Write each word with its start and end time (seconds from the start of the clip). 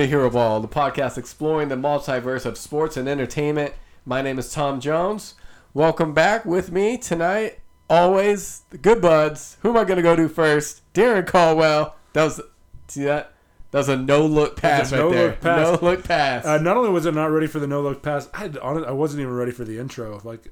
to 0.00 0.08
Heroball, 0.08 0.62
the 0.62 0.68
podcast 0.68 1.18
exploring 1.18 1.68
the 1.68 1.74
multiverse 1.74 2.46
of 2.46 2.56
sports 2.56 2.96
and 2.96 3.06
entertainment. 3.06 3.74
My 4.06 4.22
name 4.22 4.38
is 4.38 4.50
Tom 4.50 4.80
Jones. 4.80 5.34
Welcome 5.74 6.14
back 6.14 6.46
with 6.46 6.72
me 6.72 6.96
tonight. 6.96 7.58
Always 7.90 8.62
the 8.70 8.78
good 8.78 9.02
buds. 9.02 9.58
Who 9.60 9.68
am 9.68 9.76
I 9.76 9.84
going 9.84 9.98
to 9.98 10.02
go 10.02 10.16
to 10.16 10.26
first? 10.26 10.90
Darren 10.94 11.26
Caldwell. 11.26 11.96
That 12.14 12.24
was 12.24 12.40
see 12.88 13.04
that. 13.04 13.34
That 13.72 13.78
was 13.78 13.88
a 13.90 13.96
no 13.96 14.24
look 14.24 14.56
pass 14.56 14.90
a 14.90 15.04
right 15.04 15.12
there. 15.12 15.26
no-look 15.26 15.40
pass. 15.42 15.82
No 15.82 15.86
look 15.86 16.04
pass. 16.04 16.46
Uh, 16.46 16.56
not 16.56 16.78
only 16.78 16.88
was 16.88 17.06
I 17.06 17.10
not 17.10 17.26
ready 17.26 17.46
for 17.46 17.58
the 17.58 17.66
no 17.66 17.82
look 17.82 18.02
pass, 18.02 18.30
I 18.32 18.38
had, 18.38 18.56
I 18.58 18.92
wasn't 18.92 19.20
even 19.20 19.34
ready 19.34 19.52
for 19.52 19.64
the 19.64 19.78
intro. 19.78 20.18
Like, 20.24 20.50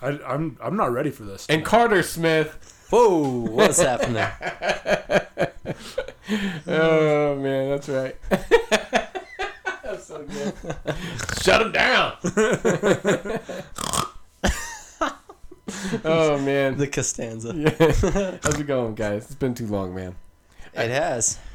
I, 0.00 0.18
I'm 0.26 0.56
I'm 0.62 0.76
not 0.76 0.90
ready 0.90 1.10
for 1.10 1.24
this. 1.24 1.46
and 1.50 1.66
Carter 1.66 2.02
Smith. 2.02 2.86
Whoa, 2.88 3.40
what's 3.40 3.80
happening 3.80 4.14
there? 4.14 5.28
Oh 6.66 7.36
man, 7.36 7.70
that's 7.70 7.88
right. 7.88 8.16
that's 9.82 10.04
so 10.06 10.22
good. 10.24 10.54
Shut 11.42 11.62
him 11.62 11.72
down. 11.72 12.14
oh 16.04 16.38
man. 16.38 16.76
The 16.76 16.88
Costanza. 16.90 17.52
Yeah. 17.54 18.38
How's 18.42 18.58
it 18.58 18.66
going, 18.66 18.94
guys? 18.94 19.24
It's 19.26 19.34
been 19.34 19.54
too 19.54 19.66
long, 19.66 19.94
man. 19.94 20.14
It 20.74 20.90
has. 20.90 21.38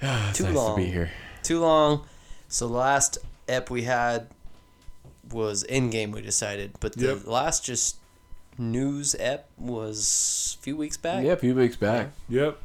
It's 0.00 0.38
Too 0.38 0.44
nice 0.44 0.54
long. 0.54 0.76
to 0.78 0.82
be 0.84 0.88
here. 0.90 1.10
Too 1.42 1.58
long. 1.60 2.04
So 2.48 2.68
the 2.68 2.74
last 2.74 3.18
ep 3.48 3.68
we 3.68 3.82
had 3.82 4.28
was 5.32 5.64
in 5.64 5.90
game 5.90 6.12
we 6.12 6.22
decided, 6.22 6.72
but 6.80 6.92
the 6.94 7.08
Yep. 7.08 7.26
last 7.26 7.64
just 7.64 7.96
news 8.56 9.16
ep 9.18 9.48
was 9.58 10.56
a 10.58 10.62
few 10.62 10.76
weeks 10.76 10.96
back. 10.96 11.24
Yeah, 11.24 11.32
a 11.32 11.36
few 11.36 11.54
weeks 11.54 11.74
back. 11.76 12.10
Yep. 12.28 12.58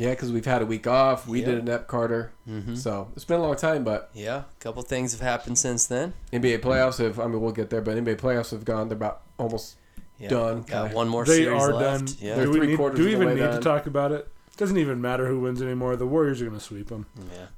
Yeah, 0.00 0.10
because 0.10 0.32
we've 0.32 0.44
had 0.46 0.62
a 0.62 0.66
week 0.66 0.86
off. 0.86 1.28
We 1.28 1.40
Yep. 1.40 1.46
did 1.48 1.58
an 1.58 1.68
Ep 1.68 1.86
Carter. 1.88 2.32
Mm-hmm. 2.48 2.74
So 2.74 3.08
it's 3.14 3.24
been 3.24 3.38
a 3.38 3.42
long 3.42 3.56
time, 3.56 3.84
but 3.84 4.10
Yeah, 4.14 4.38
a 4.38 4.44
couple 4.60 4.82
things 4.82 5.12
have 5.12 5.20
happened 5.20 5.58
since 5.58 5.86
then. 5.86 6.14
NBA 6.32 6.58
playoffs 6.60 6.98
have, 6.98 7.20
I 7.20 7.26
mean, 7.26 7.40
we'll 7.40 7.52
get 7.52 7.68
there, 7.70 7.80
but 7.82 7.96
NBA 7.96 8.16
playoffs 8.16 8.50
have 8.50 8.64
gone. 8.64 8.88
They're 8.88 8.96
about 8.96 9.20
almost 9.38 9.76
Yeah, 10.18 10.28
Done, 10.30 10.62
Got 10.62 10.66
kinda. 10.82 10.96
one 10.96 11.08
more 11.08 11.24
They 11.24 11.36
series 11.44 11.62
are 11.62 11.72
left. 11.72 12.06
done. 12.06 12.16
Yeah. 12.20 12.34
They're 12.36 12.44
Do 12.46 12.50
we, 12.50 12.56
three 12.58 12.66
need, 12.68 12.76
quarters 12.76 12.98
do 12.98 13.04
we 13.06 13.12
even 13.12 13.28
need 13.30 13.38
done. 13.38 13.54
to 13.54 13.60
talk 13.60 13.86
about 13.86 14.12
it? 14.12 14.28
Doesn't 14.58 14.76
even 14.76 15.00
matter 15.00 15.26
who 15.26 15.40
wins 15.40 15.62
anymore. 15.62 15.96
The 15.96 16.06
Warriors 16.06 16.42
are 16.42 16.44
going 16.46 16.58
to 16.58 16.62
sweep 16.64 16.88
them. 16.88 17.06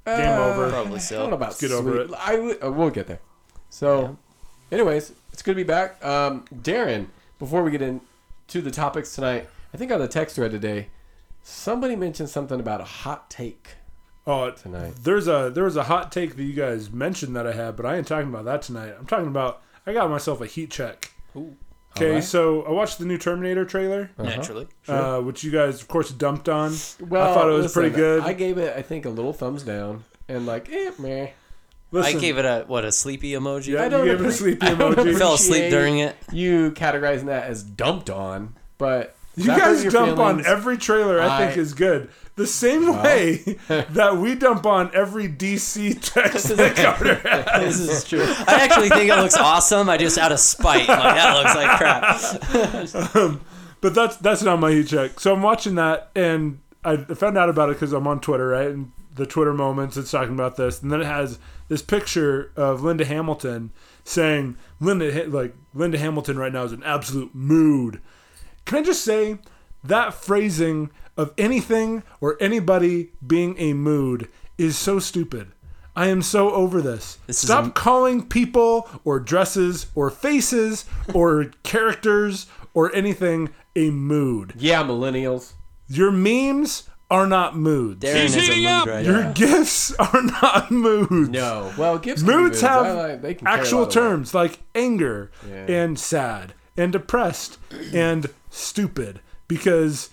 yeah. 0.05 0.17
Game 0.17 0.39
over. 0.39 0.69
Probably 0.69 0.99
I 0.99 1.03
don't 1.09 1.29
know 1.29 1.35
about 1.35 1.49
Let's 1.49 1.61
get 1.61 1.71
over 1.71 1.99
it. 1.99 2.11
I 2.17 2.37
uh, 2.63 2.71
we'll 2.71 2.89
get 2.89 3.07
there. 3.07 3.19
So, 3.69 4.17
anyways, 4.71 5.11
it's 5.33 5.41
good 5.41 5.51
to 5.53 5.55
be 5.55 5.63
back. 5.63 6.03
Um, 6.05 6.45
Darren, 6.55 7.07
before 7.39 7.63
we 7.63 7.71
get 7.71 7.81
into 7.81 8.61
the 8.61 8.71
topics 8.71 9.13
tonight, 9.15 9.49
I 9.73 9.77
think 9.77 9.91
on 9.91 9.99
the 9.99 10.07
text 10.07 10.35
thread 10.37 10.51
today, 10.51 10.87
somebody 11.43 11.95
mentioned 11.95 12.29
something 12.29 12.59
about 12.59 12.81
a 12.81 12.85
hot 12.85 13.29
take 13.29 13.69
Oh, 14.25 14.49
tonight. 14.51 14.93
there's 15.03 15.27
a 15.27 15.51
there 15.53 15.65
was 15.65 15.75
a 15.75 15.83
hot 15.83 16.11
take 16.11 16.35
that 16.37 16.43
you 16.43 16.53
guys 16.53 16.89
mentioned 16.91 17.35
that 17.35 17.45
I 17.45 17.51
had, 17.53 17.75
but 17.75 17.85
I 17.85 17.97
ain't 17.97 18.07
talking 18.07 18.29
about 18.29 18.45
that 18.45 18.61
tonight. 18.61 18.93
I'm 18.97 19.05
talking 19.05 19.27
about 19.27 19.61
I 19.85 19.93
got 19.93 20.09
myself 20.09 20.39
a 20.41 20.45
heat 20.45 20.71
check. 20.71 21.11
Ooh. 21.35 21.55
Okay, 21.95 22.07
Alright. 22.09 22.23
so 22.23 22.63
I 22.63 22.71
watched 22.71 22.97
the 22.97 23.05
new 23.05 23.19
Terminator 23.19 23.65
trailer, 23.65 24.09
Naturally. 24.17 24.67
uh, 24.87 25.19
which 25.19 25.43
you 25.43 25.51
guys 25.51 25.79
of 25.81 25.87
course 25.87 26.09
dumped 26.09 26.49
on. 26.49 26.73
Well, 26.99 27.29
I 27.29 27.33
thought 27.35 27.47
it 27.49 27.51
was 27.53 27.63
listen, 27.65 27.81
pretty 27.81 27.95
good. 27.95 28.23
I 28.23 28.33
gave 28.33 28.57
it, 28.57 28.75
I 28.75 28.81
think, 28.81 29.05
a 29.05 29.09
little 29.09 29.31
thumbs 29.33 29.61
down 29.61 30.03
and 30.27 30.45
like, 30.47 30.71
eh, 30.71 30.91
meh. 30.97 31.27
Listen, 31.91 32.17
I 32.17 32.19
gave 32.19 32.39
it 32.39 32.45
a 32.45 32.63
what 32.65 32.83
a 32.85 32.91
sleepy 32.91 33.33
emoji. 33.33 33.73
yeah, 33.73 33.83
I 33.83 33.89
don't 33.89 34.05
gave 34.05 34.19
it 34.19 34.25
a 34.25 34.29
appre- 34.29 34.31
sleepy 34.31 34.65
I 34.65 34.73
don't 34.73 34.95
emoji. 34.95 35.17
Fell 35.19 35.33
asleep 35.35 35.69
during 35.69 35.99
it. 35.99 36.15
You 36.31 36.71
categorizing 36.71 37.25
that 37.25 37.43
as 37.43 37.61
dumped 37.61 38.09
on, 38.09 38.55
but 38.79 39.15
You 39.35 39.45
that 39.45 39.57
guys 39.59 39.83
dump 39.85 40.19
on 40.19 40.45
every 40.45 40.77
trailer 40.77 41.19
I, 41.19 41.25
I- 41.35 41.45
think 41.45 41.57
is 41.57 41.73
good. 41.73 42.09
The 42.35 42.47
same 42.47 42.87
way 43.03 43.35
that 43.67 44.17
we 44.17 44.33
dump 44.33 44.65
on 44.65 44.89
every 44.95 45.27
DC 45.27 45.99
text 46.13 46.47
that 46.57 46.75
Carter 46.75 47.15
has. 47.15 47.77
This 47.77 47.89
is 47.89 48.03
true. 48.09 48.23
I 48.23 48.63
actually 48.63 48.89
think 48.89 49.11
it 49.11 49.15
looks 49.17 49.37
awesome. 49.37 49.87
I 49.87 49.97
just 49.97 50.17
out 50.17 50.31
of 50.31 50.39
spite, 50.39 50.87
like 50.87 51.15
that 51.15 51.37
looks 51.37 51.55
like 51.55 51.77
crap. 51.77 53.15
Um, 53.15 53.41
but 53.81 53.93
that's 53.93 54.15
that's 54.17 54.41
not 54.41 54.59
my 54.59 54.71
heat 54.71 54.87
check. 54.87 55.19
So 55.19 55.33
I'm 55.33 55.43
watching 55.43 55.75
that, 55.75 56.09
and 56.15 56.59
I 56.83 56.97
found 56.97 57.37
out 57.37 57.49
about 57.49 57.69
it 57.69 57.73
because 57.73 57.93
I'm 57.93 58.07
on 58.07 58.19
Twitter, 58.19 58.47
right? 58.47 58.67
And 58.69 58.91
the 59.13 59.25
Twitter 59.27 59.53
moments, 59.53 59.95
it's 59.97 60.09
talking 60.09 60.33
about 60.33 60.55
this, 60.55 60.81
and 60.81 60.91
then 60.91 61.01
it 61.01 61.05
has 61.05 61.37
this 61.67 61.81
picture 61.83 62.51
of 62.55 62.81
Linda 62.81 63.05
Hamilton 63.05 63.71
saying 64.03 64.57
Linda 64.79 65.27
like 65.27 65.53
Linda 65.73 65.97
Hamilton 65.99 66.37
right 66.39 66.51
now 66.51 66.63
is 66.63 66.71
an 66.71 66.83
absolute 66.83 67.35
mood. 67.35 68.01
Can 68.65 68.77
I 68.79 68.81
just 68.83 69.03
say 69.03 69.37
that 69.83 70.13
phrasing 70.13 70.89
of 71.17 71.33
anything 71.37 72.03
or 72.21 72.37
anybody 72.39 73.11
being 73.25 73.55
a 73.59 73.73
mood 73.73 74.29
is 74.57 74.77
so 74.77 74.99
stupid. 74.99 75.51
I 75.95 76.07
am 76.07 76.21
so 76.23 76.51
over 76.51 76.81
this. 76.81 77.19
This 77.27 77.37
Stop 77.39 77.67
a- 77.67 77.69
calling 77.71 78.23
people 78.27 78.89
or 79.03 79.19
dresses 79.19 79.87
or 79.93 80.09
faces 80.09 80.85
or 81.13 81.45
characters 81.63 82.47
or 82.73 82.93
anything 82.95 83.49
a 83.75 83.91
mood. 83.91 84.53
yeah, 84.57 84.83
millennials. 84.83 85.53
Your 85.87 86.11
memes 86.11 86.89
are 87.11 87.27
not 87.27 87.55
moods. 87.55 88.03
Darren 88.03 88.23
is 88.25 88.35
a 88.49 88.55
mood 88.55 88.87
right 88.87 89.05
Your 89.05 89.23
now. 89.25 89.33
gifts 89.33 89.93
are 89.99 90.21
not 90.23 90.71
moods. 90.71 91.29
No, 91.29 91.71
well, 91.77 91.99
gifts 91.99 92.23
be 92.23 92.31
Moods 92.31 92.61
have 92.61 92.95
like- 92.95 93.21
they 93.21 93.33
can 93.35 93.45
carry 93.45 93.59
a 93.59 93.61
actual 93.61 93.79
lot 93.81 93.89
of 93.89 93.95
weight. 93.95 94.01
terms 94.09 94.33
like 94.33 94.59
anger 94.73 95.29
Yeah. 95.47 95.65
and 95.83 95.99
sad 95.99 96.53
and 96.75 96.91
depressed 96.91 97.59
and 97.93 98.31
stupid 98.53 99.19
because 99.47 100.09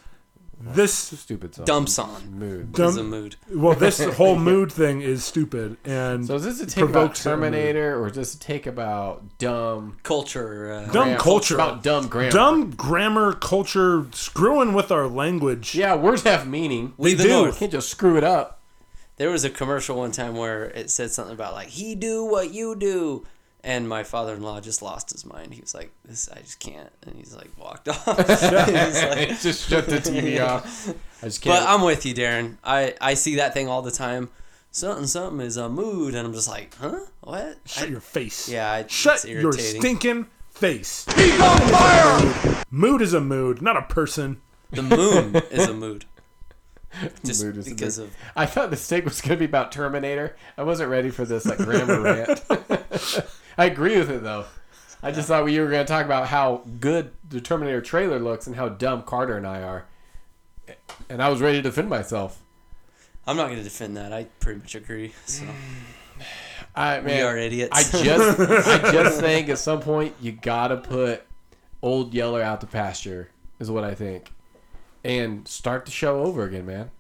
this 0.62 0.93
Stupid 0.93 1.55
song. 1.55 1.65
Dump 1.65 1.89
song 1.89 2.23
mood. 2.33 2.73
Dumb- 2.73 2.89
is 2.91 2.97
a 2.99 3.03
mood. 3.03 3.37
well 3.51 3.75
this 3.75 3.99
whole 4.17 4.37
mood 4.39 4.71
thing 4.71 5.01
is 5.01 5.25
stupid 5.25 5.78
and 5.87 6.27
So 6.27 6.34
is 6.34 6.45
this 6.45 6.61
a 6.61 6.67
take 6.67 6.84
about 6.84 6.93
provokes 6.93 7.25
a 7.25 7.31
mood. 7.31 7.37
Terminator 7.53 7.99
or 7.99 8.09
is 8.09 8.12
this 8.15 8.34
a 8.34 8.39
take 8.39 8.67
about 8.67 9.39
dumb 9.39 9.97
Culture. 10.03 10.71
Uh, 10.71 10.81
dumb 10.93 10.93
grammar? 10.93 11.19
culture 11.19 11.55
About 11.55 11.83
dumb 11.83 12.09
grammar. 12.09 12.31
dumb 12.31 12.71
grammar 12.73 13.33
culture 13.33 14.06
screwing 14.12 14.75
with 14.75 14.91
our 14.93 15.07
language 15.07 15.75
Yeah, 15.75 15.95
words 15.95 16.25
have 16.25 16.47
meaning. 16.47 16.93
We 16.99 17.15
the 17.15 17.22
do. 17.22 17.28
You 17.31 17.34
North. 17.45 17.59
can't 17.59 17.72
just 17.72 17.89
screw 17.89 18.19
it 18.19 18.25
up. 18.25 18.61
There 19.17 19.31
was 19.31 19.45
a 19.45 19.51
commercial 19.51 19.97
one 19.97 20.12
time 20.12 20.34
where 20.37 20.65
it 20.65 20.91
said 20.91 21.11
something 21.11 21.34
about 21.34 21.55
like 21.55 21.69
he 21.69 21.95
do 21.95 22.25
what 22.27 22.53
you 22.53 22.77
do, 22.77 23.27
and 23.65 23.88
my 23.88 24.03
father-in-law 24.03 24.60
just 24.60 24.82
lost 24.82 25.10
his 25.12 25.25
mind. 25.26 25.54
He 25.54 25.60
was 25.60 25.75
like, 25.75 25.91
"This, 26.04 26.28
I 26.31 26.41
just 26.41 26.60
can't," 26.60 26.91
and 27.06 27.16
he's 27.16 27.34
like 27.34 27.50
walked 27.59 27.88
off. 27.88 28.04
He's 28.28 29.03
like- 29.03 29.41
just 29.41 29.69
shut 29.69 29.87
the 29.87 29.97
TV 29.98 30.41
off. 30.47 30.88
I 31.22 31.26
just 31.26 31.43
can't. 31.43 31.60
but 31.62 31.69
I'm 31.69 31.82
with 31.82 32.04
you, 32.06 32.15
Darren. 32.15 32.56
I 32.65 32.94
I 33.00 33.15
see 33.15 33.37
that 33.37 33.54
thing 33.54 33.69
all 33.69 33.82
the 33.82 33.91
time. 33.91 34.31
Something 34.72 35.06
something 35.06 35.41
is 35.44 35.56
a 35.56 35.68
mood, 35.68 36.15
and 36.15 36.27
I'm 36.27 36.33
just 36.33 36.48
like, 36.48 36.74
huh? 36.77 37.01
What? 37.22 37.59
shut 37.66 37.89
I- 37.89 37.91
your 37.91 38.01
face 38.01 38.48
yeah, 38.48 38.71
I, 38.71 38.86
shut 38.86 39.16
it's 39.16 39.24
your 39.27 39.53
stinking 39.53 40.27
face 40.53 41.07
he's 41.16 41.41
on 41.41 41.59
fire 41.68 42.62
mood 42.71 43.01
is 43.03 43.15
a 43.15 43.21
mood 43.21 43.62
not 43.62 43.77
a 43.77 43.83
person 43.83 44.41
The 44.71 44.83
moon 44.83 45.36
is 45.51 45.66
a 45.68 45.74
mood. 45.74 46.04
Just 47.24 47.42
Mood 47.45 47.57
is 47.57 47.66
a 47.68 47.71
because 47.71 47.98
mood. 47.98 48.09
of 48.09 48.16
I 48.36 48.47
thought 48.47 48.71
the 48.71 48.77
steak 48.77 49.04
was 49.04 49.21
going 49.21 49.30
to 49.30 49.36
be 49.39 49.45
about 49.45 49.71
Terminator. 49.72 50.36
I 50.59 50.62
wasn't 50.65 50.91
ready 50.91 51.10
for 51.10 51.24
this 51.24 51.47
like 51.47 51.59
grammar 51.59 52.01
rant. 52.01 52.41
I 53.60 53.66
agree 53.66 53.98
with 53.98 54.09
it 54.09 54.22
though. 54.22 54.47
I 55.03 55.12
just 55.12 55.28
thought 55.28 55.45
we 55.45 55.60
were 55.60 55.68
going 55.68 55.84
to 55.84 55.92
talk 55.92 56.07
about 56.07 56.28
how 56.28 56.62
good 56.80 57.10
the 57.28 57.42
Terminator 57.42 57.83
trailer 57.83 58.18
looks 58.18 58.47
and 58.47 58.57
how 58.57 58.71
dumb 58.71 59.03
Carter 59.03 59.36
and 59.36 59.47
I 59.47 59.60
are. 59.60 59.84
And 61.10 61.22
I 61.22 61.28
was 61.28 61.42
ready 61.42 61.59
to 61.59 61.62
defend 61.62 61.91
myself. 61.91 62.41
I'm 63.27 63.36
not 63.36 63.48
going 63.48 63.59
to 63.59 63.62
defend 63.62 63.98
that. 63.98 64.15
I 64.15 64.24
pretty 64.41 64.60
much 64.60 64.74
agree. 64.74 65.12
So 65.27 65.45
I 66.74 67.01
man, 67.01 67.04
we 67.04 67.21
are 67.21 67.36
idiots. 67.36 67.71
I 67.72 68.03
just 68.03 68.41
I 68.41 68.78
just 68.92 69.21
think 69.21 69.51
at 69.51 69.59
some 69.59 69.80
point 69.80 70.15
you 70.22 70.33
gotta 70.33 70.78
put 70.78 71.27
old 71.83 72.15
Yeller 72.15 72.41
out 72.41 72.62
to 72.62 72.66
pasture 72.66 73.28
is 73.59 73.71
what 73.71 73.84
I 73.84 73.95
think, 73.95 74.33
and 75.04 75.47
start 75.47 75.84
the 75.84 75.91
show 75.91 76.22
over 76.22 76.45
again, 76.45 76.65
man. 76.65 76.91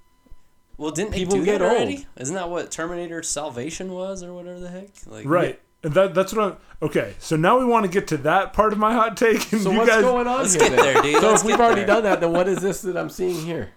well, 0.76 0.90
didn't 0.90 1.12
people 1.12 1.36
they 1.36 1.40
do 1.40 1.44
get 1.46 1.60
that 1.60 1.70
already? 1.70 1.96
old. 1.96 2.06
Isn't 2.18 2.34
that 2.34 2.50
what 2.50 2.70
Terminator 2.70 3.22
Salvation 3.22 3.92
was, 3.92 4.22
or 4.22 4.34
whatever 4.34 4.60
the 4.60 4.68
heck? 4.68 4.90
Like 5.06 5.24
Right. 5.24 5.58
And 5.82 5.94
that 5.94 6.14
that's 6.14 6.32
what 6.34 6.44
I'm 6.52 6.56
okay. 6.82 7.14
So 7.18 7.36
now 7.36 7.58
we 7.58 7.64
want 7.64 7.86
to 7.86 7.90
get 7.90 8.06
to 8.08 8.16
that 8.18 8.52
part 8.52 8.72
of 8.72 8.78
my 8.78 8.92
hot 8.92 9.16
take. 9.16 9.50
And 9.52 9.62
So 9.62 9.70
you 9.70 9.78
what's 9.78 9.90
guys, 9.90 10.02
going 10.02 10.26
on 10.26 10.38
Let's 10.40 10.52
here? 10.54 10.68
get 10.68 10.76
then? 10.76 10.94
there, 10.94 11.02
dude. 11.02 11.20
So 11.22 11.28
Let's 11.30 11.40
if 11.42 11.46
we've 11.46 11.56
get 11.56 11.64
already 11.64 11.80
there. 11.82 11.86
done 11.86 12.02
that, 12.04 12.20
then 12.20 12.32
what 12.32 12.48
is 12.48 12.60
this 12.60 12.82
that 12.82 12.96
I'm 12.96 13.08
seeing 13.10 13.44
here? 13.46 13.70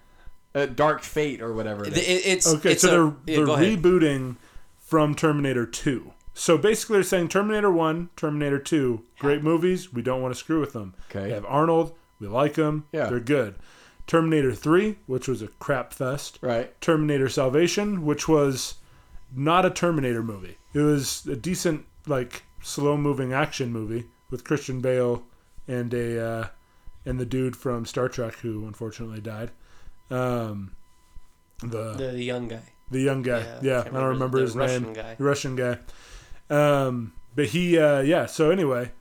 Uh, 0.56 0.66
Dark 0.68 1.02
Fate 1.02 1.42
or 1.42 1.54
whatever. 1.54 1.86
It 1.86 1.98
It- 1.98 2.26
is. 2.26 2.46
Okay, 2.56 2.74
it's 2.74 2.82
so 2.82 2.88
a, 2.88 2.92
they're 2.92 3.06
yeah, 3.26 3.36
they're 3.38 3.46
go 3.46 3.54
ahead. 3.54 3.82
rebooting 3.82 4.36
from 4.80 5.16
Terminator 5.16 5.66
Two. 5.66 6.12
So 6.36 6.58
basically, 6.58 6.96
they're 6.98 7.04
saying 7.04 7.30
Terminator 7.30 7.72
One, 7.72 8.10
Terminator 8.18 8.60
Two, 8.60 9.04
great 9.20 9.42
movies. 9.44 9.94
We 9.94 10.02
don't 10.02 10.22
want 10.22 10.34
to 10.34 10.40
screw 10.40 10.60
with 10.60 10.74
them. 10.74 10.94
Okay. 11.10 11.30
They 11.30 11.34
have 11.34 11.46
Arnold. 11.46 11.94
We 12.20 12.28
like 12.28 12.56
them. 12.56 12.86
Yeah. 12.92 13.06
they're 13.06 13.20
good. 13.20 13.56
Terminator 14.08 14.54
Three, 14.54 14.98
which 15.08 15.28
was 15.28 15.42
a 15.42 15.48
crap 15.48 15.94
fest. 15.94 16.38
Right. 16.42 16.80
Terminator 16.82 17.30
Salvation, 17.30 18.06
which 18.06 18.28
was 18.28 18.76
not 19.36 19.66
a 19.66 19.70
Terminator 19.70 20.22
movie. 20.22 20.58
It 20.74 20.80
was 20.80 21.26
a 21.28 21.36
decent, 21.36 21.86
like 22.08 22.44
slow 22.62 22.98
moving 22.98 23.34
action 23.34 23.72
movie 23.72 24.06
with 24.30 24.44
Christian 24.44 24.82
Bale 24.82 25.24
and 25.68 25.94
a 25.94 26.26
uh, 26.26 26.48
and 27.06 27.20
the 27.20 27.26
dude 27.26 27.56
from 27.56 27.86
Star 27.86 28.10
Trek 28.10 28.36
who 28.36 28.66
unfortunately 28.68 29.22
died. 29.22 29.52
Um, 30.10 30.76
the 31.62 31.94
The, 31.94 32.12
the 32.12 32.24
young 32.24 32.48
guy. 32.48 32.62
the 32.92 33.00
young 33.02 33.22
guy. 33.22 33.40
Yeah, 33.40 33.60
Yeah, 33.62 33.80
I 33.82 33.90
don't 34.00 34.04
remember 34.10 34.40
his 34.42 34.56
Russian 34.56 34.84
name. 34.84 34.94
guy. 34.94 35.16
The 35.16 35.24
Russian 35.24 35.56
guy. 35.56 35.78
Um, 36.50 37.14
but 37.36 37.48
he, 37.48 37.78
uh, 37.80 38.02
yeah. 38.02 38.26
So 38.26 38.52
anyway, 38.52 38.92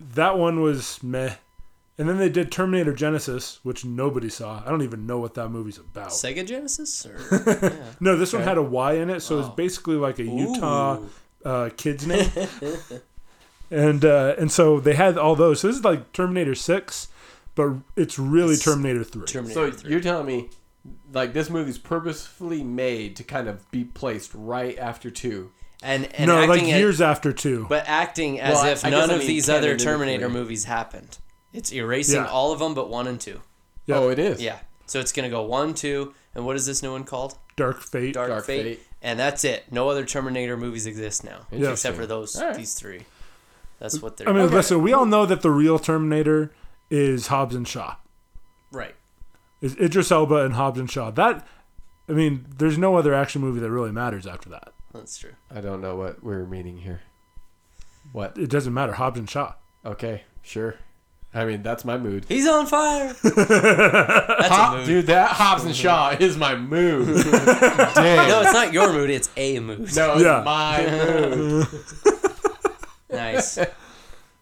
that 0.00 0.38
one 0.38 0.60
was 0.60 1.02
meh. 1.02 1.34
And 1.98 2.06
then 2.08 2.18
they 2.18 2.28
did 2.28 2.52
Terminator 2.52 2.92
Genisys, 2.92 3.58
which 3.62 3.82
nobody 3.84 4.28
saw. 4.28 4.62
I 4.66 4.68
don't 4.68 4.82
even 4.82 5.06
know 5.06 5.18
what 5.18 5.32
that 5.34 5.48
movie's 5.48 5.78
about. 5.78 6.08
Sega 6.10 6.46
Genesis? 6.46 7.06
Or, 7.06 7.18
yeah. 7.62 7.92
No, 8.00 8.16
this 8.16 8.34
one 8.34 8.42
had 8.42 8.58
a 8.58 8.62
Y 8.62 8.94
in 8.94 9.08
it, 9.08 9.20
so 9.20 9.38
it's 9.38 9.48
Oh. 9.48 9.52
basically 9.52 9.96
like 9.96 10.18
a 10.18 10.24
Utah 10.24 10.98
Ooh. 10.98 11.08
Uh, 11.46 11.70
kid's 11.76 12.06
name. 12.06 12.30
and 13.70 14.04
uh, 14.04 14.34
and 14.38 14.50
so 14.50 14.80
they 14.80 14.94
had 14.94 15.18
all 15.18 15.36
those. 15.36 15.60
So 15.60 15.68
this 15.68 15.76
is 15.76 15.84
like 15.84 16.12
Terminator 16.12 16.54
Six, 16.54 17.08
but 17.54 17.74
it's 17.96 18.18
really 18.18 18.54
It's 18.54 18.64
Terminator 18.64 19.04
Three. 19.04 19.26
Terminator 19.26 19.70
So 19.72 19.76
3. 19.76 19.90
you're 19.90 20.00
telling 20.00 20.26
me, 20.26 20.50
like 21.12 21.32
this 21.32 21.50
movie's 21.50 21.78
purposefully 21.78 22.62
made 22.62 23.16
to 23.16 23.24
kind 23.24 23.48
of 23.48 23.68
be 23.70 23.84
placed 23.84 24.32
right 24.34 24.78
after 24.78 25.10
two. 25.10 25.50
and, 25.82 26.12
and 26.14 26.28
no, 26.28 26.36
acting 26.38 26.48
like 26.50 26.62
at- 26.74 26.78
years 26.80 27.00
after 27.00 27.32
two. 27.32 27.66
But 27.68 27.84
acting 27.86 28.40
as 28.40 28.54
Well, 28.54 28.64
if 28.66 28.84
I 28.84 28.90
guess 28.90 28.98
none 29.00 29.10
I 29.10 29.14
of 29.14 29.18
mean 29.20 29.28
these 29.28 29.48
other 29.48 29.76
Terminator 29.76 30.28
movies 30.28 30.64
happened. 30.64 31.18
It's 31.52 31.72
erasing 31.72 32.16
Yeah. 32.16 32.26
all 32.28 32.52
of 32.52 32.58
them 32.58 32.74
but 32.74 32.90
one 32.90 33.06
and 33.06 33.20
two. 33.20 33.40
Yeah. 33.86 33.96
Oh, 33.98 34.08
it 34.10 34.18
is. 34.18 34.42
Yeah. 34.42 34.58
So 34.86 35.00
it's 35.00 35.12
going 35.12 35.24
to 35.28 35.30
go 35.34 35.42
one, 35.42 35.74
two, 35.74 36.14
and 36.34 36.44
what 36.46 36.54
is 36.56 36.66
this 36.66 36.82
new 36.82 36.92
one 36.92 37.04
called? 37.04 37.36
Dark 37.56 37.80
Fate. 37.80 38.14
Dark, 38.14 38.28
Dark 38.28 38.44
Fate. 38.46 38.78
Fate. 38.78 38.85
And 39.06 39.20
that's 39.20 39.44
it. 39.44 39.70
No 39.70 39.88
other 39.88 40.04
Terminator 40.04 40.56
movies 40.56 40.84
exist 40.84 41.22
now. 41.22 41.46
Yeah. 41.52 41.70
Except 41.70 41.96
for 41.96 42.06
those, 42.06 42.34
All 42.34 42.48
right. 42.48 42.56
these 42.56 42.74
three. 42.74 43.04
That's 43.78 44.02
what 44.02 44.16
they're. 44.16 44.28
I 44.28 44.32
mean, 44.32 44.42
Okay. 44.46 44.54
listen, 44.56 44.82
we 44.82 44.92
all 44.92 45.06
know 45.06 45.24
that 45.26 45.42
the 45.42 45.50
real 45.50 45.78
Terminator 45.78 46.50
is 46.90 47.28
Hobbs 47.28 47.54
and 47.54 47.68
Shaw. 47.68 47.94
right. 48.72 48.96
Is 49.60 49.76
Idris 49.76 50.10
Elba 50.10 50.44
and 50.44 50.54
Hobbs 50.54 50.80
and 50.80 50.90
Shaw. 50.90 51.10
That, 51.12 51.46
I 52.08 52.12
mean, 52.12 52.46
there's 52.58 52.76
no 52.78 52.96
other 52.96 53.14
action 53.14 53.40
movie 53.40 53.60
that 53.60 53.70
really 53.70 53.92
matters 53.92 54.26
after 54.26 54.48
that. 54.50 54.72
That's 54.92 55.16
true. 55.16 55.32
I 55.54 55.60
don't 55.60 55.80
know 55.80 55.94
what 55.96 56.22
we're 56.24 56.44
meaning 56.44 56.78
here. 56.78 57.00
What? 58.12 58.36
It 58.36 58.50
doesn't 58.50 58.74
matter. 58.74 58.92
Hobbs 58.94 59.18
and 59.20 59.30
Shaw. 59.30 59.54
Okay, 59.84 60.24
sure. 60.42 60.74
I 61.36 61.44
mean, 61.44 61.62
that's 61.62 61.84
my 61.84 61.98
mood. 61.98 62.24
He's 62.28 62.46
on 62.48 62.66
fire. 62.66 63.12
that's 63.22 63.36
a 63.38 64.48
Hop, 64.48 64.76
mood. 64.78 64.86
dude, 64.86 65.06
that 65.08 65.30
Hobbs 65.32 65.64
and 65.64 65.76
Shaw 65.76 66.16
is 66.18 66.36
my 66.36 66.56
mood. 66.56 67.06
Dang. 67.24 68.28
No, 68.28 68.40
it's 68.42 68.52
not 68.52 68.72
your 68.72 68.92
mood. 68.92 69.10
It's 69.10 69.28
a 69.36 69.58
mood. 69.60 69.94
No, 69.94 70.14
it's 70.14 70.22
Yeah. 70.24 70.42
my 70.44 70.86
mood. 71.36 71.68
Nice. 73.10 73.58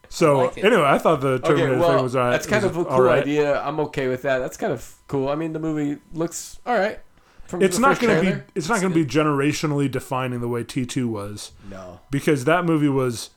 So 0.08 0.38
like 0.46 0.58
it. 0.58 0.64
anyway, 0.64 0.84
I 0.84 0.98
thought 0.98 1.20
the 1.20 1.38
Terminator 1.40 1.70
Okay, 1.72 1.80
well, 1.80 1.94
thing 1.94 2.02
was 2.04 2.14
alright. 2.16 2.32
that's 2.32 2.46
kind 2.46 2.62
was 2.62 2.70
of 2.76 2.78
a 2.78 2.84
cool 2.84 3.00
right. 3.02 3.22
idea. 3.22 3.60
I'm 3.60 3.80
okay 3.80 4.06
with 4.08 4.22
that. 4.22 4.38
That's 4.38 4.56
kind 4.56 4.72
of 4.72 4.94
cool. 5.08 5.28
I 5.28 5.34
mean, 5.34 5.52
the 5.52 5.58
movie 5.58 6.00
looks 6.12 6.60
all 6.64 6.78
right. 6.78 7.00
From 7.46 7.60
It's 7.62 7.76
the 7.76 7.82
not 7.82 7.88
first 7.98 8.02
going 8.02 8.14
to 8.16 8.20
be. 8.22 8.26
trailer. 8.28 8.46
It's 8.54 8.68
not 8.68 8.80
going 8.80 8.92
to 8.92 8.98
be 8.98 9.04
generationally 9.04 9.90
defining 9.90 10.40
the 10.40 10.48
way 10.48 10.62
T 10.64 10.86
two 10.86 11.08
was 11.08 11.50
No. 11.68 12.00
because 12.10 12.44
that 12.44 12.64
movie 12.64 12.88
was 12.88 13.30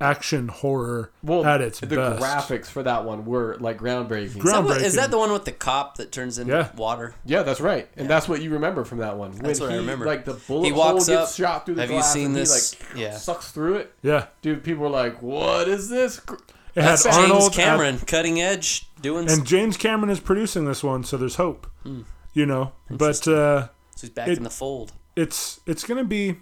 action 0.00 0.48
horror 0.48 1.10
Well, 1.22 1.44
at 1.44 1.60
its 1.60 1.80
best. 1.80 1.90
the 1.90 1.96
best. 1.96 2.22
graphics 2.22 2.66
for 2.66 2.82
that 2.82 3.04
one 3.04 3.24
were 3.24 3.56
like 3.60 3.78
groundbreaking. 3.78 4.36
Is 4.38 4.42
that, 4.44 4.64
what, 4.64 4.80
is 4.82 4.94
that 4.96 5.10
the 5.10 5.18
one 5.18 5.32
with 5.32 5.44
the 5.44 5.52
cop 5.52 5.96
that 5.96 6.12
turns 6.12 6.38
into 6.38 6.52
Yeah. 6.52 6.68
water? 6.76 7.14
Yeah, 7.24 7.42
that's 7.42 7.60
right, 7.60 7.88
and 7.96 8.08
that's 8.08 8.28
what 8.28 8.42
you 8.42 8.50
remember 8.50 8.84
from 8.84 8.98
that 8.98 9.16
one. 9.16 9.32
That's 9.32 9.60
when 9.60 9.70
what 9.70 9.74
I 9.76 9.78
remember. 9.78 10.04
Like 10.06 10.24
the 10.24 10.34
bullet 10.34 10.66
He 10.66 10.72
walks 10.72 11.06
hole 11.08 11.16
up. 11.16 11.22
gets 11.24 11.36
shot 11.36 11.64
through 11.66 11.76
the 11.76 11.82
Have 11.82 11.90
you 11.90 12.02
seen 12.02 12.26
and 12.26 12.36
this? 12.36 12.74
He 12.74 12.84
like 12.94 12.96
Yeah. 12.98 13.16
sucks 13.16 13.50
through 13.52 13.76
it. 13.76 13.92
Yeah, 14.02 14.26
Dude, 14.42 14.62
people 14.62 14.82
were 14.84 14.90
like, 14.90 15.22
"What 15.22 15.68
is 15.68 15.88
this?" 15.88 16.20
Gr- 16.20 16.34
it 16.74 16.82
had 16.82 16.90
That's 16.90 17.06
Arnold 17.06 17.40
James 17.40 17.56
Cameron, 17.56 17.98
cutting 18.00 18.40
edge, 18.40 18.86
doing. 19.00 19.30
and 19.30 19.46
James 19.46 19.78
Cameron 19.78 20.10
is 20.10 20.20
producing 20.20 20.66
this 20.66 20.84
one, 20.84 21.04
so 21.04 21.16
there's 21.16 21.36
hope. 21.36 21.66
Hmm. 21.84 22.02
You 22.34 22.44
know, 22.44 22.72
but 22.90 23.26
uh, 23.26 23.68
so 23.68 23.70
he's 24.02 24.10
back 24.10 24.28
it- 24.28 24.36
in 24.36 24.44
the 24.44 24.50
fold. 24.50 24.92
it's 25.16 25.60
it's 25.66 25.84
gonna 25.84 26.04
be 26.04 26.36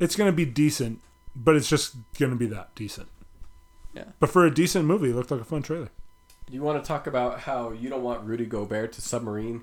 it's 0.00 0.16
gonna 0.16 0.32
be 0.32 0.44
decent, 0.44 0.98
but 1.36 1.56
it's 1.56 1.68
just 1.68 1.96
gonna 2.18 2.36
be 2.36 2.46
that 2.46 2.74
decent. 2.74 3.08
Yeah. 3.94 4.04
But 4.20 4.30
for 4.30 4.44
a 4.46 4.54
decent 4.54 4.84
movie, 4.84 5.10
it 5.10 5.14
looked 5.16 5.30
like 5.30 5.40
a 5.40 5.44
fun 5.44 5.62
trailer. 5.62 5.88
Do 6.46 6.54
you 6.54 6.62
want 6.62 6.82
to 6.82 6.86
talk 6.86 7.06
about 7.06 7.40
how 7.40 7.72
you 7.72 7.88
don't 7.90 8.02
want 8.02 8.24
Rudy 8.24 8.46
Gobert 8.46 8.92
to 8.92 9.02
submarine 9.02 9.62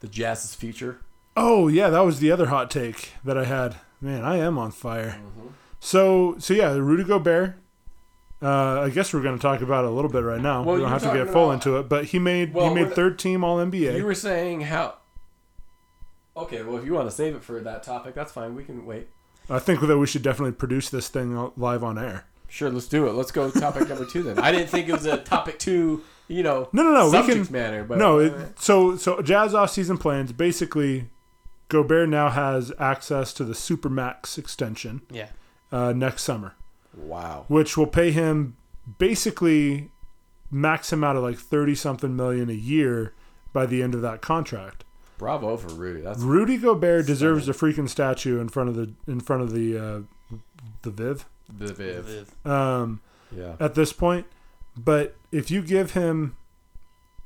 the 0.00 0.08
Jazz's 0.08 0.54
future? 0.54 1.00
Oh 1.36 1.68
yeah, 1.68 1.88
that 1.90 2.00
was 2.00 2.18
the 2.20 2.30
other 2.30 2.46
hot 2.46 2.70
take 2.70 3.10
that 3.24 3.36
I 3.38 3.44
had. 3.44 3.76
Man, 4.00 4.24
I 4.24 4.36
am 4.36 4.58
on 4.58 4.70
fire. 4.70 5.18
So 5.80 6.36
so 6.38 6.54
yeah, 6.54 6.72
Rudy 6.74 7.04
Gobert. 7.04 7.54
Uh, 8.42 8.82
I 8.82 8.90
guess 8.90 9.14
we're 9.14 9.22
going 9.22 9.36
to 9.38 9.40
talk 9.40 9.62
about 9.62 9.86
it 9.86 9.88
a 9.88 9.90
little 9.90 10.10
bit 10.10 10.22
right 10.22 10.40
now. 10.40 10.62
Well, 10.62 10.74
we 10.74 10.82
don't 10.82 10.90
have 10.90 11.02
to 11.04 11.12
get 11.12 11.30
full 11.32 11.52
into 11.52 11.78
it, 11.78 11.88
but 11.88 12.04
he 12.04 12.18
made 12.18 12.52
Well, 12.52 12.68
he 12.68 12.74
made 12.74 12.82
we're- 12.84 12.94
third 12.94 13.18
team 13.18 13.42
All 13.42 13.56
NBA. 13.56 13.96
You 13.96 14.04
were 14.04 14.14
saying 14.14 14.60
how. 14.60 14.96
Okay, 16.36 16.62
well, 16.62 16.76
if 16.76 16.84
you 16.84 16.92
want 16.92 17.08
to 17.08 17.14
save 17.16 17.34
it 17.34 17.42
for 17.42 17.60
that 17.60 17.82
topic, 17.82 18.14
that's 18.14 18.32
fine. 18.32 18.54
We 18.54 18.62
can 18.62 18.84
wait. 18.84 19.08
I 19.48 19.58
think 19.58 19.80
that 19.80 19.98
we 19.98 20.06
should 20.06 20.22
definitely 20.22 20.52
produce 20.52 20.90
this 20.90 21.08
thing 21.08 21.50
live 21.56 21.84
on 21.84 21.98
air. 21.98 22.26
Sure, 22.48 22.70
let's 22.70 22.88
do 22.88 23.06
it. 23.06 23.12
Let's 23.12 23.30
go 23.32 23.50
to 23.50 23.60
topic 23.60 23.88
number 23.88 24.04
two 24.04 24.22
then. 24.22 24.38
I 24.38 24.52
didn't 24.52 24.68
think 24.68 24.88
it 24.88 24.92
was 24.92 25.04
a 25.06 25.18
topic 25.18 25.58
two, 25.58 26.02
you 26.28 26.42
know, 26.42 26.68
No, 26.72 26.82
no, 26.82 27.10
no. 27.10 27.10
We 27.22 27.26
can 27.26 27.52
matter, 27.52 27.84
but 27.84 27.98
no. 27.98 28.18
It, 28.18 28.58
so 28.58 28.96
so 28.96 29.20
Jazz 29.20 29.54
off 29.54 29.70
season 29.70 29.98
plans. 29.98 30.32
Basically, 30.32 31.10
Gobert 31.68 32.08
now 32.08 32.30
has 32.30 32.72
access 32.78 33.32
to 33.34 33.44
the 33.44 33.54
Supermax 33.54 34.38
extension 34.38 35.02
Yeah. 35.10 35.28
uh, 35.72 35.92
next 35.92 36.22
summer, 36.22 36.54
wow. 36.96 37.44
which 37.48 37.76
will 37.76 37.88
pay 37.88 38.10
him 38.12 38.56
basically 38.98 39.90
max 40.50 40.92
him 40.92 41.02
out 41.04 41.16
of 41.16 41.22
like 41.22 41.38
thirty 41.38 41.74
something 41.74 42.14
million 42.16 42.48
a 42.48 42.54
year 42.54 43.12
by 43.52 43.66
the 43.66 43.82
end 43.82 43.94
of 43.94 44.02
that 44.02 44.22
contract. 44.22 44.84
Bravo 45.18 45.56
for 45.56 45.68
Rudy. 45.74 46.00
That's 46.02 46.20
Rudy 46.20 46.56
Gobert 46.56 47.06
deserves 47.06 47.48
a 47.48 47.52
freaking 47.52 47.88
statue 47.88 48.40
in 48.40 48.48
front 48.48 48.68
of 48.68 48.74
the 48.76 48.92
in 49.06 49.20
front 49.20 49.42
of 49.42 49.52
the 49.52 49.78
uh, 49.78 50.36
the 50.82 50.90
Viv. 50.90 51.24
the 51.48 51.72
Viv. 51.72 52.04
Viv. 52.04 52.46
Um, 52.46 53.00
Yeah. 53.34 53.56
at 53.60 53.74
this 53.74 53.92
point. 53.92 54.26
But 54.76 55.16
if 55.32 55.50
you 55.50 55.62
give 55.62 55.92
him, 55.92 56.36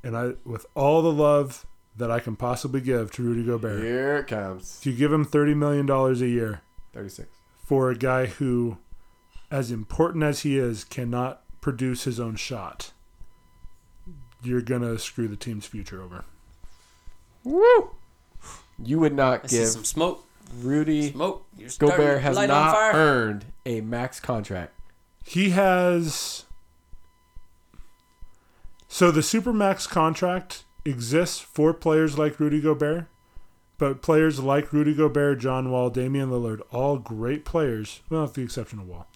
and 0.04 0.16
I, 0.16 0.32
with 0.44 0.66
all 0.76 1.02
the 1.02 1.12
love 1.12 1.66
that 1.97 2.11
I 2.11 2.20
can 2.20 2.37
possibly 2.37 2.80
give 2.80 3.11
to 3.12 3.23
Rudy 3.23 3.44
Gobert, 3.44 3.82
Here 3.82 4.16
it 4.18 4.26
comes. 4.28 4.78
if 4.80 4.87
you 4.87 4.92
give 4.92 5.12
him 5.12 5.25
thirty 5.25 5.54
million 5.54 5.85
dollars 5.87 6.23
a 6.23 6.28
year 6.28 6.61
36. 6.94 7.28
for 7.64 7.90
a 7.90 7.97
guy 7.97 8.26
who, 8.26 8.78
as 9.50 9.70
important 9.73 10.23
as 10.23 10.40
he 10.42 10.56
is, 10.56 10.85
cannot 10.85 11.42
produce 11.61 12.04
his 12.04 12.20
own 12.20 12.37
shot, 12.37 12.92
you're 14.42 14.62
gonna 14.62 14.99
screw 14.99 15.28
the 15.28 15.37
team's 15.37 15.66
future 15.66 16.00
over. 16.02 16.25
Woo! 17.44 17.90
You 18.82 18.99
would 18.99 19.14
not 19.14 19.44
I 19.44 19.47
see 19.49 19.59
give 19.59 19.68
some 19.68 19.85
smoke. 19.85 20.25
Rudy 20.59 21.12
Smoke. 21.12 21.47
You're 21.56 21.68
Gobert 21.78 22.23
has 22.23 22.37
light 22.37 22.50
on 22.50 22.64
not 22.64 22.75
fire. 22.75 22.92
earned 22.94 23.44
a 23.64 23.80
max 23.82 24.18
contract. 24.18 24.73
He 25.25 25.50
has. 25.50 26.44
So 28.88 29.11
the 29.12 29.20
Supermax 29.20 29.88
contract 29.88 30.64
exists 30.85 31.38
for 31.38 31.73
players 31.73 32.18
like 32.18 32.40
Rudy 32.40 32.61
Gobert, 32.61 33.06
but 33.78 34.02
players 34.02 34.40
like 34.40 34.73
Rudy 34.73 34.94
Gobert, 34.94 35.38
John 35.38 35.70
Wall, 35.70 35.90
Damian 35.90 36.30
Lillard, 36.30 36.61
all 36.73 36.99
great 36.99 37.44
players, 37.44 38.00
well, 38.11 38.23
with 38.23 38.35
the 38.35 38.42
exception 38.42 38.80
of 38.80 38.88
Wall. 38.88 39.06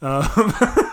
Um, 0.00 0.24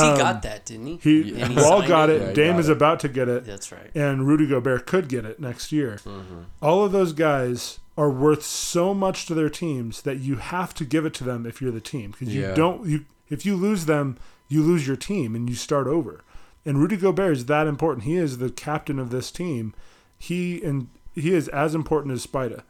Because 0.00 0.16
he 0.18 0.22
got 0.22 0.42
that, 0.42 0.64
didn't 0.64 0.86
he? 0.86 0.92
Um, 0.92 0.98
He 1.02 1.40
And 1.40 1.52
he 1.52 1.58
Wall 1.60 1.86
got 1.86 2.10
it? 2.10 2.20
it. 2.22 2.28
Yeah, 2.28 2.32
Dame 2.34 2.52
got 2.54 2.60
is 2.60 2.68
it. 2.68 2.72
about 2.72 3.00
to 3.00 3.08
get 3.08 3.28
it, 3.28 3.44
That's 3.46 3.70
right. 3.72 3.90
and 3.94 4.26
Rudy 4.26 4.46
Gobert 4.46 4.86
could 4.86 5.08
get 5.08 5.24
it 5.24 5.40
next 5.40 5.72
year. 5.72 5.98
Mm-hmm. 6.04 6.40
All 6.60 6.84
of 6.84 6.92
those 6.92 7.12
guys 7.12 7.78
are 7.98 8.10
worth 8.10 8.42
so 8.42 8.94
much 8.94 9.26
to 9.26 9.34
their 9.34 9.50
teams 9.50 10.02
that 10.02 10.18
you 10.18 10.36
have 10.36 10.72
to 10.74 10.84
give 10.84 11.04
it 11.04 11.12
to 11.14 11.24
them 11.24 11.44
if 11.46 11.60
you're 11.60 11.70
the 11.72 11.80
team 11.80 12.10
because 12.12 12.34
Yeah. 12.34 12.50
you 12.50 12.54
don't 12.56 12.86
you 12.86 13.04
if 13.28 13.44
you 13.46 13.54
lose 13.56 13.84
them 13.86 14.16
you 14.48 14.62
lose 14.62 14.86
your 14.86 14.96
team 14.96 15.34
and 15.34 15.48
you 15.48 15.54
start 15.56 15.86
over. 15.86 16.22
And 16.64 16.78
Rudy 16.78 16.96
Gobert 16.96 17.32
is 17.32 17.46
that 17.46 17.66
important. 17.66 18.04
He 18.04 18.16
is 18.16 18.38
the 18.38 18.50
captain 18.50 18.98
of 18.98 19.10
this 19.10 19.30
team. 19.30 19.74
He 20.18 20.62
and 20.62 20.88
he 21.14 21.34
is 21.34 21.48
as 21.48 21.74
important 21.74 22.12
as 22.14 22.26
Spida. 22.26 22.62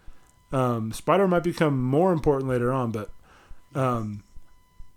Um, 0.52 0.93
Spida 0.93 1.29
might 1.29 1.43
become 1.45 1.83
more 1.83 2.12
important 2.12 2.49
later 2.50 2.73
on, 2.73 2.91
but 2.93 3.11
um, 3.75 4.23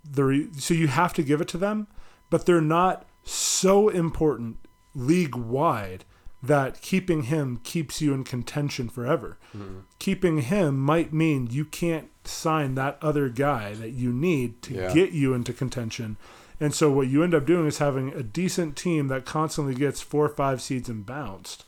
the 0.08 0.24
re- 0.24 0.48
so 0.58 0.74
you 0.74 0.88
have 0.88 1.12
to 1.14 1.22
give 1.22 1.40
it 1.40 1.48
to 1.48 1.58
them, 1.58 1.86
but 2.30 2.46
they're 2.46 2.60
not 2.60 3.06
so 3.24 3.88
important 3.88 4.58
league 4.94 5.34
wide 5.36 6.04
that 6.42 6.80
keeping 6.80 7.24
him 7.24 7.60
keeps 7.64 8.00
you 8.00 8.14
in 8.14 8.24
contention 8.24 8.88
forever. 8.88 9.38
Mm-hmm. 9.56 9.80
Keeping 9.98 10.38
him 10.42 10.78
might 10.78 11.12
mean 11.12 11.48
you 11.50 11.64
can't 11.64 12.08
sign 12.24 12.74
that 12.74 12.98
other 13.02 13.28
guy 13.28 13.74
that 13.74 13.90
you 13.90 14.12
need 14.12 14.62
to 14.62 14.74
Yeah. 14.74 14.94
get 14.94 15.12
you 15.12 15.34
into 15.34 15.52
contention. 15.52 16.16
And 16.60 16.74
so 16.74 16.90
what 16.90 17.08
you 17.08 17.22
end 17.22 17.34
up 17.34 17.46
doing 17.46 17.66
is 17.66 17.78
having 17.78 18.12
a 18.12 18.22
decent 18.22 18.76
team 18.76 19.08
that 19.08 19.24
constantly 19.24 19.74
gets 19.74 20.00
four 20.00 20.24
or 20.24 20.30
five 20.30 20.62
seeds 20.62 20.88
and 20.88 21.04
bounced. 21.04 21.64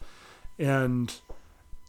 And 0.59 1.15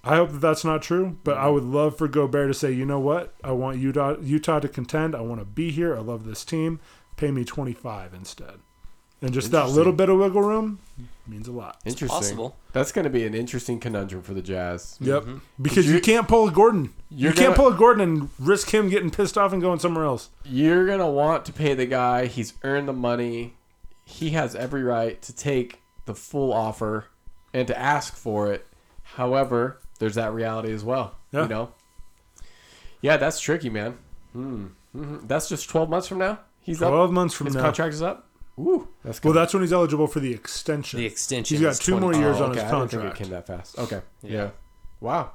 I 0.04 0.16
hope 0.16 0.32
that 0.32 0.42
that's 0.42 0.66
not 0.66 0.82
true, 0.82 1.18
but 1.24 1.38
I 1.38 1.44
mm-hmm. 1.44 1.54
would 1.54 1.64
love 1.64 1.98
for 1.98 2.08
Gobert 2.08 2.50
to 2.50 2.54
say, 2.54 2.72
you 2.72 2.86
know 2.86 3.00
what? 3.00 3.36
I 3.44 3.52
want 3.52 3.78
Utah, 3.78 4.18
Utah 4.22 4.60
to 4.60 4.68
contend. 4.68 5.16
I 5.16 5.22
want 5.22 5.42
to 5.42 5.46
be 5.46 5.72
here. 5.72 5.96
I 5.96 6.00
love 6.00 6.26
this 6.26 6.44
team. 6.44 6.80
Pay 7.20 7.32
me 7.32 7.44
25 7.44 8.14
instead. 8.14 8.60
And 9.22 9.34
just 9.34 9.52
that 9.52 9.68
little 9.72 9.92
bit 9.92 10.08
of 10.08 10.18
wiggle 10.18 10.42
room 10.42 10.80
means 11.28 11.50
a 11.50 11.52
lot. 11.52 11.78
Interesting. 11.84 12.08
possible. 12.08 12.56
That's 12.72 12.94
going 12.94 13.04
to 13.04 13.10
be 13.10 13.26
an 13.26 13.36
interesting 13.36 13.78
conundrum 13.78 14.22
for 14.22 14.34
the 14.34 14.42
Jazz. 14.42 14.96
Yep. 15.02 15.26
Because 15.62 15.86
you, 15.86 15.96
You- 15.96 16.00
can't 16.02 16.26
pull 16.30 16.48
a 16.48 16.52
Gordon. 16.52 16.94
You 17.10 17.26
You're 17.26 17.34
can't 17.34 17.48
gonna- 17.48 17.56
pull 17.58 17.68
a 17.68 17.74
Gordon 17.78 18.02
and 18.02 18.30
risk 18.40 18.74
him 18.74 18.88
getting 18.88 19.10
pissed 19.12 19.38
off 19.38 19.52
and 19.52 19.62
going 19.62 19.80
somewhere 19.80 20.06
else. 20.06 20.30
You're 20.46 20.86
going 20.86 21.00
to 21.00 21.08
want 21.08 21.44
to 21.46 21.52
pay 21.52 21.74
the 21.74 21.86
guy. 21.86 22.28
He's 22.28 22.54
earned 22.64 22.88
the 22.88 22.94
money. 22.94 23.56
He 24.06 24.30
has 24.30 24.56
every 24.56 24.84
right 24.84 25.22
to 25.24 25.36
take 25.36 25.82
the 26.06 26.16
full 26.16 26.54
offer 26.54 27.08
and 27.54 27.68
to 27.68 27.78
ask 27.78 28.16
for 28.16 28.54
it. 28.54 28.66
However, 29.04 29.82
there's 30.00 30.16
that 30.16 30.32
reality 30.34 30.72
as 30.72 30.86
well. 30.86 31.16
Yeah. 31.34 31.42
You 31.44 31.50
know? 31.50 31.72
Yeah, 33.02 33.18
that's 33.18 33.42
tricky, 33.42 33.70
man. 33.70 33.98
Hmm. 34.32 34.68
Mhm. 34.96 35.28
That's 35.28 35.50
just 35.50 35.68
12 35.70 35.90
months 35.90 36.08
from 36.08 36.20
now? 36.20 36.40
He's 36.70 36.82
up? 36.82 36.90
12 36.90 37.12
months 37.12 37.34
from 37.36 37.48
His 37.48 37.56
now. 37.56 37.62
contract 37.64 37.94
is 37.94 38.02
up? 38.02 38.28
Ooh, 38.60 38.88
that's 39.04 39.20
good. 39.20 39.30
Well, 39.30 39.36
that's 39.36 39.54
when 39.54 39.64
he's 39.64 39.72
eligible 39.74 40.08
for 40.08 40.20
the 40.20 40.34
extension. 40.34 41.00
The 41.00 41.06
extension. 41.06 41.56
He's 41.58 41.64
got 41.64 41.70
is 41.72 41.80
two 41.80 41.98
more 42.00 42.14
years 42.14 42.42
Oh, 42.42 42.46
on 42.46 42.52
okay. 42.52 42.62
his 42.62 42.72
I 42.72 42.80
didn't 42.80 42.90
think 42.90 42.94
it 43.04 43.06
contract. 43.06 43.18
came 43.18 43.30
that 43.30 43.48
fast. 43.48 43.80
Okay. 43.80 44.02
Yeah. 44.22 44.32
Yeah. 44.32 44.50
Wow. 45.00 45.32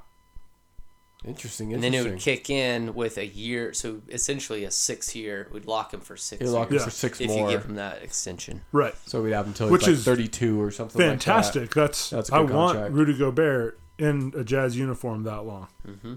Interesting. 1.25 1.73
And 1.73 1.81
then 1.81 1.95
it 1.95 2.03
would 2.03 2.19
kick 2.19 2.51
in 2.51 2.93
with 2.93 3.17
a 3.17 3.25
year, 3.25 3.73
so 3.73 4.01
essentially 4.09 4.63
a 4.63 4.69
six 4.69 5.15
year. 5.15 5.47
We'd 5.51 5.65
lock 5.65 5.91
him 5.91 6.01
for 6.01 6.15
six 6.15 6.43
He'll 6.43 6.51
lock 6.51 6.67
him 6.67 6.73
years 6.73 6.81
Yeah. 6.81 6.85
for 6.85 6.91
six 6.91 7.19
if 7.19 7.27
more. 7.29 7.49
you 7.49 7.57
give 7.57 7.65
him 7.65 7.75
that 7.75 8.03
extension. 8.03 8.61
Right. 8.71 8.93
so 9.07 9.23
we'd 9.23 9.31
have 9.31 9.47
until 9.47 9.69
Which 9.69 9.81
he's 9.87 10.05
like 10.07 10.19
is 10.19 10.29
32 10.29 10.61
or 10.61 10.69
something 10.69 11.01
Fantastic. 11.01 11.61
like 11.61 11.69
that. 11.71 11.81
That's, 11.81 12.09
That's 12.11 12.29
a 12.29 12.35
I 12.35 12.41
good 12.45 12.51
want 12.51 12.73
contract. 12.73 12.93
Rudy 12.93 13.17
Gobert 13.17 13.79
in 13.97 14.33
a 14.37 14.43
Jazz 14.43 14.77
uniform 14.77 15.23
that 15.23 15.45
long. 15.45 15.67
Mm-hmm. 15.87 16.13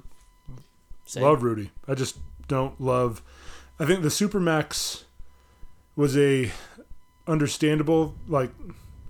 Same. 1.07 1.23
Love 1.23 1.43
Rudy. 1.43 1.71
I 1.87 1.95
just 1.95 2.19
don't 2.47 2.79
love. 2.79 3.23
I 3.81 3.87
think 3.87 4.03
the 4.03 4.09
Supermax 4.09 5.05
was 5.99 6.17
a 6.17 6.51
understandable 7.27 8.15
like 8.29 8.51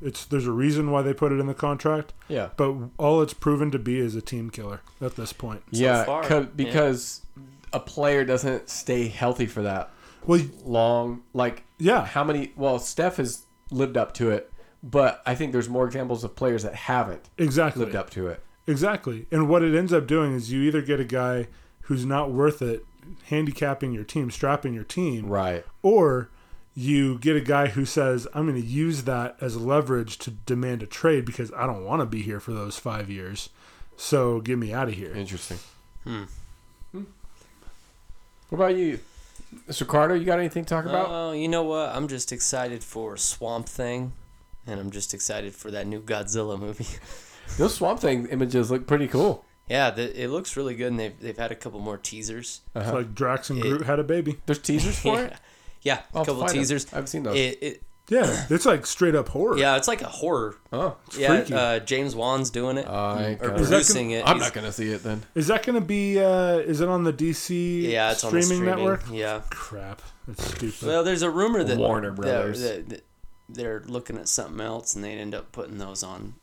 it's 0.03 0.25
there's 0.27 0.47
a 0.47 0.53
reason 0.53 0.91
why 0.91 1.03
they 1.03 1.13
put 1.13 1.33
it 1.33 1.39
in 1.41 1.47
the 1.47 1.55
contract, 1.55 2.13
Yeah. 2.29 2.49
but 2.57 2.75
all 2.99 3.21
it's 3.21 3.35
proven 3.35 3.71
to 3.73 3.79
be 3.79 3.99
is 3.99 4.15
a 4.15 4.21
team 4.23 4.49
killer 4.51 4.81
at 5.01 5.17
this 5.17 5.33
point. 5.33 5.63
yeah, 5.71 6.05
far, 6.05 6.23
'cause- 6.23 6.45
yeah. 6.45 6.51
because 6.57 7.21
a 7.73 7.81
player 7.81 8.25
doesn't 8.25 8.69
stay 8.71 9.09
healthy 9.09 9.47
for 9.47 9.63
that 9.63 9.91
Well, 10.25 10.41
long. 10.65 11.23
Like, 11.35 11.65
yeah, 11.79 12.05
how 12.07 12.23
many? 12.25 12.53
Well, 12.57 12.79
Steph 12.79 13.17
has 13.17 13.43
lived 13.71 13.97
up 13.97 14.15
to 14.15 14.31
it, 14.31 14.51
but 14.83 15.21
I 15.27 15.35
think 15.35 15.53
there's 15.53 15.69
more 15.69 15.85
examples 15.85 16.23
of 16.25 16.35
players 16.37 16.63
that 16.63 16.75
haven't 16.75 17.29
exactly. 17.37 17.85
lived 17.85 17.97
up 17.97 18.09
to 18.11 18.29
it. 18.29 18.43
Exactly. 18.69 19.27
And 19.33 19.49
what 19.49 19.63
it 19.63 19.77
ends 19.77 19.93
up 19.93 20.07
doing 20.07 20.35
is 20.35 20.53
you 20.53 20.63
either 20.63 20.81
get 20.83 21.01
a 21.01 21.05
guy 21.05 21.49
who's 21.83 22.05
not 22.07 22.31
worth 22.31 22.63
it 22.63 22.85
handicapping 23.25 23.93
your 23.93 24.05
team, 24.05 24.31
strapping 24.31 24.75
your 24.75 24.85
team, 24.85 25.27
Right. 25.27 25.65
or 25.83 26.29
you 26.81 27.19
get 27.19 27.35
a 27.35 27.41
guy 27.41 27.67
who 27.67 27.85
says, 27.85 28.29
I'm 28.35 28.47
going 28.47 28.61
to 28.61 28.67
use 28.67 29.03
that 29.03 29.37
as 29.41 29.57
leverage 29.57 30.17
to 30.19 30.31
demand 30.31 30.83
a 30.83 30.87
trade 30.87 31.25
because 31.25 31.51
I 31.57 31.67
don't 31.67 31.85
want 31.85 32.03
to 32.03 32.07
be 32.07 32.23
here 32.23 32.39
for 32.39 32.53
those 32.53 32.79
five 32.79 33.11
years. 33.11 33.49
So 33.97 34.41
get 34.41 34.59
me 34.59 34.73
out 34.73 34.87
of 34.89 34.95
here. 34.95 35.13
Interesting. 35.13 35.59
Hmm. 36.05 36.25
Hmm. 36.93 37.03
What 38.51 38.59
about 38.59 38.77
you, 38.77 39.01
Mr. 39.69 39.87
Carter? 39.87 40.15
You 40.15 40.25
got 40.25 40.39
anything 40.39 40.65
to 40.65 40.69
talk 40.69 40.85
about? 40.85 41.09
Oh, 41.11 41.33
you 41.33 41.49
know 41.49 41.65
what? 41.65 41.91
I'm 41.95 42.07
just 42.07 42.31
excited 42.33 42.85
for 42.85 43.17
Swamp 43.17 43.69
Thing, 43.69 44.13
and 44.67 44.79
I'm 44.79 44.91
just 44.93 45.13
excited 45.13 45.55
for 45.55 45.71
that 45.73 45.87
new 45.87 46.01
Godzilla 46.01 46.59
movie. 46.59 46.87
Those 47.59 47.75
Swamp 47.75 47.99
Thing 48.01 48.27
images 48.29 48.71
look 48.71 48.87
pretty 48.87 49.09
cool. 49.09 49.45
yeah, 49.69 49.91
the, 49.91 50.23
it 50.23 50.29
looks 50.29 50.57
really 50.57 50.75
good, 50.77 50.89
and 50.89 51.01
they've 51.01 51.19
they've 51.19 51.37
had 51.37 51.51
a 51.51 51.57
couple 51.57 51.81
more 51.81 51.99
teasers. 51.99 52.61
It's 52.77 52.93
like 52.93 53.15
Drax 53.15 53.51
and 53.51 53.59
It- 53.59 53.63
Groot 53.63 53.83
had 53.87 53.99
a 53.99 54.05
baby. 54.05 54.37
There's 54.47 54.61
teasers 54.61 54.99
for 54.99 55.21
it. 55.25 55.33
Yeah, 55.83 56.01
I'll 56.15 56.23
a 56.23 56.25
couple 56.27 56.41
find 56.41 56.53
'em. 56.53 56.57
teasers. 56.59 56.87
I 56.93 56.97
haven't 56.97 57.07
seen 57.09 57.23
those. 57.23 57.37
It, 57.37 57.59
it, 57.63 57.83
Yeah, 58.11 58.47
it's 58.49 58.65
like 58.65 58.87
straight 58.87 59.15
up 59.15 59.29
horror. 59.29 59.59
yeah, 59.59 59.77
it's 59.77 59.87
like 59.89 60.01
a 60.03 60.07
horror. 60.09 60.57
oh, 60.73 60.97
yeah, 61.17 61.29
freaky. 61.29 61.53
uh, 61.55 61.79
James 61.81 62.15
Wan's 62.17 62.49
doing 62.51 62.79
it 62.79 62.87
I 62.89 63.27
ain't 63.33 63.43
or 63.43 63.49
gonna- 63.51 63.61
Is 63.63 63.69
that 63.69 63.75
producing 63.77 64.11
it. 64.13 64.27
I'm 64.27 64.37
He's- 64.37 64.47
not 64.49 64.55
gonna 64.55 64.73
see 64.73 64.89
it 64.91 65.03
then. 65.03 65.25
Is 65.35 65.47
that 65.49 65.63
going 65.63 65.75
to 65.79 65.87
be, 65.87 66.19
uh, 66.19 66.57
is 66.59 66.81
it 66.81 66.89
on 66.89 67.05
the 67.05 67.13
DC 67.13 67.83
Yeah, 67.91 68.13
it's 68.13 68.25
on 68.25 68.33
the 68.33 68.41
streaming, 68.43 68.65
streaming 68.65 68.85
network? 68.85 69.05
Yeah. 69.13 69.43
Crap. 69.51 70.01
That's 70.27 70.43
stupid. 70.53 70.89
Well, 70.89 71.05
there's 71.05 71.23
a 71.23 71.31
rumor 71.31 71.63
that 71.65 71.77
Warner 71.79 72.13
Brothers. 72.13 72.63
that- 72.63 72.89
that 72.89 73.05
they're 73.51 73.83
looking 73.87 74.17
at 74.19 74.29
something 74.29 74.61
else, 74.61 74.95
and 74.95 75.03
they'd 75.05 75.19
end 75.19 75.35
up 75.35 75.53
putting 75.53 75.77
those 75.79 76.03
on 76.03 76.35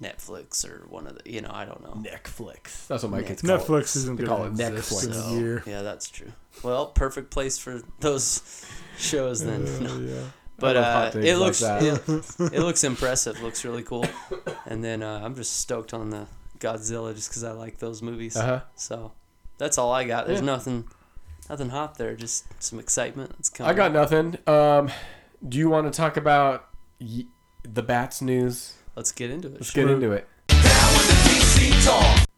Netflix 0.00 0.68
or 0.68 0.86
one 0.88 1.06
of 1.06 1.18
the. 1.18 1.30
You 1.30 1.40
know, 1.40 1.50
I 1.52 1.64
don't 1.64 1.82
know. 1.82 1.92
Netflix. 2.10 2.86
That's 2.86 3.02
what 3.02 3.12
my 3.12 3.22
kids 3.22 3.42
call. 3.42 3.56
Netflix 3.58 3.96
isn't 3.96 4.16
They 4.16 4.24
going 4.24 4.36
call 4.36 4.46
it 4.46 4.50
exist 4.60 5.04
in 5.04 5.10
Netflix. 5.12 5.30
a 5.32 5.38
year. 5.40 5.62
Yeah, 5.66 5.82
that's 5.82 6.08
true. 6.10 6.32
Well, 6.62 6.86
perfect 6.86 7.30
place 7.30 7.58
for 7.58 7.80
those 8.00 8.64
shows 8.98 9.44
then. 9.44 9.64
No. 9.82 9.98
yeah. 10.00 10.22
But 10.58 10.76
I 10.76 10.80
love 10.80 10.96
uh, 11.08 11.10
takes 11.10 11.26
it 11.26 11.36
like 11.36 11.46
looks 11.46 11.60
that. 11.60 11.82
it, 11.82 12.52
it 12.54 12.60
looks 12.60 12.82
impressive. 12.84 13.42
Looks 13.42 13.64
really 13.64 13.82
cool. 13.82 14.06
And 14.64 14.82
then 14.82 15.02
uh, 15.02 15.20
I'm 15.22 15.34
just 15.34 15.58
stoked 15.58 15.92
on 15.92 16.08
the 16.10 16.26
Godzilla 16.58 17.14
just 17.14 17.28
because 17.28 17.44
I 17.44 17.50
like 17.52 17.78
those 17.78 18.00
movies. 18.02 18.36
Uh-huh. 18.36 18.60
So 18.74 19.12
that's 19.58 19.76
all 19.76 19.92
I 19.92 20.04
got. 20.04 20.26
There's 20.26 20.40
Yeah. 20.40 20.46
nothing 20.46 20.88
nothing 21.50 21.68
hot 21.68 21.98
there. 21.98 22.14
Just 22.16 22.46
some 22.62 22.78
excitement. 22.78 23.34
It's 23.38 23.50
coming. 23.50 23.70
I 23.70 23.74
got 23.74 23.92
nothing. 23.92 24.38
Um, 24.46 24.90
do 25.46 25.58
you 25.58 25.68
want 25.68 25.92
to 25.92 25.96
talk 25.96 26.16
about 26.16 26.68
y- 27.00 27.26
the 27.62 27.82
bats 27.82 28.22
news? 28.22 28.72
Let's 28.96 29.12
get 29.12 29.30
into 29.30 29.48
it. 29.48 29.54
Let's 29.54 29.70
Sure. 29.70 29.84
get 29.84 29.92
into 29.92 30.12
it. 30.12 30.26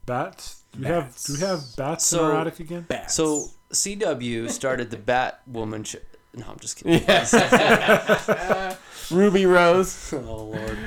Bats? 0.04 0.62
Do 0.72 0.80
we 0.80 0.86
have 0.86 1.16
do 1.24 1.34
we 1.34 1.40
have 1.40 1.60
bats 1.76 2.12
in 2.12 2.18
So- 2.18 2.24
our 2.24 2.40
attic 2.40 2.60
again? 2.60 2.86
Bats. 2.88 3.14
So 3.14 3.50
CW 3.72 4.50
started 4.50 4.90
the 4.90 4.96
Batwoman. 4.96 5.86
Sh- 5.86 5.96
no, 6.34 6.44
I'm 6.48 6.58
just 6.58 6.76
kidding. 6.76 7.04
Ruby 9.10 9.46
Rose. 9.46 10.12
oh 10.16 10.18
Lord, 10.18 10.78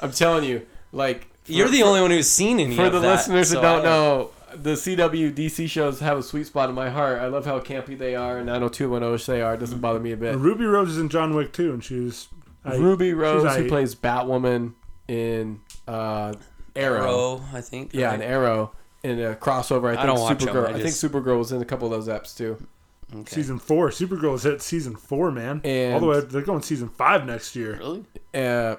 I'm 0.00 0.10
telling 0.12 0.44
you, 0.44 0.66
like 0.92 1.28
for- 1.44 1.52
you're 1.52 1.68
the 1.68 1.82
only 1.82 2.00
one 2.00 2.10
who's 2.10 2.28
seen 2.28 2.58
any 2.58 2.74
for 2.76 2.86
of 2.86 2.92
the 2.92 3.00
that, 3.00 3.08
listeners 3.08 3.50
so 3.50 3.56
that 3.56 3.62
don't 3.62 3.80
I 3.80 3.84
know. 3.84 4.30
The 4.52 4.72
CW 4.72 5.32
DC 5.32 5.70
shows 5.70 6.00
have 6.00 6.18
a 6.18 6.24
sweet 6.24 6.48
spot 6.48 6.68
in 6.68 6.74
my 6.74 6.90
heart. 6.90 7.20
I 7.20 7.28
love 7.28 7.46
how 7.46 7.60
campy 7.60 7.96
they 7.96 8.16
are 8.16 8.38
and 8.38 8.48
90210ish 8.48 9.26
they 9.26 9.42
are. 9.42 9.54
It 9.54 9.58
doesn't 9.58 9.76
mm-hmm. 9.76 9.82
bother 9.82 10.00
me 10.00 10.10
a 10.10 10.16
bit. 10.16 10.36
Ruby 10.36 10.64
Rose 10.64 10.90
is 10.90 10.98
in 10.98 11.08
John 11.08 11.36
Wick 11.36 11.52
too, 11.52 11.72
and 11.72 11.84
she's 11.84 12.26
I, 12.64 12.74
Ruby 12.74 13.12
Rose, 13.14 13.42
who 13.42 13.64
aight. 13.64 13.68
plays 13.68 13.94
Batwoman 13.94 14.72
in 15.10 15.60
uh, 15.88 16.32
Arrow. 16.76 16.96
Arrow, 17.00 17.42
I 17.52 17.60
think. 17.60 17.92
Yeah, 17.92 18.06
right? 18.06 18.14
an 18.14 18.22
Arrow 18.22 18.72
in 19.02 19.20
a 19.20 19.34
crossover. 19.34 19.90
I 19.90 19.96
think 19.96 20.06
don't 20.06 20.20
watch 20.20 20.40
'em, 20.42 20.48
Supergirl. 20.48 20.66
I 20.68 20.70
I, 20.70 20.82
think 20.82 20.94
Supergirl 20.94 21.38
was 21.38 21.50
in 21.52 21.60
a 21.60 21.64
couple 21.64 21.92
of 21.92 22.06
those 22.06 22.08
eps 22.08 22.36
too. 22.36 22.64
Okay. 23.12 23.34
season 23.34 23.58
four. 23.58 23.88
Supergirl 23.90 24.36
is 24.36 24.44
hit 24.44 24.62
season 24.62 24.94
four, 24.94 25.32
man. 25.32 25.60
And- 25.64 25.94
All 25.94 26.00
the 26.00 26.06
way 26.06 26.20
they're 26.20 26.42
going 26.42 26.62
season 26.62 26.88
five 26.88 27.26
next 27.26 27.56
year. 27.56 27.76
Really? 27.78 28.04
Uh, 28.32 28.76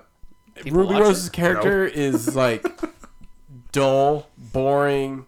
Ruby 0.65 0.95
Rose's 0.95 1.27
it? 1.27 1.33
character 1.33 1.85
is 1.85 2.33
like 2.33 2.65
dull, 3.73 4.29
boring. 4.37 5.25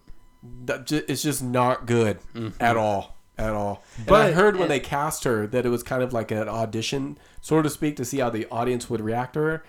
It's 0.68 1.22
just 1.22 1.44
not 1.44 1.86
good 1.86 2.20
at 2.60 2.78
all, 2.78 3.16
at 3.38 3.52
all. 3.54 3.84
and 3.98 4.16
I 4.16 4.32
heard 4.32 4.58
when 4.58 4.68
they 4.70 4.80
cast 4.80 5.24
her 5.26 5.48
that 5.48 5.66
it 5.66 5.70
was 5.70 5.84
kind 5.84 6.04
of 6.04 6.12
like 6.14 6.32
an 6.32 6.50
audition, 6.50 7.18
so 7.42 7.62
to 7.62 7.70
speak, 7.70 7.96
to 7.98 8.06
see 8.06 8.20
how 8.20 8.30
the 8.30 8.46
audience 8.50 8.90
would 8.90 9.00
react 9.02 9.34
to 9.34 9.40
her. 9.40 9.64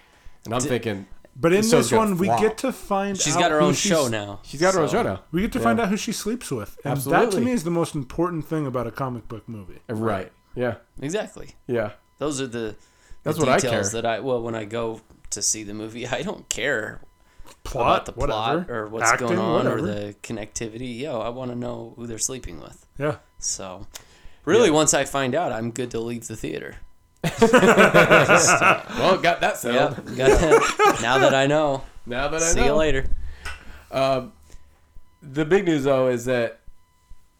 And 0.44 0.52
I'm 0.54 0.60
thinking 0.60 1.06
But 1.36 1.52
in 1.52 1.62
This 1.62 1.70
show's 1.70 1.84
this 1.86 1.90
gonna 1.90 2.10
one, 2.10 2.18
we 2.18 2.26
flop. 2.28 2.40
get 2.40 2.58
to 2.58 2.72
find 2.72 3.18
She's 3.18 3.34
out 3.34 3.40
got 3.40 3.50
her 3.50 3.58
who 3.60 3.66
own 3.66 3.74
she's- 3.74 3.96
show 3.98 4.06
now. 4.08 4.40
she's 4.44 4.60
got 4.60 4.74
her 4.74 4.80
own 4.80 4.88
so- 4.88 4.98
show 4.98 5.02
now. 5.02 5.20
We 5.32 5.40
get 5.40 5.52
to 5.52 5.58
Yeah. 5.58 5.64
find 5.64 5.80
out 5.80 5.88
who 5.88 5.96
she 5.96 6.12
sleeps 6.12 6.50
with, 6.50 6.78
and 6.84 6.96
that 6.96 7.04
to 7.04 7.14
Absolutely. 7.14 7.44
me 7.44 7.50
is 7.52 7.64
the 7.64 7.70
most 7.70 7.94
important 7.96 8.46
thing 8.46 8.66
about 8.66 8.86
a 8.86 8.92
comic 8.92 9.26
book 9.26 9.48
movie. 9.48 9.80
Right? 9.88 10.30
Yeah, 10.54 10.76
Exactly. 11.00 11.56
yeah. 11.66 11.90
Those 12.18 12.40
are 12.40 12.46
the, 12.46 12.76
That's 13.24 13.36
the 13.38 13.46
what 13.46 13.52
I 13.52 13.56
details 13.58 13.90
care. 13.90 14.02
that 14.02 14.06
I 14.08 14.20
well 14.20 14.40
when 14.42 14.54
I 14.54 14.64
go 14.64 15.00
to 15.30 15.42
see 15.42 15.64
the 15.64 15.74
movie, 15.74 16.06
I 16.18 16.22
don't 16.22 16.48
care 16.48 17.00
Plot, 17.64 17.84
about 17.84 18.06
the 18.06 18.12
whatever. 18.12 18.64
plot 18.64 18.70
or 18.70 18.86
what's 18.86 19.10
Acting, 19.10 19.26
going 19.28 19.38
on 19.40 19.52
whatever. 19.64 19.78
or 19.78 19.82
the 19.82 20.14
connectivity. 20.22 21.00
Yo, 21.00 21.18
I 21.20 21.30
want 21.30 21.50
to 21.50 21.56
know 21.56 21.94
who 21.96 22.06
they're 22.06 22.18
sleeping 22.18 22.60
with. 22.60 22.86
yeah. 22.96 23.16
So, 23.38 23.86
really, 24.44 24.70
once 24.70 24.94
I 24.94 25.04
find 25.04 25.34
out, 25.34 25.50
I'm 25.52 25.70
good 25.72 25.90
to 25.90 26.00
leave 26.00 26.28
the 26.28 26.36
theater. 26.36 26.76
Well, 28.98 29.18
got 29.18 29.40
that 29.40 29.56
settled. 29.56 29.96
Yep. 30.08 30.16
got 30.16 30.40
that. 30.40 30.98
now 31.02 31.18
that 31.18 31.34
I 31.34 31.46
know. 31.46 31.82
Now 32.06 32.28
that 32.28 32.42
I 32.42 32.46
See 32.46 32.56
know. 32.56 32.62
See 32.62 32.66
you 32.68 32.74
later. 32.74 33.04
Um, 33.90 34.32
the 35.22 35.44
big 35.44 35.64
news 35.64 35.84
though 35.84 36.08
is 36.08 36.24
that 36.26 36.60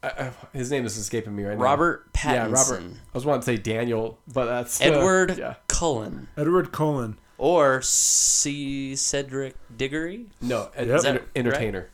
uh, 0.03 0.11
uh, 0.17 0.31
his 0.53 0.71
name 0.71 0.85
is 0.87 0.97
escaping 0.97 1.35
me 1.35 1.45
right 1.45 1.57
now. 1.59 1.64
Robert 1.64 2.12
Pattinson. 2.12 2.33
Yeah, 2.33 2.47
Robert. 2.50 2.83
I 2.83 3.11
was 3.12 3.25
wanting 3.26 3.41
to 3.41 3.47
say 3.47 3.57
Daniel, 3.57 4.19
but 4.33 4.47
that's 4.47 4.81
uh, 4.81 4.85
Edward 4.85 5.38
yeah. 5.38 5.55
Cullen 5.69 6.29
Edward 6.37 6.73
Cullen. 6.73 7.17
or 7.38 7.81
C. 7.83 8.95
Cedric 8.97 9.55
Diggory. 9.76 10.26
No, 10.41 10.71
Ed, 10.76 10.88
Yep. 10.88 11.05
enter- 11.05 11.25
entertainer. 11.37 11.88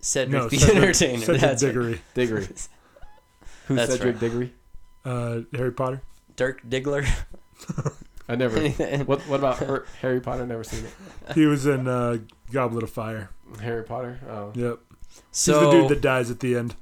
Cedric 0.00 0.32
No, 0.42 0.48
the 0.48 0.56
Cedric- 0.58 0.76
Entertainer. 0.76 1.18
Cedric 1.24 1.40
That's 1.40 1.62
right. 1.62 1.68
Diggory. 1.68 2.00
Diggory. 2.14 2.46
Who's 3.66 3.76
That's 3.76 3.92
Cedric 3.92 4.14
right. 4.14 4.20
Diggory? 4.20 4.52
Uh, 5.04 5.40
Harry 5.54 5.72
Potter. 5.72 6.02
Dirk 6.36 6.62
Diggler. 6.68 7.06
I 8.28 8.34
never. 8.36 8.68
what 9.04 9.20
What 9.22 9.38
about 9.40 9.58
Her- 9.58 9.86
Harry 10.00 10.20
Potter? 10.20 10.46
Never 10.46 10.64
seen 10.64 10.84
it. 10.84 10.92
He 11.34 11.46
was 11.46 11.66
in 11.66 11.88
uh, 11.88 12.18
Goblet 12.52 12.82
of 12.82 12.90
Fire. 12.90 13.30
Harry 13.62 13.82
Potter. 13.84 14.20
Oh, 14.28 14.52
Yep. 14.54 14.78
So 15.30 15.52
He's 15.52 15.60
the 15.62 15.70
dude 15.70 15.88
that 15.90 16.00
dies 16.02 16.30
at 16.30 16.40
the 16.40 16.56
end. 16.56 16.74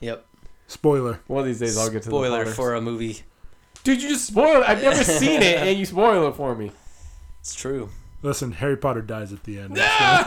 yep. 0.00 0.24
Spoiler. 0.66 1.20
one 1.26 1.40
of 1.40 1.46
these 1.46 1.58
days 1.58 1.76
I'll 1.78 1.86
get 1.90 2.02
to 2.02 2.08
the 2.10 2.14
Spoiler 2.14 2.44
for 2.46 2.74
a 2.74 2.80
movie. 2.80 3.22
Dude, 3.84 4.02
you 4.02 4.10
just 4.10 4.26
spoiled. 4.26 4.62
it. 4.64 4.68
I've 4.68 4.82
never 4.82 5.02
seen 5.20 5.40
it, 5.42 5.56
and 5.58 5.78
you 5.78 5.86
spoil 5.86 6.28
it 6.28 6.34
for 6.36 6.54
me. 6.54 6.72
It's 7.40 7.54
true. 7.54 7.88
Listen, 8.22 8.52
Harry 8.52 8.76
Potter 8.76 9.00
dies 9.00 9.32
at 9.32 9.44
the 9.44 9.58
end. 9.60 9.76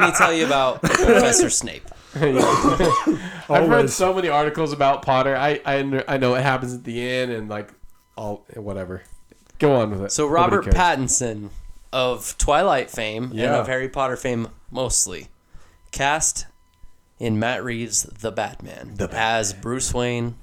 me 0.00 0.10
tell 0.16 0.32
you 0.32 0.46
about 0.46 0.80
Professor 0.82 1.50
Snape. 1.50 1.86
I've 3.48 3.68
read 3.68 3.90
so 3.90 4.12
many 4.12 4.28
articles 4.28 4.72
about 4.72 5.02
Potter. 5.02 5.36
I 5.36 5.60
I, 5.64 6.04
I 6.08 6.16
know 6.16 6.34
it 6.34 6.42
happens 6.42 6.74
at 6.74 6.84
the 6.84 7.00
end, 7.00 7.30
and 7.30 7.48
like 7.48 7.72
all 8.16 8.46
whatever. 8.54 9.02
Go 9.58 9.76
on 9.76 9.90
with 9.90 10.02
it. 10.02 10.12
So 10.12 10.26
Robert. 10.26 10.66
Pattinson 10.66 11.50
of 11.92 12.36
Twilight 12.38 12.90
fame 12.90 13.32
and 13.32 13.40
of 13.40 13.66
Harry 13.66 13.88
Potter 13.88 14.16
fame 14.16 14.48
mostly 14.70 15.28
cast 15.92 16.46
in 17.18 17.38
Matt 17.38 17.62
Reeves' 17.62 18.04
The 18.04 18.32
Batman, 18.32 18.96
as 19.12 19.52
Bruce 19.52 19.92
Wayne 19.92 20.36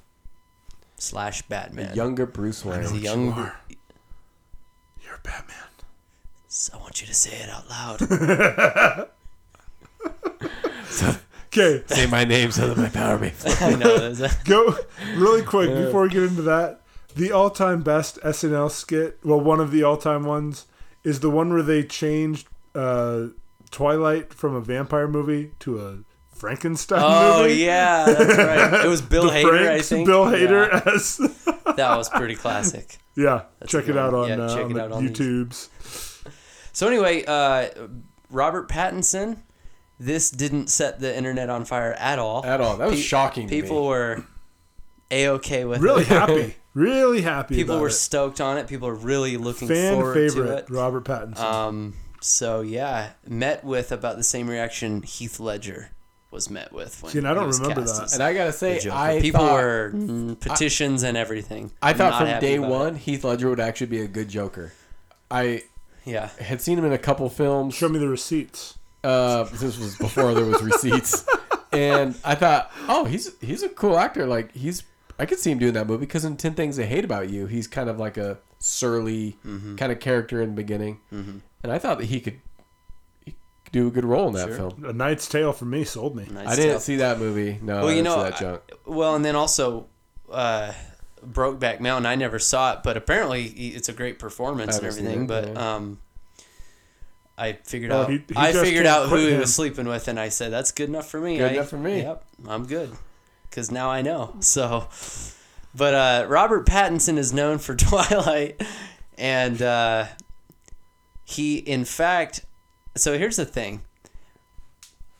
slash 0.97 1.41
Batman. 1.43 1.89
The 1.89 1.95
younger 1.95 2.25
Bruce 2.25 2.63
Wayne. 2.63 2.83
the 2.83 2.97
young. 2.97 3.25
you 3.27 3.31
are. 3.31 3.59
You're 5.03 5.19
Batman. 5.23 5.57
I 6.73 6.77
want 6.77 7.01
you 7.01 7.07
to 7.07 7.13
say 7.13 7.37
it 7.37 7.49
out 7.49 7.69
loud. 7.69 9.09
Okay, 11.59 11.83
Say 11.87 12.05
my 12.07 12.23
name 12.23 12.51
so 12.51 12.67
that 12.73 12.77
my 12.77 12.89
power 12.89 13.17
may 13.17 13.29
flow. 13.31 13.67
I 13.67 13.75
know. 13.75 13.97
there's 13.97 14.21
a- 14.21 14.31
go 14.45 14.75
really 15.15 15.41
quick 15.43 15.69
before 15.69 16.03
we 16.03 16.09
get 16.09 16.23
into 16.23 16.41
that. 16.43 16.81
The 17.15 17.31
all-time 17.31 17.81
best 17.81 18.19
SNL 18.21 18.69
skit, 18.69 19.17
well, 19.23 19.39
one 19.39 19.59
of 19.59 19.71
the 19.71 19.81
all-time 19.83 20.23
ones, 20.23 20.65
is 21.03 21.19
the 21.21 21.29
one 21.31 21.51
where 21.51 21.63
they 21.63 21.83
changed 21.83 22.47
uh, 22.75 23.27
Twilight 23.71 24.33
from 24.33 24.53
a 24.55 24.61
vampire 24.61 25.07
movie 25.07 25.51
to 25.59 25.79
a 25.81 25.97
Frankenstein 26.35 26.99
movie. 27.01 27.13
oh 27.15 27.41
movie. 27.43 27.55
yeah, 27.55 28.05
that's 28.05 28.37
right. 28.37 28.85
It 28.85 28.87
was 28.87 29.01
Bill 29.13 29.23
the 29.23 29.31
Hader, 29.31 29.57
I 29.57 29.63
Franks, 29.65 29.89
think. 29.89 30.05
Bill 30.05 30.29
Yeah, 30.31 30.47
Hader 30.47 30.87
as 30.95 31.17
that 31.75 31.97
was 31.97 32.07
pretty 32.09 32.35
classic. 32.35 32.97
yeah. 33.15 33.43
That's 33.59 33.71
check 33.71 33.85
it 33.85 33.87
good 33.87 33.97
out 33.97 34.13
one. 34.13 34.31
on, 34.31 34.37
Yeah, 34.39 34.45
uh, 34.45 34.53
check 34.55 34.65
on 34.65 34.71
it 34.71 34.73
the 34.75 34.83
out 34.83 34.91
on 34.91 35.05
these. 35.07 35.17
YouTubes. 35.17 35.69
So 36.73 36.87
anyway, 36.87 37.25
uh, 37.25 37.69
Robert 38.29 38.69
Pattinson. 38.69 39.37
This 39.99 40.29
didn't 40.29 40.67
set 40.69 40.99
the 40.99 41.15
internet 41.15 41.49
on 41.49 41.65
fire 41.65 41.93
at 41.93 42.19
all. 42.19 42.45
At 42.45 42.61
all. 42.61 42.77
That 42.77 42.89
was 42.89 42.99
Pe- 42.99 43.01
shocking. 43.05 43.47
to 43.47 43.55
People 43.61 43.81
me. 43.81 43.87
were 43.87 44.25
a 45.09 45.27
okay 45.29 45.65
with 45.65 45.79
it. 45.79 45.83
Really 45.83 46.01
it. 46.03 46.07
happy, 46.07 46.55
really 46.73 47.21
happy. 47.21 47.55
People 47.55 47.75
about 47.75 47.81
were 47.81 47.87
it. 47.87 47.93
stoked 47.93 48.39
on 48.41 48.57
it. 48.57 48.67
People 48.67 48.87
are 48.89 48.93
really 48.95 49.37
looking 49.37 49.67
fan 49.67 49.93
forward 49.95 50.13
favorite 50.13 50.47
to 50.47 50.57
it. 50.57 50.69
Robert 50.69 51.03
Pattinson. 51.05 51.39
Um, 51.39 51.93
so 52.21 52.61
yeah, 52.61 53.11
met 53.27 53.63
with 53.63 53.91
about 53.91 54.17
the 54.17 54.23
same 54.23 54.47
reaction 54.49 55.01
Heath 55.01 55.39
Ledger 55.39 55.89
was 56.29 56.49
met 56.49 56.73
with 56.73 57.01
when 57.01 57.11
See, 57.13 57.17
and 57.19 57.27
I 57.27 57.31
he 57.31 57.35
don't 57.35 57.47
was 57.47 57.59
remember 57.61 57.81
that. 57.81 58.13
And 58.13 58.21
I 58.21 58.33
gotta 58.33 58.51
say. 58.51 58.79
I 58.91 59.19
people 59.21 59.39
thought, 59.39 59.53
were 59.53 59.91
mm, 59.95 60.39
petitions 60.39 61.01
and 61.03 61.15
everything. 61.17 61.71
I 61.81 61.93
thought 61.93 62.19
from 62.21 62.39
day 62.39 62.59
one 62.59 62.95
it. 62.95 62.99
Heath 62.99 63.23
Ledger 63.23 63.49
would 63.49 63.59
actually 63.61 63.87
be 63.87 64.01
a 64.01 64.07
good 64.07 64.27
Joker. 64.29 64.73
I 65.31 65.63
Yeah, 66.05 66.27
had 66.39 66.61
seen 66.61 66.77
him 66.77 66.85
in 66.85 66.91
a 66.93 66.97
couple 66.97 67.27
films. 67.29 67.73
Show 67.75 67.89
me 67.89 67.97
the 67.97 68.07
receipts. 68.09 68.76
Uh, 69.07 69.43
this 69.45 69.77
was 69.77 69.95
before 69.97 70.33
there 70.33 70.45
was 70.45 70.61
receipts, 70.61 71.25
and 71.71 72.15
I 72.25 72.35
thought, 72.35 72.71
oh, 72.89 73.05
he's 73.05 73.31
he's 73.39 73.63
a 73.63 73.69
cool 73.69 73.97
actor. 73.97 74.25
Like 74.25 74.51
he's, 74.53 74.83
I 75.17 75.25
could 75.25 75.39
see 75.39 75.51
him 75.51 75.59
doing 75.59 75.73
that 75.73 75.87
movie 75.87 76.01
because 76.05 76.25
in 76.25 76.35
Ten 76.37 76.53
Things 76.55 76.77
I 76.79 76.83
Hate 76.83 77.05
About 77.05 77.29
You, 77.29 77.45
he's 77.47 77.67
kind 77.67 77.89
of 77.89 77.99
like 77.99 78.17
a 78.17 78.37
surly 78.59 79.37
Mm-hmm. 79.45 79.75
kind 79.75 79.91
of 79.91 79.99
character 79.99 80.41
in 80.41 80.49
the 80.49 80.55
beginning, 80.55 80.99
and 81.11 81.41
I 81.71 81.79
thought 81.79 81.99
that 81.99 82.05
he 82.05 82.19
could, 82.19 82.39
he 83.23 83.31
could 83.65 83.71
do 83.71 83.87
a 83.87 83.91
good 83.91 84.05
role 84.05 84.27
in 84.27 84.33
that 84.33 84.47
Sure. 84.49 84.55
film. 84.71 84.85
A 84.85 84.93
Knight's 84.93 85.27
Tale 85.29 85.53
for 85.53 85.65
me 85.65 85.83
sold 85.83 86.15
me. 86.15 86.27
nice 86.31 86.47
I 86.47 86.55
didn't 86.55 86.71
stuff. 86.71 86.81
see 86.83 86.95
that 86.97 87.19
movie. 87.19 87.59
No, 87.61 87.75
Well, 87.77 87.87
I 87.87 87.89
you 87.91 87.95
didn't 88.03 88.05
know, 88.05 88.15
see 88.23 88.29
that 88.31 88.39
junk. 88.39 88.61
I- 88.71 88.89
well, 88.89 89.15
and 89.15 89.23
then 89.23 89.35
also, 89.35 89.85
uh, 90.31 90.73
Brokeback 91.25 91.79
Mountain. 91.79 92.05
I 92.05 92.15
never 92.15 92.39
saw 92.39 92.73
it, 92.73 92.79
but 92.83 92.95
apparently 92.97 93.45
it's 93.45 93.89
a 93.89 93.93
great 93.93 94.19
performance 94.19 94.77
and 94.77 94.85
everything. 94.85 95.23
it, 95.23 95.27
But 95.27 95.47
yeah. 95.49 95.75
um, 95.75 95.99
I 97.37 97.53
figured 97.53 97.91
Well, 97.91 98.03
out. 98.03 98.09
he- 98.09 98.17
he 98.27 98.35
I 98.35 98.51
figured 98.51 98.85
out 98.87 99.03
who 99.09 99.15
quit 99.15 99.31
he 99.33 99.37
was 99.37 99.53
sleeping 99.53 99.87
with, 99.87 100.07
and 100.07 100.19
I 100.19 100.29
said 100.29 100.51
that's 100.51 100.71
good 100.71 100.89
enough 100.89 101.07
for 101.09 101.19
me. 101.21 101.37
Good 101.37 101.51
I- 101.51 101.53
enough 101.55 101.69
for 101.69 101.77
me. 101.77 102.01
Yep, 102.01 102.23
I'm 102.47 102.65
good. 102.65 102.91
Because 103.49 103.71
now 103.71 103.89
I 103.89 104.01
know. 104.01 104.35
So, 104.41 104.87
but 105.75 105.93
uh, 105.93 106.25
Robert 106.27 106.65
Pattinson 106.65 107.17
is 107.17 107.31
known 107.33 107.59
for 107.59 107.75
Twilight, 107.75 108.61
and 109.17 109.61
uh, 109.61 110.05
he, 111.25 111.57
in 111.57 111.85
fact, 111.85 112.43
so 112.95 113.17
here's 113.17 113.35
the 113.35 113.45
thing. 113.45 113.81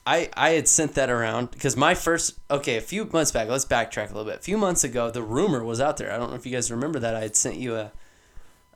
I, 0.06 0.30
I 0.38 0.52
had 0.52 0.68
sent 0.70 0.96
that 0.96 1.10
around 1.10 1.52
because 1.52 1.76
my 1.76 1.94
first 1.94 2.40
okay 2.50 2.78
a 2.78 2.82
few 2.82 3.04
months 3.12 3.34
back 3.34 3.50
let's 3.50 3.66
backtrack 3.66 4.06
a 4.10 4.14
little 4.14 4.24
bit 4.24 4.36
a 4.40 4.42
few 4.42 4.58
months 4.58 4.86
ago 4.86 5.12
the 5.12 5.22
rumor 5.22 5.66
was 5.66 5.82
out 5.82 5.98
there 5.98 6.14
I 6.14 6.16
don't 6.16 6.30
know 6.30 6.38
if 6.38 6.46
you 6.46 6.52
guys 6.54 6.72
remember 6.72 6.98
that 7.00 7.14
I 7.14 7.20
had 7.20 7.36
sent 7.36 7.58
you 7.58 7.76
a 7.76 7.92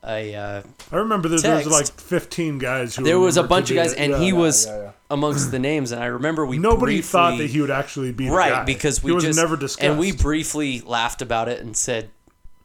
a 0.04 0.34
uh, 0.36 0.64
I 0.92 0.96
remember 0.96 1.30
there, 1.30 1.40
there 1.40 1.56
was 1.58 1.68
like 1.68 1.88
15 2.00 2.58
guys 2.58 2.96
who 2.96 3.04
there 3.04 3.20
was 3.20 3.38
a 3.38 3.44
bunch 3.44 3.70
of 3.70 3.76
guys 3.76 3.94
it. 3.94 4.00
and 4.00 4.12
Yeah. 4.14 4.20
he 4.20 4.34
was 4.34 4.66
yeah, 4.66 4.78
yeah. 4.78 4.92
amongst 5.12 5.52
the 5.52 5.60
names 5.60 5.92
and 5.92 6.02
I 6.02 6.08
remember 6.08 6.46
we 6.46 6.58
Nobody 6.58 6.96
briefly, 6.96 7.02
thought 7.04 7.38
that 7.38 7.50
he 7.52 7.62
would 7.62 7.70
actually 7.70 8.12
be 8.12 8.28
right 8.30 8.50
guy. 8.52 8.64
because 8.66 9.04
we 9.04 9.12
was 9.12 9.24
just 9.24 9.38
never 9.40 9.56
discussed. 9.58 9.84
and 9.88 10.00
we 10.00 10.12
briefly 10.12 10.82
laughed 10.82 11.22
about 11.22 11.50
it 11.50 11.60
and 11.62 11.78
said 11.78 12.10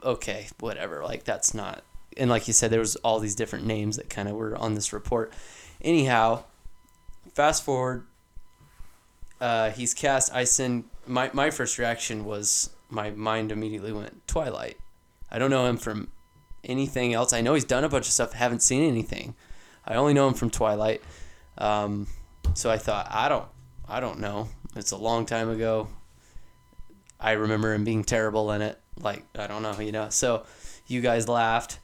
okay 0.02 0.46
whatever 0.60 1.02
like 1.04 1.24
that's 1.24 1.52
not 1.52 1.82
and 2.16 2.30
like 2.30 2.46
you 2.48 2.54
said 2.54 2.70
there 2.70 2.80
was 2.80 2.96
all 2.96 3.18
these 3.20 3.34
different 3.34 3.66
names 3.66 3.96
that 3.96 4.08
kind 4.08 4.28
of 4.28 4.34
were 4.34 4.56
on 4.56 4.74
this 4.74 4.92
report 4.94 5.30
anyhow 5.82 6.42
fast 7.34 7.62
forward 7.64 8.06
uh, 9.40 9.70
he's 9.70 9.92
cast 9.92 10.32
i 10.34 10.44
send 10.44 10.84
my, 11.06 11.28
my 11.34 11.50
first 11.50 11.76
reaction 11.78 12.24
was 12.24 12.70
my 12.88 13.10
mind 13.10 13.52
immediately 13.52 13.92
went 13.92 14.26
twilight 14.26 14.78
i 15.30 15.38
don't 15.38 15.50
know 15.50 15.66
him 15.66 15.76
from 15.76 16.08
anything 16.66 17.14
else 17.14 17.32
i 17.32 17.40
know 17.40 17.54
he's 17.54 17.64
done 17.64 17.84
a 17.84 17.88
bunch 17.88 18.06
of 18.06 18.12
stuff 18.12 18.32
haven't 18.32 18.60
seen 18.60 18.82
anything 18.82 19.34
i 19.86 19.94
only 19.94 20.12
know 20.14 20.26
him 20.28 20.34
from 20.34 20.50
twilight 20.50 21.00
um, 21.58 22.06
so 22.54 22.70
i 22.70 22.76
thought 22.78 23.06
i 23.10 23.28
don't 23.28 23.46
i 23.88 24.00
don't 24.00 24.18
know 24.20 24.48
it's 24.76 24.90
a 24.92 24.96
long 24.96 25.24
time 25.26 25.48
ago 25.48 25.88
I 27.18 27.32
remember 27.32 27.72
him 27.72 27.82
being 27.84 28.04
terrible 28.04 28.52
in 28.52 28.60
it. 28.60 28.78
Like 29.00 29.24
I 29.34 29.46
don't 29.46 29.62
know, 29.62 29.80
you 29.80 29.90
know. 29.90 30.10
So 30.10 30.44
you 30.86 31.00
guys 31.00 31.28
laughed. 31.28 31.78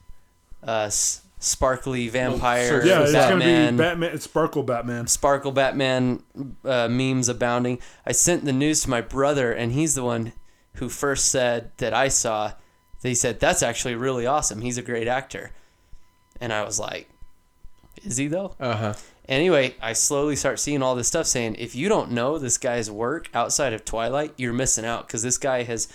Uh, 0.62 0.84
s- 0.88 1.22
sparkly 1.38 2.08
vampire, 2.08 2.84
yeah, 2.84 3.00
it's 3.02 3.12
Batman, 3.12 3.38
gonna 3.38 3.72
be 3.72 3.76
Batman. 3.78 4.20
Sparkle 4.20 4.62
Batman. 4.62 5.06
sparkle 5.06 5.50
Batman 5.50 6.22
uh, 6.66 6.86
memes 6.88 7.30
abounding. 7.30 7.78
I 8.06 8.12
sent 8.12 8.44
the 8.44 8.52
news 8.52 8.82
to 8.82 8.90
my 8.90 9.00
brother, 9.00 9.52
and 9.52 9.72
he's 9.72 9.94
the 9.94 10.04
one 10.04 10.34
who 10.74 10.88
first 10.90 11.30
said 11.30 11.72
that 11.78 11.94
I 11.94 12.08
saw. 12.08 12.52
He 13.02 13.14
said 13.14 13.40
that's 13.40 13.62
actually 13.62 13.94
really 13.94 14.26
awesome. 14.26 14.60
He's 14.60 14.78
a 14.78 14.82
great 14.82 15.08
actor, 15.08 15.50
and 16.40 16.52
I 16.52 16.62
was 16.64 16.78
like, 16.78 17.08
"Is 18.04 18.16
he 18.16 18.28
though?" 18.28 18.54
Uh 18.60 18.76
huh. 18.76 18.94
Anyway, 19.28 19.76
I 19.80 19.92
slowly 19.92 20.36
start 20.36 20.58
seeing 20.58 20.82
all 20.82 20.94
this 20.94 21.08
stuff 21.08 21.26
saying 21.26 21.56
if 21.58 21.74
you 21.74 21.88
don't 21.88 22.10
know 22.10 22.38
this 22.38 22.58
guy's 22.58 22.90
work 22.90 23.28
outside 23.34 23.72
of 23.72 23.84
Twilight, 23.84 24.34
you're 24.36 24.52
missing 24.52 24.84
out 24.84 25.06
because 25.06 25.22
this 25.22 25.38
guy 25.38 25.62
has 25.62 25.88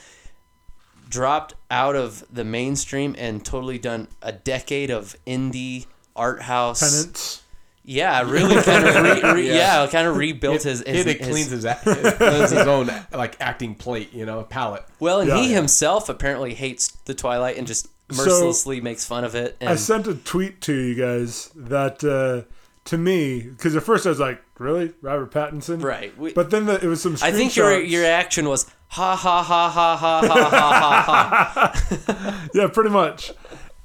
dropped 1.09 1.53
out 1.69 1.95
of 1.95 2.23
the 2.31 2.43
mainstream 2.43 3.15
and 3.17 3.43
totally 3.45 3.77
done 3.77 4.07
a 4.21 4.31
decade 4.31 4.89
of 4.89 5.15
indie 5.25 5.85
art 6.15 6.43
house. 6.43 6.79
Penance. 6.79 7.43
Yeah, 7.89 8.21
really 8.29 8.61
kind 8.61 8.85
of 8.85 8.95
re, 9.23 9.31
re, 9.33 9.47
Yeah. 9.55 9.83
yeah. 9.83 9.87
kind 9.89 10.07
of 10.07 10.17
rebuilt 10.17 10.63
his, 10.63 10.81
It, 10.81 10.87
his, 10.93 11.05
it 11.05 11.17
his- 11.19 11.27
cleans 11.29 11.49
his, 11.51 11.65
act- 11.65 11.83
it 11.87 12.17
cleans 12.17 12.51
his 12.51 12.67
own 12.67 12.91
like 13.13 13.37
acting 13.39 13.75
plate, 13.75 14.13
you 14.13 14.25
know, 14.25 14.43
palette. 14.43 14.83
well, 14.99 15.21
and 15.21 15.29
Yeah, 15.29 15.37
he 15.37 15.49
yeah. 15.49 15.55
himself 15.55 16.09
apparently 16.09 16.53
hates 16.53 16.89
the 17.05 17.13
Twilight 17.13 17.57
and 17.57 17.65
just 17.65 17.87
So, 18.11 18.23
mercilessly 18.25 18.81
makes 18.81 19.05
fun 19.05 19.23
of 19.23 19.35
it. 19.35 19.55
And 19.61 19.69
I 19.69 19.75
sent 19.75 20.05
a 20.07 20.15
tweet 20.15 20.59
to 20.61 20.73
you 20.73 20.95
guys 20.95 21.49
that 21.55 22.03
uh, 22.03 22.51
to 22.85 22.97
me 22.97 23.41
because 23.41 23.73
at 23.75 23.83
first 23.83 24.05
I 24.05 24.09
was 24.09 24.19
like, 24.19 24.41
really, 24.59 24.91
Robert 25.01 25.31
Pattinson, 25.31 25.81
right, 25.81 26.15
we, 26.17 26.33
But 26.33 26.51
then 26.51 26.65
the, 26.65 26.75
it 26.83 26.87
was 26.87 27.01
some. 27.01 27.15
I 27.21 27.31
think 27.31 27.55
your 27.55 27.79
your 27.79 28.01
reaction 28.01 28.49
was 28.49 28.69
ha 28.89 29.15
ha 29.15 29.41
ha 29.43 29.69
ha 29.69 29.95
ha 29.97 30.21
ha 30.27 30.49
ha 30.49 30.49
ha 30.49 31.73
ha. 32.03 32.49
yeah, 32.53 32.67
pretty 32.67 32.89
much. 32.89 33.31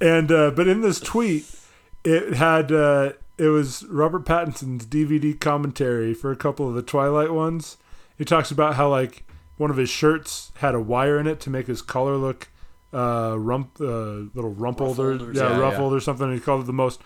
And 0.01 0.29
uh, 0.31 0.51
but 0.51 0.67
in 0.67 0.81
this 0.81 0.99
tweet, 0.99 1.45
it 2.03 2.33
had 2.33 2.71
uh, 2.71 3.13
it 3.37 3.47
was 3.47 3.83
Robert 3.85 4.25
Pattinson's 4.25 4.85
DVD 4.85 5.39
commentary 5.39 6.13
for 6.13 6.31
a 6.31 6.35
couple 6.35 6.67
of 6.67 6.75
the 6.75 6.81
Twilight 6.81 7.31
ones. 7.33 7.77
He 8.17 8.25
talks 8.25 8.51
about 8.51 8.75
how 8.75 8.89
like 8.89 9.23
one 9.57 9.69
of 9.71 9.77
his 9.77 9.89
shirts 9.89 10.51
had 10.57 10.75
a 10.75 10.79
wire 10.81 11.19
in 11.19 11.27
it 11.27 11.39
to 11.41 11.49
make 11.49 11.67
his 11.67 11.81
collar 11.81 12.15
look 12.17 12.49
uh, 12.93 13.35
rump, 13.39 13.71
uh, 13.81 14.29
little 14.35 14.51
rumpled 14.53 14.99
or 14.99 15.11
Ruffled 15.13 15.29
or 15.29 15.33
yeah, 15.33 15.39
something. 15.39 15.59
ruffled 15.59 15.93
or 15.93 15.99
something. 15.99 16.33
He 16.33 16.39
called 16.39 16.61
it 16.61 16.67
the 16.67 16.73
most 16.73 17.01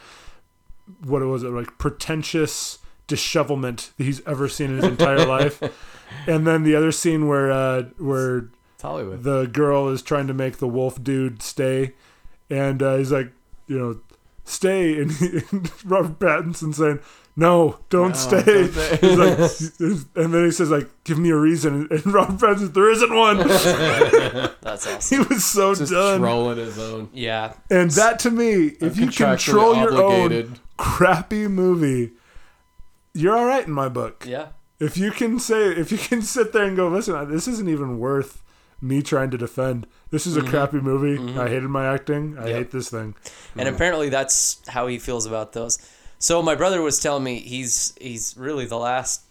what 1.03 1.21
it 1.21 1.25
was 1.25 1.43
it 1.43 1.49
like 1.49 1.77
pretentious 1.77 2.79
dishevelment 3.07 3.91
that 3.97 4.03
he's 4.03 4.25
ever 4.25 4.47
seen 4.47 4.69
in 4.71 4.77
his 4.77 4.85
entire 4.85 5.25
life. 5.25 5.61
and 6.27 6.45
then 6.47 6.63
the 6.63 6.75
other 6.75 6.91
scene 6.91 7.27
where 7.27 7.51
uh, 7.51 7.83
where 7.97 8.49
It's 8.73 8.83
Hollywood. 8.83 9.23
the 9.23 9.45
girl 9.45 9.87
is 9.89 10.01
trying 10.01 10.27
to 10.27 10.33
make 10.33 10.57
the 10.57 10.67
wolf 10.67 11.01
dude 11.01 11.41
stay, 11.41 11.93
and 12.49 12.81
uh, 12.83 12.97
he's 12.97 13.11
like, 13.11 13.31
you 13.67 13.77
know, 13.77 13.99
stay, 14.47 14.99
and, 15.01 15.11
he, 15.11 15.41
and 15.51 15.71
Robert 15.85 16.19
Pattinson 16.19 16.73
saying, 16.73 16.99
"No, 17.35 17.79
don't 17.89 18.15
stay." 18.15 18.41
don't 18.43 18.71
stay. 18.73 18.97
He's 18.97 19.17
like, 19.17 20.07
and 20.15 20.33
then 20.33 20.45
he 20.45 20.51
says 20.51 20.71
like, 20.71 20.89
"Give 21.03 21.19
me 21.19 21.29
a 21.29 21.35
reason," 21.37 21.87
and 21.91 22.05
Robert 22.13 22.37
Pattinson, 22.37 22.73
there 22.73 22.91
isn't 22.91 23.13
one. 23.13 23.37
That's 24.61 24.87
awesome. 24.87 25.23
he 25.23 25.27
was 25.33 25.45
so 25.45 25.75
Just 25.75 25.91
done. 25.91 26.19
trolling 26.19 26.57
his 26.57 26.77
own. 26.79 27.09
Yeah. 27.13 27.53
And 27.69 27.91
that 27.91 28.19
to 28.19 28.31
me, 28.31 28.75
if 28.79 28.97
you 28.97 29.07
control 29.11 29.75
your 29.75 30.01
own 30.01 30.59
crappy 30.77 31.47
movie, 31.47 32.11
you're 33.13 33.35
all 33.37 33.45
right 33.45 33.65
in 33.65 33.73
my 33.73 33.89
book. 33.89 34.25
Yeah. 34.27 34.47
If 34.79 34.95
you 34.97 35.09
can 35.11 35.39
say, 35.39 35.69
if 35.69 35.91
you 35.91 35.97
can 35.97 36.21
sit 36.21 36.53
there 36.53 36.63
and 36.65 36.77
go, 36.77 36.87
listen, 36.87 37.31
this 37.31 37.47
isn't 37.47 37.67
even 37.67 37.97
worth 37.97 38.43
me 38.81 39.01
trying 39.01 39.31
to 39.31 39.37
defend. 39.37 39.87
This 40.11 40.27
is 40.27 40.37
a 40.37 40.41
mm-hmm. 40.41 40.49
crappy 40.49 40.79
movie. 40.79 41.17
Mm-hmm. 41.17 41.39
I 41.39 41.47
hated 41.49 41.69
my 41.69 41.85
acting. 41.91 42.37
I 42.37 42.47
Yep. 42.47 42.55
hate 42.55 42.71
this 42.71 42.89
thing. 42.89 43.15
And 43.55 43.67
apparently 43.67 44.09
that's 44.09 44.61
how 44.67 44.87
he 44.87 44.99
feels 44.99 45.25
about 45.25 45.53
those. 45.53 45.79
So 46.19 46.41
my 46.41 46.55
brother 46.55 46.81
was 46.81 46.99
telling 46.99 47.23
me 47.23 47.39
he's 47.39 47.93
he's 47.99 48.35
really 48.37 48.65
the 48.65 48.77
last 48.77 49.21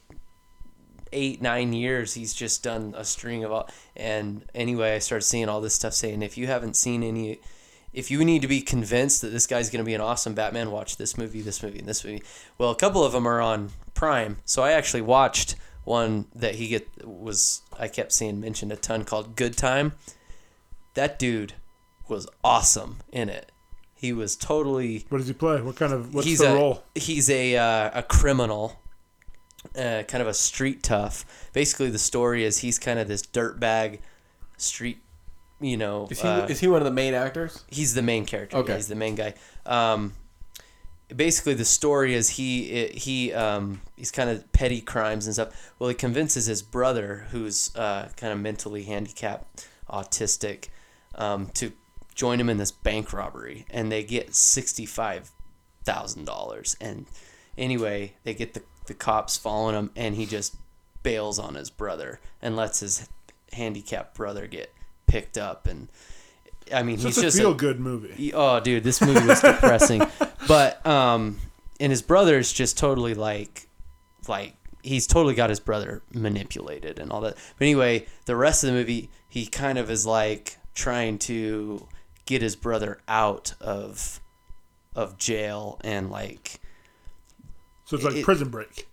eight 1.12 1.40
nine 1.40 1.72
years 1.72 2.14
he's 2.14 2.34
just 2.34 2.62
done 2.62 2.94
a 2.96 3.04
string 3.04 3.44
of 3.44 3.52
all. 3.52 3.68
And 3.96 4.44
anyway, 4.54 4.94
I 4.94 4.98
started 4.98 5.24
seeing 5.24 5.48
all 5.48 5.60
this 5.60 5.74
stuff 5.74 5.94
saying 5.94 6.22
if 6.22 6.36
you 6.36 6.46
haven't 6.46 6.74
seen 6.74 7.02
any, 7.02 7.40
if 7.92 8.10
you 8.10 8.24
need 8.24 8.42
to 8.42 8.48
be 8.48 8.60
convinced 8.60 9.22
that 9.22 9.28
this 9.28 9.46
guy's 9.46 9.70
going 9.70 9.84
to 9.84 9.86
be 9.86 9.94
an 9.94 10.00
awesome 10.00 10.34
Batman, 10.34 10.70
watch 10.70 10.96
this 10.96 11.16
movie, 11.16 11.40
this 11.40 11.62
movie, 11.62 11.78
and 11.78 11.88
this 11.88 12.04
movie. 12.04 12.22
Well, 12.58 12.70
a 12.70 12.76
couple 12.76 13.02
of 13.04 13.12
them 13.12 13.26
are 13.26 13.40
on 13.40 13.70
Prime, 13.94 14.38
so 14.44 14.62
I 14.62 14.72
actually 14.72 15.02
watched 15.02 15.56
one 15.86 16.26
that 16.34 16.56
he 16.56 16.68
get 16.68 17.06
was 17.06 17.62
I 17.78 17.88
kept 17.88 18.12
seeing 18.12 18.40
mentioned 18.40 18.72
a 18.72 18.76
ton 18.76 19.04
called 19.04 19.36
Good 19.36 19.56
Time. 19.56 19.92
That 20.94 21.18
dude 21.18 21.54
was 22.08 22.26
awesome 22.42 22.98
in 23.12 23.28
it. 23.28 23.52
He 23.94 24.12
was 24.12 24.36
totally 24.36 25.06
What 25.08 25.18
does 25.18 25.28
he 25.28 25.32
play? 25.32 25.62
What 25.62 25.76
kind 25.76 25.92
of, 25.92 26.12
what's 26.12 26.26
he's 26.26 26.40
the 26.40 26.52
a 26.52 26.54
role? 26.54 26.82
he's 26.94 27.30
a 27.30 27.56
uh, 27.56 27.90
a 27.94 28.02
criminal, 28.02 28.80
uh, 29.76 30.02
kind 30.08 30.20
of 30.20 30.26
a 30.26 30.34
street 30.34 30.82
tough. 30.82 31.24
Basically, 31.52 31.88
the 31.88 31.98
story 31.98 32.44
is 32.44 32.58
he's 32.58 32.78
kind 32.78 32.98
of 32.98 33.08
this 33.08 33.22
dirtbag, 33.22 34.00
street, 34.56 34.98
you 35.60 35.76
know. 35.76 36.08
Is 36.10 36.20
he, 36.20 36.28
uh, 36.28 36.46
is 36.46 36.60
he 36.60 36.68
one 36.68 36.82
of 36.82 36.84
the 36.84 36.90
main 36.90 37.14
actors? 37.14 37.62
he's 37.70 37.94
the 37.94 38.02
main 38.02 38.26
character. 38.26 38.56
Okay. 38.58 38.72
Okay, 38.72 38.76
he's 38.76 38.88
the 38.88 38.96
main 38.96 39.14
guy. 39.14 39.34
Um, 39.64 40.14
basically, 41.14 41.54
the 41.54 41.64
story 41.64 42.14
is 42.14 42.30
he 42.30 42.88
he 42.88 43.32
um, 43.32 43.80
he's 43.96 44.10
kind 44.10 44.30
of 44.30 44.50
petty 44.52 44.80
crimes 44.80 45.26
and 45.26 45.34
stuff. 45.34 45.72
Well, 45.78 45.88
he 45.88 45.94
convinces 45.94 46.46
his 46.46 46.62
brother, 46.62 47.26
who's 47.30 47.74
uh, 47.76 48.08
kind 48.16 48.32
of 48.32 48.40
mentally 48.40 48.84
handicapped, 48.84 49.66
autistic, 49.88 50.68
um, 51.14 51.46
to 51.54 51.72
join 52.14 52.40
him 52.40 52.48
in 52.48 52.56
this 52.56 52.72
bank 52.72 53.12
robbery, 53.12 53.66
and 53.70 53.92
they 53.92 54.02
get 54.02 54.34
sixty 54.34 54.86
five 54.86 55.30
thousand 55.84 56.24
dollars. 56.24 56.76
And 56.80 57.06
anyway, 57.56 58.14
they 58.24 58.34
get 58.34 58.54
the 58.54 58.62
the 58.86 58.94
cops 58.94 59.36
following 59.36 59.74
him, 59.74 59.90
and 59.96 60.14
he 60.14 60.26
just 60.26 60.56
bails 61.02 61.38
on 61.38 61.54
his 61.54 61.70
brother 61.70 62.20
and 62.42 62.56
lets 62.56 62.80
his 62.80 63.08
handicapped 63.52 64.14
brother 64.16 64.46
get 64.46 64.72
picked 65.06 65.38
up 65.38 65.66
and. 65.66 65.88
I 66.72 66.82
mean, 66.82 66.98
So 66.98 67.08
he's 67.08 67.20
just 67.20 67.38
feel 67.38 67.52
a, 67.52 67.56
good 67.56 67.78
movie. 67.80 68.32
Oh, 68.34 68.60
dude, 68.60 68.82
this 68.84 69.00
movie 69.00 69.24
was 69.26 69.40
depressing. 69.40 70.02
but 70.48 70.84
um, 70.86 71.38
and 71.80 71.90
his 71.90 72.02
brother's 72.02 72.52
just 72.52 72.76
totally 72.78 73.14
like, 73.14 73.68
like 74.28 74.54
he's 74.82 75.06
totally 75.06 75.34
got 75.34 75.50
his 75.50 75.60
brother 75.60 76.02
manipulated 76.12 76.98
and 76.98 77.10
all 77.12 77.20
that. 77.22 77.34
But 77.58 77.64
anyway, 77.64 78.06
the 78.26 78.36
rest 78.36 78.64
of 78.64 78.68
the 78.70 78.74
movie, 78.74 79.10
he 79.28 79.46
kind 79.46 79.78
of 79.78 79.90
is 79.90 80.06
like 80.06 80.58
trying 80.74 81.18
to 81.18 81.86
get 82.24 82.42
his 82.42 82.56
brother 82.56 83.00
out 83.08 83.54
of 83.60 84.20
of 84.94 85.18
jail 85.18 85.78
and 85.84 86.10
like 86.10 86.60
So 87.84 87.96
it's 87.96 88.04
like 88.04 88.16
it- 88.16 88.24
Prison 88.24 88.48
Break. 88.48 88.88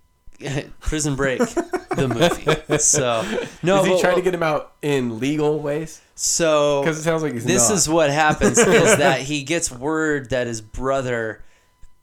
Prison 0.79 1.15
Break, 1.15 1.39
the 1.39 2.07
movie. 2.67 2.77
So 2.79 3.21
no, 3.63 3.81
is 3.81 3.85
he 3.87 3.91
but- 3.93 4.01
trying 4.01 4.15
to 4.15 4.21
get 4.21 4.33
him 4.33 4.43
out 4.43 4.73
in 4.81 5.19
legal 5.19 5.59
ways? 5.59 6.01
so 6.15 6.81
Because 6.81 6.99
it 6.99 7.03
sounds 7.03 7.23
like 7.23 7.33
he's 7.33 7.43
this 7.45 7.69
not. 7.69 7.75
is 7.77 7.89
what 7.89 8.09
happens 8.11 8.57
is 8.59 8.97
that 8.97 9.21
he 9.21 9.43
gets 9.43 9.71
word 9.71 10.29
that 10.29 10.45
his 10.47 10.61
brother 10.61 11.43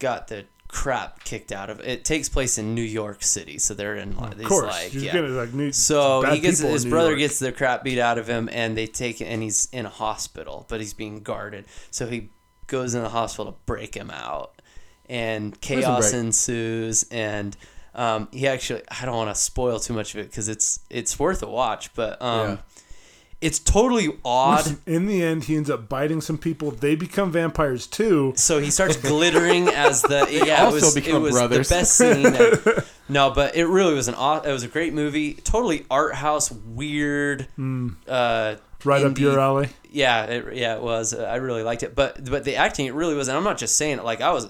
got 0.00 0.26
the 0.28 0.44
crap 0.66 1.22
kicked 1.24 1.52
out 1.52 1.70
of 1.70 1.80
it. 1.80 1.86
It 1.86 2.04
takes 2.04 2.28
place 2.28 2.58
in 2.58 2.74
New 2.74 2.82
York 2.82 3.22
City, 3.22 3.58
so 3.58 3.74
they're 3.74 3.96
in 3.96 4.16
like, 4.16 4.32
Of 4.32 4.38
these, 4.38 4.46
course. 4.48 4.66
like 4.66 4.88
He's 4.90 5.02
yeah. 5.04 5.14
gonna, 5.14 5.28
like, 5.28 5.52
need 5.54 5.74
So 5.74 6.22
he 6.22 6.40
gets 6.40 6.58
his 6.60 6.84
brother 6.86 7.10
York. 7.10 7.18
gets 7.20 7.38
the 7.38 7.52
crap 7.52 7.84
beat 7.84 7.98
out 7.98 8.18
of 8.18 8.28
him, 8.28 8.48
and 8.52 8.76
they 8.76 8.86
take 8.86 9.20
and 9.20 9.42
he's 9.42 9.68
in 9.72 9.86
a 9.86 9.90
hospital, 9.90 10.66
but 10.68 10.80
he's 10.80 10.94
being 10.94 11.20
guarded. 11.22 11.64
So 11.90 12.06
he 12.06 12.30
goes 12.68 12.94
in 12.94 13.02
the 13.02 13.08
hospital 13.08 13.52
to 13.52 13.58
break 13.66 13.94
him 13.96 14.10
out, 14.10 14.60
and 15.08 15.60
chaos 15.60 16.12
ensues. 16.12 17.04
And 17.10 17.56
um, 17.94 18.28
he 18.32 18.46
actually, 18.46 18.82
I 18.88 19.04
don't 19.04 19.16
want 19.16 19.30
to 19.34 19.40
spoil 19.40 19.78
too 19.80 19.92
much 19.94 20.14
of 20.14 20.20
it 20.20 20.30
because 20.30 20.48
it's 20.48 20.80
it's 20.90 21.18
worth 21.18 21.42
a 21.42 21.48
watch, 21.48 21.92
but 21.94 22.20
um, 22.22 22.48
Yeah. 22.50 22.56
it's 23.40 23.58
totally 23.58 24.08
odd. 24.24 24.58
Listen, 24.66 24.80
in 24.86 25.06
the 25.06 25.22
end, 25.22 25.44
he 25.44 25.56
ends 25.56 25.68
up 25.70 25.88
biting 25.88 26.20
some 26.20 26.38
people. 26.38 26.70
They 26.70 26.94
become 26.94 27.32
vampires 27.32 27.86
too. 27.86 28.32
So 28.36 28.58
he 28.60 28.70
starts 28.70 28.96
glittering 28.96 29.68
as 29.68 30.02
the 30.02 30.28
yeah. 30.46 30.64
also 30.64 30.76
it 30.78 30.82
was, 30.82 30.94
become 30.94 31.16
it 31.16 31.18
was 31.20 31.32
brothers. 31.34 31.68
the 31.68 31.74
best 31.74 31.96
scene. 31.96 32.26
and- 32.26 32.84
no, 33.08 33.30
but 33.30 33.56
it 33.56 33.66
really 33.66 33.94
was 33.94 34.06
an 34.06 34.14
aw- 34.14 34.40
it 34.42 34.52
was 34.52 34.62
a 34.62 34.68
great 34.68 34.92
movie. 34.94 35.34
Totally 35.34 35.84
art 35.90 36.14
house, 36.14 36.50
weird. 36.52 37.48
Uh, 38.06 38.56
Right 38.82 39.04
up 39.04 39.18
your 39.18 39.38
alley. 39.38 39.68
Yeah, 39.90 40.24
it, 40.24 40.54
yeah, 40.56 40.76
it 40.76 40.80
was. 40.82 41.12
Uh, 41.12 41.24
I 41.24 41.36
really 41.36 41.62
liked 41.62 41.82
it, 41.82 41.94
but 41.94 42.24
but 42.30 42.44
the 42.44 42.56
acting 42.56 42.86
it 42.86 42.94
really 42.94 43.14
was. 43.14 43.28
And 43.28 43.36
I'm 43.36 43.44
not 43.44 43.58
just 43.58 43.76
saying 43.76 43.98
it. 43.98 44.04
Like 44.04 44.22
I 44.22 44.32
was 44.32 44.48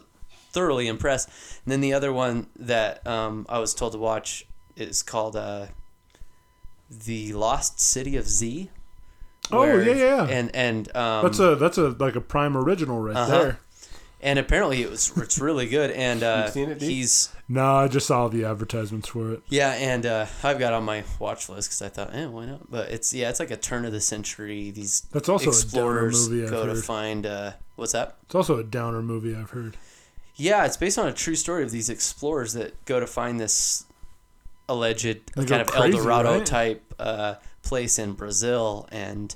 thoroughly 0.52 0.86
impressed. 0.88 1.28
And 1.64 1.72
then 1.72 1.80
the 1.80 1.92
other 1.92 2.12
one 2.12 2.48
that 2.56 3.06
um, 3.06 3.46
I 3.48 3.58
was 3.58 3.74
told 3.74 3.92
to 3.92 3.98
watch 3.98 4.46
is 4.76 5.02
called 5.02 5.36
uh, 5.36 5.66
the 6.90 7.32
Lost 7.32 7.80
City 7.80 8.16
of 8.16 8.28
Z. 8.28 8.70
Oh, 9.52 9.64
yeah, 9.64 9.82
yeah, 9.82 9.94
yeah. 9.94 10.26
And 10.28 10.54
and 10.54 10.96
um, 10.96 11.24
That's 11.24 11.38
a 11.40 11.56
that's 11.56 11.78
a 11.78 11.88
like 11.98 12.14
a 12.16 12.20
prime 12.20 12.56
original 12.56 13.00
right 13.00 13.16
Uh-huh. 13.16 13.30
there. 13.38 13.58
and 14.22 14.38
apparently 14.38 14.82
it 14.82 14.90
was 14.90 15.10
it's 15.16 15.38
really 15.40 15.66
good 15.66 15.90
and 15.90 16.22
uh, 16.22 16.48
seen 16.50 16.70
it, 16.70 16.80
he's 16.80 17.30
No, 17.48 17.64
I 17.64 17.88
just 17.88 18.06
saw 18.06 18.28
the 18.28 18.44
advertisements 18.44 19.08
for 19.08 19.32
it. 19.32 19.42
yeah 19.48 19.72
and 19.72 20.04
uh, 20.06 20.26
I've 20.44 20.58
got 20.60 20.72
on 20.72 20.84
my 20.84 21.02
watch 21.18 21.48
list 21.48 21.68
because 21.70 21.82
I 21.82 21.88
thought 21.88 22.14
eh 22.14 22.26
why 22.26 22.46
not 22.46 22.70
but 22.70 22.90
it's 22.90 23.12
yeah 23.14 23.28
it's 23.30 23.40
like 23.40 23.50
a 23.50 23.56
turn 23.56 23.84
of 23.86 23.92
the 23.92 24.00
century 24.00 24.70
these 24.70 25.00
That's 25.10 25.28
also 25.28 25.50
a 25.50 25.52
downer 25.52 25.62
explorers 25.64 26.28
movie, 26.28 26.44
I've 26.44 26.50
go 26.50 26.66
to 26.66 26.74
find 26.76 27.26
uh, 27.26 27.52
what's 27.76 27.92
that 27.92 28.18
It's 28.26 28.34
also 28.36 28.58
a 28.58 28.62
downer 28.64 29.02
movie 29.02 29.34
I've 29.34 29.50
heard. 29.50 29.76
Yeah 30.40 30.64
it's 30.64 30.76
based 30.76 30.98
on 30.98 31.06
a 31.08 31.12
true 31.12 31.34
story 31.36 31.62
of 31.62 31.70
these 31.70 31.88
explorers 31.90 32.52
that 32.54 32.72
go 32.86 32.98
to 33.00 33.06
find 33.06 33.38
this 33.38 33.84
alleged 34.68 35.20
They 35.36 35.44
kind 35.44 35.60
of 35.62 35.66
crazy, 35.68 35.98
El 35.98 36.04
Dorado 36.04 36.38
right? 36.38 36.46
type 36.46 36.94
uh, 36.98 37.34
place 37.62 37.98
in 37.98 38.12
Brazil 38.14 38.88
and 38.90 39.34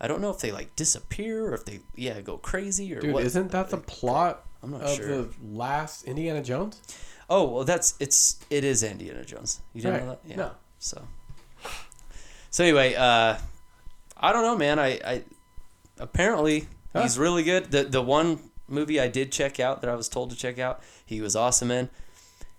I 0.00 0.06
don't 0.08 0.20
know 0.20 0.30
if 0.30 0.38
they 0.38 0.52
like 0.52 0.74
disappear 0.76 1.46
or 1.48 1.54
if 1.54 1.64
they 1.64 1.80
yeah 1.94 2.20
go 2.20 2.36
crazy 2.38 2.94
or 2.94 3.00
Dude, 3.00 3.12
what 3.14 3.24
isn't 3.24 3.50
that 3.52 3.70
the 3.70 3.78
plot 3.78 4.44
I'm 4.62 4.70
not 4.70 4.82
of 4.82 4.96
sure. 4.96 5.06
the 5.06 5.28
last 5.42 6.04
Indiana 6.04 6.42
Jones? 6.42 6.80
Oh 7.28 7.44
well, 7.44 7.64
that's 7.64 7.94
it's 7.98 8.38
it 8.50 8.62
is 8.64 8.82
Indiana 8.82 9.24
Jones. 9.24 9.60
You 9.74 9.82
didn't 9.82 10.00
know 10.06 10.10
that? 10.10 10.20
Yeah. 10.26 10.36
No. 10.36 10.50
So. 10.78 11.02
So 12.50 12.64
anyway, 12.64 12.94
uh, 12.94 13.36
I 14.16 14.32
don't 14.32 14.42
know, 14.42 14.56
man. 14.56 14.78
I, 14.78 14.88
I 15.04 15.24
apparently 15.98 16.68
Huh. 16.92 17.02
he's 17.02 17.18
really 17.18 17.42
good. 17.42 17.70
The 17.70 17.84
the 17.84 18.00
one 18.00 18.38
movie 18.68 19.00
I 19.00 19.08
did 19.08 19.32
check 19.32 19.58
out 19.60 19.80
that 19.82 19.90
I 19.90 19.94
was 19.94 20.08
told 20.08 20.30
to 20.30 20.36
check 20.36 20.58
out, 20.58 20.82
he 21.04 21.20
was 21.20 21.36
awesome 21.36 21.70
in. 21.70 21.88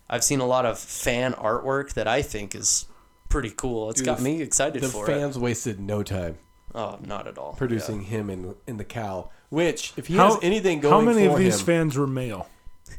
I've 0.09 0.23
seen 0.23 0.39
a 0.39 0.45
lot 0.45 0.65
of 0.65 0.79
fan 0.79 1.33
artwork 1.33 1.93
that 1.93 2.07
I 2.07 2.21
think 2.21 2.55
is 2.55 2.85
pretty 3.29 3.49
cool. 3.55 3.89
It's 3.89 3.99
Dude, 3.99 4.05
got 4.05 4.21
me 4.21 4.41
excited 4.41 4.81
The 4.81 4.87
for 4.87 5.05
fans 5.05 5.37
wasted 5.37 5.79
no 5.79 6.01
time. 6.03 6.37
Oh, 6.75 6.97
not 7.05 7.27
at 7.27 7.37
all. 7.37 7.53
producing 7.53 8.03
him 8.03 8.29
in 8.29 8.55
in 8.67 8.77
the 8.77 8.83
cowl. 8.85 9.31
Which, 9.49 9.93
if 9.97 10.07
he 10.07 10.15
How- 10.15 10.33
has 10.33 10.39
anything 10.43 10.79
going 10.79 10.93
How 10.93 11.01
many 11.01 11.25
for 11.27 11.33
of 11.33 11.39
these 11.39 11.59
him, 11.59 11.65
fans 11.65 11.97
were 11.97 12.07
male? 12.07 12.47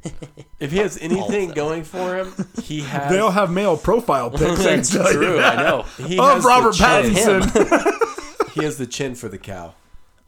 if 0.61 0.71
he 0.73 0.79
has 0.79 0.99
anything 0.99 1.51
going 1.51 1.85
for 1.85 2.16
him, 2.16 2.33
he 2.62 2.81
has. 2.83 3.11
They 3.11 3.18
all 3.18 3.31
have 3.31 3.51
male 3.51 3.77
profile 3.77 4.31
pics. 4.33 4.61
I 4.61 4.77
That's 4.77 4.90
true. 4.90 5.38
I 5.40 5.57
know. 5.57 5.83
he 5.99 6.18
Of 6.18 6.35
has 6.37 6.44
Robert. 6.44 6.75
Pattinson. 6.75 8.53
He 8.53 8.64
has 8.64 8.77
the 8.79 8.87
chin 8.87 9.14
for 9.14 9.29
the 9.29 9.38
cowl. 9.38 9.75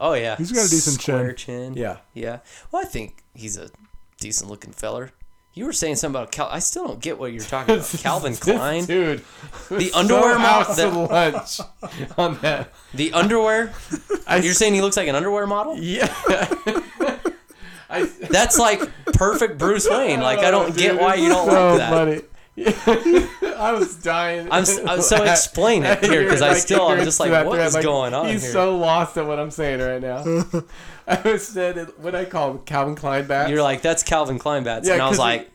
Oh 0.01 0.15
yeah, 0.15 0.37
He's 0.37 0.51
got 0.51 0.67
a 0.67 0.71
decent 0.71 0.99
chin. 0.99 1.15
Square 1.15 1.33
chin. 1.35 1.75
Yeah. 1.75 1.99
yeah. 2.15 2.39
Well, 2.73 2.83
I 2.83 2.87
think 2.87 3.23
he's 3.35 3.57
a 3.59 3.71
decent 4.19 4.51
looking 4.51 4.73
feller. 4.73 5.13
You 5.53 5.65
were 5.67 5.73
saying 5.73 5.97
something 5.97 6.19
about 6.19 6.33
Cal. 6.33 6.49
I 6.51 6.61
still 6.61 6.87
don't 6.87 7.01
get 7.01 7.19
what 7.19 7.33
you're 7.33 7.43
talking 7.43 7.75
about. 7.75 7.87
Calvin 7.99 8.35
Klein. 8.37 8.85
dude. 8.87 9.23
The 9.69 9.91
underwear 9.93 10.35
so 10.35 10.39
model. 10.39 10.75
The, 10.75 10.89
lunch 11.13 11.61
on 12.17 12.39
that. 12.41 12.73
the 12.95 13.13
underwear. 13.13 13.73
I, 14.27 14.37
You're 14.39 14.55
saying 14.55 14.75
he 14.75 14.81
looks 14.81 14.97
like 14.97 15.09
an 15.09 15.17
underwear 15.17 15.47
model? 15.49 15.77
yeah. 15.77 16.07
I, 17.91 18.03
That's 18.31 18.59
like 18.59 18.81
perfect 19.13 19.59
Bruce 19.59 19.89
Wayne. 19.91 20.21
Like 20.21 20.39
I 20.39 20.51
don't 20.53 20.71
Oh, 20.71 20.73
get 20.73 21.01
why 21.01 21.17
you 21.17 21.29
don't 21.29 21.49
so 21.51 21.69
like 21.71 21.79
that. 21.79 21.91
Funny. 21.91 22.23
I 22.66 23.73
was 23.79 23.96
dying. 23.96 24.46
I'm 24.51 24.64
I'm- 24.87 25.01
so 25.03 25.23
explain 25.25 25.85
it 25.85 26.05
here, 26.05 26.29
'cause 26.29 26.42
I 26.42 26.55
still- 26.55 26.87
I'm 26.88 27.05
just 27.05 27.20
like, 27.20 27.46
what 27.46 27.59
is 27.59 27.77
going 27.77 28.14
on 28.14 28.29
He's 28.29 28.42
here? 28.42 28.53
so 28.53 28.77
lost 28.77 29.16
at 29.16 29.27
what 29.27 29.38
I'm 29.38 29.51
saying 29.51 29.81
right 29.81 30.01
now. 30.01 30.25
I 31.07 31.20
was 31.23 31.46
said 31.46 31.77
it- 31.79 31.99
what 32.01 32.14
I 32.14 32.25
call 32.25 32.53
him, 32.53 32.59
Calvin 32.61 32.94
Klein 32.94 33.27
bats. 33.27 33.51
You're 33.51 33.62
like, 33.62 33.83
that's 33.83 34.03
Calvin 34.03 34.38
Klein 34.38 34.64
bats. 34.64 34.87
Yeah, 34.87 34.94
and 34.94 35.03
I 35.03 35.09
was 35.09 35.18
like, 35.18 35.51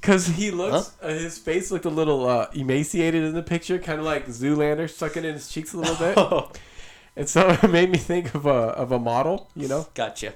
Because 0.00 0.26
he 0.26 0.50
looks, 0.50 0.92
uh, 1.02 1.08
his 1.08 1.38
face 1.38 1.70
looked 1.70 1.84
a 1.86 1.90
little 1.90 2.26
uh, 2.28 2.46
emaciated 2.54 3.24
in 3.24 3.34
the 3.34 3.42
picture, 3.42 3.78
kind 3.78 3.98
of 3.98 4.04
like 4.04 4.26
Zoolander 4.26 4.88
sucking 4.88 5.24
in 5.24 5.34
his 5.34 5.48
cheeks 5.48 5.72
a 5.74 5.78
little 5.78 5.96
bit. 5.96 6.16
oh, 6.18 6.50
and 7.16 7.28
so 7.28 7.48
it 7.62 7.70
made 7.70 7.90
me 7.90 7.98
think 7.98 8.34
of 8.34 8.46
a 8.46 8.50
of 8.50 8.92
a 8.92 8.98
model, 8.98 9.48
you 9.56 9.68
know. 9.68 9.86
gotcha. 9.94 10.34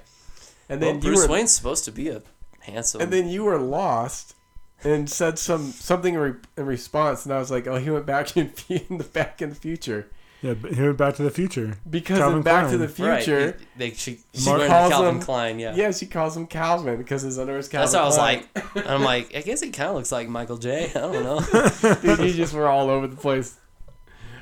And 0.69 0.81
Well, 0.81 0.91
then 0.91 0.99
Bruce 0.99 1.17
you 1.23 1.27
were, 1.27 1.33
Wayne's 1.33 1.51
supposed 1.51 1.85
to 1.85 1.91
be 1.91 2.09
a 2.09 2.21
handsome. 2.61 3.01
and 3.01 3.11
then 3.11 3.27
you 3.27 3.43
were 3.43 3.57
lost, 3.59 4.35
and 4.83 5.09
said 5.09 5.37
some 5.39 5.71
something 5.71 6.13
in, 6.13 6.19
re- 6.19 6.33
in 6.57 6.65
response, 6.65 7.25
and 7.25 7.33
I 7.33 7.39
was 7.39 7.51
like, 7.51 7.67
oh, 7.67 7.77
he 7.77 7.89
went 7.89 8.05
back 8.05 8.35
in, 8.37 8.51
in 8.69 8.97
the 8.97 9.03
back 9.03 9.41
in 9.41 9.49
the 9.49 9.55
future 9.55 10.07
Yeah, 10.41 10.53
but 10.53 10.71
went 10.77 10.97
Back 10.97 11.15
to 11.15 11.23
the 11.23 11.31
Future. 11.31 11.77
because 11.89 12.17
Calvin 12.19 12.37
in 12.37 12.43
Back 12.43 12.69
to 12.71 12.77
the 12.77 12.87
Future. 12.87 13.45
Right. 13.47 13.55
They, 13.77 13.91
she, 13.91 14.19
she 14.33 14.45
Mark 14.45 14.59
learned 14.59 14.71
calls 14.71 14.91
Calvin 14.91 15.15
him- 15.15 15.21
Klein, 15.21 15.59
yeah. 15.59 15.75
Yeah, 15.75 15.91
she 15.91 16.05
calls 16.05 16.37
him 16.37 16.47
Calvin 16.47 16.97
because 16.97 17.23
his 17.23 17.37
under 17.37 17.57
is 17.57 17.67
Calvin. 17.67 17.91
That's 17.91 17.93
what 17.93 18.03
I 18.03 18.05
was 18.05 18.17
like. 18.17 18.87
I'm 18.87 19.03
like, 19.03 19.35
I 19.35 19.41
guess 19.41 19.59
he 19.61 19.69
kind 19.71 19.89
of 19.89 19.95
looks 19.95 20.11
like 20.13 20.29
Michael 20.29 20.57
J. 20.57 20.89
I 20.95 20.99
don't 20.99 21.23
know. 21.23 21.41
Dude, 22.01 22.19
you 22.19 22.33
just 22.33 22.53
were 22.53 22.67
all 22.67 22.89
over 22.89 23.07
the 23.07 23.17
place. 23.17 23.57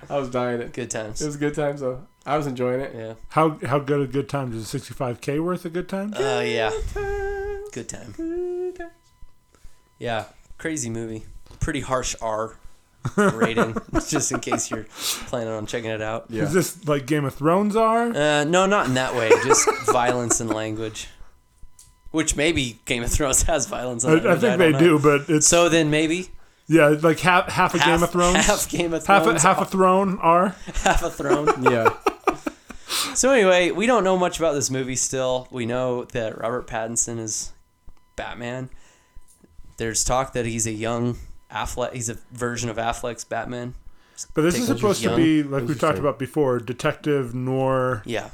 I 0.10 0.18
was 0.20 0.30
dying. 0.30 0.62
It. 0.62 0.72
Good 0.72 0.90
times. 0.92 1.22
It 1.22 1.26
was 1.26 1.36
a 1.36 1.40
good 1.40 1.56
time, 1.56 1.78
so 1.80 2.06
I 2.28 2.38
was 2.38 2.46
enjoying 2.48 2.80
it. 2.82 2.94
Yeah. 2.96 3.14
How 3.30 3.58
how 3.66 3.80
good 3.80 4.02
a 4.02 4.08
good 4.08 4.30
time 4.30 4.54
is 4.54 4.66
65k 4.72 5.44
worth 5.44 5.66
a 5.66 5.70
good 5.70 5.90
time? 5.90 6.14
Uh, 6.14 6.42
yeah. 6.46 6.70
good 7.74 7.90
time. 7.90 8.14
Good 8.16 8.76
time. 8.78 8.92
Yeah. 10.00 10.26
Crazy 10.58 10.90
movie. 10.90 11.26
Pretty 11.60 11.82
harsh 11.82 12.16
R 12.22 12.58
rating, 13.16 13.76
just 14.08 14.32
in 14.32 14.40
case 14.40 14.70
you're 14.70 14.86
planning 15.28 15.54
on 15.54 15.66
checking 15.66 15.90
it 15.90 16.02
out. 16.02 16.26
Yeah. 16.30 16.44
Is 16.44 16.54
this 16.54 16.88
like 16.88 17.06
Game 17.06 17.26
of 17.26 17.34
Thrones 17.36 17.76
R? 17.76 18.08
Uh, 18.10 18.44
no, 18.44 18.66
not 18.66 18.88
in 18.88 18.94
that 18.96 19.16
way. 19.16 19.30
Just 19.44 19.70
violence 19.86 20.40
and 20.40 20.50
language. 20.50 21.08
Which 22.12 22.36
maybe 22.36 22.80
Game 22.86 23.04
of 23.04 23.12
Thrones 23.12 23.44
has 23.44 23.68
violence 23.68 24.04
and 24.04 24.12
I, 24.12 24.16
language. 24.16 24.38
I 24.38 24.40
think 24.40 24.60
don't 24.60 24.60
they 24.60 24.72
know. 24.72 24.98
do, 24.98 25.00
but 25.00 25.30
it's 25.30 25.48
So 25.48 25.70
then 25.70 25.90
maybe 25.90 26.30
yeah, 26.68 26.88
like 27.02 27.20
half 27.20 27.50
half 27.50 27.74
a 27.76 27.80
half, 27.80 27.88
Game 27.88 28.04
of 28.04 28.12
Thrones, 28.12 28.46
half 28.46 28.70
Game 28.70 28.94
of 28.94 29.06
half 29.06 29.24
Thrones, 29.24 29.44
a, 29.44 29.48
half 29.48 29.62
a 29.62 29.66
throne 29.66 30.18
R. 30.22 30.56
half 30.84 31.04
a 31.04 31.10
throne. 31.10 31.64
Yeah. 31.64 31.96
So 33.14 33.32
anyway, 33.32 33.72
we 33.72 33.86
don't 33.86 34.04
know 34.04 34.18
much 34.18 34.38
about 34.40 34.54
this 34.54 34.70
movie 34.70 34.96
still. 34.96 35.48
We 35.52 35.66
know 35.66 36.06
that 36.06 36.38
Robert 36.38 36.68
Pattinson 36.68 37.20
is 37.20 37.52
Batman. 38.16 38.70
There's 39.78 40.04
talk 40.04 40.34
that 40.34 40.46
he's 40.46 40.68
a 40.68 40.72
young 40.72 41.18
Affleck. 41.52 41.94
He's 41.94 42.10
a 42.10 42.16
version 42.32 42.70
of 42.70 42.78
Affleck's 42.78 43.24
Batman. 43.24 43.76
But 44.34 44.42
this 44.42 44.56
Think 44.56 44.70
is 44.70 44.76
supposed 44.76 45.04
to 45.04 45.10
young. 45.10 45.18
be 45.18 45.44
like 45.44 45.68
we 45.68 45.76
talked 45.76 46.00
about 46.00 46.18
before, 46.18 46.60
detective 46.60 47.36
noir. 47.36 48.02
Yeah, 48.06 48.30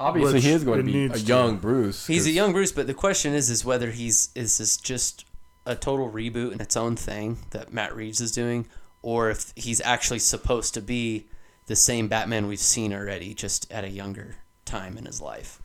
Obviously, 0.00 0.34
Which 0.34 0.44
he 0.44 0.50
is 0.50 0.64
going 0.64 0.78
to 0.78 0.84
be 0.84 0.92
a 1.04 1.08
needs 1.08 1.22
to. 1.22 1.28
young 1.28 1.56
Bruce. 1.58 2.06
he's 2.06 2.26
a 2.26 2.30
young 2.30 2.52
Bruce. 2.52 2.72
But 2.72 2.86
the 2.86 2.94
question 2.94 3.34
is, 3.34 3.48
is 3.50 3.64
whether 3.64 3.90
he's 3.90 4.30
is 4.34 4.58
this 4.58 4.76
just 4.76 5.24
a 5.66 5.74
total 5.76 6.10
reboot 6.10 6.52
and 6.52 6.60
its 6.60 6.76
own 6.76 6.96
thing 6.96 7.38
that 7.50 7.72
Matt 7.72 7.94
Reeves 7.94 8.20
is 8.20 8.32
doing, 8.32 8.66
or 9.02 9.30
if 9.30 9.52
he's 9.56 9.80
actually 9.82 10.18
supposed 10.20 10.74
to 10.74 10.80
be 10.80 11.26
the 11.66 11.76
same 11.76 12.08
Batman 12.08 12.46
we've 12.46 12.58
seen 12.58 12.92
already, 12.92 13.34
just 13.34 13.70
at 13.72 13.84
a 13.84 13.88
younger 13.90 14.36
time 14.64 14.96
in 14.98 15.04
his 15.04 15.20
life. 15.20 15.60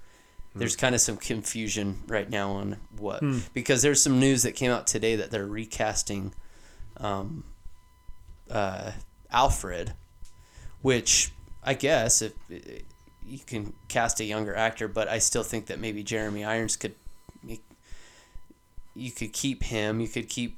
There's 0.56 0.76
kind 0.76 0.94
of 0.94 1.02
some 1.02 1.18
confusion 1.18 2.00
right 2.08 2.30
now 2.30 2.52
on 2.52 2.78
what 2.98 3.24
because 3.54 3.82
there's 3.82 4.02
some 4.04 4.20
news 4.20 4.44
that 4.44 4.52
came 4.54 4.70
out 4.72 4.86
today 4.86 5.16
that 5.16 5.32
they're 5.32 5.48
recasting 5.48 6.34
um, 6.98 7.44
uh, 8.52 8.92
Alfred, 9.32 9.94
which 10.82 11.32
I 11.63 11.74
guess 11.74 12.22
if 12.22 12.34
you 13.26 13.39
can 13.48 13.74
cast 13.88 14.20
a 14.20 14.26
younger 14.26 14.56
actor, 14.56 14.88
but 14.88 15.08
I 15.08 15.18
still 15.20 15.44
think 15.44 15.66
that 15.68 15.80
maybe 15.80 16.04
Jeremy 16.04 16.44
Irons 16.44 16.76
could 16.76 16.94
you 18.96 19.12
could 19.12 19.34
keep 19.34 19.63
him. 19.63 20.00
You 20.00 20.08
could 20.08 20.30
keep 20.30 20.58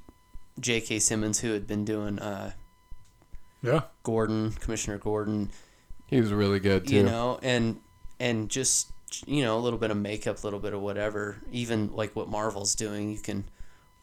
J.K. 0.60 0.98
Simmons, 0.98 1.40
who 1.40 1.52
had 1.52 1.66
been 1.66 1.84
doing 1.84 2.18
uh, 2.18 2.52
Yeah, 3.62 3.82
Gordon, 4.02 4.52
Commissioner 4.52 4.98
Gordon, 4.98 5.50
He 6.06 6.20
was 6.20 6.32
really 6.32 6.60
good 6.60 6.86
too. 6.86 6.96
you 6.96 7.02
know, 7.02 7.38
and 7.42 7.80
and 8.20 8.48
just 8.48 8.90
you 9.26 9.42
know 9.42 9.58
a 9.58 9.60
little 9.60 9.78
bit 9.78 9.90
of 9.90 9.96
makeup, 9.96 10.42
a 10.42 10.46
little 10.46 10.60
bit 10.60 10.74
of 10.74 10.80
whatever. 10.80 11.36
Even 11.52 11.94
like 11.94 12.14
what 12.16 12.28
Marvel's 12.28 12.74
doing, 12.74 13.10
you 13.12 13.18
can 13.18 13.44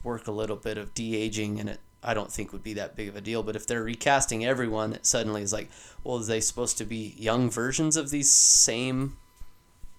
work 0.03 0.27
a 0.27 0.31
little 0.31 0.55
bit 0.57 0.77
of 0.77 0.93
de 0.93 1.15
aging, 1.15 1.59
and 1.59 1.69
it 1.69 1.79
I 2.03 2.13
don't 2.13 2.31
think 2.31 2.51
would 2.51 2.63
be 2.63 2.73
that 2.73 2.95
big 2.95 3.07
of 3.07 3.15
a 3.15 3.21
deal. 3.21 3.43
But 3.43 3.55
if 3.55 3.65
they're 3.65 3.83
recasting 3.83 4.45
everyone, 4.45 4.93
it 4.93 5.05
suddenly 5.05 5.41
is 5.41 5.53
like, 5.53 5.69
well, 6.03 6.17
is 6.17 6.27
they 6.27 6.41
supposed 6.41 6.77
to 6.79 6.85
be 6.85 7.15
young 7.17 7.49
versions 7.49 7.95
of 7.95 8.09
these 8.09 8.31
same, 8.31 9.17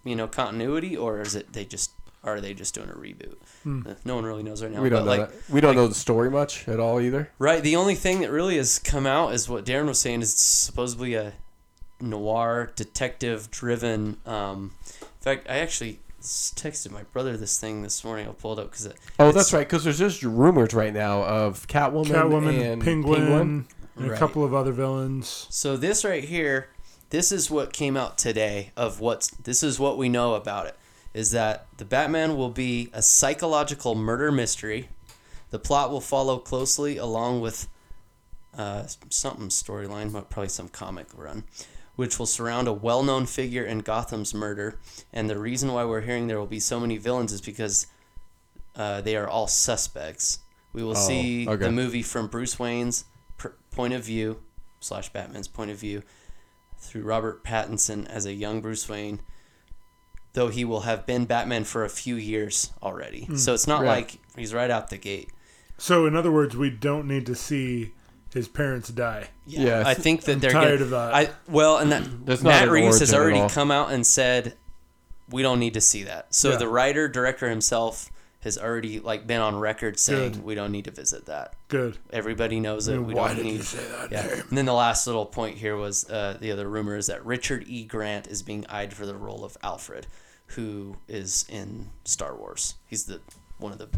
you 0.05 0.15
know, 0.15 0.29
continuity, 0.29 0.97
or 0.97 1.21
is 1.21 1.35
it 1.35 1.53
they 1.53 1.65
just 1.65 1.93
are 2.23 2.41
they 2.41 2.55
just 2.55 2.75
doing 2.75 2.89
a 2.89 2.95
reboot? 2.95 3.37
Uh, 3.67 3.95
No 4.05 4.15
one 4.17 4.25
really 4.25 4.43
knows 4.43 4.63
right 4.63 4.73
now. 4.73 4.81
we 4.81 4.89
don't 4.89 5.05
but 5.05 5.17
know 5.17 5.23
like, 5.23 5.31
that. 5.31 5.51
We 5.53 5.61
don't 5.61 5.77
know 5.77 5.87
the 5.89 5.95
story 5.95 6.31
much 6.31 6.67
at 6.69 6.81
all 6.81 7.01
either. 7.01 7.31
Right. 7.39 7.63
The 7.63 7.77
only 7.77 7.95
thing 7.95 8.21
that 8.21 8.31
really 8.31 8.57
has 8.57 8.79
come 8.79 9.07
out 9.07 9.35
is 9.35 9.49
what 9.49 9.65
Darren 9.67 9.87
was 9.87 10.01
saying 10.01 10.23
is 10.23 10.35
supposedly 10.35 11.15
a 11.15 11.35
noir 12.01 12.73
detective 12.77 13.51
driven. 13.51 14.19
Um, 14.27 14.73
in 15.03 15.04
fact, 15.25 15.47
I 15.49 15.59
actually 15.59 16.01
texted 16.23 16.91
my 16.91 17.03
brother 17.13 17.37
this 17.37 17.59
thing 17.61 17.83
this 17.83 18.03
morning. 18.05 18.27
I'll 18.27 18.33
pull 18.35 18.53
it 18.55 18.59
up 18.63 18.71
because 18.71 18.89
Oh, 19.19 19.33
that's 19.33 19.53
right. 19.53 19.67
Because 19.67 19.85
there's 19.85 19.99
just 19.99 20.23
rumors 20.23 20.73
right 20.75 20.93
now 20.93 21.23
of 21.23 21.67
Catwoman, 21.67 22.07
Catwoman, 22.07 22.73
and 22.73 22.83
Penguin, 22.83 23.21
Penguin. 23.21 23.67
and 23.97 24.07
a 24.07 24.11
Right. 24.11 24.19
couple 24.19 24.43
of 24.45 24.55
other 24.55 24.73
villains. 24.73 25.47
So 25.51 25.77
this 25.77 26.05
right 26.05 26.25
here, 26.25 26.69
this 27.11 27.31
is 27.31 27.51
what 27.51 27.73
came 27.73 27.97
out 27.97 28.17
today 28.19 28.73
of 28.77 29.01
what's 29.01 29.29
this 29.29 29.63
is 29.63 29.79
what 29.79 29.99
we 29.99 30.09
know 30.09 30.35
about 30.35 30.67
it 30.67 30.77
is 31.13 31.31
that 31.31 31.67
the 31.77 31.85
Batman 31.85 32.37
will 32.37 32.49
be 32.51 32.91
a 32.93 33.01
psychological 33.03 33.95
murder 33.95 34.33
mystery. 34.33 34.89
The 35.51 35.59
plot 35.61 35.91
will 35.91 36.01
follow 36.01 36.39
closely 36.39 36.97
along 36.97 37.41
with 37.41 37.69
uh, 38.59 38.87
something 39.11 39.49
storyline, 39.49 40.13
but 40.13 40.29
probably 40.31 40.49
some 40.49 40.69
comic 40.69 41.07
run, 41.15 41.45
which 41.97 42.19
will 42.19 42.27
surround 42.27 42.67
a 42.69 42.73
well-known 42.73 43.27
figure 43.27 43.65
in 43.65 43.79
Gotham's 43.81 44.35
murder. 44.35 44.79
And 45.13 45.31
the 45.31 45.39
reason 45.39 45.73
why 45.73 45.85
we're 45.85 46.01
hearing 46.01 46.27
there 46.27 46.39
will 46.39 46.47
be 46.47 46.61
so 46.61 46.81
many 46.81 46.97
villains 46.99 47.33
is 47.33 47.41
because 47.41 47.87
uh, 48.77 49.01
they 49.01 49.17
are 49.17 49.29
all 49.29 49.47
suspects. 49.47 50.41
We 50.73 50.83
will 50.83 50.97
Oh, 50.97 51.09
see 51.09 51.47
okay. 51.49 51.65
the 51.67 51.71
movie 51.73 52.03
from 52.03 52.27
Bruce 52.27 52.59
Wayne's 52.59 53.05
pr- 53.39 53.49
point 53.71 53.95
of 53.95 54.03
view 54.03 54.41
slash 54.81 55.13
Batman's 55.13 55.47
point 55.49 55.71
of 55.71 55.79
view 55.79 56.03
through 56.79 57.03
Robert 57.03 57.45
Pattinson 57.45 58.07
as 58.09 58.27
a 58.27 58.33
young 58.35 58.61
Bruce 58.61 58.89
Wayne, 58.89 59.21
though 60.33 60.49
he 60.49 60.65
will 60.65 60.81
have 60.81 61.07
been 61.07 61.25
Batman 61.27 61.63
for 61.65 61.85
a 61.85 61.89
few 61.89 62.17
years 62.17 62.73
already. 62.83 63.29
So 63.37 63.55
it's 63.55 63.67
not 63.69 63.83
Right. 63.83 63.89
like 63.89 64.19
he's 64.37 64.53
right 64.53 64.71
out 64.71 64.91
the 64.91 64.99
gate. 64.99 65.31
So 65.79 66.07
in 66.07 66.17
other 66.17 66.33
words, 66.33 66.57
we 66.57 66.71
don't 66.71 67.07
need 67.07 67.25
to 67.27 67.35
see 67.37 67.93
his 68.35 68.49
parents 68.49 68.91
die. 68.91 69.29
Yeah, 69.47 69.85
I 69.87 69.95
think 69.95 70.23
that 70.23 70.41
they're 70.41 70.51
tired 70.51 70.81
gonna, 70.81 70.83
of 70.83 70.91
that. 70.91 71.15
I 71.15 71.31
well, 71.49 71.79
and 71.79 71.91
that 71.93 72.03
That's 72.27 72.43
Matt 72.43 72.69
Reeves 72.69 73.01
has 73.01 73.15
already 73.15 73.49
come 73.49 73.71
out 73.71 73.91
and 73.93 74.07
said 74.07 74.55
we 75.31 75.41
don't 75.43 75.61
need 75.61 75.75
to 75.75 75.81
see 75.81 76.03
that. 76.03 76.35
So 76.35 76.51
Yeah. 76.51 76.57
the 76.57 76.69
writer 76.69 77.09
director 77.09 77.49
himself 77.49 78.11
has 78.41 78.59
already 78.59 79.01
like 79.01 79.27
been 79.27 79.41
on 79.41 79.57
record 79.57 79.99
saying 79.99 80.33
Good. 80.33 80.45
we 80.45 80.55
don't 80.55 80.71
need 80.73 80.85
to 80.85 80.91
visit 80.91 81.27
that. 81.27 81.55
Good. 81.69 81.97
Everybody 82.13 82.61
knows 82.61 82.89
it. 82.89 82.99
We 82.99 83.15
why 83.15 83.29
don't 83.29 83.37
did 83.39 83.47
need. 83.47 83.53
you 83.55 83.63
say 83.63 83.85
that 83.89 84.13
yeah. 84.13 84.27
name? 84.27 84.45
And 84.51 84.59
then 84.59 84.67
the 84.67 84.75
last 84.75 85.07
little 85.07 85.25
point 85.25 85.57
here 85.57 85.77
was 85.77 86.09
uh, 86.11 86.37
the 86.39 86.53
other 86.53 86.69
rumor 86.69 86.97
is 86.97 87.07
that 87.07 87.25
Richard 87.25 87.65
E. 87.67 87.85
Grant 87.85 88.27
is 88.27 88.43
being 88.43 88.67
eyed 88.69 88.93
for 88.93 89.07
the 89.07 89.15
role 89.17 89.45
of 89.45 89.57
Alfred, 89.63 90.07
who 90.49 90.97
is 91.09 91.47
in 91.49 91.89
Star 92.05 92.37
Wars. 92.37 92.75
He's 92.87 93.05
the 93.05 93.21
one 93.59 93.73
of 93.73 93.79
the 93.79 93.89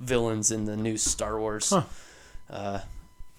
villains 0.00 0.50
in 0.50 0.64
the 0.64 0.76
new 0.76 0.96
Star 0.96 1.38
Wars. 1.38 1.70
Huh. 1.70 1.82
Uh, 2.50 2.78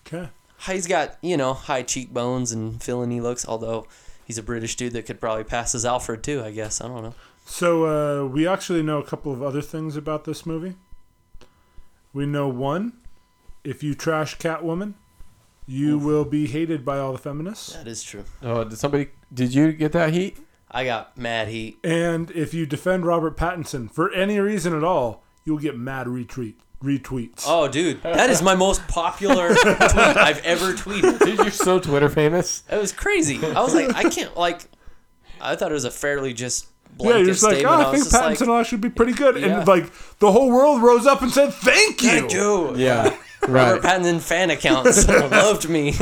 Okay. 0.08 0.30
he's 0.66 0.88
got 0.88 1.18
you 1.22 1.38
know 1.38 1.54
high 1.54 1.84
cheekbones 1.84 2.52
and 2.52 2.82
villainy 2.84 3.22
looks. 3.22 3.48
Although 3.48 3.88
he's 4.26 4.38
a 4.38 4.44
British 4.44 4.76
dude 4.76 4.94
that 4.94 5.06
could 5.06 5.20
probably 5.20 5.44
pass 5.44 5.76
as 5.76 5.86
Alfred 5.86 6.24
too. 6.24 6.44
I 6.44 6.52
guess 6.52 6.82
I 6.82 6.88
don't 6.88 7.04
know. 7.04 7.16
So 7.46 7.86
uh, 7.86 8.28
we 8.28 8.48
actually 8.48 8.84
know 8.84 9.00
a 9.00 9.06
couple 9.06 9.32
of 9.32 9.42
other 9.42 9.62
things 9.62 9.96
about 9.96 10.26
this 10.26 10.46
movie. 10.46 10.76
We 12.14 12.26
know 12.26 12.48
one, 12.48 12.94
if 13.64 13.84
you 13.84 13.94
trash 13.94 14.38
Catwoman, 14.38 14.96
you 15.66 15.98
will 15.98 16.26
be 16.26 16.48
hated 16.48 16.84
by 16.84 16.98
all 16.98 17.12
the 17.12 17.18
feminists. 17.18 17.74
That 17.74 17.88
is 17.88 18.04
true. 18.04 18.26
Oh, 18.42 18.64
did 18.64 18.78
somebody? 18.78 19.10
Did 19.34 19.54
you 19.54 19.72
get 19.72 19.92
that 19.92 20.14
heat? 20.14 20.38
I 20.70 20.84
got 20.84 21.18
mad 21.18 21.48
heat. 21.48 21.78
And 21.84 22.32
if 22.32 22.54
you 22.54 22.66
defend 22.66 23.06
Robert 23.06 23.38
Pattinson 23.38 23.90
for 23.90 24.12
any 24.12 24.40
reason 24.40 24.76
at 24.76 24.84
all, 24.84 25.24
you'll 25.46 25.60
get 25.60 25.78
mad 25.78 26.08
retweet 26.08 26.56
retweets. 26.84 27.44
Oh, 27.48 27.68
dude, 27.68 28.02
that 28.04 28.30
is 28.30 28.42
my 28.42 28.56
most 28.56 28.88
popular 28.88 29.56
tweet 29.56 29.82
I've 29.82 30.44
ever 30.44 30.74
tweeted. 30.74 31.20
Dude, 31.20 31.40
you're 31.40 31.52
so 31.52 31.80
Twitter 31.80 32.10
famous. 32.10 32.64
It 32.72 32.80
was 32.80 32.92
crazy. 32.92 33.44
I 33.44 33.62
was 33.62 33.74
like, 33.74 33.94
I 33.96 34.10
can't 34.10 34.36
like. 34.38 34.62
I 35.40 35.56
thought 35.56 35.72
it 35.72 35.76
was 35.76 35.86
a 35.86 35.92
fairly 35.92 36.34
just 36.34 36.68
yeah, 37.00 37.18
you're 37.18 37.26
just 37.26 37.44
like, 37.44 37.58
statement. 37.58 37.76
oh, 37.76 37.82
I 37.82 37.92
was 37.92 37.92
think 37.92 38.04
just 38.06 38.14
like, 38.14 38.38
Pattinson 38.38 38.48
will 38.48 38.58
actually 38.58 38.78
be 38.80 38.90
pretty 38.90 39.14
good. 39.14 39.38
Yeah. 39.38 39.60
And 39.60 39.68
like 39.68 39.92
the 40.20 40.32
whole 40.32 40.50
world 40.52 40.82
rose 40.82 41.06
up 41.06 41.22
and 41.22 41.32
said, 41.32 41.54
thank 41.54 42.02
you. 42.02 42.10
Thank 42.10 42.34
you. 42.34 42.76
Yeah. 42.76 43.16
Right. 43.48 43.74
Robert 43.76 43.84
Pattinson 43.84 44.20
fan 44.20 44.50
accounts 44.50 45.08
loved 45.08 45.70
me. 45.70 45.94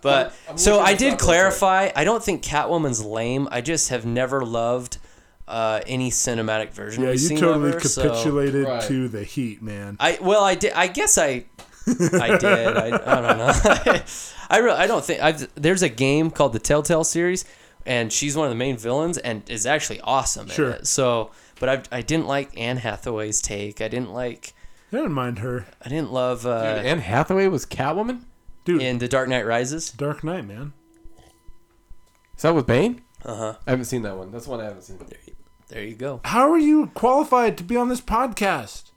but 0.00 0.32
so 0.54 0.76
looking 0.76 0.86
I 0.86 0.92
this 0.92 0.98
did 1.00 1.12
up 1.14 1.20
real 1.20 1.26
clarify. 1.26 1.90
I 1.96 2.04
don't 2.04 2.22
think 2.22 2.44
Catwoman's 2.44 3.04
lame. 3.04 3.48
I 3.50 3.60
just 3.60 3.88
have 3.88 4.06
never 4.06 4.44
loved 4.46 4.98
uh, 5.48 5.80
any 5.86 6.10
cinematic 6.10 6.70
version. 6.70 7.02
Yeah, 7.02 7.10
we've 7.10 7.20
you 7.20 7.26
seen 7.28 7.38
totally 7.38 7.68
of 7.70 7.74
her, 7.74 7.80
so- 7.88 8.02
capitulated 8.02 8.64
Right. 8.66 8.82
to 8.84 9.08
the 9.08 9.24
heat, 9.24 9.62
man. 9.62 9.96
I 9.98 10.18
well, 10.20 10.44
I 10.44 10.54
did. 10.54 10.72
I 10.74 10.86
guess 10.86 11.18
I, 11.18 11.44
I 11.86 12.36
did. 12.38 12.76
I, 12.76 12.86
I 12.86 13.20
don't 13.20 13.38
know. 13.38 14.00
I 14.50 14.58
really, 14.58 14.76
I 14.78 14.86
don't 14.86 15.04
think 15.04 15.22
I've. 15.22 15.52
There's 15.54 15.82
a 15.82 15.88
game 15.88 16.30
called 16.30 16.52
the 16.52 16.58
Telltale 16.58 17.04
series, 17.04 17.44
and 17.86 18.12
she's 18.12 18.36
one 18.36 18.46
of 18.46 18.50
the 18.50 18.56
main 18.56 18.76
villains, 18.76 19.18
and 19.18 19.48
is 19.50 19.66
actually 19.66 20.00
awesome. 20.02 20.46
in 20.48 20.52
Sure. 20.54 20.70
it. 20.70 20.86
So, 20.86 21.30
but 21.60 21.68
I, 21.92 21.98
I 21.98 22.02
didn't 22.02 22.26
like 22.26 22.58
Anne 22.58 22.76
Hathaway's 22.78 23.40
take. 23.42 23.80
I 23.80 23.88
didn't 23.88 24.12
like. 24.12 24.54
I 24.92 24.96
didn't 24.96 25.12
mind 25.12 25.40
her, 25.40 25.66
I 25.84 25.90
didn't 25.90 26.12
love 26.12 26.46
uh, 26.46 26.80
Anne 26.82 27.00
Hathaway 27.00 27.46
was 27.48 27.66
Catwoman. 27.66 28.22
dude. 28.64 28.80
in 28.80 28.96
The 28.98 29.06
Dark 29.06 29.28
Knight 29.28 29.44
Rises. 29.44 29.90
Dark 29.90 30.24
Knight, 30.24 30.46
man. 30.46 30.72
Is 32.36 32.42
that 32.42 32.54
with 32.54 32.66
Bane? 32.66 33.02
Uh 33.24 33.34
huh. 33.34 33.54
I 33.66 33.70
haven't 33.70 33.84
seen 33.86 34.00
that 34.02 34.16
one. 34.16 34.30
That's 34.30 34.46
one 34.46 34.60
I 34.60 34.64
haven't 34.64 34.82
seen. 34.82 34.96
There 34.98 35.08
you 35.76 35.94
go. 35.94 36.20
How 36.24 36.50
are 36.50 36.58
you 36.58 36.86
qualified 36.94 37.56
to 37.58 37.64
be 37.64 37.76
on 37.76 37.88
this 37.88 38.00
podcast? 38.00 38.90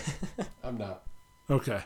I'm 0.64 0.76
not. 0.78 1.02
Okay. 1.50 1.80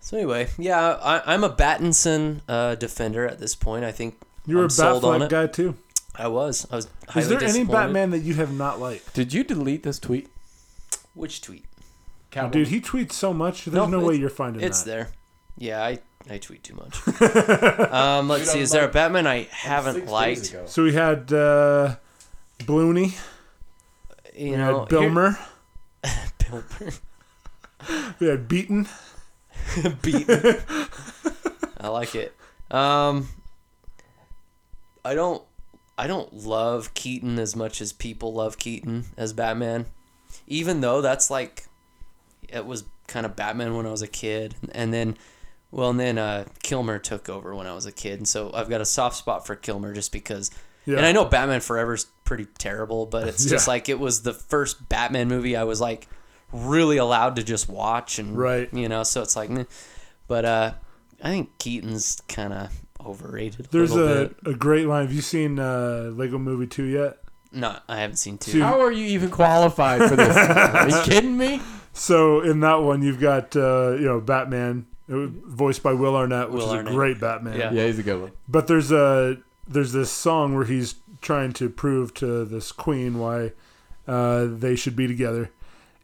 So 0.00 0.16
anyway, 0.16 0.48
yeah, 0.58 0.92
I, 1.02 1.34
I'm 1.34 1.44
a 1.44 1.50
Battinson 1.50 2.40
uh, 2.48 2.76
defender 2.76 3.26
at 3.26 3.38
this 3.40 3.54
point. 3.54 3.84
I 3.84 3.92
think 3.92 4.16
You're 4.46 4.60
I'm 4.60 4.66
a 4.66 4.70
sold 4.70 5.04
on 5.04 5.20
Batfleck 5.20 5.24
it. 5.24 5.30
guy 5.30 5.46
too. 5.48 5.74
I 6.14 6.28
was. 6.28 6.66
I 6.70 6.76
was. 6.76 6.88
Is 7.16 7.28
there 7.28 7.42
any. 7.42 7.64
Batman 7.64 8.10
that 8.10 8.20
you 8.20 8.34
have 8.34 8.52
not 8.52 8.80
liked? 8.80 9.12
Did 9.14 9.32
you 9.32 9.44
delete 9.44 9.82
this 9.82 9.98
tweet? 9.98 10.28
Which 11.14 11.42
tweet? 11.42 11.64
Catwoman. 12.30 12.52
Dude, 12.52 12.68
he 12.68 12.80
tweets 12.80 13.12
so 13.12 13.32
much. 13.34 13.64
There's 13.64 13.74
no, 13.74 13.86
No, 13.86 14.04
way 14.06 14.14
you're 14.14 14.30
finding 14.30 14.62
It's 14.62 14.82
that. 14.82 14.90
there. 14.90 15.08
Yeah, 15.56 15.82
I, 15.82 15.98
I 16.30 16.38
tweet 16.38 16.62
too 16.62 16.74
much. 16.74 17.06
um, 17.92 18.28
let's 18.28 18.44
Dude, 18.44 18.52
see. 18.52 18.58
I'm 18.58 18.62
Is 18.62 18.70
there 18.70 18.84
a 18.88 18.92
Batman 18.92 19.26
I 19.26 19.48
haven't 19.50 20.06
liked? 20.06 20.54
So 20.66 20.84
we 20.84 20.92
had 20.92 21.32
uh, 21.32 21.96
Blooney, 22.64 23.14
You 24.36 24.50
we 24.52 24.56
know, 24.56 24.80
had 24.80 24.88
Bilmer, 24.88 25.38
here- 26.04 26.22
Bilmer. 26.38 27.00
we 28.20 28.26
had 28.26 28.48
Beaton. 28.48 28.88
beaten. 30.02 30.56
I 31.80 31.88
like 31.88 32.14
it. 32.14 32.34
Um, 32.70 33.28
I 35.04 35.14
don't. 35.14 35.42
I 35.96 36.06
don't 36.06 36.32
love 36.32 36.94
Keaton 36.94 37.38
as 37.38 37.56
much 37.56 37.80
as 37.80 37.92
people 37.92 38.32
love 38.32 38.56
Keaton 38.58 39.06
as 39.16 39.32
Batman, 39.32 39.86
even 40.46 40.80
though 40.80 41.00
that's 41.00 41.28
like, 41.28 41.64
it 42.48 42.64
was 42.66 42.84
kind 43.08 43.26
of 43.26 43.34
Batman 43.34 43.74
when 43.76 43.84
I 43.84 43.90
was 43.90 44.02
a 44.02 44.06
kid, 44.06 44.54
and 44.72 44.92
then, 44.94 45.16
well, 45.72 45.90
and 45.90 45.98
then 45.98 46.16
uh, 46.16 46.44
Kilmer 46.62 47.00
took 47.00 47.28
over 47.28 47.52
when 47.54 47.66
I 47.66 47.74
was 47.74 47.84
a 47.84 47.90
kid, 47.92 48.18
and 48.20 48.28
so 48.28 48.52
I've 48.54 48.68
got 48.70 48.80
a 48.80 48.84
soft 48.84 49.16
spot 49.16 49.44
for 49.46 49.56
Kilmer 49.56 49.92
just 49.92 50.12
because. 50.12 50.50
Yeah. 50.88 50.96
And 50.98 51.06
I 51.06 51.12
know 51.12 51.24
Batman 51.26 51.60
Forever's 51.60 52.06
pretty 52.24 52.46
terrible, 52.58 53.04
but 53.06 53.28
it's 53.28 53.44
just 53.44 53.66
Yeah. 53.66 53.72
like 53.74 53.88
it 53.88 53.98
was 54.00 54.22
the 54.22 54.32
first 54.32 54.88
Batman 54.88 55.28
movie 55.28 55.54
I 55.56 55.64
was 55.64 55.80
like 55.80 56.08
really 56.52 56.96
allowed 56.96 57.36
to 57.36 57.42
just 57.42 57.68
watch 57.68 58.18
and 58.18 58.36
Right. 58.38 58.72
you 58.72 58.88
know, 58.88 59.02
so 59.02 59.20
it's 59.22 59.36
like, 59.36 59.50
meh. 59.50 59.64
but 60.28 60.44
uh, 60.46 60.72
I 61.22 61.28
think 61.28 61.58
Keaton's 61.58 62.22
kind 62.28 62.52
of 62.54 62.70
overrated. 63.04 63.66
A 63.66 63.68
There's 63.68 63.92
little 63.94 64.16
a, 64.22 64.28
bit. 64.28 64.36
a 64.46 64.54
great 64.54 64.86
line. 64.86 65.04
Have 65.04 65.12
you 65.14 65.20
seen 65.20 65.58
uh, 65.58 66.10
Lego 66.14 66.38
Movie 66.38 66.66
2 66.66 66.84
yet? 66.84 67.18
no, 67.52 67.76
I 67.88 68.00
haven't 68.00 68.16
seen 68.16 68.36
two. 68.38 68.62
How 68.62 68.80
are 68.80 68.92
you 68.92 69.06
even 69.06 69.30
qualified 69.30 70.08
for 70.08 70.16
this? 70.16 70.36
are 70.36 70.88
you 70.88 71.00
kidding 71.04 71.36
me? 71.36 71.60
So 71.92 72.40
in 72.42 72.60
that 72.60 72.76
one, 72.82 73.02
you've 73.02 73.20
got 73.20 73.56
uh, 73.56 73.92
you 73.92 74.04
know 74.06 74.20
Batman, 74.20 74.86
uh, 75.10 75.26
voiced 75.46 75.82
by 75.82 75.92
Will 75.94 76.14
Arnett, 76.14 76.50
which 76.50 76.62
Will 76.62 76.68
is 76.68 76.76
Arnett. 76.76 76.92
a 76.92 76.96
great 76.96 77.18
Batman. 77.20 77.58
Yeah. 77.58 77.72
Yeah, 77.72 77.86
he's 77.86 77.98
a 77.98 78.02
good 78.02 78.20
one. 78.20 78.32
But 78.48 78.66
there's 78.66 78.92
a 78.92 79.38
there's 79.68 79.92
this 79.92 80.10
song 80.10 80.54
where 80.56 80.64
he's 80.64 80.94
trying 81.20 81.52
to 81.52 81.68
prove 81.68 82.14
to 82.14 82.44
this 82.44 82.72
queen 82.72 83.18
why 83.18 83.52
uh, 84.06 84.46
they 84.48 84.74
should 84.74 84.96
be 84.96 85.06
together, 85.06 85.50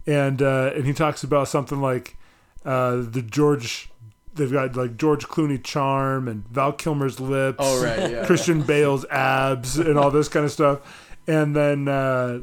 and 0.06 0.42
uh, 0.42 0.70
and 0.74 0.84
he 0.84 0.92
talks 0.92 1.24
about 1.24 1.48
something 1.48 1.80
like 1.80 2.16
uh, 2.64 2.96
the 2.96 3.22
George. 3.22 3.88
They've 4.34 4.50
got 4.52 4.76
like 4.76 4.96
George 4.96 5.26
Clooney 5.28 5.62
charm 5.62 6.26
and 6.28 6.46
Val 6.48 6.72
Kilmer's 6.72 7.20
lips. 7.20 7.58
Oh 7.60 7.82
right, 7.82 8.10
yeah. 8.10 8.26
Christian 8.26 8.62
Bale's 8.62 9.04
abs 9.06 9.78
and 9.78 9.96
all 9.98 10.10
this 10.10 10.28
kind 10.28 10.44
of 10.44 10.50
stuff, 10.52 10.80
and 11.26 11.54
then 11.56 11.88
uh, 11.88 12.40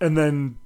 and 0.00 0.16
then 0.18 0.58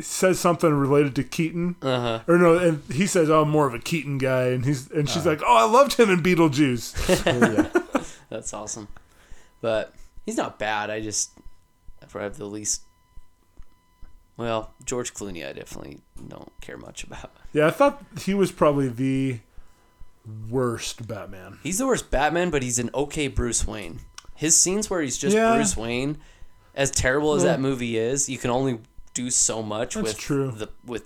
says 0.00 0.38
something 0.38 0.70
related 0.72 1.14
to 1.16 1.24
Keaton, 1.24 1.76
Uh 1.80 2.00
huh. 2.00 2.20
or 2.28 2.36
no, 2.38 2.58
and 2.58 2.82
he 2.92 3.06
says, 3.06 3.30
"Oh, 3.30 3.42
I'm 3.42 3.48
more 3.50 3.66
of 3.66 3.72
a 3.74 3.78
Keaton 3.78 4.18
guy," 4.18 4.48
and 4.48 4.64
he's 4.64 4.90
and 4.90 5.08
she's 5.08 5.24
like, 5.26 5.40
"Oh, 5.46 5.56
I 5.56 5.64
loved 5.64 5.94
him 5.94 6.10
in 6.10 6.22
Beetlejuice." 6.22 7.72
yeah. 8.32 8.36
That's 8.38 8.52
awesome. 8.54 8.88
But 9.60 9.94
he's 10.26 10.36
not 10.36 10.58
bad. 10.58 10.90
I 10.90 11.00
just 11.00 11.30
I 12.02 12.06
probably 12.06 12.24
have 12.28 12.38
the 12.38 12.46
least. 12.46 12.82
Well, 14.36 14.72
George 14.84 15.12
Clooney, 15.14 15.46
I 15.46 15.52
definitely 15.52 16.00
don't 16.28 16.50
care 16.60 16.76
much 16.78 17.04
about. 17.04 17.30
yeah, 17.52 17.66
I 17.66 17.70
thought 17.70 18.02
he 18.20 18.34
was 18.34 18.50
probably 18.50 18.88
the 18.88 19.40
worst 20.50 21.06
Batman. 21.06 21.58
He's 21.62 21.78
the 21.78 21.86
worst 21.86 22.10
Batman, 22.10 22.50
but 22.50 22.62
he's 22.62 22.78
an 22.78 22.90
okay 22.94 23.28
Bruce 23.28 23.66
Wayne. 23.66 24.00
His 24.34 24.56
scenes 24.56 24.88
where 24.88 25.02
he's 25.02 25.18
just 25.18 25.36
Yeah. 25.36 25.54
Bruce 25.54 25.76
Wayne, 25.76 26.18
as 26.74 26.90
terrible 26.90 27.34
as 27.34 27.44
Yeah. 27.44 27.50
that 27.52 27.60
movie 27.60 27.96
is, 27.98 28.28
you 28.28 28.38
can 28.38 28.50
only 28.50 28.80
do 29.14 29.30
so 29.30 29.62
much 29.62 29.94
with 29.94 30.16
true. 30.18 30.50
the 30.50 30.70
with 30.84 31.04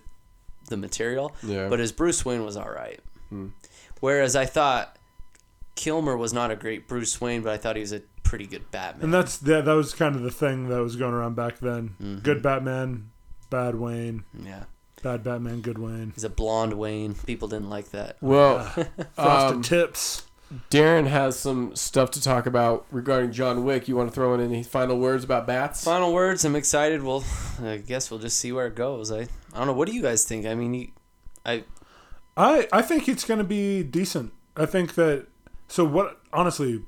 the 0.69 0.77
material. 0.77 1.35
Yeah. 1.43 1.69
But 1.69 1.81
as 1.81 1.93
Bruce 1.93 2.25
Wayne 2.25 2.45
was 2.45 2.57
all 2.57 2.71
right. 2.71 3.01
Hmm. 3.29 3.49
Whereas 4.01 4.37
I 4.37 4.47
thought 4.47 4.97
Kilmer 5.77 6.17
was 6.17 6.33
not 6.33 6.51
a 6.51 6.57
great 6.57 6.89
Bruce 6.89 7.21
Wayne, 7.21 7.43
but 7.43 7.53
I 7.53 7.57
thought 7.57 7.77
he 7.77 7.81
was 7.83 7.93
a 7.93 8.01
pretty 8.25 8.47
good 8.47 8.71
Batman. 8.73 9.05
And 9.05 9.15
that's 9.15 9.37
that. 9.39 9.65
That 9.67 9.75
was 9.75 9.95
kind 9.95 10.17
of 10.17 10.23
the 10.23 10.31
thing 10.33 10.69
that 10.69 10.81
was 10.83 10.97
going 10.97 11.15
around 11.15 11.37
back 11.37 11.59
then. 11.61 11.91
Mm-hmm. 12.03 12.19
Good 12.19 12.43
Batman, 12.43 13.11
bad 13.51 13.77
Wayne. 13.77 14.25
yeah, 14.43 14.65
Bad 15.03 15.23
Batman, 15.23 15.61
good 15.61 15.79
Wayne. 15.79 16.13
he's 16.15 16.25
a 16.25 16.29
blonde 16.31 16.73
Wayne. 16.75 17.15
People 17.15 17.47
didn't 17.49 17.71
like 17.71 17.91
that. 17.93 18.17
Well, 18.21 18.65
Frosted 19.15 19.17
um, 19.57 19.63
tips. 19.63 20.23
Darren 20.71 21.09
has 21.09 21.37
some 21.39 21.75
stuff 21.75 22.13
to 22.13 22.23
talk 22.23 22.47
about 22.47 22.87
regarding 22.93 23.33
John 23.33 23.65
Wick. 23.65 23.89
You 23.89 23.97
want 23.97 24.09
to 24.11 24.15
throw 24.15 24.33
in 24.33 24.41
any 24.41 24.63
final 24.63 24.97
words 24.99 25.25
about 25.25 25.45
bats? 25.47 25.83
Final 25.85 26.15
words. 26.15 26.45
I'm 26.45 26.55
excited. 26.55 27.03
Well, 27.03 27.25
I 27.63 27.79
guess 27.79 28.11
we'll 28.11 28.21
just 28.21 28.39
see 28.39 28.53
where 28.53 28.67
it 28.69 28.77
goes. 28.77 29.11
I 29.11 29.23
I 29.53 29.59
don't 29.59 29.67
know. 29.67 29.73
What 29.73 29.89
do 29.89 29.95
you 29.95 30.03
guys 30.03 30.25
think? 30.25 30.47
I 30.47 30.55
mean, 30.55 30.75
you, 30.75 30.89
I 31.45 31.65
I 32.37 32.69
I 32.73 32.83
think 32.83 33.09
it's 33.09 33.25
going 33.25 33.39
to 33.39 33.45
be 33.45 33.83
decent. 33.83 34.33
I 34.57 34.67
think 34.67 34.95
that. 34.95 35.27
So 35.69 35.85
what? 35.85 36.21
Honestly, 36.33 36.83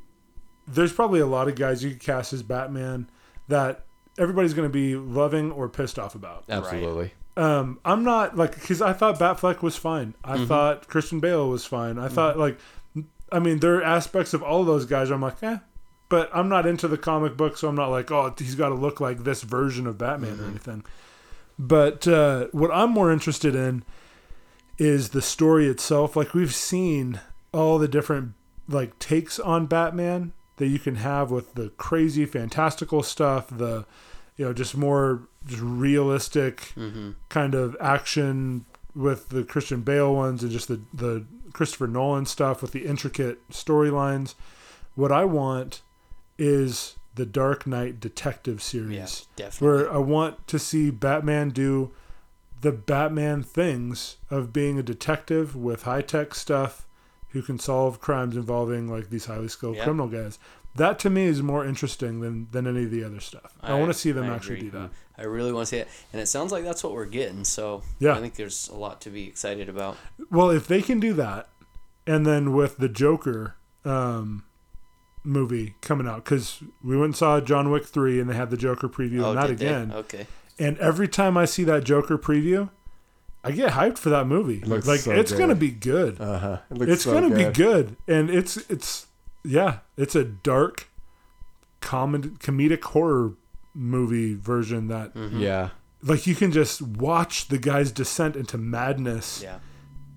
there's 0.66 0.92
probably 0.92 1.20
a 1.20 1.26
lot 1.26 1.48
of 1.48 1.54
guys 1.56 1.82
you 1.82 1.90
could 1.90 2.00
cast 2.00 2.32
as 2.32 2.42
Batman 2.42 3.08
that 3.48 3.84
everybody's 4.18 4.54
going 4.54 4.68
to 4.68 4.72
be 4.72 4.94
loving 4.96 5.50
or 5.52 5.68
pissed 5.68 5.98
off 5.98 6.14
about. 6.14 6.44
Absolutely. 6.48 7.12
Um, 7.36 7.78
I'm 7.84 8.02
not 8.02 8.36
like 8.36 8.54
because 8.54 8.82
I 8.82 8.92
thought 8.92 9.18
Batfleck 9.18 9.62
was 9.62 9.76
fine. 9.76 10.14
I 10.24 10.36
Mm-hmm. 10.36 10.46
thought 10.46 10.88
Christian 10.88 11.20
Bale 11.20 11.48
was 11.48 11.64
fine. 11.64 11.98
I 11.98 12.08
thought 12.08 12.36
like, 12.38 12.58
I 13.30 13.38
mean, 13.38 13.60
there 13.60 13.76
are 13.76 13.82
aspects 13.82 14.34
of 14.34 14.42
all 14.42 14.60
of 14.62 14.66
those 14.66 14.86
guys. 14.86 15.10
I'm 15.10 15.22
like, 15.22 15.40
eh, 15.42 15.58
but 16.08 16.30
I'm 16.34 16.48
not 16.48 16.66
into 16.66 16.88
the 16.88 16.98
comic 16.98 17.36
book, 17.36 17.56
so 17.56 17.68
I'm 17.68 17.76
not 17.76 17.88
like, 17.90 18.10
oh, 18.10 18.34
he's 18.38 18.54
got 18.56 18.70
to 18.70 18.74
look 18.74 19.00
like 19.00 19.22
this 19.24 19.42
version 19.42 19.86
of 19.86 19.98
Batman 19.98 20.32
Mm-hmm. 20.34 20.44
or 20.44 20.48
anything. 20.48 20.84
But 21.60 22.06
uh, 22.08 22.46
what 22.52 22.70
I'm 22.72 22.90
more 22.90 23.12
interested 23.12 23.54
in 23.54 23.84
is 24.78 25.10
the 25.10 25.22
story 25.22 25.66
itself. 25.68 26.16
Like 26.16 26.34
we've 26.34 26.54
seen 26.54 27.20
all 27.52 27.78
the 27.78 27.88
different 27.88 28.32
like 28.68 28.98
takes 28.98 29.38
on 29.38 29.66
Batman 29.66 30.32
that 30.56 30.66
you 30.66 30.78
can 30.78 30.96
have 30.96 31.30
with 31.30 31.54
the 31.54 31.70
crazy, 31.70 32.26
fantastical 32.26 33.02
stuff, 33.02 33.48
the 33.48 33.86
you 34.36 34.44
know 34.44 34.52
just 34.52 34.76
more 34.76 35.28
just 35.46 35.62
realistic 35.62 36.72
mm-hmm. 36.76 37.12
kind 37.28 37.54
of 37.54 37.76
action 37.80 38.64
with 38.94 39.30
the 39.30 39.44
Christian 39.44 39.80
Bale 39.80 40.14
ones 40.14 40.42
and 40.42 40.52
just 40.52 40.68
the 40.68 40.80
the 40.92 41.24
Christopher 41.52 41.86
Nolan 41.86 42.26
stuff 42.26 42.62
with 42.62 42.72
the 42.72 42.84
intricate 42.84 43.48
storylines. 43.50 44.34
What 44.94 45.12
I 45.12 45.24
want 45.24 45.82
is 46.38 46.96
the 47.14 47.26
Dark 47.26 47.66
Knight 47.66 47.98
detective 47.98 48.62
series 48.62 49.26
yeah, 49.38 49.46
definitely. 49.46 49.66
where 49.66 49.92
I 49.92 49.98
want 49.98 50.46
to 50.48 50.58
see 50.58 50.90
Batman 50.90 51.50
do 51.50 51.92
the 52.60 52.72
Batman 52.72 53.42
things 53.42 54.16
of 54.30 54.52
being 54.52 54.78
a 54.78 54.82
detective 54.82 55.54
with 55.54 55.82
high 55.82 56.02
tech 56.02 56.34
stuff 56.34 56.87
who 57.30 57.42
can 57.42 57.58
solve 57.58 58.00
crimes 58.00 58.36
involving 58.36 58.88
like 58.88 59.10
these 59.10 59.26
highly 59.26 59.48
skilled 59.48 59.76
Yeah. 59.76 59.84
criminal 59.84 60.08
guys. 60.08 60.38
That 60.74 60.98
to 61.00 61.10
me 61.10 61.24
is 61.24 61.42
more 61.42 61.64
interesting 61.64 62.20
than, 62.20 62.46
than 62.52 62.66
any 62.66 62.84
of 62.84 62.90
the 62.90 63.02
other 63.02 63.20
stuff. 63.20 63.54
I, 63.62 63.74
want 63.74 63.90
to 63.92 63.98
see 63.98 64.12
them 64.12 64.30
I 64.30 64.34
actually 64.34 64.56
agree. 64.58 64.70
do 64.70 64.78
that. 64.78 64.90
I 65.16 65.22
really 65.24 65.52
want 65.52 65.66
to 65.66 65.70
see 65.70 65.78
it, 65.78 65.88
and 66.12 66.22
it 66.22 66.26
sounds 66.26 66.52
like 66.52 66.62
that's 66.62 66.84
what 66.84 66.92
we're 66.92 67.06
getting. 67.06 67.44
So 67.44 67.82
Yeah. 67.98 68.14
I 68.14 68.20
think 68.20 68.34
there's 68.34 68.68
a 68.68 68.74
lot 68.76 69.00
to 69.02 69.10
be 69.10 69.26
excited 69.26 69.68
about. 69.68 69.96
Well, 70.30 70.50
if 70.50 70.68
they 70.68 70.80
can 70.82 71.00
do 71.00 71.12
that, 71.14 71.48
and 72.06 72.24
then 72.24 72.52
with 72.54 72.76
the 72.78 72.88
Joker 72.88 73.56
um, 73.84 74.44
movie 75.24 75.74
coming 75.80 76.06
out, 76.06 76.24
because 76.24 76.62
we 76.82 76.96
went 76.96 77.06
and 77.06 77.16
saw 77.16 77.40
John 77.40 77.70
Wick 77.70 77.86
3 77.86 78.20
and 78.20 78.30
they 78.30 78.34
had 78.34 78.50
the 78.50 78.56
Joker 78.56 78.88
preview 78.88 79.22
oh, 79.22 79.30
and 79.30 79.38
that 79.38 79.46
did 79.48 79.58
they? 79.58 79.66
again. 79.66 79.92
Okay. 79.92 80.26
And 80.58 80.78
every 80.78 81.08
time 81.08 81.36
I 81.36 81.44
see 81.44 81.64
that 81.64 81.84
Joker 81.84 82.18
preview, 82.18 82.70
I 83.48 83.52
get 83.52 83.72
hyped 83.72 83.98
for 83.98 84.10
that 84.10 84.26
movie. 84.26 84.60
looks 84.60 84.86
like 84.86 85.00
so 85.00 85.12
it's 85.12 85.32
good. 85.32 85.38
gonna 85.38 85.54
be 85.54 85.70
good. 85.70 86.20
Uh 86.20 86.38
huh. 86.38 86.58
It 86.70 86.78
looks 86.78 86.92
it's 86.92 87.04
so 87.04 87.12
gonna 87.14 87.28
good. 87.34 87.52
be 87.52 87.62
good, 87.62 87.96
and 88.06 88.30
it's 88.30 88.56
it's 88.70 89.06
yeah, 89.44 89.78
it's 89.96 90.14
a 90.14 90.24
dark, 90.24 90.88
comedy 91.80 92.30
comedic 92.30 92.82
horror 92.84 93.34
movie 93.74 94.34
version 94.34 94.88
that 94.88 95.12
Yeah. 95.16 95.70
like 96.02 96.26
you 96.26 96.34
can 96.34 96.52
just 96.52 96.82
watch 96.82 97.48
the 97.48 97.58
guy's 97.58 97.92
descent 97.92 98.36
into 98.36 98.58
madness 98.58 99.40
Yeah. 99.42 99.58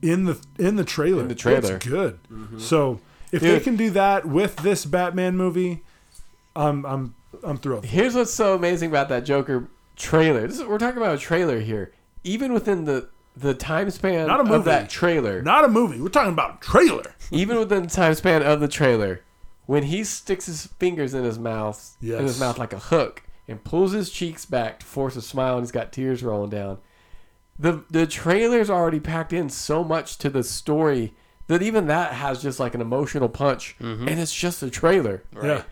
in 0.02 0.26
the 0.26 0.40
in 0.58 0.76
the 0.76 0.84
trailer. 0.84 1.22
In 1.24 1.28
the 1.28 1.36
trailer. 1.36 1.76
it's 1.76 1.86
good. 1.86 2.20
So 2.58 3.00
if 3.32 3.42
they 3.42 3.60
can 3.60 3.76
do 3.76 3.90
that 3.92 4.26
with 4.26 4.58
this 4.58 4.86
Batman 4.86 5.38
movie, 5.38 5.84
I'm 6.56 6.86
I'm 6.86 7.16
I'm 7.44 7.58
thrilled. 7.58 7.86
Here's 7.86 8.16
what's 8.16 8.34
so 8.34 8.56
amazing 8.56 8.90
about 8.90 9.10
that 9.10 9.24
Joker 9.26 9.68
trailer. 9.96 10.48
This 10.48 10.60
is, 10.60 10.66
we're 10.66 10.78
talking 10.80 10.98
about 10.98 11.16
a 11.16 11.20
trailer 11.20 11.60
here. 11.60 11.94
Even 12.24 12.52
within 12.54 12.86
the 12.86 13.08
the 13.36 13.54
time 13.54 13.90
span 13.90 14.28
Not 14.28 14.40
a 14.40 14.44
of 14.44 14.50
movie. 14.50 14.64
that 14.66 14.90
trailer, 14.90 15.42
Not 15.42 15.64
a 15.66 15.68
movie. 15.68 16.02
We're 16.02 16.10
talking 16.10 16.34
about 16.34 16.56
a 16.56 16.60
trailer. 16.60 17.16
even 17.32 17.58
within 17.58 17.84
the 17.84 17.90
time 17.90 18.14
span 18.16 18.44
of 18.44 18.60
the 18.60 18.68
trailer, 18.68 19.22
when 19.66 19.84
he 19.84 20.04
sticks 20.04 20.48
his 20.48 20.68
fingers 20.68 21.14
in 21.14 21.24
his 21.24 21.40
mouth, 21.40 21.96
in 22.02 22.24
his 22.24 22.40
mouth 22.40 22.58
like 22.58 22.74
a 22.74 22.80
hook, 22.80 23.24
and 23.48 23.64
pulls 23.64 23.92
his 23.94 24.10
cheeks 24.10 24.46
back 24.46 24.80
to 24.80 24.86
force 24.86 25.16
a 25.16 25.22
smile, 25.22 25.56
and 25.58 25.64
he's 25.66 25.72
got 25.72 25.92
tears 25.92 26.24
rolling 26.24 26.50
down. 26.50 26.78
The 27.58 27.84
the 27.90 28.08
trailer's 28.08 28.70
already 28.70 29.00
packed 29.00 29.34
in 29.34 29.50
so 29.50 29.84
much 29.84 30.18
to 30.20 30.30
the 30.30 30.44
story 30.44 31.14
that 31.48 31.62
even 31.62 31.88
that 31.88 32.14
has 32.14 32.42
just 32.42 32.60
like 32.60 32.74
an 32.76 32.82
emotional 32.82 33.30
punch, 33.30 33.76
mm-hmm. 33.80 34.08
and 34.08 34.20
it's 34.20 34.34
just 34.34 34.64
a 34.64 34.70
trailer. 34.70 35.24
Yeah. 35.42 35.64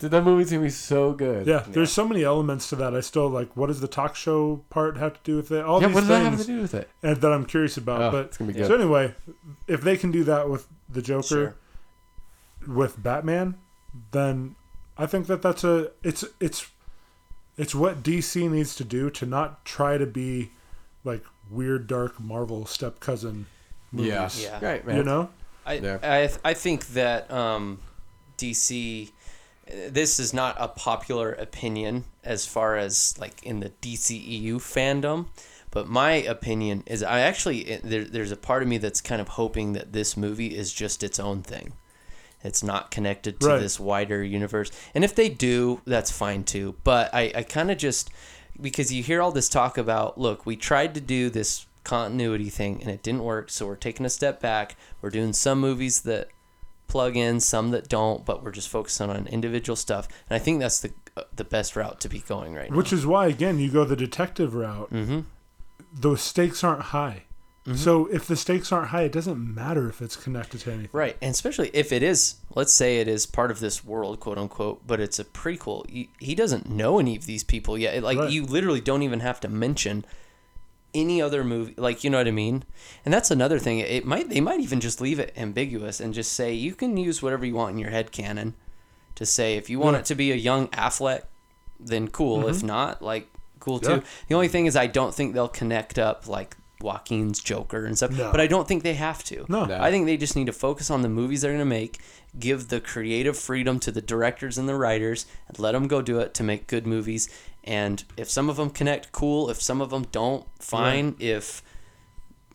Dude, 0.00 0.10
that 0.10 0.24
movie's 0.24 0.50
gonna 0.50 0.62
be 0.64 0.70
so 0.70 1.12
good. 1.12 1.46
Yeah, 1.46 1.62
there's 1.68 1.92
so 1.92 2.08
many 2.08 2.24
elements 2.24 2.68
to 2.70 2.76
that. 2.76 2.96
I 2.96 3.00
still 3.00 3.28
like. 3.28 3.54
What 3.56 3.66
does 3.68 3.80
the 3.80 3.86
talk 3.86 4.16
show 4.16 4.64
part 4.70 4.96
have 4.96 5.12
to 5.12 5.20
do 5.22 5.36
with 5.36 5.52
it? 5.52 5.62
All 5.64 5.80
Yeah, 5.80 5.88
these 5.88 5.94
what 5.94 6.00
does 6.00 6.08
that 6.08 6.22
things 6.22 6.36
have 6.38 6.46
to 6.46 6.52
do 6.52 6.60
with 6.62 6.74
it? 6.74 6.88
and 7.02 7.16
that 7.18 7.32
I'm 7.32 7.44
curious 7.46 7.76
about. 7.76 8.00
Oh, 8.02 8.10
but 8.10 8.24
it's 8.26 8.36
gonna 8.38 8.50
be 8.52 8.58
good. 8.58 8.66
so 8.66 8.74
anyway, 8.74 9.14
if 9.68 9.82
they 9.82 9.96
can 9.96 10.10
do 10.10 10.24
that 10.24 10.48
with 10.48 10.66
the 10.88 11.02
Joker, 11.02 11.22
Sure. 11.22 11.54
with 12.66 13.02
Batman, 13.02 13.56
then 14.12 14.56
I 14.96 15.06
think 15.06 15.26
that 15.26 15.42
that's 15.42 15.64
a 15.64 15.90
it's 16.02 16.24
it's 16.40 16.66
it's 17.58 17.74
what 17.74 18.02
DC 18.02 18.50
needs 18.50 18.74
to 18.76 18.84
do 18.84 19.10
to 19.10 19.26
not 19.26 19.64
try 19.64 19.98
to 19.98 20.06
be 20.06 20.50
like 21.04 21.22
weird 21.50 21.86
dark 21.86 22.18
Marvel 22.18 22.64
step 22.64 23.00
cousin 23.00 23.46
movies. 23.92 24.42
Yeah. 24.42 24.58
Right, 24.64 24.86
man. 24.86 24.96
You 24.96 25.04
know? 25.04 25.30
I 25.66 25.74
Yeah. 25.74 25.98
I, 26.02 26.30
I 26.50 26.54
think 26.54 26.86
that 26.88 27.30
um, 27.30 27.80
DC. 28.38 29.10
This 29.90 30.18
is 30.18 30.32
not 30.34 30.56
a 30.58 30.68
popular 30.68 31.32
opinion 31.32 32.04
as 32.24 32.46
far 32.46 32.76
as 32.76 33.16
like 33.18 33.42
in 33.44 33.60
the 33.60 33.70
DCEU 33.82 34.56
fandom, 34.56 35.26
but 35.70 35.88
my 35.88 36.12
opinion 36.12 36.82
is 36.86 37.02
I 37.02 37.20
actually 37.20 37.78
there, 37.82 38.04
there's 38.04 38.32
a 38.32 38.36
part 38.36 38.62
of 38.62 38.68
me 38.68 38.78
that's 38.78 39.00
kind 39.00 39.20
of 39.20 39.28
hoping 39.28 39.72
that 39.74 39.92
this 39.92 40.16
movie 40.16 40.56
is 40.56 40.72
just 40.72 41.02
its 41.02 41.18
own 41.20 41.42
thing. 41.42 41.72
It's 42.42 42.62
not 42.62 42.90
connected 42.90 43.38
to 43.40 43.46
Right. 43.48 43.60
this 43.60 43.78
wider 43.78 44.22
universe. 44.24 44.70
And 44.94 45.04
if 45.04 45.14
they 45.14 45.28
do, 45.28 45.82
that's 45.86 46.10
fine 46.10 46.44
too. 46.44 46.74
But 46.84 47.14
I, 47.14 47.30
I 47.34 47.42
kind 47.42 47.70
of 47.70 47.76
just, 47.76 48.10
because 48.58 48.90
you 48.92 49.02
hear 49.02 49.20
all 49.20 49.30
this 49.30 49.48
talk 49.50 49.76
about, 49.76 50.18
look, 50.18 50.46
we 50.46 50.56
tried 50.56 50.94
to 50.94 51.00
do 51.02 51.28
this 51.28 51.66
continuity 51.84 52.48
thing 52.48 52.80
and 52.80 52.90
it 52.90 53.02
didn't 53.02 53.24
work. 53.24 53.50
So 53.50 53.66
we're 53.66 53.76
taking 53.76 54.06
a 54.06 54.10
step 54.10 54.40
back. 54.40 54.76
We're 55.02 55.10
doing 55.10 55.34
some 55.34 55.60
movies 55.60 56.00
that 56.02 56.28
plug 56.90 57.16
in, 57.16 57.40
some 57.40 57.70
that 57.70 57.88
don't, 57.88 58.24
but 58.26 58.42
we're 58.42 58.50
just 58.50 58.68
focusing 58.68 59.08
on 59.10 59.26
individual 59.28 59.76
stuff. 59.76 60.08
And 60.28 60.36
I 60.36 60.38
think 60.38 60.60
that's 60.60 60.80
the 60.80 60.92
uh, 61.16 61.22
the 61.34 61.44
best 61.44 61.74
route 61.76 62.00
to 62.00 62.08
be 62.08 62.20
going 62.20 62.54
right 62.54 62.70
Which 62.70 62.92
now. 62.92 62.98
is 62.98 63.06
why 63.06 63.26
again 63.26 63.58
you 63.58 63.70
go 63.70 63.84
the 63.84 63.96
detective 63.96 64.54
route. 64.54 64.90
Mm-hmm. 64.92 65.20
Those 65.92 66.20
stakes 66.22 66.62
aren't 66.62 66.82
high. 66.82 67.24
So 67.74 68.06
if 68.06 68.26
the 68.26 68.34
stakes 68.36 68.72
aren't 68.72 68.88
high, 68.88 69.02
it 69.02 69.12
doesn't 69.12 69.38
matter 69.54 69.88
if 69.88 70.02
it's 70.02 70.16
connected 70.16 70.60
to 70.62 70.70
anything. 70.72 70.88
Right, 70.92 71.16
and 71.22 71.30
especially 71.30 71.70
if 71.72 71.92
it 71.92 72.02
is, 72.02 72.36
let's 72.56 72.72
say 72.72 72.98
it 72.98 73.06
is 73.06 73.26
part 73.26 73.52
of 73.52 73.60
this 73.60 73.84
world, 73.84 74.18
quote 74.18 74.38
unquote, 74.38 74.84
but 74.88 74.98
it's 74.98 75.20
a 75.20 75.24
prequel. 75.24 75.88
He, 75.88 76.10
he 76.18 76.34
doesn't 76.34 76.68
know 76.68 76.98
any 76.98 77.14
of 77.16 77.26
these 77.26 77.44
people 77.44 77.78
yet. 77.78 78.02
Like 78.02 78.18
Right. 78.18 78.30
you 78.30 78.44
literally 78.44 78.80
don't 78.80 79.02
even 79.02 79.20
have 79.20 79.38
to 79.40 79.48
mention 79.48 80.04
any 80.94 81.20
other 81.22 81.44
movie. 81.44 81.74
Like 81.76 82.04
you 82.04 82.10
know 82.10 82.18
what 82.18 82.28
I 82.28 82.32
mean? 82.32 82.64
And 83.04 83.12
that's 83.12 83.30
another 83.30 83.58
thing. 83.58 83.78
It 83.78 84.04
might 84.04 84.28
they 84.28 84.40
might 84.40 84.60
even 84.60 84.80
just 84.80 85.00
leave 85.00 85.18
it 85.18 85.32
ambiguous 85.36 86.00
and 86.00 86.14
just 86.14 86.32
say 86.32 86.52
you 86.52 86.74
can 86.74 86.96
use 86.96 87.22
whatever 87.22 87.44
you 87.44 87.54
want 87.54 87.72
in 87.72 87.78
your 87.78 87.90
head 87.90 88.12
canon 88.12 88.54
to 89.14 89.26
say 89.26 89.56
if 89.56 89.68
you 89.68 89.78
want 89.78 89.94
Yeah. 89.94 90.00
it 90.00 90.04
to 90.06 90.14
be 90.14 90.32
a 90.32 90.36
young 90.36 90.68
Affleck, 90.68 91.22
then 91.78 92.08
cool. 92.08 92.48
If 92.48 92.56
mm-hmm. 92.56 92.66
not, 92.66 93.02
like 93.02 93.28
cool 93.58 93.78
too. 93.78 93.90
Yeah. 93.90 94.00
The 94.28 94.34
only 94.34 94.48
thing 94.48 94.66
is 94.66 94.76
I 94.76 94.86
don't 94.86 95.14
think 95.14 95.34
they'll 95.34 95.48
connect 95.48 95.98
up 95.98 96.26
like 96.26 96.56
Joaquin's 96.80 97.40
Joker 97.40 97.84
and 97.84 97.96
stuff. 97.96 98.12
No. 98.12 98.30
But 98.30 98.40
I 98.40 98.46
don't 98.46 98.66
think 98.66 98.82
they 98.82 98.94
have 98.94 99.22
to. 99.24 99.44
No. 99.48 99.64
No. 99.64 99.80
I 99.80 99.90
think 99.90 100.06
they 100.06 100.16
just 100.16 100.36
need 100.36 100.46
to 100.46 100.52
focus 100.52 100.90
on 100.90 101.02
the 101.02 101.08
movies 101.08 101.42
they're 101.42 101.50
going 101.52 101.58
to 101.60 101.64
make, 101.64 101.98
give 102.38 102.68
the 102.68 102.80
creative 102.80 103.36
freedom 103.38 103.78
to 103.80 103.90
the 103.92 104.00
directors 104.02 104.58
and 104.58 104.68
the 104.68 104.74
writers, 104.74 105.26
and 105.48 105.58
let 105.58 105.72
them 105.72 105.88
go 105.88 106.02
do 106.02 106.18
it 106.20 106.34
to 106.34 106.42
make 106.42 106.66
good 106.66 106.86
movies. 106.86 107.28
And 107.64 108.02
if 108.16 108.30
some 108.30 108.48
of 108.48 108.56
them 108.56 108.70
connect, 108.70 109.12
cool. 109.12 109.50
If 109.50 109.60
some 109.60 109.80
of 109.80 109.90
them 109.90 110.06
don't, 110.10 110.46
fine. 110.58 111.16
If 111.18 111.62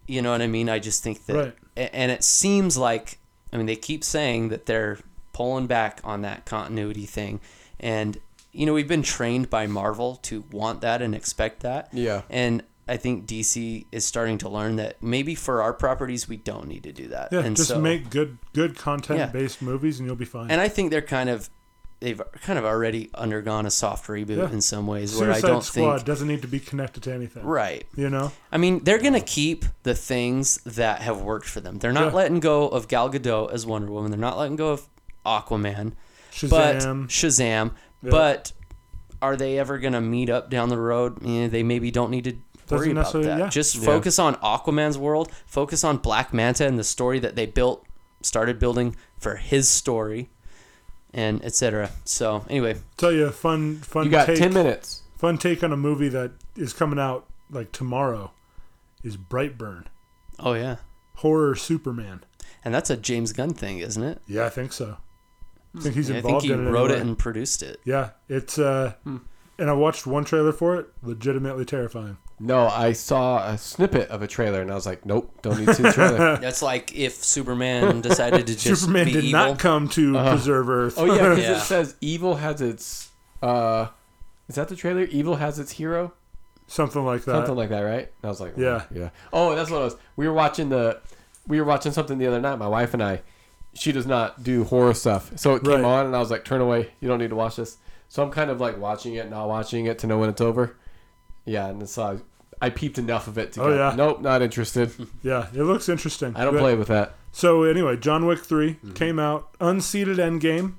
you 0.07 0.21
know 0.21 0.32
what 0.32 0.41
I 0.41 0.47
mean, 0.47 0.69
I 0.69 0.80
just 0.80 1.03
think 1.03 1.26
that, 1.26 1.36
Right. 1.36 1.89
and 1.93 2.11
it 2.11 2.23
seems 2.23 2.78
like, 2.78 3.19
I 3.51 3.57
mean, 3.57 3.65
they 3.65 3.76
keep 3.76 4.03
saying 4.03 4.49
that 4.49 4.65
they're 4.65 4.99
pulling 5.34 5.67
back 5.67 5.99
on 6.03 6.21
that 6.21 6.45
continuity 6.45 7.05
thing, 7.05 7.39
and 7.80 8.17
you 8.51 8.65
know, 8.65 8.71
we've 8.73 8.88
been 8.88 9.03
trained 9.03 9.49
by 9.49 9.67
Marvel 9.67 10.15
to 10.15 10.45
want 10.49 10.80
that 10.80 11.01
and 11.01 11.13
expect 11.13 11.59
that. 11.61 11.89
Yeah. 11.91 12.21
And 12.30 12.63
I 12.88 12.97
think 12.97 13.25
DC 13.25 13.86
is 13.91 14.05
starting 14.05 14.38
to 14.39 14.49
learn 14.49 14.75
that 14.75 15.01
maybe 15.01 15.33
for 15.36 15.61
our 15.61 15.73
properties 15.73 16.29
we 16.29 16.38
don't 16.38 16.67
need 16.67 16.83
to 16.83 16.91
do 16.91 17.07
that. 17.07 17.29
Yeah, 17.31 17.39
and 17.39 17.55
just 17.55 17.69
so, 17.69 17.79
make 17.81 18.09
good 18.09 18.38
good 18.53 18.77
content 18.77 19.33
based 19.33 19.61
movies 19.61 19.99
and 19.99 20.05
you'll 20.07 20.15
be 20.15 20.25
fine. 20.25 20.51
And 20.51 20.61
I 20.61 20.67
think 20.67 20.91
they're 20.91 21.01
kind 21.01 21.29
of 21.29 21.49
they've 22.01 22.21
kind 22.41 22.59
of 22.59 22.65
already 22.65 23.09
undergone 23.15 23.65
a 23.65 23.71
soft 23.71 24.05
reboot 24.07 24.38
Yeah. 24.38 24.51
in 24.51 24.61
some 24.61 24.86
ways 24.86 25.15
where 25.17 25.31
I 25.31 25.36
Suicide 25.36 25.47
don't 25.47 25.63
Squad 25.63 25.93
think 25.95 26.05
doesn't 26.05 26.27
need 26.27 26.41
to 26.43 26.47
be 26.47 26.59
connected 26.59 27.01
to 27.03 27.13
anything. 27.13 27.43
right. 27.43 27.86
You 27.95 28.09
know? 28.09 28.31
I 28.51 28.57
mean, 28.57 28.83
they're 28.83 29.01
gonna 29.01 29.21
keep 29.21 29.65
the 29.83 29.95
things 29.95 30.57
that 30.65 31.01
have 31.01 31.21
worked 31.21 31.47
for 31.47 31.61
them. 31.61 31.79
They're 31.79 31.93
not 31.93 32.07
Yeah. 32.11 32.17
letting 32.17 32.39
go 32.41 32.67
of 32.67 32.88
Gal 32.88 33.09
Gadot 33.09 33.51
as 33.51 33.65
Wonder 33.65 33.91
Woman. 33.91 34.11
They're 34.11 34.19
not 34.19 34.38
letting 34.38 34.57
go 34.57 34.69
of 34.71 34.88
Aquaman, 35.25 35.93
but 36.49 36.75
Shazam. 36.77 37.07
Shazam. 37.07 37.71
Yeah. 38.03 38.11
But 38.11 38.51
are 39.21 39.36
they 39.38 39.57
ever 39.57 39.79
gonna 39.79 40.01
meet 40.01 40.29
up 40.29 40.49
down 40.51 40.69
the 40.69 40.77
road? 40.77 41.25
Eh, 41.25 41.47
they 41.47 41.63
maybe 41.63 41.89
don't 41.91 42.11
need 42.11 42.25
to 42.25 42.36
worry 42.70 42.93
Doesn't 42.93 43.18
about 43.20 43.24
that. 43.24 43.39
yeah. 43.39 43.49
Just 43.49 43.76
Yeah. 43.76 43.86
focus 43.86 44.20
on 44.20 44.36
Aquaman's 44.36 44.97
world. 44.97 45.32
Focus 45.45 45.84
on 45.84 45.97
Black 45.97 46.34
Manta 46.34 46.66
and 46.66 46.78
the 46.80 46.84
story 46.84 47.20
that 47.20 47.36
they 47.36 47.45
built, 47.45 47.86
started 48.22 48.59
building 48.59 48.95
for 49.20 49.36
his 49.36 49.70
story, 49.70 50.30
and 51.13 51.43
etc. 51.45 51.91
So 52.03 52.45
anyway, 52.49 52.78
tell 52.97 53.11
you 53.11 53.26
a 53.28 53.32
fun 53.32 53.78
fun 53.78 54.05
You 54.05 54.11
got 54.11 54.26
take, 54.28 54.38
ten 54.38 54.53
minutes. 54.53 55.03
fun 55.18 55.38
take 55.38 55.63
on 55.63 55.72
a 55.72 55.78
movie 55.78 56.09
that 56.09 56.32
is 56.55 56.74
coming 56.74 56.99
out 56.99 57.26
like 57.49 57.72
tomorrow 57.72 58.32
is 59.03 59.16
Brightburn. 59.18 59.86
oh 60.39 60.53
yeah, 60.53 60.78
Horror 61.18 61.55
Superman. 61.55 62.24
and 62.66 62.74
that's 62.74 62.89
a 62.89 62.97
James 62.97 63.32
Gunn 63.32 63.53
thing, 63.53 63.78
isn't 63.80 64.03
it? 64.03 64.22
Yeah, 64.28 64.45
I 64.45 64.49
think 64.49 64.74
so. 64.74 64.97
I 65.78 65.82
think 65.82 65.95
he's 65.95 66.09
Yeah, 66.09 66.18
I 66.18 66.22
think 66.22 66.41
he 66.43 66.51
in 66.51 66.68
it. 66.68 66.72
wrote 66.72 66.89
it 66.89 66.95
anyway. 66.95 67.09
and 67.09 67.18
produced 67.20 67.61
it. 67.63 67.80
Yeah, 67.86 68.09
it's 68.28 68.57
uh 68.57 68.93
and 69.05 69.70
I 69.70 69.74
watched 69.74 70.05
one 70.07 70.26
trailer 70.26 70.51
for 70.51 70.76
it, 70.76 70.88
legitimately 71.03 71.63
terrifying. 71.66 72.18
No, 72.39 72.67
I 72.67 72.91
saw 72.91 73.47
a 73.47 73.57
snippet 73.57 74.09
of 74.09 74.21
a 74.21 74.27
trailer 74.27 74.61
and 74.61 74.69
I 74.69 74.75
was 74.75 74.86
like, 74.86 75.05
nope, 75.05 75.31
don't 75.41 75.57
need 75.57 75.67
to 75.67 75.73
see 75.73 75.83
the 75.83 75.91
trailer. 75.93 76.36
That's 76.41 76.61
like 76.61 76.93
if 76.93 77.13
Superman 77.23 78.01
decided 78.09 78.47
to 78.47 78.55
just 78.57 78.81
Superman 78.81 79.05
be 79.05 79.11
did 79.13 79.23
evil. 79.25 79.39
not 79.39 79.59
come 79.59 79.88
to 79.89 80.11
preserve 80.13 80.69
Earth. 80.69 80.95
oh 80.97 81.05
yeah, 81.05 81.29
because 81.29 81.39
Yeah. 81.39 81.57
it 81.57 81.61
says 81.61 81.95
evil 82.01 82.36
has 82.36 82.61
its. 82.61 83.09
uh 83.41 83.88
Is 84.49 84.55
that 84.55 84.67
the 84.67 84.75
trailer? 84.75 85.03
Evil 85.03 85.38
has 85.38 85.59
its 85.59 85.71
hero. 85.71 86.11
Something 86.67 87.05
like 87.05 87.21
that. 87.25 87.31
Something 87.31 87.55
like 87.55 87.69
that, 87.69 87.81
right? 87.81 87.99
And 88.21 88.25
I 88.25 88.27
was 88.27 88.41
like, 88.41 88.53
Yeah. 88.57 88.83
yeah, 88.91 88.99
yeah. 89.03 89.09
Oh, 89.31 89.55
that's 89.55 89.69
what 89.71 89.77
it 89.81 89.83
was. 89.86 89.95
We 90.17 90.27
were 90.27 90.33
watching 90.33 90.67
the, 90.69 90.99
we 91.47 91.59
were 91.61 91.65
watching 91.65 91.91
something 91.93 92.17
the 92.17 92.27
other 92.27 92.41
night. 92.41 92.57
My 92.57 92.67
wife 92.67 92.93
and 92.93 93.01
I. 93.03 93.21
She 93.75 93.91
does 93.91 94.05
not 94.07 94.43
do 94.43 94.63
horror 94.63 94.93
stuff, 94.93 95.31
so 95.38 95.55
it 95.55 95.63
came 95.63 95.81
Right. 95.81 95.83
on, 95.83 96.05
and 96.07 96.15
I 96.15 96.19
was 96.19 96.31
like, 96.31 96.43
"Turn 96.45 96.61
away! 96.61 96.89
You 97.01 97.07
don't 97.09 97.19
need 97.19 97.29
to 97.31 97.36
watch 97.36 97.57
this." 97.57 97.77
So 98.07 98.23
I'm 98.23 98.31
kind 98.31 98.49
of 98.49 98.61
like 98.61 98.77
watching 98.79 99.15
it, 99.15 99.29
not 99.29 99.47
watching 99.49 99.86
it 99.86 99.99
to 99.99 100.07
know 100.07 100.17
when 100.17 100.29
it's 100.29 100.39
over. 100.41 100.77
Yeah, 101.45 101.67
and 101.67 101.87
so 101.89 102.19
I, 102.61 102.65
I 102.67 102.69
peeped 102.69 102.97
enough 102.97 103.27
of 103.27 103.37
it 103.37 103.53
to 103.53 103.61
Oh, 103.61 103.67
go, 103.69 103.75
yeah. 103.77 103.95
nope, 103.95 104.21
not 104.21 104.41
interested. 104.41 104.91
yeah, 105.23 105.47
it 105.53 105.61
looks 105.63 105.87
interesting. 105.89 106.35
I 106.35 106.43
don't 106.43 106.53
But- 106.53 106.59
play 106.61 106.75
with 106.75 106.87
that. 106.89 107.13
So 107.31 107.63
anyway, 107.63 107.97
John 107.97 108.25
Wick 108.25 108.39
3 108.39 108.73
Mm-hmm. 108.75 108.93
came 108.93 109.19
out, 109.19 109.49
unseated 109.59 110.17
Endgame. 110.17 110.75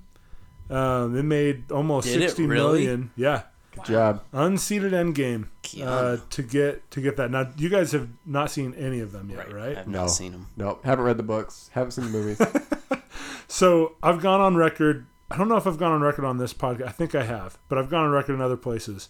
Um, 0.71 1.17
it 1.17 1.23
made 1.23 1.71
almost 1.71 2.09
Did 2.09 2.17
it 2.23 2.31
sixty 2.31 2.45
million. 2.47 3.13
really? 3.17 3.29
Yeah, 3.29 3.43
Good 3.77 3.85
job. 3.85 4.23
unseated 4.33 4.93
Endgame 4.93 5.47
uh, 5.81 6.17
to 6.31 6.43
get 6.43 6.91
to 6.91 7.01
get 7.01 7.17
that. 7.19 7.31
Now 7.31 7.51
you 7.57 7.69
guys 7.69 7.93
have 7.93 8.09
not 8.25 8.51
seen 8.51 8.75
any 8.75 8.99
of 8.99 9.13
them 9.13 9.31
yet, 9.31 9.53
right? 9.53 9.79
I've 9.79 9.87
No. 9.87 10.01
not 10.01 10.07
seen 10.11 10.33
him. 10.33 10.47
Nope, 10.57 10.83
haven't 10.85 11.05
read 11.05 11.19
the 11.19 11.23
books, 11.23 11.71
haven't 11.73 11.93
seen 11.93 12.07
the 12.07 12.11
movies. 12.11 12.41
So 13.49 13.95
I've 14.03 14.21
gone 14.21 14.41
on 14.41 14.57
record. 14.57 15.07
I 15.31 15.37
don't 15.37 15.49
know 15.49 15.57
if 15.57 15.67
I've 15.67 15.79
gone 15.79 15.93
on 15.93 16.01
record 16.01 16.25
on 16.25 16.39
this 16.39 16.53
podcast. 16.53 16.87
I 16.89 16.91
think 16.91 17.15
I 17.15 17.23
have, 17.25 17.59
but 17.69 17.79
I've 17.79 17.89
gone 17.91 18.05
on 18.05 18.11
record 18.11 18.35
in 18.35 18.41
other 18.41 18.57
places 18.57 19.09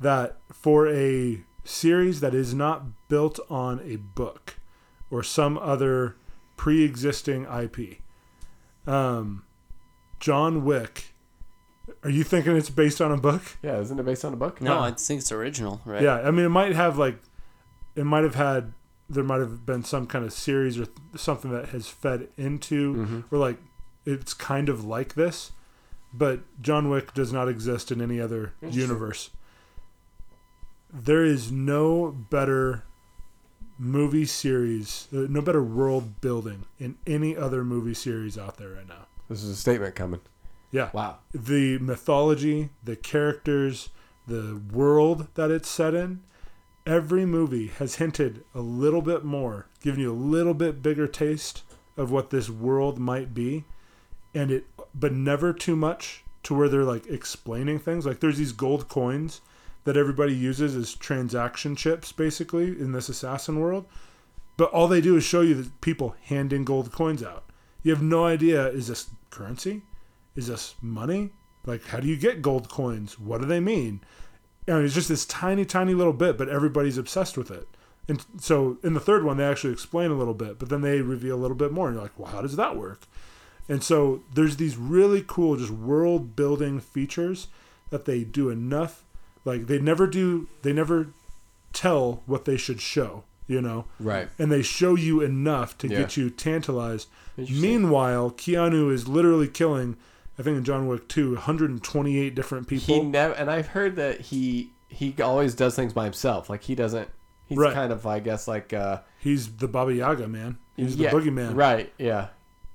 that 0.00 0.36
for 0.52 0.88
a 0.88 1.42
series 1.64 2.20
that 2.20 2.34
is 2.34 2.54
not 2.54 3.08
built 3.08 3.38
on 3.50 3.80
a 3.84 3.96
book 3.96 4.56
or 5.10 5.22
some 5.22 5.58
other 5.58 6.16
pre-existing 6.56 7.44
IP. 7.44 7.98
Um, 8.86 9.44
John 10.20 10.64
Wick. 10.64 11.14
Are 12.04 12.10
you 12.10 12.22
thinking 12.24 12.56
it's 12.56 12.70
based 12.70 13.00
on 13.00 13.10
a 13.12 13.16
book? 13.16 13.42
Yeah, 13.62 13.78
isn't 13.80 13.98
it 13.98 14.02
based 14.04 14.24
on 14.24 14.32
a 14.32 14.36
book? 14.36 14.60
No, 14.60 14.78
I 14.80 14.90
think 14.92 15.20
it's 15.20 15.32
original, 15.32 15.80
right? 15.84 16.02
Yeah, 16.02 16.16
I 16.20 16.30
mean, 16.30 16.44
it 16.44 16.50
might 16.50 16.74
have 16.74 16.98
like, 16.98 17.18
it 17.96 18.04
might 18.04 18.24
have 18.24 18.34
had, 18.34 18.72
there 19.08 19.24
might 19.24 19.40
have 19.40 19.64
been 19.64 19.82
some 19.84 20.06
kind 20.06 20.24
of 20.24 20.32
series 20.32 20.78
or 20.78 20.84
th- 20.84 20.96
something 21.16 21.50
that 21.50 21.70
has 21.70 21.88
fed 21.88 22.28
into, 22.36 23.24
or 23.30 23.38
like, 23.38 23.56
it's 24.04 24.34
kind 24.34 24.68
of 24.68 24.84
like 24.84 25.14
this, 25.14 25.52
but 26.12 26.40
John 26.60 26.90
Wick 26.90 27.14
does 27.14 27.32
not 27.32 27.48
exist 27.48 27.90
in 27.90 28.00
any 28.02 28.20
other 28.20 28.52
universe. 28.60 29.30
There 30.92 31.24
is 31.24 31.52
no 31.52 32.10
better 32.30 32.84
movie 33.78 34.24
series, 34.24 35.06
uh, 35.12 35.26
no 35.28 35.40
better 35.40 35.62
world 35.62 36.20
building 36.20 36.64
in 36.78 36.96
any 37.06 37.36
other 37.36 37.62
movie 37.62 37.94
series 37.94 38.36
out 38.38 38.56
there 38.56 38.70
right 38.70 38.88
now. 38.88 39.06
This 39.28 39.42
is 39.42 39.50
a 39.50 39.56
statement 39.56 39.94
coming. 39.94 40.20
Yeah 40.70 40.90
Wow. 40.92 41.18
the 41.32 41.78
mythology, 41.78 42.70
the 42.84 42.96
characters, 42.96 43.88
the 44.26 44.60
world 44.72 45.28
that 45.34 45.50
it's 45.50 45.68
set 45.68 45.94
in, 45.94 46.20
every 46.86 47.24
movie 47.24 47.68
has 47.68 47.96
hinted 47.96 48.44
a 48.54 48.60
little 48.60 49.00
bit 49.00 49.24
more, 49.24 49.66
given 49.82 50.00
you 50.00 50.12
a 50.12 50.14
little 50.14 50.52
bit 50.54 50.82
bigger 50.82 51.06
taste 51.06 51.62
of 51.96 52.10
what 52.10 52.30
this 52.30 52.50
world 52.50 52.98
might 52.98 53.32
be, 53.32 53.64
and 54.34 54.50
it, 54.50 54.66
but 54.94 55.12
never 55.12 55.52
too 55.52 55.76
much 55.76 56.22
to 56.42 56.54
where 56.54 56.68
they're 56.68 56.84
like 56.84 57.06
explaining 57.06 57.78
things. 57.78 58.04
Like 58.04 58.20
there's 58.20 58.38
these 58.38 58.52
gold 58.52 58.88
coins 58.88 59.40
that 59.88 59.96
everybody 59.96 60.34
uses 60.34 60.76
as 60.76 60.94
transaction 60.94 61.74
chips, 61.74 62.12
basically 62.12 62.66
in 62.66 62.92
this 62.92 63.08
assassin 63.08 63.58
world, 63.58 63.86
but 64.58 64.70
all 64.70 64.86
they 64.86 65.00
do 65.00 65.16
is 65.16 65.24
show 65.24 65.40
you 65.40 65.54
that 65.54 65.80
people 65.80 66.14
handing 66.24 66.62
gold 66.62 66.92
coins 66.92 67.22
out. 67.22 67.44
You 67.82 67.94
have 67.94 68.02
no 68.02 68.26
idea 68.26 68.68
is 68.68 68.88
this 68.88 69.08
currency? 69.30 69.80
Is 70.36 70.48
this 70.48 70.74
money? 70.82 71.30
Like, 71.64 71.86
how 71.86 72.00
do 72.00 72.06
you 72.06 72.18
get 72.18 72.42
gold 72.42 72.68
coins? 72.68 73.18
What 73.18 73.40
do 73.40 73.46
they 73.46 73.60
mean? 73.60 74.02
And 74.66 74.84
it's 74.84 74.94
just 74.94 75.08
this 75.08 75.24
tiny, 75.24 75.64
tiny 75.64 75.94
little 75.94 76.12
bit, 76.12 76.36
but 76.36 76.50
everybody's 76.50 76.98
obsessed 76.98 77.38
with 77.38 77.50
it. 77.50 77.66
And 78.08 78.22
so 78.38 78.76
in 78.84 78.92
the 78.92 79.00
third 79.00 79.24
one, 79.24 79.38
they 79.38 79.44
actually 79.44 79.72
explain 79.72 80.10
a 80.10 80.18
little 80.18 80.34
bit, 80.34 80.58
but 80.58 80.68
then 80.68 80.82
they 80.82 81.00
reveal 81.00 81.36
a 81.36 81.40
little 81.40 81.56
bit 81.56 81.72
more. 81.72 81.88
And 81.88 81.94
you're 81.94 82.02
like, 82.02 82.18
well, 82.18 82.30
how 82.30 82.42
does 82.42 82.56
that 82.56 82.76
work? 82.76 83.06
And 83.70 83.82
so 83.82 84.22
there's 84.34 84.58
these 84.58 84.76
really 84.76 85.24
cool, 85.26 85.56
just 85.56 85.70
world 85.70 86.36
building 86.36 86.78
features 86.78 87.48
that 87.88 88.04
they 88.04 88.22
do 88.22 88.50
enough. 88.50 89.06
Like, 89.48 89.66
they 89.66 89.78
never 89.78 90.06
do, 90.06 90.46
they 90.62 90.72
never 90.72 91.08
tell 91.72 92.22
what 92.26 92.44
they 92.44 92.56
should 92.56 92.80
show, 92.80 93.24
you 93.46 93.60
know? 93.62 93.86
Right. 93.98 94.28
and 94.38 94.52
they 94.52 94.62
show 94.62 94.94
you 94.94 95.20
enough 95.20 95.76
to 95.78 95.88
Yeah. 95.88 95.98
get 96.00 96.16
you 96.16 96.30
tantalized. 96.30 97.08
Meanwhile, 97.36 98.32
Keanu 98.32 98.92
is 98.92 99.08
literally 99.08 99.48
killing, 99.48 99.96
I 100.38 100.42
think 100.42 100.56
in 100.58 100.64
John 100.64 100.86
Wick 100.86 101.08
2, 101.08 101.34
128 101.34 102.34
different 102.34 102.68
people. 102.68 102.94
He 102.94 103.00
never, 103.02 103.34
and 103.34 103.50
I've 103.50 103.68
heard 103.68 103.96
that 103.96 104.20
he 104.20 104.70
he 104.90 105.14
always 105.22 105.54
does 105.54 105.76
things 105.76 105.92
by 105.92 106.04
himself. 106.04 106.48
Like 106.48 106.62
he 106.62 106.74
doesn't. 106.74 107.08
He's 107.46 107.58
Right. 107.58 107.74
kind 107.74 107.92
of, 107.92 108.06
I 108.06 108.20
guess, 108.20 108.48
like 108.48 108.72
uh, 108.72 109.00
He's 109.18 109.56
the 109.56 109.68
Baba 109.68 109.92
Yaga 109.94 110.26
man. 110.28 110.58
He's 110.76 110.96
yeah, 110.96 111.10
the 111.10 111.16
boogeyman. 111.16 111.54
Right. 111.54 111.92
Yeah. 111.98 112.28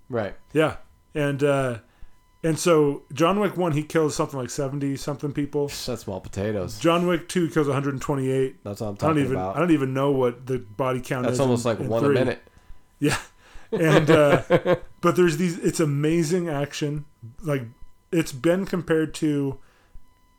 Right. 0.09 0.35
Yeah. 0.53 0.77
And 1.15 1.43
uh 1.43 1.79
and 2.43 2.59
so 2.59 3.03
John 3.13 3.39
Wick 3.39 3.55
1 3.57 3.71
he 3.71 3.83
kills 3.83 4.15
something 4.15 4.37
like 4.39 4.49
70 4.49 4.95
something 4.97 5.31
people. 5.33 5.67
That's 5.67 6.01
small 6.01 6.19
potatoes. 6.19 6.77
John 6.79 7.07
Wick 7.07 7.29
2 7.29 7.49
kills 7.49 7.67
128. 7.67 8.63
That's 8.63 8.81
what 8.81 8.87
I'm 8.87 8.93
I 8.93 8.95
don't 8.95 8.97
talking 8.97 9.23
even 9.23 9.31
about. 9.35 9.55
I 9.55 9.59
don't 9.59 9.71
even 9.71 9.93
know 9.93 10.11
what 10.11 10.45
the 10.45 10.59
body 10.59 10.99
count 11.01 11.23
That's 11.23 11.33
is. 11.33 11.37
That's 11.39 11.45
almost 11.45 11.65
in- 11.65 11.69
like 11.71 11.79
in 11.79 11.87
one 11.87 12.03
three. 12.03 12.15
a 12.15 12.19
minute. 12.19 12.43
Yeah. 12.99 13.17
And 13.71 14.11
uh 14.11 14.43
but 15.01 15.15
there's 15.15 15.37
these 15.37 15.57
it's 15.57 15.79
amazing 15.79 16.47
action. 16.47 17.05
Like 17.41 17.63
it's 18.11 18.31
been 18.31 18.67
compared 18.67 19.15
to 19.15 19.57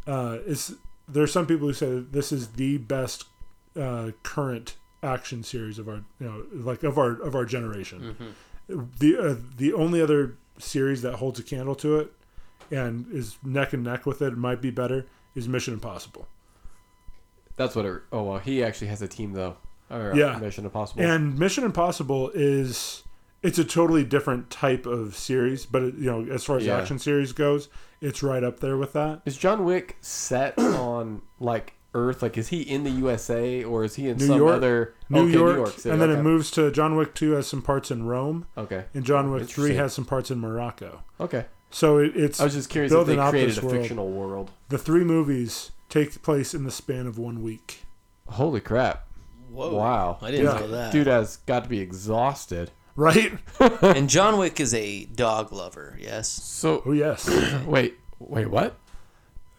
uh 0.06 0.38
it's 0.46 0.72
there 1.08 1.24
are 1.24 1.26
some 1.26 1.44
people 1.44 1.66
who 1.66 1.72
say 1.74 1.86
that 1.90 2.12
this 2.12 2.30
is 2.30 2.48
the 2.52 2.78
best 2.78 3.24
uh 3.76 4.12
current 4.22 4.76
action 5.02 5.42
series 5.42 5.80
of 5.80 5.88
our 5.88 6.04
you 6.20 6.26
know 6.28 6.44
like 6.52 6.84
of 6.84 6.96
our 6.96 7.20
of 7.20 7.34
our 7.34 7.44
generation. 7.44 8.16
The 8.68 9.18
uh, 9.18 9.34
the 9.56 9.72
only 9.72 10.00
other 10.00 10.38
series 10.58 11.02
that 11.02 11.14
holds 11.16 11.38
a 11.38 11.42
candle 11.42 11.74
to 11.76 11.98
it 11.98 12.12
and 12.70 13.06
is 13.12 13.36
neck 13.42 13.72
and 13.72 13.82
neck 13.84 14.06
with 14.06 14.22
it, 14.22 14.32
it 14.32 14.38
might 14.38 14.60
be 14.62 14.70
better 14.70 15.06
is 15.34 15.48
Mission 15.48 15.74
Impossible. 15.74 16.26
That's 17.56 17.76
what 17.76 17.84
it. 17.84 18.02
Oh 18.12 18.22
well, 18.24 18.38
he 18.38 18.62
actually 18.64 18.88
has 18.88 19.02
a 19.02 19.08
team 19.08 19.32
though. 19.32 19.56
Or, 19.90 20.12
uh, 20.12 20.16
Yeah. 20.16 20.38
Mission 20.38 20.64
Impossible. 20.64 21.02
And 21.02 21.38
Mission 21.38 21.64
Impossible 21.64 22.30
is 22.34 23.02
it's 23.42 23.58
a 23.58 23.64
totally 23.64 24.04
different 24.04 24.48
type 24.50 24.86
of 24.86 25.14
series, 25.16 25.66
but 25.66 25.82
it, 25.82 25.94
you 25.96 26.06
know, 26.10 26.24
as 26.32 26.44
far 26.44 26.56
as 26.56 26.64
Yeah. 26.66 26.78
action 26.78 26.98
series 26.98 27.32
goes, 27.32 27.68
it's 28.00 28.22
right 28.22 28.42
up 28.42 28.60
there 28.60 28.76
with 28.76 28.92
that. 28.94 29.20
is 29.26 29.36
John 29.36 29.64
Wick 29.64 29.96
set 30.00 30.58
on 30.58 31.22
like 31.38 31.74
Earth? 31.94 32.22
Like, 32.22 32.36
is 32.36 32.48
he 32.48 32.62
in 32.62 32.84
the 32.84 32.90
USA 32.90 33.62
or 33.64 33.84
is 33.84 33.94
he 33.94 34.08
in 34.08 34.18
New 34.18 34.26
some 34.26 34.36
York, 34.36 34.54
other 34.56 34.94
New 35.08 35.22
okay, 35.24 35.32
York, 35.32 35.52
New 35.52 35.56
York 35.62 35.72
City, 35.78 35.90
and 35.90 36.00
then 36.02 36.10
okay. 36.10 36.20
it 36.20 36.22
moves 36.22 36.50
to 36.52 36.70
John 36.70 36.96
Wick 36.96 37.14
Two 37.14 37.32
has 37.32 37.46
some 37.46 37.62
parts 37.62 37.90
in 37.90 38.04
Rome, 38.06 38.46
Okay. 38.58 38.84
and 38.94 39.04
John 39.04 39.30
Wick 39.30 39.48
Three 39.48 39.74
has 39.74 39.92
some 39.92 40.04
parts 40.04 40.30
in 40.30 40.38
Morocco. 40.40 41.02
Okay. 41.20 41.46
So 41.70 41.98
it, 41.98 42.12
it's 42.14 42.40
I 42.40 42.44
was 42.44 42.54
just 42.54 42.70
curious 42.70 42.92
if 42.92 42.96
building 42.96 43.18
they 43.18 43.30
created 43.30 43.50
this 43.50 43.58
a 43.58 43.66
world. 43.66 43.76
fictional 43.80 44.10
world. 44.10 44.50
The 44.68 44.78
three 44.78 45.04
movies 45.04 45.72
take 45.88 46.22
place 46.22 46.54
in 46.54 46.64
the 46.64 46.70
span 46.70 47.06
of 47.06 47.18
one 47.18 47.42
week. 47.42 47.80
Holy 48.28 48.60
crap! 48.60 49.06
Whoa. 49.50 49.74
Wow. 49.74 50.18
I 50.22 50.30
didn't 50.30 50.46
Yeah. 50.46 50.60
know 50.60 50.68
that. 50.68 50.92
Dude 50.92 51.06
has 51.06 51.36
got 51.38 51.64
to 51.64 51.68
be 51.68 51.80
exhausted. 51.80 52.70
Right? 52.96 53.32
and 53.82 54.08
John 54.08 54.38
Wick 54.38 54.60
is 54.60 54.72
a 54.72 55.04
dog 55.06 55.52
lover, 55.52 55.98
yes? 56.00 56.28
So 56.28 56.82
Oh 56.86 56.92
yes. 56.92 57.28
wait, 57.66 57.94
wait, 58.20 58.48
what? 58.48 58.76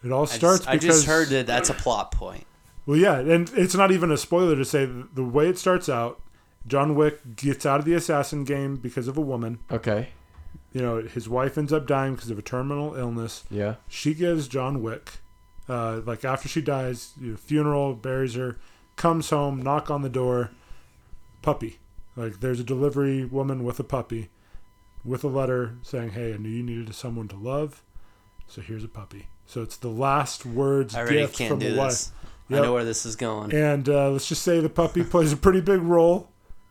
It 0.06 0.12
all 0.12 0.22
I 0.22 0.26
starts 0.26 0.58
just, 0.58 0.68
I 0.68 0.72
because 0.74 0.96
just 0.96 1.06
heard 1.06 1.28
that 1.28 1.46
that's 1.46 1.68
a 1.68 1.74
plot 1.74 2.12
point. 2.12 2.46
Well, 2.86 2.96
yeah, 2.96 3.18
and 3.18 3.50
it's 3.54 3.74
not 3.74 3.90
even 3.90 4.12
a 4.12 4.16
spoiler 4.16 4.54
to 4.54 4.64
say 4.64 4.86
the 4.86 5.24
way 5.24 5.48
it 5.48 5.58
starts 5.58 5.88
out. 5.88 6.22
John 6.66 6.94
Wick 6.94 7.36
gets 7.36 7.66
out 7.66 7.80
of 7.80 7.84
the 7.84 7.94
assassin 7.94 8.44
game 8.44 8.76
because 8.76 9.08
of 9.08 9.16
a 9.18 9.20
woman. 9.20 9.58
Okay. 9.70 10.08
You 10.72 10.82
know, 10.82 11.02
his 11.02 11.28
wife 11.28 11.58
ends 11.58 11.72
up 11.72 11.86
dying 11.86 12.14
because 12.14 12.30
of 12.30 12.38
a 12.38 12.42
terminal 12.42 12.94
illness. 12.94 13.44
Yeah. 13.50 13.76
She 13.88 14.14
gives 14.14 14.46
John 14.46 14.82
Wick, 14.82 15.18
uh, 15.68 16.00
like 16.04 16.24
after 16.24 16.48
she 16.48 16.60
dies, 16.60 17.12
you 17.20 17.32
know, 17.32 17.36
funeral, 17.36 17.94
buries 17.94 18.34
her, 18.34 18.56
comes 18.94 19.30
home, 19.30 19.60
knock 19.60 19.90
on 19.90 20.02
the 20.02 20.08
door, 20.08 20.50
puppy. 21.42 21.78
Like 22.14 22.40
there's 22.40 22.60
a 22.60 22.64
delivery 22.64 23.24
woman 23.24 23.64
with 23.64 23.80
a 23.80 23.84
puppy, 23.84 24.30
with 25.04 25.22
a 25.22 25.28
letter 25.28 25.74
saying, 25.82 26.10
"Hey, 26.10 26.34
I 26.34 26.36
knew 26.36 26.48
you 26.48 26.62
needed 26.62 26.94
someone 26.94 27.28
to 27.28 27.36
love, 27.36 27.82
so 28.46 28.60
here's 28.60 28.84
a 28.84 28.88
puppy." 28.88 29.28
So 29.46 29.62
it's 29.62 29.76
the 29.76 29.88
last 29.88 30.44
words 30.44 30.94
I 30.94 31.00
already 31.00 31.18
gift 31.20 31.36
can't 31.38 31.50
from 31.50 31.58
do 31.60 31.72
the 31.72 31.78
wife. 31.78 32.06
Yep. 32.48 32.60
I 32.60 32.62
know 32.64 32.72
where 32.74 32.84
this 32.84 33.04
is 33.06 33.16
going. 33.16 33.52
And 33.54 33.88
uh, 33.88 34.10
let's 34.10 34.28
just 34.28 34.42
say 34.42 34.60
the 34.60 34.68
puppy 34.68 35.02
plays 35.02 35.32
a 35.32 35.36
pretty 35.36 35.60
big 35.60 35.80
role 35.82 36.30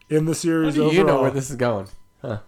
in 0.09 0.25
the 0.25 0.31
How 0.31 0.37
series 0.37 0.75
do 0.75 0.81
overall. 0.83 0.93
you 0.95 1.03
know 1.03 1.21
where 1.21 1.31
this 1.31 1.49
is 1.49 1.55
going? 1.57 1.87
Huh. 2.21 2.39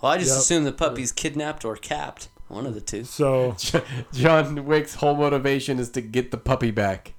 Well, 0.00 0.12
I 0.12 0.18
just 0.18 0.30
Yep. 0.30 0.38
assume 0.38 0.64
the 0.64 0.72
puppy's 0.72 1.12
kidnapped 1.12 1.64
or 1.64 1.76
capped. 1.76 2.28
One 2.48 2.66
of 2.66 2.74
the 2.74 2.80
two. 2.80 3.04
so 3.04 3.54
John 4.12 4.64
Wick's 4.64 4.94
whole 4.96 5.14
motivation 5.14 5.78
is 5.78 5.88
to 5.90 6.00
get 6.00 6.30
the 6.30 6.36
puppy 6.38 6.70
back. 6.70 7.12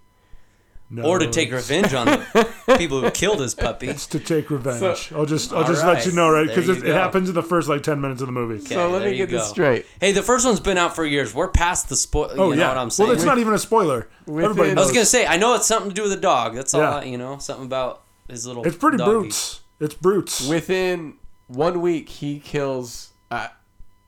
No, 0.94 1.04
or 1.04 1.20
to 1.20 1.28
take 1.30 1.52
revenge 1.54 1.94
on 1.94 2.06
the 2.06 2.50
people 2.78 3.02
who 3.02 3.10
killed 3.12 3.40
his 3.40 3.56
puppy. 3.56 3.88
It's 3.88 4.06
to 4.08 4.20
take 4.20 4.50
revenge. 4.50 4.80
So- 4.80 5.16
I'll 5.16 5.26
just 5.26 5.54
I'll 5.54 5.60
All 5.60 5.64
just 5.64 5.86
let 5.86 6.06
you 6.06 6.12
know, 6.12 6.30
right? 6.30 6.46
Because 6.46 6.68
it, 6.68 6.86
it 6.86 6.94
happens 6.94 7.30
in 7.30 7.36
the 7.36 7.42
first 7.42 7.70
like 7.70 7.82
ten 7.82 8.02
minutes 8.02 8.22
of 8.22 8.28
the 8.28 8.34
movie. 8.34 8.62
Okay, 8.62 8.76
so 8.76 8.90
let 8.90 9.04
me 9.04 9.12
you 9.12 9.26
get 9.26 9.30
this 9.32 9.50
straight. 9.50 9.86
Hey, 10.02 10.12
the 10.12 10.22
first 10.22 10.46
one's 10.46 10.60
been 10.60 10.78
out 10.78 10.94
for 10.94 11.06
years. 11.06 11.34
We're 11.34 11.48
past 11.48 11.88
the 11.88 11.96
spoil. 11.96 12.32
Oh 12.32 12.50
you 12.52 12.58
know 12.58 12.64
yeah. 12.64 12.68
what 12.68 12.78
I'm 12.78 12.90
saying? 12.90 13.08
well, 13.08 13.16
it's 13.16 13.26
not 13.26 13.38
even 13.38 13.54
a 13.54 13.60
spoiler. 13.60 14.10
Within- 14.26 14.44
Everybody 14.52 14.70
I 14.72 14.74
I 14.74 14.80
was 14.80 14.92
gonna 14.92 15.06
say 15.06 15.26
I 15.26 15.38
know 15.38 15.56
it's 15.56 15.66
something 15.66 15.90
to 15.90 15.96
do 15.96 16.04
with 16.04 16.12
a 16.12 16.22
dog. 16.22 16.56
That's 16.56 16.74
all. 16.74 16.82
Yeah. 16.82 16.96
I, 16.98 17.04
you 17.06 17.18
know, 17.18 17.38
something 17.38 17.66
about 17.66 18.04
his 18.28 18.46
little. 18.46 18.68
it's 18.68 18.76
pretty 18.76 18.98
doggy. 18.98 19.12
brutes. 19.12 19.62
It's 19.80 19.96
brutes. 19.96 20.48
Within 20.48 21.16
one 21.48 21.80
week, 21.82 22.10
he 22.10 22.40
kills. 22.40 23.14
Uh, 23.32 23.48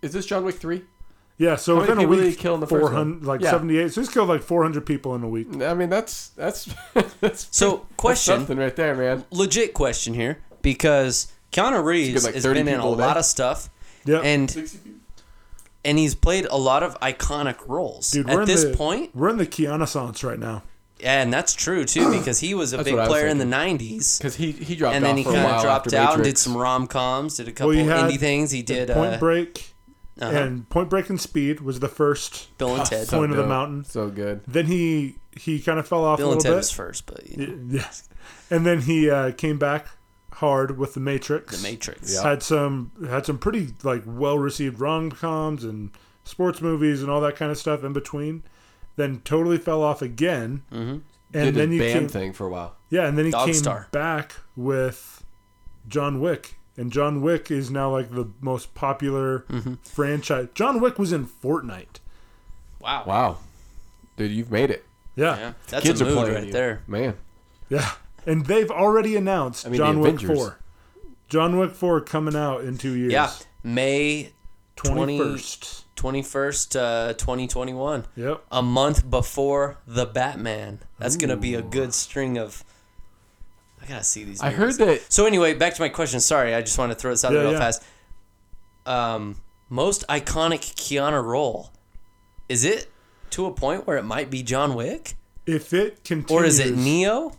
is 0.02 0.12
this 0.12 0.26
John 0.26 0.44
Wick 0.44 0.56
three? 0.56 0.84
Yeah. 1.38 1.56
So 1.56 1.76
How 1.76 1.82
within 1.82 1.98
a 2.00 2.08
week, 2.08 2.22
he 2.24 2.36
kill 2.36 2.54
in 2.56 2.60
the 2.60 2.68
first 2.68 2.80
four 2.82 2.90
one? 2.90 2.94
hundred 2.94 3.24
like 3.26 3.42
Yeah. 3.42 3.52
seventy 3.52 3.78
eight. 3.80 3.92
So 3.94 4.02
he's 4.02 4.10
killed 4.10 4.30
like 4.30 4.42
four 4.42 4.64
hundred 4.64 4.86
people 4.86 5.16
in 5.16 5.24
a 5.24 5.30
week. 5.30 5.48
I 5.62 5.74
mean, 5.74 5.90
that's 5.90 6.30
that's 6.30 6.66
that's 7.22 7.48
So, 7.56 7.78
that's 7.78 7.96
question, 7.98 8.36
something 8.36 8.58
right 8.58 8.76
there, 8.76 8.96
man. 8.96 9.26
legit 9.32 9.74
question 9.74 10.14
here, 10.14 10.40
because 10.62 11.32
Keanu 11.52 11.84
Reeves 11.84 12.24
like, 12.26 12.34
has 12.36 12.44
been 12.44 12.58
in 12.58 12.68
a 12.68 12.72
people 12.78 12.94
a 12.94 12.98
day. 12.98 13.04
lot 13.04 13.18
of 13.18 13.26
stuff, 13.26 13.70
Yeah. 14.06 14.20
and 14.20 14.50
and 15.86 15.98
he's 16.00 16.16
played 16.16 16.46
a 16.50 16.58
lot 16.58 16.82
of 16.84 16.98
iconic 17.02 17.68
roles. 17.68 18.12
Dude, 18.12 18.28
we're 18.28 18.34
At 18.34 18.40
in 18.42 18.46
this 18.48 18.64
the, 18.64 18.74
point, 18.76 19.14
we're 19.16 19.30
in 19.30 19.38
the 19.38 19.46
Keanu 19.46 20.24
right 20.24 20.40
now. 20.40 20.64
Yeah, 21.00 21.22
and 21.22 21.34
that's 21.34 21.54
true 21.54 21.84
too, 21.84 22.10
because 22.18 22.40
he 22.40 22.54
was 22.54 22.72
a 22.72 22.82
big 22.84 22.96
was 22.96 23.08
player 23.10 23.28
in 23.28 23.38
the 23.38 23.46
'90s. 23.46 24.18
Because 24.18 24.36
he 24.36 24.52
he 24.52 24.76
dropped 24.76 24.96
and 24.96 25.04
then 25.04 25.12
off 25.12 25.18
he 25.18 25.24
for 25.24 25.32
kind 25.34 25.48
of 25.52 25.62
dropped 25.62 25.94
out 25.94 26.14
and 26.14 26.20
Matrix. 26.22 26.28
did 26.30 26.38
some 26.38 26.56
rom 26.58 26.88
coms, 26.88 27.38
did 27.38 27.48
a 27.48 27.52
couple 27.52 27.70
Well, 27.76 27.86
indie 28.10 28.18
things. 28.20 28.52
He 28.52 28.62
did 28.62 28.90
Point 28.90 29.16
uh, 29.16 29.18
Break. 29.20 29.73
Uh-huh. 30.20 30.32
And 30.32 30.70
Point 30.70 30.90
Break 30.90 31.10
and 31.10 31.20
Speed 31.20 31.62
was 31.62 31.80
the 31.80 31.88
first 31.90 32.56
Bill 32.58 32.76
and 32.76 32.86
Ted. 32.86 33.08
So 33.08 33.18
point 33.18 33.32
of 33.32 33.38
the 33.38 33.48
mountain. 33.48 33.84
So 33.84 34.10
good. 34.10 34.42
Then 34.48 34.68
he 34.68 35.16
he 35.36 35.60
kind 35.60 35.80
of 35.80 35.88
fell 35.88 36.04
off 36.06 36.20
Bill 36.20 36.30
a 36.30 36.32
and 36.34 36.38
little 36.40 36.44
Ted 36.44 36.52
bit. 36.52 36.58
was 36.58 36.72
first, 36.72 37.06
but 37.08 37.28
you 37.30 37.48
know, 37.48 37.80
Yeah. 37.80 37.92
And 38.50 38.66
then 38.66 38.82
he 38.82 39.10
uh, 39.10 39.32
came 39.32 39.58
back 39.58 39.88
hard 40.34 40.78
with 40.78 40.94
the 40.94 41.00
Matrix. 41.00 41.58
The 41.62 41.68
Matrix. 41.68 42.14
Yeah. 42.14 42.22
Had 42.30 42.44
some 42.44 42.92
had 43.10 43.26
some 43.26 43.38
pretty 43.40 43.70
like 43.84 44.04
well 44.06 44.38
received 44.38 44.80
rom 44.80 45.10
coms 45.12 45.64
and 45.64 45.90
sports 46.24 46.62
movies 46.62 47.02
and 47.02 47.10
all 47.12 47.22
that 47.22 47.36
kind 47.36 47.52
of 47.52 47.58
stuff 47.58 47.84
in 47.84 47.92
between. 47.94 48.44
Then 48.96 49.22
totally 49.26 49.58
fell 49.58 49.82
off 49.82 50.02
again. 50.04 50.62
Mm-hmm. 50.72 50.98
And 51.36 51.46
Did 51.46 51.56
then 51.56 51.72
his 51.72 51.80
he 51.82 51.88
band 51.88 52.00
came 52.02 52.08
thing 52.10 52.34
for 52.34 52.46
a 52.46 52.50
while. 52.52 52.76
Yeah, 52.92 53.08
and 53.08 53.18
then 53.18 53.26
he 53.26 53.32
Dog 53.32 53.46
came 53.48 53.56
Star. 53.56 53.88
back 53.92 54.36
with 54.56 55.24
John 55.88 56.20
Wick. 56.22 56.58
And 56.76 56.92
John 56.92 57.22
Wick 57.22 57.52
is 57.52 57.70
now 57.70 57.92
like 57.92 58.12
the 58.12 58.30
most 58.42 58.74
popular 58.74 59.46
Mm-hmm. 59.50 59.76
franchise. 59.84 60.48
John 60.56 60.80
Wick 60.82 60.98
was 60.98 61.12
in 61.14 61.26
Fortnite. 61.28 62.00
Wow. 62.80 63.04
Wow, 63.06 63.38
dude, 64.18 64.32
you've 64.32 64.52
made 64.52 64.70
it. 64.72 64.84
Yeah. 65.16 65.38
Yeah. 65.38 65.54
That's 65.68 65.86
Kids 65.86 66.02
a 66.02 66.08
are 66.08 66.12
playing 66.12 66.34
right 66.34 66.48
you. 66.48 66.52
there. 66.54 66.82
man. 66.88 67.16
Yeah. 67.70 67.92
And 68.26 68.46
they've 68.46 68.72
already 68.72 69.16
announced 69.16 69.66
I 69.66 69.70
mean, 69.70 69.78
John 69.78 70.00
Wick 70.00 70.20
4. 70.20 70.58
John 71.30 71.58
Wick 71.58 71.72
4 71.72 72.02
coming 72.02 72.36
out 72.36 72.64
in 72.64 72.78
two 72.78 72.94
years. 72.94 73.12
Yeah. 73.14 73.32
May 73.64 74.32
20 74.76 75.20
21st. 75.20 75.84
21st, 75.96 76.76
uh, 77.10 77.14
2021. 77.14 78.06
Yep. 78.16 78.44
A 78.52 78.62
month 78.62 79.10
before 79.10 79.78
the 79.88 80.06
Batman. 80.06 80.80
That's 81.00 81.16
going 81.18 81.30
to 81.30 81.38
be 81.38 81.54
a 81.56 81.62
good 81.62 81.94
string 81.94 82.38
of. 82.38 82.64
I 83.84 83.88
got 83.88 83.98
to 83.98 84.04
see 84.04 84.24
these 84.24 84.42
I 84.42 84.46
movies. 84.52 84.78
heard 84.80 84.88
that. 84.88 85.12
So, 85.12 85.26
anyway, 85.26 85.54
back 85.54 85.74
to 85.76 85.82
my 85.82 85.90
question. 85.90 86.20
Sorry, 86.20 86.56
I 86.56 86.62
just 86.62 86.78
want 86.78 86.92
to 86.92 86.98
throw 86.98 87.12
this 87.12 87.26
out 87.26 87.32
Yeah, 87.34 87.40
there 87.40 87.44
real 87.50 87.54
yeah. 87.54 87.60
fast. 87.60 87.84
Um, 88.86 89.38
most 89.70 90.06
iconic 90.08 90.62
Keanu 90.76 91.24
role. 91.24 91.72
Is 92.50 92.64
it 92.66 92.90
to 93.32 93.46
a 93.46 93.52
point 93.52 93.88
where 93.88 93.98
it 93.98 94.04
might 94.04 94.30
be 94.30 94.44
John 94.44 94.76
Wick? 94.76 95.16
If 95.46 95.74
it 95.74 96.04
continues, 96.04 96.32
Or 96.32 96.46
is 96.46 96.60
it 96.60 96.76
Neo? 96.78 97.34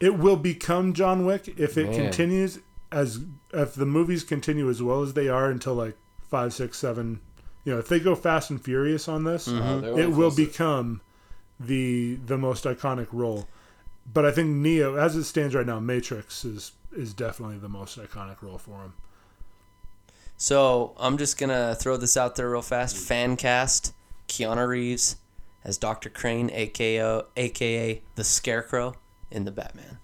it 0.00 0.16
will 0.16 0.36
become 0.36 0.92
John 0.92 1.26
Wick 1.26 1.48
if 1.58 1.76
it 1.76 1.86
Man. 1.90 1.94
continues 1.94 2.60
as 2.92 3.20
if 3.52 3.74
the 3.74 3.84
movies 3.86 4.22
continue 4.24 4.70
as 4.70 4.82
well 4.82 5.02
as 5.02 5.14
they 5.14 5.28
are 5.28 5.50
until 5.50 5.74
like 5.74 5.96
five, 6.30 6.52
six, 6.54 6.78
seven. 6.78 7.20
You 7.64 7.72
know, 7.74 7.78
if 7.80 7.88
they 7.88 7.98
go 8.00 8.14
Fast 8.14 8.50
and 8.50 8.62
Furious 8.62 9.08
on 9.08 9.24
this, 9.24 9.48
Uh, 9.48 9.80
they're 9.82 9.98
it 10.00 10.10
will 10.12 10.34
become 10.34 11.00
the 11.60 12.16
the 12.24 12.38
most 12.38 12.64
iconic 12.64 13.08
role. 13.12 13.48
But 14.12 14.24
I 14.24 14.30
think 14.30 14.48
Neo, 14.48 14.96
as 14.96 15.16
it 15.16 15.24
stands 15.24 15.54
right 15.54 15.66
now, 15.66 15.80
Matrix 15.80 16.44
is 16.44 16.72
is 16.96 17.12
definitely 17.12 17.58
the 17.58 17.68
most 17.68 17.98
iconic 17.98 18.40
role 18.40 18.58
for 18.58 18.82
him. 18.82 18.94
So 20.36 20.94
I'm 20.98 21.18
just 21.18 21.38
gonna 21.38 21.74
throw 21.74 21.96
this 21.96 22.16
out 22.16 22.36
there 22.36 22.50
real 22.50 22.62
fast. 22.62 22.96
Fan 22.96 23.36
cast: 23.36 23.92
Keanu 24.26 24.66
Reeves 24.66 25.16
as 25.64 25.76
Doctor 25.76 26.08
Crane, 26.08 26.50
aka 26.52 27.22
aka 27.36 28.02
the 28.14 28.24
Scarecrow 28.24 28.94
in 29.30 29.44
the 29.44 29.50
Batman. 29.50 29.98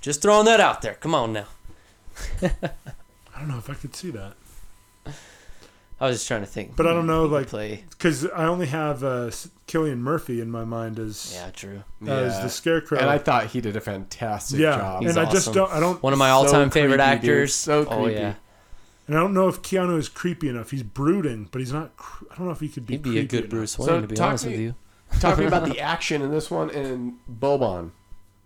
Just 0.00 0.22
throwing 0.22 0.44
that 0.44 0.60
out 0.60 0.82
there. 0.82 0.94
Come 0.94 1.14
on 1.14 1.32
now. 1.32 1.46
I 2.42 3.38
don't 3.38 3.48
know 3.48 3.58
if 3.58 3.70
I 3.70 3.74
could 3.74 3.94
see 3.94 4.10
that 4.10 4.34
I 6.00 6.06
was 6.06 6.16
just 6.16 6.28
trying 6.28 6.42
to 6.42 6.46
think. 6.46 6.76
But 6.76 6.86
I 6.86 6.92
don't 6.94 7.06
know, 7.08 7.24
like- 7.24 7.48
play. 7.48 7.84
because 7.90 8.24
I 8.26 8.44
only 8.44 8.66
have 8.66 9.02
uh, 9.02 9.30
Cillian 9.66 9.98
Murphy 9.98 10.40
in 10.40 10.48
my 10.50 10.64
mind 10.64 10.98
as 11.00 11.32
Yeah, 11.34 11.50
true. 11.50 11.82
as 12.02 12.34
Yeah. 12.34 12.42
the 12.42 12.48
Scarecrow. 12.48 12.98
And 12.98 13.10
I 13.10 13.18
thought 13.18 13.46
he 13.46 13.60
did 13.60 13.74
a 13.76 13.80
fantastic 13.80 14.60
yeah, 14.60 14.76
job. 14.76 15.02
He's 15.02 15.16
and 15.16 15.26
I 15.26 15.30
just 15.30 15.48
awesome. 15.48 15.54
don't. 15.54 15.72
I 15.72 15.80
don't. 15.80 16.00
One 16.02 16.12
of 16.12 16.18
my 16.18 16.30
all-time 16.30 16.70
favorite 16.70 16.98
creepy, 16.98 17.20
dude. 17.20 17.30
actors. 17.30 17.54
So 17.54 17.80
Oh 17.90 18.02
creepy. 18.04 18.20
yeah, 18.20 18.34
And 19.08 19.16
I 19.16 19.20
don't 19.20 19.34
know 19.34 19.48
if 19.48 19.60
Keanu 19.62 19.98
is 19.98 20.08
creepy 20.08 20.48
enough. 20.48 20.70
He's 20.70 20.84
brooding, 20.84 21.48
but 21.50 21.58
he's 21.60 21.72
not. 21.72 21.96
cr- 21.96 22.24
I 22.30 22.36
don't 22.36 22.46
know 22.46 22.52
if 22.52 22.60
he 22.60 22.68
could 22.68 22.86
be. 22.86 22.94
he'd 22.94 23.02
be 23.02 23.10
a 23.10 23.12
creepy 23.22 23.26
good 23.26 23.38
enough. 23.40 23.50
Bruce 23.50 23.72
So 23.72 23.92
Wayne. 23.92 24.02
to 24.02 24.06
be 24.08 24.14
talk 24.14 24.28
honest 24.28 24.44
to 24.44 24.50
with 24.50 24.58
me- 24.58 24.64
you, 24.66 24.74
Talking 25.20 25.46
about 25.46 25.68
the 25.68 25.80
action 25.80 26.22
in 26.22 26.30
this 26.30 26.48
one 26.50 26.70
and 26.70 27.14
Boban. 27.28 27.90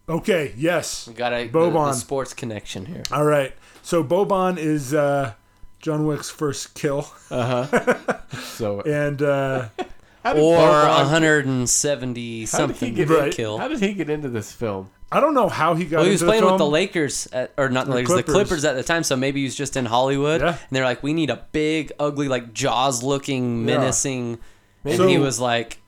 Okay. 0.09 0.55
Yes. 0.57 1.07
we 1.07 1.14
got 1.14 1.32
a 1.34 1.46
the, 1.48 1.59
Boban. 1.59 1.90
the 1.92 1.98
sports 1.98 2.32
connection 2.32 2.86
here. 2.86 3.03
All 3.12 3.24
right. 3.24 3.53
So 3.82 4.03
Boban 4.03 4.57
is 4.59 4.94
uh, 4.94 5.34
John 5.82 6.06
Wick's 6.06 6.30
first 6.30 6.74
kill, 6.74 7.10
Uh 7.30 7.66
huh. 7.66 8.16
So 8.54 8.80
and 8.82 9.20
uh, 9.20 9.68
how 10.24 10.32
did 10.32 10.40
Or 10.42 10.56
Boban- 10.56 11.02
170 11.02 11.60
how 12.00 12.06
did 12.08 12.16
he 12.16 12.46
something 12.46 12.94
get 12.94 13.08
Right. 13.10 13.32
kill. 13.32 13.58
How 13.58 13.68
did 13.68 13.80
he 13.80 13.92
get 13.92 14.08
into 14.08 14.28
this 14.28 14.52
film? 14.52 14.88
I 15.10 15.20
don't 15.20 15.34
know 15.34 15.48
how 15.50 15.74
he 15.74 15.84
got. 15.84 15.98
Well, 15.98 16.06
he 16.06 16.12
was 16.12 16.22
into 16.22 16.30
playing 16.30 16.44
the 16.44 16.52
with 16.52 16.58
the. 16.58 16.66
Lakers, 16.66 17.26
at, 17.32 17.52
or 17.58 17.68
not 17.68 17.84
the 17.84 17.90
The 17.90 17.96
Lakers, 17.96 18.08
the 18.08 18.22
Clippers. 18.22 18.32
Clippers 18.34 18.64
at 18.64 18.76
the 18.76 18.82
time. 18.82 19.02
So 19.02 19.14
maybe 19.16 19.40
he 19.40 19.44
was 19.44 19.54
just 19.54 19.76
in 19.76 19.84
Hollywood, 19.84 20.40
Yeah. 20.40 20.48
and 20.48 20.58
they're 20.70 20.84
like, 20.84 21.02
"We 21.02 21.12
need 21.12 21.28
a 21.28 21.44
big, 21.52 21.92
ugly, 22.00 22.28
like 22.28 22.54
Jaws-looking, 22.54 23.68
Yeah. 23.68 23.76
menacing." 23.78 24.38
And 24.84 24.96
So- 24.96 25.06
he 25.08 25.18
was 25.18 25.38
like, 25.38 25.82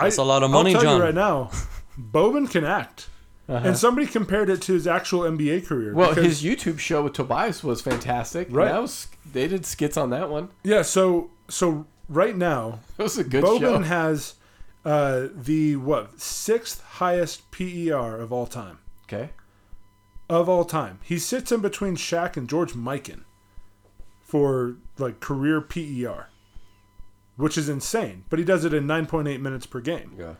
"That's 0.00 0.18
I- 0.18 0.22
a 0.22 0.24
lot 0.24 0.42
of 0.42 0.50
money, 0.50 0.74
I'll 0.74 0.80
tell 0.82 0.90
John." 0.92 0.98
you 0.98 1.04
right 1.04 1.14
now, 1.14 1.50
Boban 2.00 2.50
can 2.50 2.64
act, 2.64 3.06
and 3.48 3.76
somebody 3.78 4.06
compared 4.06 4.50
it 4.50 4.60
to 4.62 4.72
his 4.72 4.86
actual 4.86 5.20
NBA 5.20 5.66
career. 5.66 5.94
Well, 5.94 6.10
because- 6.10 6.24
his 6.24 6.42
YouTube 6.42 6.78
show 6.78 7.02
with 7.04 7.12
Tobias 7.12 7.62
was 7.62 7.80
fantastic. 7.80 8.48
Right. 8.50 8.68
That 8.72 8.82
was 8.82 9.08
they 9.32 9.46
did 9.48 9.64
skits 9.66 9.96
on 9.96 10.10
that 10.10 10.28
one. 10.30 10.48
yeah. 10.64 10.82
So 10.82 11.30
so 11.48 11.86
right 12.08 12.36
now, 12.36 12.80
It 12.98 13.02
was 13.02 13.18
a 13.18 13.24
good 13.24 13.44
Boban 13.44 13.60
show. 13.60 13.78
has 13.82 14.34
uh, 14.84 15.28
the 15.34 15.76
what 15.76 16.20
sixth 16.20 16.82
highest 16.82 17.50
PER 17.50 18.16
of 18.20 18.32
all 18.32 18.46
time. 18.46 18.78
okay. 19.04 19.30
Of 20.28 20.48
all 20.48 20.64
time, 20.64 20.98
he 21.04 21.18
sits 21.20 21.52
in 21.52 21.60
between 21.60 21.94
Shaq 21.94 22.36
and 22.36 22.48
George 22.48 22.72
Mikan 22.72 23.20
for 24.24 24.76
like 24.98 25.20
career 25.20 25.60
PER, 25.60 26.26
which 27.36 27.56
is 27.56 27.68
insane. 27.68 28.24
But 28.28 28.40
he 28.40 28.44
does 28.44 28.64
it 28.64 28.74
in 28.74 28.86
9.8 28.86 29.40
minutes 29.40 29.66
per 29.66 29.80
game. 29.80 30.14
Yeah. 30.18 30.34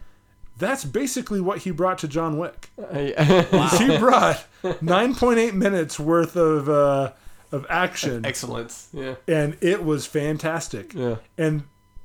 That's 0.58 0.84
basically 0.84 1.40
what 1.40 1.58
he 1.58 1.70
brought 1.70 1.98
to 1.98 2.08
John 2.08 2.38
Wick. 2.38 2.70
Uh, 2.78 2.94
He 3.78 3.98
brought 3.98 4.44
9.8 4.62 5.52
minutes 5.52 6.00
worth 6.00 6.36
of 6.36 6.68
uh, 6.68 7.12
of 7.52 7.66
action, 7.68 8.24
Excellence. 8.26 8.88
Yeah. 8.92 9.14
and 9.28 9.56
it 9.60 9.84
was 9.84 10.06
fantastic. 10.06 10.94
Yeah. 10.94 11.16
And 11.38 11.64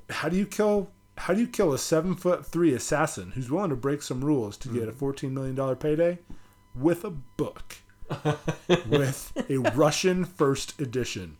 how 0.10 0.30
do 0.30 0.36
you 0.38 0.46
kill? 0.46 0.90
How 1.18 1.34
do 1.34 1.40
you 1.42 1.48
kill 1.48 1.74
a 1.74 1.78
seven 1.78 2.16
foot 2.16 2.46
three 2.46 2.74
assassin 2.74 3.32
who's 3.36 3.50
willing 3.52 3.70
to 3.70 3.76
break 3.76 4.02
some 4.02 4.24
rules 4.24 4.58
to 4.58 4.70
get 4.70 4.88
a 4.88 4.92
fourteen 4.92 5.34
million 5.34 5.56
dollar 5.56 5.76
payday 5.76 6.20
with 6.76 7.04
a 7.06 7.10
book, 7.12 7.78
with 8.88 9.32
a 9.50 9.58
Russian 9.58 10.26
first 10.26 10.80
edition? 10.82 11.38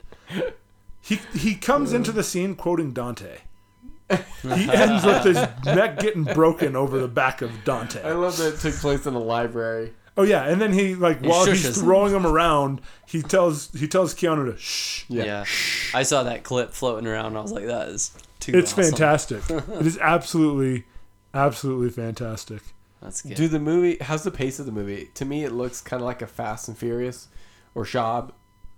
He 1.02 1.20
he 1.34 1.56
comes 1.56 1.94
into 1.94 2.12
the 2.12 2.24
scene 2.24 2.56
quoting 2.56 2.92
Dante. 2.94 3.40
He 4.42 4.72
ends 4.72 5.06
with 5.06 5.24
his 5.24 5.38
neck 5.66 6.00
getting 6.00 6.24
broken 6.24 6.76
over 6.76 7.00
the 7.00 7.08
back 7.08 7.42
of 7.42 7.52
Dante. 7.64 8.02
I 8.04 8.14
love 8.14 8.38
that 8.38 8.56
it 8.56 8.60
took 8.60 8.76
place 8.76 9.06
in 9.06 9.14
a 9.14 9.20
library. 9.20 9.94
Oh 10.18 10.24
yeah, 10.24 10.44
and 10.48 10.60
then 10.60 10.74
he 10.74 10.96
like 10.96 11.22
while 11.22 11.46
he's 11.46 11.64
shushes 11.64 11.78
him. 11.78 11.84
throwing 11.84 12.12
them 12.12 12.28
around, 12.28 12.82
he 13.08 13.22
tells 13.22 13.72
he 13.72 13.88
tells 13.88 14.14
Keanu 14.14 14.52
to 14.52 14.58
shh. 14.58 15.06
Yeah. 15.08 15.24
Yeah. 15.24 15.46
I 15.94 16.04
saw 16.04 16.24
that 16.24 16.44
clip 16.44 16.72
floating 16.72 17.08
around. 17.08 17.28
And 17.28 17.38
I 17.38 17.42
was 17.42 17.52
like, 17.52 17.66
"That 17.66 17.90
is 17.90 18.12
too." 18.40 18.52
It's 18.54 18.74
awesome. 18.74 18.92
fantastic. 18.92 19.50
it 19.50 19.86
is 19.86 19.98
absolutely, 20.00 20.86
absolutely 21.34 21.90
fantastic. 21.90 22.62
That's 23.02 23.22
good. 23.22 23.36
Do 23.36 23.48
the 23.48 23.60
movie? 23.60 23.98
How's 24.02 24.24
the 24.24 24.32
pace 24.32 24.60
of 24.60 24.66
the 24.66 24.72
movie? 24.72 25.10
To 25.16 25.26
me, 25.26 25.46
it 25.46 25.54
looks 25.54 25.82
kind 25.82 26.02
of 26.02 26.06
like 26.06 26.22
a 26.22 26.28
Fast 26.28 26.68
and 26.68 26.78
Furious, 26.78 27.30
or 27.74 27.86
Shab, 27.86 28.32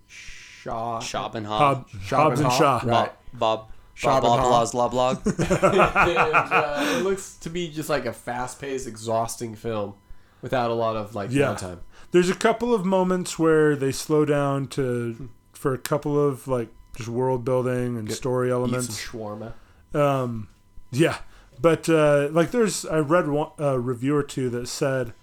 Shaw, 0.07 0.99
Shop 0.99 1.33
and 1.33 1.47
Hob, 1.47 1.89
Hob. 1.89 2.01
Hobbs 2.09 2.39
and 2.39 2.51
Shaw. 2.51 2.81
Right. 2.85 2.87
Bob. 2.87 3.11
Bob. 3.33 3.72
Shop 3.93 4.23
Bob. 4.23 4.39
and 4.39 4.41
Bob. 4.73 4.93
Hob. 4.93 5.21
And, 5.25 6.35
uh, 6.51 6.95
it 6.99 7.03
looks 7.03 7.35
to 7.37 7.49
be 7.49 7.69
just 7.69 7.89
like 7.89 8.05
a 8.05 8.13
fast-paced, 8.13 8.87
exhausting 8.87 9.55
film 9.55 9.95
without 10.41 10.71
a 10.71 10.73
lot 10.73 10.95
of 10.95 11.15
like 11.15 11.31
Yeah. 11.31 11.53
downtime. 11.53 11.79
There's 12.11 12.29
a 12.29 12.35
couple 12.35 12.73
of 12.73 12.85
moments 12.85 13.37
where 13.39 13.75
they 13.75 13.91
slow 13.91 14.25
down 14.25 14.67
to 14.69 15.29
for 15.53 15.73
a 15.73 15.77
couple 15.77 16.19
of 16.19 16.47
like 16.47 16.69
just 16.95 17.09
world 17.09 17.43
building 17.45 17.97
and 17.97 18.11
story 18.11 18.51
elements. 18.51 18.89
Eat 18.89 18.93
some 19.11 19.19
elements. 19.21 19.53
shawarma. 19.93 19.99
Um, 19.99 20.47
yeah, 20.91 21.17
but 21.59 21.87
uh, 21.89 22.29
like 22.31 22.51
there's 22.51 22.85
I 22.85 22.99
read 22.99 23.27
one, 23.29 23.49
a 23.57 23.79
review 23.79 24.15
or 24.15 24.23
two 24.23 24.49
that 24.51 24.67
said 24.67 25.13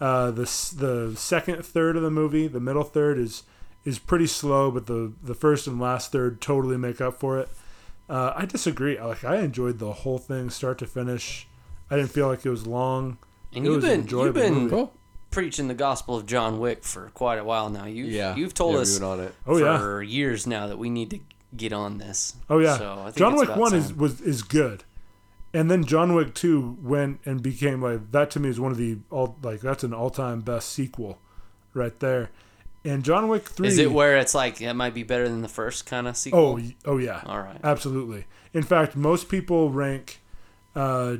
uh, 0.00 0.30
the 0.30 0.42
the 0.76 1.14
second 1.16 1.64
third 1.64 1.96
of 1.96 2.02
the 2.02 2.10
movie, 2.10 2.46
the 2.46 2.60
middle 2.60 2.84
third 2.84 3.18
is 3.18 3.44
is 3.84 3.98
pretty 3.98 4.26
slow, 4.26 4.70
but 4.70 4.86
the 4.86 5.12
the 5.22 5.34
first 5.34 5.66
and 5.66 5.80
last 5.80 6.10
third 6.12 6.40
totally 6.40 6.76
make 6.76 7.00
up 7.00 7.18
for 7.20 7.38
it. 7.38 7.48
Uh, 8.08 8.32
I 8.36 8.44
disagree. 8.44 9.00
Like 9.00 9.24
I 9.24 9.36
enjoyed 9.38 9.78
the 9.78 9.92
whole 9.92 10.18
thing 10.18 10.50
start 10.50 10.78
to 10.78 10.86
finish. 10.86 11.46
I 11.90 11.96
didn't 11.96 12.10
feel 12.10 12.28
like 12.28 12.44
it 12.44 12.50
was 12.50 12.66
long. 12.66 13.18
And 13.54 13.64
It 13.64 13.68
you've 13.70 13.76
was 13.82 13.84
an 13.84 14.02
been 14.02 14.18
you've 14.18 14.34
been 14.34 14.68
movie. 14.68 14.90
preaching 15.30 15.68
the 15.68 15.74
gospel 15.74 16.16
of 16.16 16.26
John 16.26 16.58
Wick 16.58 16.84
for 16.84 17.10
quite 17.14 17.38
a 17.38 17.44
while 17.44 17.70
now. 17.70 17.84
You 17.86 18.04
Yeah, 18.04 18.34
you've 18.36 18.54
told 18.54 18.74
yeah, 18.74 18.80
us 18.80 18.98
we 18.98 19.06
went 19.06 19.20
on 19.20 19.26
it. 19.26 19.34
Oh 19.46 19.56
yeah. 19.58 19.78
for 19.78 20.02
years 20.02 20.46
now 20.46 20.66
that 20.66 20.76
we 20.78 20.90
need 20.90 21.10
to 21.10 21.20
get 21.56 21.72
on 21.72 21.98
this. 21.98 22.34
Oh 22.50 22.58
yeah, 22.58 22.76
So 22.76 22.92
I 22.98 23.04
think 23.04 23.16
John 23.16 23.36
Wick 23.36 23.44
about 23.48 23.58
one 23.58 23.74
is 23.74 23.94
was 23.94 24.20
is 24.20 24.42
good, 24.42 24.84
and 25.54 25.70
then 25.70 25.84
John 25.84 26.14
Wick 26.14 26.34
two 26.34 26.76
went 26.82 27.20
and 27.24 27.42
became 27.42 27.80
like 27.80 28.10
that 28.10 28.30
to 28.32 28.40
me 28.40 28.48
is 28.50 28.58
one 28.60 28.72
of 28.72 28.78
the 28.78 28.98
all 29.10 29.36
like 29.42 29.60
that's 29.60 29.84
an 29.84 29.94
all 29.94 30.10
time 30.10 30.40
best 30.40 30.70
sequel, 30.70 31.18
right 31.74 31.98
there, 32.00 32.30
And 32.84 33.02
John 33.02 33.28
Wick 33.28 33.48
three. 33.48 33.68
Is 33.68 33.78
it 33.78 33.90
where 33.90 34.18
it's 34.18 34.34
like 34.34 34.60
it 34.60 34.74
might 34.74 34.92
be 34.94 35.02
better 35.02 35.28
than 35.28 35.40
the 35.40 35.48
first 35.48 35.86
kind 35.86 36.06
of 36.06 36.16
sequel? 36.16 36.60
Oh, 36.60 36.60
oh 36.84 36.98
yeah. 36.98 37.22
All 37.24 37.40
right. 37.40 37.58
Absolutely. 37.64 38.26
In 38.52 38.62
fact, 38.62 38.94
most 38.94 39.28
people 39.28 39.70
rank 39.70 40.20
uh, 40.76 41.16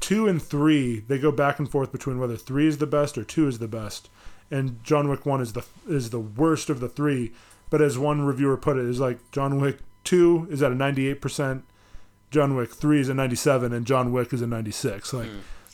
two 0.00 0.28
and 0.28 0.42
three. 0.42 1.00
They 1.00 1.18
go 1.18 1.32
back 1.32 1.58
and 1.58 1.70
forth 1.70 1.90
between 1.90 2.18
whether 2.18 2.36
three 2.36 2.66
is 2.66 2.78
the 2.78 2.86
best 2.86 3.16
or 3.16 3.24
two 3.24 3.48
is 3.48 3.58
the 3.58 3.68
best. 3.68 4.10
And 4.50 4.82
John 4.84 5.08
Wick 5.08 5.24
one 5.24 5.40
is 5.40 5.54
the 5.54 5.64
is 5.88 6.10
the 6.10 6.20
worst 6.20 6.70
of 6.70 6.80
the 6.80 6.88
three. 6.88 7.32
But 7.70 7.80
as 7.80 7.98
one 7.98 8.22
reviewer 8.22 8.56
put 8.56 8.76
it, 8.76 8.84
is 8.84 9.00
like 9.00 9.18
John 9.32 9.60
Wick 9.60 9.78
two 10.04 10.46
is 10.50 10.62
at 10.62 10.70
a 10.70 10.74
ninety 10.74 11.08
eight 11.08 11.20
percent, 11.20 11.64
John 12.30 12.54
Wick 12.54 12.72
three 12.72 13.00
is 13.00 13.08
a 13.08 13.14
ninety 13.14 13.36
seven, 13.36 13.72
and 13.72 13.86
John 13.86 14.12
Wick 14.12 14.32
is 14.32 14.42
a 14.42 14.46
ninety 14.46 14.70
six. 14.70 15.12
Like 15.12 15.28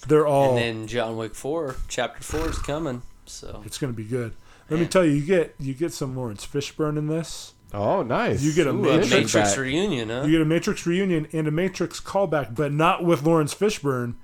they're 0.06 0.26
all. 0.26 0.50
And 0.50 0.58
then 0.58 0.86
John 0.86 1.16
Wick 1.16 1.34
four, 1.34 1.76
chapter 1.88 2.22
four 2.22 2.48
is 2.48 2.58
coming. 2.58 3.02
So 3.26 3.62
it's 3.66 3.76
gonna 3.78 3.92
be 3.92 4.04
good. 4.04 4.34
Let 4.72 4.80
me 4.80 4.86
tell 4.86 5.04
you, 5.04 5.12
you 5.12 5.24
get 5.24 5.54
you 5.58 5.74
get 5.74 5.92
some 5.92 6.16
Laurence 6.16 6.46
Fishburne 6.46 6.96
in 6.98 7.06
this. 7.06 7.54
Oh, 7.74 8.02
nice. 8.02 8.42
You 8.42 8.52
get 8.52 8.66
a 8.66 8.70
Ooh, 8.70 8.80
a 8.88 8.98
Matrix 8.98 9.10
Matrix 9.34 9.56
reunion, 9.56 10.08
huh? 10.10 10.22
You 10.24 10.32
get 10.32 10.40
a 10.42 10.44
Matrix 10.46 10.86
reunion 10.86 11.26
and 11.32 11.48
a 11.48 11.50
Matrix 11.50 12.00
callback, 12.00 12.54
but 12.54 12.72
not 12.72 13.02
with 13.04 13.22
Laurence 13.22 13.54
Fishburne. 13.54 14.14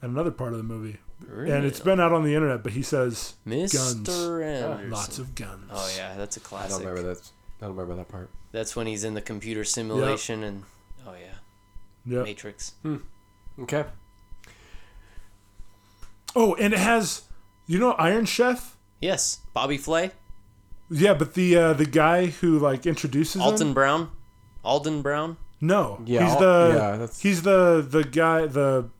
And 0.00 0.12
another 0.12 0.30
part 0.30 0.52
of 0.52 0.58
the 0.58 0.64
movie, 0.64 0.98
and 1.28 1.64
it's 1.64 1.80
been 1.80 1.98
out 1.98 2.12
on 2.12 2.24
the 2.24 2.34
internet. 2.34 2.62
But 2.62 2.72
he 2.72 2.82
says 2.82 3.34
guns, 3.46 3.72
Mr. 3.72 4.44
Anderson. 4.44 4.90
lots 4.90 5.18
of 5.18 5.34
guns. 5.34 5.70
Oh 5.72 5.92
yeah, 5.96 6.14
that's 6.16 6.36
a 6.36 6.40
classic. 6.40 6.74
I 6.74 6.78
don't 6.78 6.86
remember 6.88 7.14
that. 7.14 7.30
I 7.60 7.66
don't 7.66 7.76
remember 7.76 7.96
that 7.96 8.08
part. 8.08 8.30
That's 8.52 8.76
when 8.76 8.86
he's 8.86 9.02
in 9.04 9.14
the 9.14 9.22
computer 9.22 9.64
simulation 9.64 10.42
and 10.44 10.62
oh 11.06 11.14
yeah, 11.14 12.14
Yep. 12.16 12.24
Matrix. 12.24 12.74
Hmm. 12.82 12.96
Okay. 13.60 13.84
Oh, 16.36 16.54
and 16.56 16.74
it 16.74 16.80
has, 16.80 17.22
you 17.66 17.78
know, 17.78 17.92
Iron 17.92 18.24
Chef. 18.26 18.76
Yes, 19.00 19.38
Bobby 19.54 19.78
Flay, 19.78 20.10
Yeah, 20.90 21.14
but 21.14 21.34
the 21.34 21.56
uh, 21.56 21.72
the 21.72 21.86
guy 21.86 22.26
who 22.26 22.58
like 22.58 22.84
introduces 22.86 23.40
Alton 23.40 23.68
him. 23.68 23.74
Brown, 23.74 24.10
Alton 24.62 25.00
Brown. 25.02 25.36
No, 25.60 26.02
Yeah, 26.04 26.26
he's 26.28 26.36
the 26.38 26.70
yeah, 26.74 26.90
that's- 26.92 27.20
he's 27.20 27.42
the 27.42 27.86
the 27.88 28.04
guy 28.04 28.46
the 28.46 28.90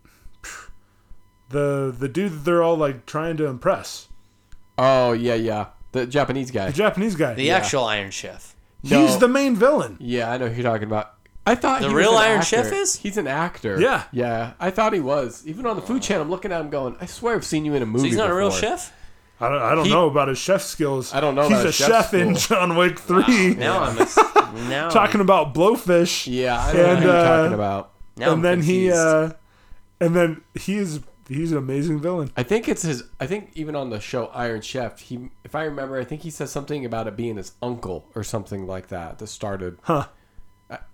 the 1.50 1.94
the 1.96 2.08
dude 2.08 2.32
that 2.32 2.44
they're 2.44 2.62
all 2.62 2.76
like 2.76 3.06
trying 3.06 3.36
to 3.38 3.46
impress. 3.46 4.08
Oh 4.78 5.12
yeah, 5.12 5.34
yeah. 5.34 5.66
The 5.92 6.06
Japanese 6.06 6.50
guy. 6.50 6.66
The 6.66 6.72
Japanese 6.76 7.14
guy. 7.14 7.34
The 7.34 7.50
actual 7.50 7.84
Iron 7.84 8.10
Chef. 8.10 8.56
he's 8.82 9.18
the 9.18 9.28
main 9.28 9.54
villain. 9.56 9.96
Yeah, 10.00 10.30
I 10.30 10.38
know 10.38 10.48
who 10.48 10.54
you're 10.62 10.70
talking 10.70 10.86
about. 10.88 11.12
I 11.46 11.54
thought 11.54 11.82
The 11.82 11.88
he 11.88 11.94
was 11.94 12.02
real 12.04 12.16
an 12.16 12.24
Iron 12.24 12.38
actor. 12.38 12.46
Chef 12.48 12.72
is? 12.72 12.96
He's 12.96 13.18
an 13.18 13.26
actor. 13.26 13.78
Yeah. 13.78 14.04
yeah. 14.12 14.54
I 14.58 14.70
thought 14.70 14.94
he 14.94 15.00
was. 15.00 15.42
Even 15.46 15.66
on 15.66 15.76
the 15.76 15.82
food 15.82 16.00
channel, 16.00 16.22
I'm 16.22 16.30
looking 16.30 16.50
at 16.52 16.60
him 16.60 16.70
going, 16.70 16.96
I 17.02 17.06
swear 17.06 17.36
I've 17.36 17.44
seen 17.44 17.66
you 17.66 17.74
in 17.74 17.82
a 17.82 17.86
movie. 17.86 17.98
So 18.00 18.06
he's 18.06 18.16
not 18.16 18.30
a 18.30 18.34
real 18.34 18.50
chef. 18.50 18.90
I 19.40 19.48
don't, 19.48 19.62
I 19.62 19.74
don't 19.74 19.84
He- 19.86 19.90
know 19.90 20.06
about 20.08 20.28
his 20.28 20.38
chef 20.38 20.62
skills. 20.62 21.12
I 21.12 21.20
don't 21.20 21.34
know 21.34 21.42
He's 21.42 21.50
about 21.52 21.62
a 21.62 21.66
his 21.66 21.74
chef 21.74 21.88
chef 22.10 22.14
in. 22.14 22.34
John 22.36 22.76
Wick 22.76 22.98
Three. 22.98 23.54
Now 23.54 23.80
I'm 23.82 23.98
a, 23.98 24.06
now 24.68 24.88
Talking 24.90 25.20
about 25.20 25.54
blowfish. 25.54 26.26
Yeah, 26.32 26.58
I 26.60 26.72
know 26.72 26.84
And, 26.86 26.98
who 27.00 27.04
you're 27.08 27.16
uh, 27.16 27.24
talking 27.38 27.54
about. 27.54 27.92
now 28.16 28.26
I'm 28.28 28.32
and 28.34 28.44
then 28.44 28.58
he 28.62 28.86
confused. 28.86 28.96
uh 28.96 29.32
and 30.00 30.14
then 30.16 30.42
he's 30.54 31.00
he's 31.28 31.52
an 31.52 31.58
amazing 31.58 32.00
villain. 32.00 32.30
I 32.36 32.42
think 32.42 32.68
it's 32.68 32.82
his. 32.82 33.04
I 33.18 33.26
think 33.26 33.50
even 33.54 33.74
on 33.76 33.90
the 33.90 34.00
show 34.00 34.26
Iron 34.26 34.60
Chef, 34.60 34.98
he, 35.00 35.30
if 35.44 35.54
I 35.54 35.64
remember, 35.64 35.98
I 35.98 36.04
think 36.04 36.22
he 36.22 36.30
says 36.30 36.50
something 36.52 36.84
about 36.84 37.06
it 37.06 37.16
being 37.16 37.36
his 37.36 37.52
uncle 37.62 38.06
or 38.14 38.22
something 38.22 38.66
like 38.66 38.88
that 38.88 39.18
that 39.18 39.26
started. 39.28 39.78
Huh. 39.82 40.06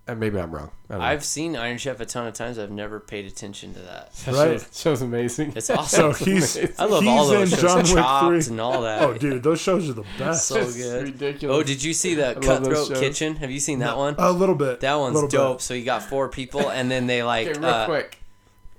Uh, 0.09 0.15
maybe 0.15 0.39
I'm 0.41 0.51
wrong. 0.51 0.71
I 0.89 0.93
don't 0.95 1.03
I've 1.03 1.25
seen 1.25 1.55
Iron 1.57 1.79
Chef 1.79 2.01
a 2.01 2.07
ton 2.07 2.27
of 2.27 2.35
times. 2.35 2.59
I've 2.59 2.71
never 2.71 2.99
paid 2.99 3.27
attention 3.27 3.75
to 3.75 3.81
that. 3.81 4.13
That 4.27 4.35
Right. 4.35 4.61
show- 4.61 4.67
show's 4.73 5.03
amazing. 5.03 5.53
It's 5.55 5.71
awesome. 5.71 6.01
So 6.01 6.09
awesome. 6.11 6.27
he's 6.33 6.57
I 6.81 6.85
love 6.87 7.03
he's 7.05 7.09
all 7.11 7.27
those 7.29 7.51
shows, 7.51 7.61
John 7.61 7.85
Chopped 7.85 8.27
3. 8.45 8.53
and 8.53 8.61
all 8.61 8.83
that. 8.83 9.03
Oh 9.03 9.15
dude, 9.15 9.43
those 9.43 9.61
shows 9.61 9.89
are 9.89 9.93
the 9.93 10.05
best. 10.19 10.49
so 10.49 10.57
It's 10.61 10.77
good. 10.77 11.03
ridiculous. 11.05 11.57
Oh, 11.57 11.63
did 11.63 11.83
you 11.85 11.95
see 11.95 12.15
the 12.15 12.33
love 12.35 12.43
Cutthroat. 12.43 12.95
Kitchen? 12.99 13.37
Have 13.37 13.51
you 13.51 13.61
seen 13.61 13.79
that 13.81 13.97
one? 13.97 14.15
A 14.19 14.33
little 14.33 14.55
bit. 14.57 14.81
That 14.81 14.95
one's 14.97 15.15
little 15.15 15.29
bit. 15.29 15.37
dope. 15.37 15.61
So 15.61 15.75
you 15.75 15.85
got 15.85 16.03
four 16.03 16.29
people, 16.29 16.69
and 16.71 16.91
then 16.91 17.07
they 17.07 17.23
like 17.23 17.47
Okay, 17.49 17.59
real 17.61 17.69
uh, 17.69 17.87
quick. 17.87 18.19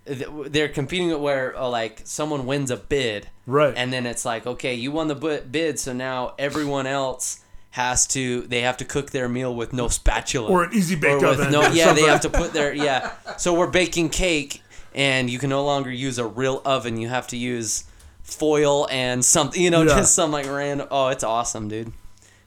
they're 0.06 0.68
competing 0.70 1.18
where 1.22 1.58
uh, 1.58 1.68
like 1.70 2.02
someone 2.06 2.46
wins 2.46 2.72
a 2.72 2.78
bid, 2.78 3.28
Right. 3.46 3.74
and 3.76 3.94
then 3.94 4.06
it's 4.06 4.26
like 4.26 4.46
okay, 4.48 4.74
you 4.76 4.92
won 4.92 5.08
the 5.08 5.42
bid, 5.50 5.80
so 5.80 5.94
now 5.94 6.34
everyone 6.40 6.88
else 6.88 7.41
has 7.72 8.06
to 8.08 8.42
they 8.48 8.62
have 8.62 8.78
to 8.78 8.86
cook 8.86 9.12
their 9.12 9.30
meal 9.30 9.56
with 9.56 9.72
no 9.74 9.88
spatula 9.88 10.50
Or 10.50 10.64
an 10.66 10.74
easy 10.74 10.96
bake 10.96 11.24
oven. 11.24 11.52
no 11.52 11.68
yeah 11.72 11.94
they 11.94 12.04
have 12.04 12.22
to 12.22 12.30
put 12.30 12.52
their 12.54 12.74
yeah. 12.74 13.12
So 13.38 13.54
we're 13.54 13.68
baking 13.72 14.10
cake, 14.10 14.62
and 14.94 15.30
you 15.30 15.40
can 15.40 15.50
no 15.50 15.64
longer 15.66 15.90
use 15.92 16.18
a 16.20 16.26
real 16.26 16.62
oven. 16.66 16.98
You 16.98 17.08
have 17.10 17.28
to 17.28 17.38
use 17.38 17.86
foil 18.24 18.88
and 18.92 19.24
something 19.24 19.62
you 19.62 19.70
know 19.70 19.84
Yeah. 19.84 19.96
just 20.00 20.14
some 20.16 20.32
like 20.32 20.48
random. 20.48 20.88
Oh, 20.92 21.08
it's 21.08 21.24
awesome, 21.24 21.68
dude. 21.70 21.92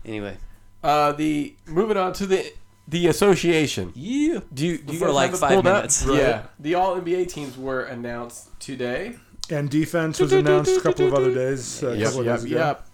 Anyway, 0.05 0.37
Uh, 0.83 1.13
the 1.13 1.55
moving 1.67 1.97
on 1.97 2.13
to 2.15 2.27
the 2.27 2.53
the 2.87 3.07
association. 3.07 3.93
yeah. 3.95 4.41
Do 4.53 4.67
you, 4.67 4.77
do 4.79 4.93
you 4.93 4.99
For 4.99 5.11
like 5.11 5.31
have 5.31 5.35
it 5.37 5.41
five 5.41 5.51
pulled 5.55 5.67
up? 5.67 5.91
Yeah, 6.07 6.43
the 6.61 6.75
All 6.75 7.01
NBA 7.01 7.29
teams 7.29 7.57
were 7.57 7.81
announced 7.85 8.49
today. 8.61 9.15
And 9.49 9.71
defense 9.71 10.21
was 10.21 10.33
announced 10.35 10.77
a 10.77 10.81
couple 10.83 11.07
of 11.07 11.15
other 11.15 11.33
days. 11.35 11.83
Uh, 11.83 11.89
a 11.89 11.97
Yep, 11.97 12.05
couple 12.05 12.21
of 12.21 12.27
yep, 12.27 12.37
days 12.37 12.45
ago. 12.45 12.57
yep. 12.57 12.87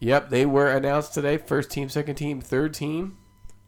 Yep, 0.00 0.30
they 0.30 0.46
were 0.46 0.68
announced 0.68 1.14
today. 1.14 1.38
First 1.38 1.70
team, 1.70 1.88
second 1.88 2.14
team, 2.16 2.40
third 2.40 2.72
team. 2.74 3.18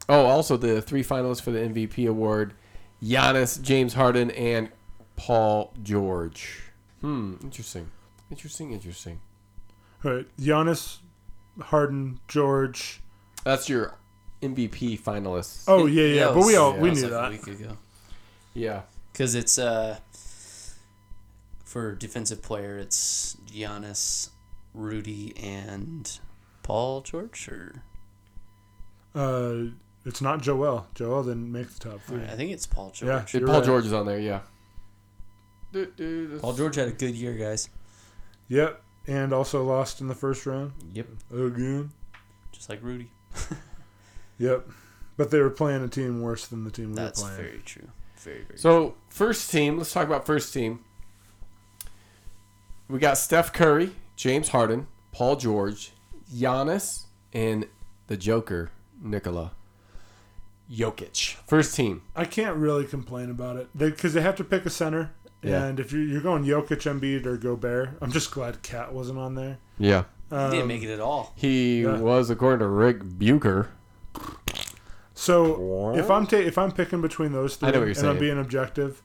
Oh, 0.08 0.26
also 0.26 0.56
the 0.56 0.80
three 0.82 1.02
finalists 1.02 1.42
for 1.42 1.50
the 1.50 1.58
MVP 1.60 2.08
award: 2.08 2.54
Giannis, 3.02 3.60
James 3.60 3.94
Harden, 3.94 4.30
and 4.32 4.70
Paul 5.16 5.72
George. 5.82 6.62
Hmm, 7.00 7.34
interesting, 7.42 7.90
interesting, 8.30 8.72
interesting. 8.72 9.20
All 10.04 10.12
right. 10.12 10.26
Giannis, 10.38 10.98
Harden, 11.60 12.20
George. 12.28 13.00
That's 13.44 13.68
your 13.68 13.96
MVP 14.42 15.00
finalists. 15.00 15.64
Oh 15.66 15.86
yeah, 15.86 16.04
yeah. 16.04 16.24
That 16.26 16.34
but 16.34 16.46
we 16.46 16.56
all 16.56 16.74
yeah, 16.74 16.80
we 16.80 16.90
knew 16.92 17.02
like 17.02 17.10
a 17.10 17.14
that. 17.14 17.30
week 17.30 17.46
ago. 17.46 17.76
Yeah, 18.54 18.82
Because 19.12 19.34
it's 19.34 19.58
uh 19.58 19.98
for 21.64 21.94
defensive 21.94 22.42
player, 22.42 22.78
it's 22.78 23.36
Giannis, 23.46 24.30
Rudy, 24.74 25.34
and 25.36 26.18
Paul 26.62 27.00
George. 27.02 27.48
Or 27.48 27.82
Uh, 29.14 29.70
it's 30.04 30.20
not 30.20 30.40
Joel. 30.42 30.86
Joel 30.94 31.24
didn't 31.24 31.50
make 31.50 31.68
the 31.70 31.90
top 31.90 32.00
three. 32.02 32.22
I 32.24 32.36
think 32.36 32.52
it's 32.52 32.66
Paul 32.66 32.90
George. 32.90 33.08
Yeah. 33.08 33.38
And 33.38 33.46
Paul 33.46 33.56
right. 33.56 33.64
George 33.64 33.86
is 33.86 33.92
on 33.92 34.06
there. 34.06 34.18
Yeah. 34.18 34.40
Dude, 35.72 35.94
dude, 35.96 36.40
Paul 36.40 36.52
George 36.54 36.76
had 36.76 36.88
a 36.88 36.92
good 36.92 37.14
year, 37.14 37.34
guys. 37.34 37.68
Yep. 38.48 38.82
And 39.06 39.32
also 39.32 39.62
lost 39.64 40.00
in 40.00 40.08
the 40.08 40.14
first 40.14 40.44
round 40.46 40.72
Yep, 40.92 41.06
again. 41.32 41.90
just 42.52 42.68
like 42.68 42.82
Rudy. 42.82 43.10
Yep. 44.38 44.68
But 45.18 45.30
they 45.30 45.38
were 45.40 45.50
playing 45.50 45.84
a 45.84 45.88
team 45.88 46.22
worse 46.22 46.46
than 46.46 46.64
the 46.64 46.70
team 46.70 46.90
we 46.90 46.94
That's 46.94 47.20
were 47.22 47.28
playing. 47.28 47.42
That's 47.42 47.50
very 47.50 47.62
true. 47.62 47.88
Very 48.16 48.42
very. 48.44 48.58
So 48.58 48.94
first 49.10 49.50
team, 49.50 49.76
let's 49.76 49.92
talk 49.92 50.06
about 50.06 50.24
first 50.24 50.54
team. 50.54 50.80
We 52.88 52.98
got 52.98 53.18
Steph 53.18 53.52
Curry, 53.52 53.92
James 54.20 54.50
Harden, 54.50 54.86
Paul 55.12 55.36
George, 55.36 55.92
Giannis, 56.30 57.06
and 57.32 57.66
the 58.06 58.18
Joker, 58.18 58.70
Nikola 59.02 59.52
Jokic. 60.70 61.36
First 61.46 61.74
team. 61.74 62.02
I 62.14 62.26
can't 62.26 62.58
really 62.58 62.84
complain 62.84 63.30
about 63.30 63.56
it 63.56 63.70
because 63.74 64.12
they, 64.12 64.20
have 64.20 64.36
to 64.36 64.44
pick 64.44 64.66
a 64.66 64.70
center. 64.70 65.14
Yeah. 65.42 65.64
And 65.64 65.80
if 65.80 65.90
you're, 65.90 66.02
you're 66.02 66.20
going 66.20 66.44
Jokic, 66.44 66.82
Embiid, 66.82 67.24
or 67.24 67.38
Gobert, 67.38 67.96
I'm 68.02 68.12
just 68.12 68.30
glad 68.30 68.60
Cat 68.60 68.92
wasn't 68.92 69.18
on 69.18 69.36
there. 69.36 69.56
Yeah. 69.78 70.04
Um, 70.30 70.50
he 70.50 70.58
didn't 70.58 70.68
make 70.68 70.82
it 70.82 70.92
at 70.92 71.00
all. 71.00 71.32
He 71.34 71.80
Yeah. 71.84 71.96
was, 71.96 72.28
according 72.28 72.58
to 72.58 72.68
Ric 72.68 73.02
Bucher. 73.02 73.70
So 75.14 75.94
if 75.94 76.10
I'm 76.10 76.26
ta- 76.26 76.36
if 76.36 76.58
I'm 76.58 76.72
picking 76.72 77.00
between 77.00 77.32
those 77.32 77.56
three, 77.56 77.68
I 77.68 77.72
know 77.72 77.78
what 77.80 77.88
you're 77.88 77.98
and 77.98 78.06
I'm 78.06 78.18
being 78.18 78.38
objective, 78.38 79.02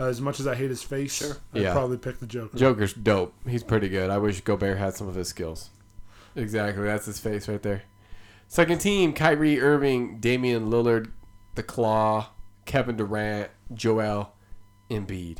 uh, 0.00 0.04
as 0.04 0.20
much 0.20 0.40
as 0.40 0.46
I 0.46 0.54
hate 0.54 0.70
his 0.70 0.82
face, 0.82 1.12
Sure. 1.14 1.36
I'd 1.54 1.62
Yeah. 1.62 1.72
probably 1.72 1.96
pick 1.98 2.18
the 2.20 2.26
Joker. 2.26 2.56
Joker's 2.56 2.92
dope. 2.94 3.34
He's 3.46 3.62
pretty 3.62 3.88
good. 3.88 4.10
I 4.10 4.18
wish 4.18 4.40
Gobert 4.40 4.78
had 4.78 4.94
some 4.94 5.08
of 5.08 5.14
his 5.14 5.28
skills. 5.28 5.70
Exactly. 6.34 6.84
That's 6.84 7.06
his 7.06 7.18
face 7.20 7.46
right 7.48 7.62
there. 7.62 7.82
Second 8.48 8.78
team, 8.80 9.12
Kyrie 9.12 9.60
Irving, 9.60 10.18
Damian 10.20 10.70
Lillard, 10.70 11.10
The 11.54 11.62
Claw, 11.62 12.30
Kevin 12.66 12.96
Durant, 12.96 13.50
Joel 13.72 14.34
Embiid. 14.90 15.38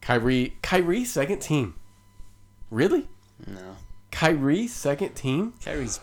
Kyrie, 0.00 0.56
Kyrie, 0.62 1.04
second 1.04 1.40
team. 1.40 1.74
Really? 2.70 3.08
No, 3.46 3.76
Kyrie, 4.10 4.66
second 4.66 5.14
team? 5.14 5.54
Kyrie's 5.64 6.00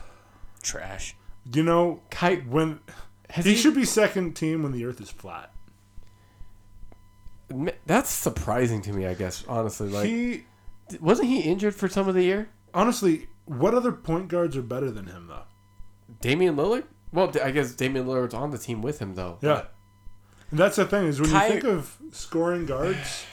trash. 0.64 1.16
You 1.54 1.64
know, 1.64 2.02
Ky- 2.10 2.42
when 2.42 2.80
has 3.30 3.46
he, 3.46 3.56
should 3.56 3.76
be 3.76 3.86
second 3.86 4.34
team 4.36 4.64
when 4.64 4.72
the 4.72 4.86
Earth 4.86 5.02
is 5.02 5.10
flat. 5.10 5.51
That's 7.86 8.10
surprising 8.10 8.82
to 8.84 8.94
me, 8.94 9.06
I 9.06 9.14
guess, 9.14 9.44
honestly. 9.48 9.90
Like, 9.90 10.08
he 10.08 10.46
wasn't 11.00 11.30
he 11.30 11.42
injured 11.42 11.76
for 11.76 11.88
some 11.88 12.08
of 12.08 12.16
the 12.16 12.24
year? 12.24 12.50
honestly, 12.74 13.28
what 13.46 13.74
other 13.74 13.92
point 13.92 14.30
guards 14.30 14.56
are 14.56 14.62
better 14.62 14.90
than 14.90 15.06
him 15.08 15.28
though? 15.28 15.44
Damian 16.22 16.56
Lillard? 16.56 16.86
Well, 17.14 17.32
I 17.44 17.52
guess 17.52 17.74
Damian 17.74 18.06
Lillard's 18.06 18.34
on 18.34 18.52
the 18.52 18.58
team 18.58 18.82
with 18.82 19.00
him, 19.00 19.16
though. 19.16 19.38
Yeah. 19.42 19.64
And 20.50 20.60
that's 20.60 20.78
the 20.78 20.86
thing 20.86 21.06
is 21.08 21.20
when 21.20 21.30
Ky- 21.30 21.36
you 21.36 21.40
think 21.50 21.64
of 21.66 21.98
scoring 22.12 22.66
guards, 22.66 23.26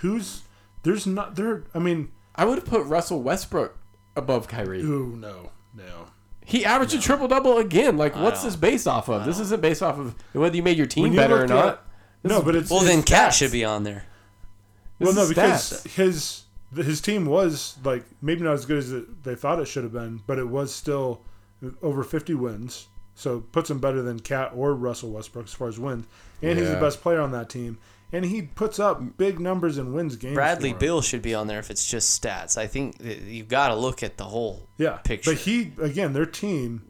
who's 0.00 0.42
there's 0.82 1.06
not 1.06 1.34
there. 1.36 1.64
I 1.74 1.78
mean, 1.78 2.10
I 2.34 2.44
would 2.44 2.58
have 2.58 2.64
put 2.66 2.84
Russell 2.86 3.22
Westbrook 3.22 3.76
above 4.16 4.48
Kyrie. 4.48 4.82
Ooh, 4.82 5.16
no, 5.16 5.50
no. 5.74 6.06
He 6.44 6.64
averaged 6.64 6.94
a 6.94 7.00
triple 7.00 7.28
double 7.28 7.58
again. 7.58 7.96
Like, 7.96 8.16
what's 8.16 8.40
don't- 8.42 8.50
this 8.50 8.56
based 8.56 8.88
off 8.88 9.08
of? 9.08 9.24
This 9.24 9.38
isn't 9.40 9.60
based 9.62 9.82
off 9.82 9.98
of 9.98 10.14
whether 10.32 10.56
you 10.56 10.62
made 10.62 10.76
your 10.78 10.86
team 10.86 11.02
When 11.04 11.12
you 11.12 11.18
better 11.18 11.36
or 11.36 11.40
look 11.40 11.48
not. 11.48 11.86
At- 12.24 12.30
No, 12.30 12.42
but 12.42 12.54
it's 12.56 12.70
Well, 12.70 12.80
then 12.80 13.02
Cat 13.02 13.34
should 13.34 13.52
be 13.52 13.64
on 13.64 13.84
there. 13.84 14.04
Well, 14.98 15.14
no, 15.14 15.28
because 15.28 15.72
stats. 15.84 15.86
his 15.94 16.42
his 16.76 17.00
team 17.00 17.26
was 17.26 17.76
like 17.84 18.04
maybe 18.22 18.42
not 18.42 18.52
as 18.54 18.64
good 18.66 18.78
as 18.78 18.92
they 19.22 19.34
thought 19.34 19.58
it 19.58 19.66
should 19.66 19.82
have 19.82 19.92
been, 19.92 20.20
but 20.26 20.38
it 20.38 20.48
was 20.48 20.74
still 20.74 21.22
over 21.82 22.02
50 22.04 22.34
wins. 22.34 22.86
So 23.14 23.40
puts 23.40 23.70
him 23.70 23.80
better 23.80 24.02
than 24.02 24.20
Cat 24.20 24.52
or 24.54 24.74
Russell 24.74 25.10
Westbrook 25.10 25.46
as 25.46 25.52
far 25.52 25.68
as 25.68 25.78
wins, 25.78 26.06
and 26.42 26.58
he's 26.58 26.68
the 26.68 26.76
best 26.76 27.02
player 27.02 27.20
on 27.20 27.32
that 27.32 27.48
team. 27.50 27.78
And 28.12 28.24
he 28.24 28.42
puts 28.42 28.78
up 28.80 29.16
big 29.18 29.38
numbers 29.38 29.78
and 29.78 29.92
wins 29.94 30.16
games. 30.16 30.34
Bradley 30.34 30.70
for 30.70 30.76
'em. 30.76 30.80
Bill 30.80 31.00
should 31.00 31.22
be 31.22 31.32
on 31.34 31.46
there 31.46 31.60
if 31.60 31.70
it's 31.70 31.86
just 31.88 32.20
stats. 32.20 32.56
I 32.58 32.66
think 32.66 32.96
you've 33.00 33.46
got 33.48 33.68
to 33.68 33.74
look 33.76 34.02
at 34.02 34.16
the 34.16 34.24
whole. 34.24 34.68
yeah, 34.78 34.96
picture. 34.98 35.30
But 35.32 35.40
he 35.42 35.72
again, 35.80 36.12
their 36.12 36.26
team. 36.26 36.82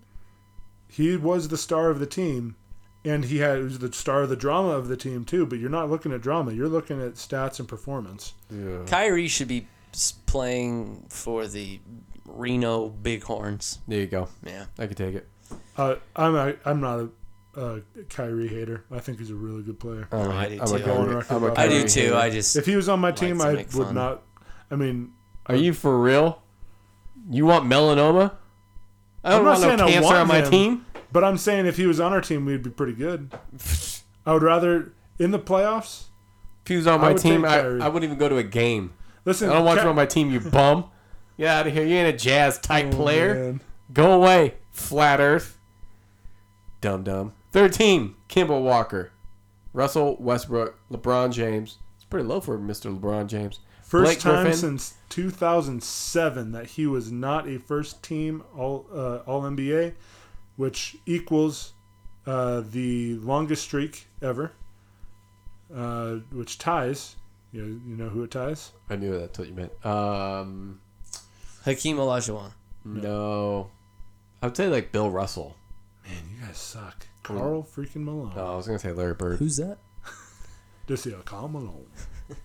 He 0.88 1.16
was 1.16 1.48
the 1.48 1.58
star 1.58 1.90
of 1.90 2.00
the 2.00 2.06
team, 2.06 2.56
and 3.04 3.24
he 3.24 3.38
had 3.38 3.58
he 3.58 3.64
was 3.64 3.78
the 3.78 3.92
star 3.92 4.22
of 4.22 4.28
the 4.28 4.36
drama 4.36 4.70
of 4.70 4.88
the 4.88 4.96
team 4.96 5.24
too. 5.24 5.46
But 5.46 5.58
you're 5.58 5.70
not 5.70 5.88
looking 5.90 6.12
at 6.12 6.20
drama; 6.20 6.52
you're 6.52 6.68
looking 6.68 7.00
at 7.02 7.14
stats 7.14 7.58
and 7.58 7.68
performance. 7.68 8.34
Yeah. 8.50 8.84
Kyrie 8.86 9.28
should 9.28 9.48
be 9.48 9.66
playing 10.26 11.06
for 11.08 11.46
the 11.46 11.80
Reno 12.26 12.88
Bighorns. 12.88 13.78
There 13.88 14.00
you 14.00 14.06
go. 14.06 14.28
Yeah. 14.44 14.66
I 14.78 14.86
could 14.86 14.96
take 14.96 15.14
it. 15.14 15.28
Uh, 15.76 15.96
I'm 16.14 16.34
a, 16.36 16.54
I'm 16.64 16.80
not 16.80 17.00
a, 17.00 17.60
a 17.60 17.80
Kyrie 18.08 18.48
hater. 18.48 18.84
I 18.90 19.00
think 19.00 19.18
he's 19.18 19.30
a 19.30 19.34
really 19.34 19.62
good 19.62 19.80
player. 19.80 20.06
Oh, 20.12 20.30
I'm 20.30 20.48
do 20.50 20.58
too. 20.58 20.78
Kyrie- 20.78 21.24
I'm 21.30 21.42
a 21.42 21.46
about 21.46 21.58
I 21.58 21.68
do 21.68 21.86
too. 21.88 22.00
hater. 22.00 22.14
I 22.14 22.30
just 22.30 22.54
If 22.56 22.66
he 22.66 22.76
was 22.76 22.88
on 22.88 23.00
my 23.00 23.12
team, 23.12 23.40
I 23.40 23.54
would 23.54 23.70
fun. 23.70 23.94
not. 23.94 24.22
I 24.70 24.76
mean, 24.76 25.12
Are 25.46 25.56
you 25.56 25.72
for 25.72 25.98
real? 26.00 26.42
You 27.28 27.46
want 27.46 27.64
melanoma? 27.64 28.34
I 29.24 29.30
don't 29.30 29.40
I'm 29.40 29.44
not 29.44 29.50
want 29.50 29.60
no 29.60 29.68
saying 29.68 29.80
I 29.80 29.90
cancer 29.90 30.04
want 30.04 30.16
on 30.18 30.28
my 30.28 30.38
him. 30.38 30.50
team. 30.50 30.86
But 31.12 31.24
I'm 31.24 31.38
saying 31.38 31.66
if 31.66 31.76
he 31.76 31.86
was 31.86 31.98
on 32.00 32.12
our 32.12 32.20
team, 32.20 32.44
we'd 32.44 32.62
be 32.62 32.70
pretty 32.70 32.92
good. 32.92 33.32
I 34.26 34.32
would 34.32 34.42
rather 34.42 34.92
in 35.18 35.30
the 35.32 35.38
playoffs. 35.38 36.04
If 36.64 36.68
he 36.68 36.76
was 36.76 36.86
on 36.86 37.00
my 37.00 37.12
would 37.12 37.18
team, 37.22 37.44
I, 37.44 37.58
I 37.58 37.88
wouldn't 37.88 38.04
even 38.04 38.18
go 38.18 38.28
to 38.28 38.36
a 38.36 38.42
game. 38.44 38.92
Listen, 39.24 39.50
I 39.50 39.54
don't 39.54 39.64
want 39.64 39.78
Cat- 39.78 39.84
you 39.84 39.90
on 39.90 39.96
my 39.96 40.06
team, 40.06 40.30
you 40.30 40.40
bum. 40.40 40.90
Get 41.36 41.48
out 41.48 41.66
of 41.66 41.72
here. 41.72 41.84
You 41.84 41.94
ain't 41.96 42.14
a 42.14 42.16
jazz 42.18 42.58
type 42.58 42.86
Oh, 42.92 42.96
player. 42.96 43.34
man. 43.34 43.60
Go 43.92 44.12
away, 44.12 44.54
flat 44.70 45.20
Earth. 45.20 45.58
Dumb 46.80 47.02
dumb. 47.02 47.32
Third 47.52 47.72
team, 47.72 48.16
Kemba 48.28 48.60
Walker, 48.62 49.10
Russell 49.72 50.16
Westbrook, 50.20 50.78
LeBron 50.90 51.32
James. 51.32 51.78
It's 51.96 52.04
pretty 52.04 52.26
low 52.28 52.40
for 52.40 52.58
Mr. 52.58 52.96
LeBron 52.96 53.26
James. 53.26 53.60
First 53.82 54.04
Blake 54.04 54.18
time 54.20 54.44
Griffin. 54.44 54.58
since 54.78 54.94
2007 55.08 56.52
that 56.52 56.66
he 56.66 56.86
was 56.86 57.10
not 57.10 57.48
a 57.48 57.58
first 57.58 58.02
team 58.04 58.42
All 58.56 58.86
uh, 58.94 59.16
All 59.26 59.42
NBA, 59.42 59.94
which 60.60 60.94
equals 61.06 61.72
uh, 62.26 62.62
the 62.70 63.14
longest 63.14 63.62
streak 63.62 64.06
ever, 64.20 64.52
uh, 65.74 66.16
which 66.32 66.58
ties. 66.58 67.16
You 67.50 67.62
know, 67.62 67.80
you 67.86 67.96
know 67.96 68.08
who 68.10 68.24
it 68.24 68.30
ties? 68.30 68.72
I 68.90 68.96
knew 68.96 69.18
that's 69.18 69.38
what 69.38 69.48
you 69.48 69.54
meant. 69.54 69.72
Um, 69.86 70.80
Hakeem 71.64 71.96
Olajuwon. 71.96 72.52
no. 72.84 73.70
I 74.42 74.46
would 74.46 74.56
say 74.56 74.68
like 74.68 74.92
Bill 74.92 75.10
Russell. 75.10 75.56
Man, 76.04 76.22
you 76.30 76.46
guys 76.46 76.58
suck. 76.58 77.06
Carl 77.22 77.62
freaking 77.62 78.04
Malone. 78.04 78.32
Oh, 78.36 78.52
I 78.52 78.56
was 78.56 78.66
gonna 78.66 78.78
say 78.78 78.92
Larry 78.92 79.14
Bird. 79.14 79.38
Who's 79.38 79.56
that? 79.56 79.78
Just 80.86 81.06
yeah, 81.06 81.14
Karl 81.24 81.48
Malone. 81.48 81.86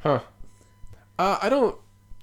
Huh. 0.00 0.20
Uh, 1.18 1.38
I 1.42 1.48
don't. 1.48 1.76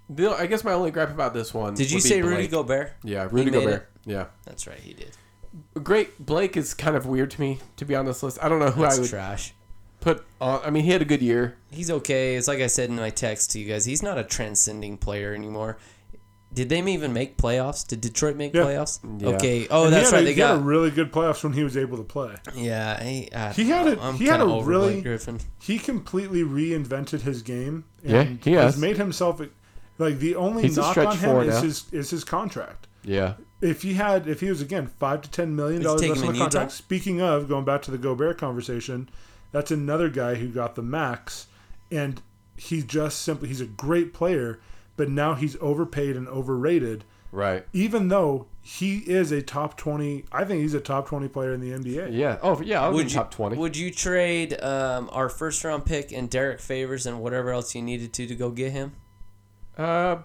The, 0.10 0.30
I 0.30 0.46
guess 0.46 0.64
my 0.64 0.72
only 0.72 0.92
gripe 0.92 1.10
about 1.10 1.34
this 1.34 1.54
one. 1.54 1.74
Did 1.74 1.92
you 1.92 1.98
would 1.98 2.04
be 2.04 2.10
say 2.10 2.22
Rudy 2.22 2.36
Blake. 2.44 2.52
Gobert? 2.52 2.94
Yeah, 3.04 3.28
Rudy 3.30 3.52
made 3.52 3.60
Gobert. 3.60 3.92
Yeah, 4.06 4.26
That's 4.46 4.68
right, 4.68 4.78
he 4.80 4.94
did. 4.94 5.12
great. 5.84 6.24
Blake 6.26 6.56
is 6.58 6.74
kind 6.74 6.96
of 6.96 7.06
weird 7.06 7.32
to 7.32 7.42
me 7.42 7.60
to 7.78 7.86
be 7.86 7.96
on 7.96 8.06
this 8.06 8.22
list. 8.24 8.38
I 8.42 8.50
don't 8.50 8.60
know 8.60 8.70
who 8.72 8.82
That's 8.84 8.98
I 8.98 9.02
would 9.02 9.10
trash. 9.10 9.54
put 10.02 10.26
on. 10.40 10.62
I 10.64 10.70
mean, 10.70 10.84
he 10.84 10.92
had 10.92 11.02
a 11.02 11.06
good 11.06 11.22
year. 11.22 11.58
He's 11.72 11.90
okay. 11.90 12.36
It's 12.36 12.48
like 12.48 12.60
I 12.60 12.68
said 12.68 12.90
in 12.90 12.96
my 12.98 13.10
text 13.10 13.52
to 13.52 13.60
you 13.60 13.66
guys. 13.68 13.86
He's 13.86 14.04
not 14.04 14.18
a 14.18 14.24
transcending 14.24 14.98
player 14.98 15.34
anymore. 15.34 15.78
Did 16.54 16.70
they 16.70 16.80
even 16.82 17.12
make 17.12 17.36
playoffs? 17.36 17.86
Did 17.86 18.00
Detroit 18.00 18.38
make 18.38 18.54
Yeah. 18.54 18.62
playoffs? 18.62 19.00
Yeah. 19.22 19.30
Okay. 19.30 19.68
Oh, 19.70 19.86
And 19.86 19.94
that's 19.94 20.12
had 20.12 20.14
a- 20.14 20.18
right. 20.20 20.26
They 20.26 20.34
he 20.36 20.40
had 20.40 20.56
a 20.56 20.60
really 20.60 20.90
good 20.92 21.12
playoffs 21.12 21.44
when 21.44 21.52
he 21.54 21.64
was 21.64 21.76
able 21.76 21.98
to 21.98 22.04
play. 22.04 22.36
Yeah, 22.56 23.04
he, 23.04 23.30
He 23.56 23.70
had 23.70 23.88
a- 23.88 23.96
know. 23.96 24.02
I'm 24.02 24.16
he 24.16 24.26
had 24.28 24.40
a 24.40 24.46
really- 24.46 25.02
Griffin. 25.02 25.40
He 25.60 25.80
completely 25.80 26.44
reinvented 26.44 27.22
his 27.22 27.42
game. 27.42 27.84
Yeah, 28.04 28.22
and 28.22 28.44
he 28.44 28.54
has. 28.54 28.78
made 28.78 28.96
himself 28.98 29.42
like 29.98 30.20
the 30.20 30.36
only 30.36 30.64
He's 30.64 30.78
knock 30.78 30.96
on 30.98 31.18
him 31.18 31.38
is 31.42 31.56
now. 31.56 31.62
his 31.62 31.86
is 31.92 32.10
his 32.12 32.24
contract. 32.24 32.88
Yeah, 33.04 33.34
If 33.66 33.82
he 33.82 33.96
had, 33.96 34.28
if 34.28 34.42
he 34.42 34.50
was 34.50 34.62
again 34.62 34.88
five 34.88 35.22
to 35.24 35.32
ten 35.32 35.56
million 35.56 35.82
dollars 35.82 36.02
less 36.02 36.22
on 36.22 36.34
the 36.34 36.40
contract. 36.40 36.54
Utah? 36.54 36.68
Speaking 36.68 37.22
of 37.22 37.50
going 37.50 37.66
back 37.66 37.82
to 37.84 37.92
the 37.92 37.98
Gobert 37.98 38.38
conversation, 38.38 39.10
that's 39.52 39.72
another 39.72 40.08
guy 40.10 40.36
who 40.36 40.50
got 40.50 40.76
the 40.76 40.84
max, 40.84 41.48
and 41.92 42.22
he 42.58 42.82
just 42.84 43.22
simply 43.22 43.48
he's 43.48 43.62
a 43.62 43.66
great 43.66 44.14
player, 44.14 44.60
but 44.98 45.10
now 45.10 45.34
he's 45.34 45.58
overpaid 45.60 46.16
and 46.16 46.28
overrated. 46.28 47.04
right. 47.32 47.66
Even 47.74 48.10
though 48.10 48.46
he 48.62 49.00
is 49.00 49.32
a 49.32 49.42
top 49.42 49.78
twenty, 49.78 50.26
I 50.32 50.44
think 50.46 50.62
he's 50.62 50.74
a 50.76 50.80
top 50.80 51.08
twenty 51.08 51.28
player 51.28 51.54
in 51.54 51.60
the 51.60 51.72
NBA. 51.72 52.10
Yeah. 52.16 52.38
Oh, 52.44 52.62
yeah. 52.62 52.82
I 52.84 52.88
would, 52.88 52.96
Would 52.96 53.06
be 53.08 53.12
you 53.12 53.16
top 53.18 53.32
twenty. 53.32 53.58
Would 53.58 53.76
you 53.78 53.92
trade 53.92 54.62
um, 54.62 55.10
our 55.12 55.28
first 55.30 55.64
round 55.64 55.86
pick 55.86 56.12
and 56.12 56.30
Derrick 56.30 56.60
Favors 56.60 57.06
and 57.08 57.20
whatever 57.20 57.50
else 57.52 57.74
you 57.74 57.82
needed 57.82 58.14
to 58.14 58.28
to 58.28 58.36
go 58.36 58.52
get 58.52 58.72
him 58.74 58.94
uh, 59.78 60.18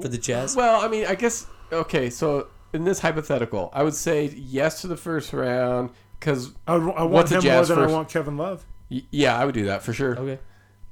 for 0.00 0.08
the 0.08 0.18
Jazz? 0.18 0.56
well, 0.56 0.80
I 0.84 0.88
mean, 0.88 1.06
I 1.06 1.14
guess. 1.14 1.46
Okay, 1.72 2.10
so 2.10 2.48
in 2.72 2.84
this 2.84 3.00
hypothetical, 3.00 3.70
I 3.72 3.82
would 3.82 3.94
say 3.94 4.26
yes 4.36 4.80
to 4.82 4.86
the 4.86 4.96
first 4.96 5.32
round 5.32 5.90
because 6.18 6.52
I, 6.66 6.76
would- 6.76 6.94
I 6.94 7.02
want 7.02 7.10
What's 7.10 7.32
a 7.32 7.40
him 7.40 7.52
more 7.52 7.64
than 7.64 7.76
first? 7.76 7.90
I 7.90 7.92
want 7.92 8.08
Kevin 8.08 8.36
Love. 8.36 8.64
yeah, 8.88 9.36
I 9.36 9.44
would 9.44 9.54
do 9.54 9.66
that 9.66 9.82
for 9.82 9.92
sure. 9.92 10.16
okay. 10.18 10.38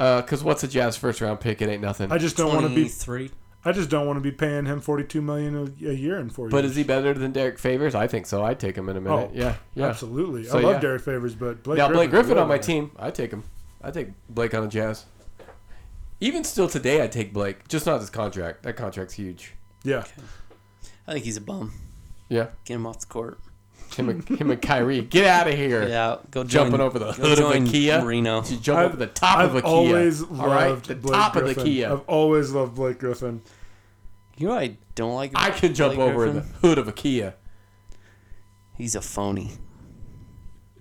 Uh, 0.01 0.21
because 0.23 0.45
what's 0.45 0.63
a 0.63 0.69
Jazz 0.69 0.97
first 0.97 1.21
round 1.21 1.41
pick? 1.41 1.61
It 1.61 1.69
ain't 1.69 1.83
nothing. 1.83 2.13
I 2.13 2.19
just 2.19 2.37
don't 2.37 2.49
want 2.55 2.63
to 2.63 2.69
be. 2.69 2.83
Twenty-three. 2.83 3.31
I 3.65 3.73
just 3.73 3.91
don't 3.91 4.07
want 4.07 4.17
to 4.17 4.21
be 4.21 4.31
paying 4.31 4.65
him 4.65 4.81
forty-two 4.81 5.21
million 5.21 5.57
a, 5.57 5.89
a 5.89 5.93
year 5.93 6.19
in 6.19 6.31
four 6.31 6.49
but 6.49 6.59
years. 6.59 6.71
is 6.71 6.77
he 6.77 6.85
better 6.85 7.13
than 7.13 7.33
Derrick 7.33 7.59
Favors? 7.59 7.97
I 7.97 8.07
think 8.07 8.27
so. 8.27 8.45
I'd 8.45 8.61
take 8.61 8.77
him 8.77 8.89
in 8.89 8.97
a 8.97 9.01
minute. 9.01 9.17
Oh, 9.17 9.31
yeah, 9.35 9.57
yeah. 9.75 9.87
Absolutely. 9.87 10.45
So, 10.45 10.59
I 10.59 10.63
love 10.63 10.75
yeah. 10.75 10.81
Derrick 10.81 11.03
Favors, 11.03 11.35
but 11.35 11.65
Blake 11.65 11.79
now 11.79 11.89
Blake 11.89 12.11
Griffin 12.11 12.39
on 12.39 12.47
my 12.47 12.59
team, 12.59 12.93
I'd 12.97 13.17
take 13.17 13.33
him. 13.33 13.43
I'd 13.83 13.95
take 13.95 14.11
Blake 14.29 14.55
on 14.55 14.63
the 14.63 14.69
Jazz. 14.69 15.05
Even 16.21 16.45
still 16.45 16.69
today, 16.69 17.01
I'd 17.01 17.11
take 17.13 17.33
Blake. 17.33 17.67
Just 17.67 17.85
not 17.87 18.01
his 18.01 18.11
contract. 18.11 18.63
That 18.63 18.75
contract's 18.77 19.15
huge. 19.15 19.55
Yeah. 19.83 20.05
I 21.09 21.13
think 21.15 21.25
he's 21.25 21.37
a 21.39 21.41
bum. 21.41 21.73
Yeah, 22.29 22.49
Get 22.67 22.75
him 22.75 22.87
off 22.87 23.01
the 23.01 23.07
court. 23.07 23.41
him 23.97 24.11
and, 24.11 24.29
him 24.29 24.51
and 24.51 24.61
Kyrie, 24.61 25.01
get 25.01 25.25
out 25.25 25.49
of 25.49 25.55
here. 25.55 25.89
Yeah, 25.89 26.19
go 26.31 26.45
join, 26.45 26.67
Jumping 26.67 26.81
over 26.83 26.99
the 26.99 27.13
hood 27.15 27.39
of 27.39 27.51
a 27.51 27.55
join 27.55 27.67
Kia. 27.67 28.05
Reno. 28.05 28.45
You 28.45 28.59
jump 28.59 28.79
I've- 28.81 28.87
over 28.89 28.97
the 28.99 29.07
top 29.07 29.39
I've 29.39 29.51
of 29.51 29.57
a 29.57 29.63
Kia. 29.63 29.71
always 29.71 30.23
All 30.23 30.29
right, 30.47 30.69
loved 30.69 30.87
the 30.89 30.95
Blake 30.95 31.15
top 31.15 31.33
Griffin. 31.33 31.49
of 31.51 31.57
the 31.57 31.63
Kia. 31.65 31.93
I've 31.93 32.01
always 32.09 32.51
loved 32.53 32.75
Blake 32.75 32.99
Griffin. 32.99 33.41
You 34.37 34.49
know 34.49 34.55
what 34.55 34.63
I 34.63 34.77
don't 34.95 35.15
like. 35.15 35.33
I 35.35 35.49
about 35.49 35.59
can 35.59 35.75
jump 35.75 35.95
Blake 35.95 36.09
over 36.11 36.31
Griffin? 36.31 36.53
the 36.61 36.69
hood 36.69 36.77
of 36.79 36.87
a 36.87 36.93
Kia. 36.93 37.35
He's 38.77 38.95
a 38.95 39.01
phony. 39.01 39.53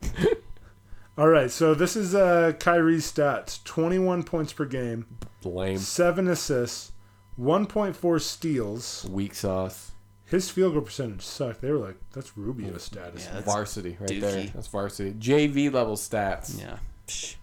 All 1.17 1.29
right, 1.29 1.49
so 1.49 1.73
this 1.73 1.95
is 1.95 2.13
uh, 2.13 2.51
Kyrie's 2.59 3.11
stats: 3.11 3.63
twenty-one 3.63 4.21
points 4.23 4.53
per 4.53 4.65
game, 4.65 5.07
Lame. 5.43 5.77
seven 5.79 6.27
assists, 6.27 6.91
one 7.35 7.65
point 7.65 7.95
four 7.95 8.19
steals. 8.19 9.07
Weak 9.09 9.33
sauce. 9.33 9.93
His 10.27 10.49
field 10.49 10.73
goal 10.73 10.81
percentage 10.81 11.21
sucked. 11.23 11.61
They 11.61 11.71
were 11.71 11.77
like, 11.77 11.95
"That's 12.13 12.37
Rubio 12.37 12.77
status." 12.77 13.25
Yeah, 13.25 13.33
that's 13.35 13.45
Varsity 13.45 13.97
right 13.99 14.09
dookie. 14.09 14.19
there. 14.21 14.43
That's 14.53 14.67
varsity. 14.67 15.13
JV 15.13 15.71
level 15.71 15.95
stats. 15.95 16.59
Yeah. 16.59 16.77
Psh. 17.07 17.35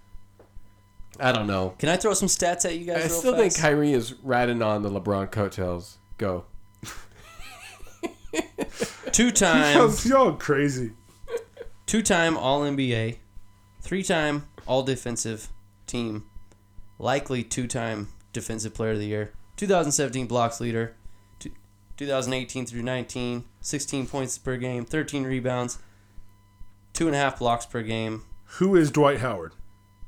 I 1.18 1.32
don't 1.32 1.47
know. 1.47 1.74
Can 1.78 1.89
I 1.89 1.97
throw 1.97 2.12
some 2.12 2.28
stats 2.28 2.64
at 2.64 2.76
you 2.78 2.87
guys? 2.87 2.97
I 2.97 3.07
real 3.07 3.18
still 3.18 3.37
think 3.37 3.53
fast? 3.53 3.62
Kyrie 3.62 3.93
is 3.93 4.14
riding 4.22 4.62
on 4.62 4.82
the 4.82 4.91
LeBron 4.91 5.30
coattails. 5.30 5.99
Go. 6.18 6.45
two-time, 9.12 9.76
Y'all- 9.76 9.95
Y'all 10.05 10.32
crazy. 10.32 10.93
two-time 11.87 12.37
All 12.37 12.62
NBA, 12.62 13.18
three-time 13.80 14.49
All 14.66 14.82
Defensive 14.82 15.49
Team, 15.87 16.24
likely 16.99 17.45
two-time 17.45 18.09
Defensive 18.32 18.74
Player 18.74 18.93
of 18.93 18.99
the 18.99 19.07
Year, 19.07 19.32
2017 19.57 20.26
blocks 20.26 20.61
leader, 20.61 20.89
two- 20.89 20.95
2018 21.97 22.67
through 22.67 22.83
19, 22.83 23.45
16 23.61 24.07
points 24.07 24.39
per 24.39 24.57
game, 24.57 24.85
13 24.85 25.25
rebounds, 25.25 25.79
two 26.93 27.07
and 27.07 27.15
a 27.15 27.19
half 27.19 27.39
blocks 27.39 27.67
per 27.67 27.83
game. 27.83 28.23
Who 28.59 28.77
is 28.77 28.91
Dwight 28.91 29.21
Howard? 29.21 29.53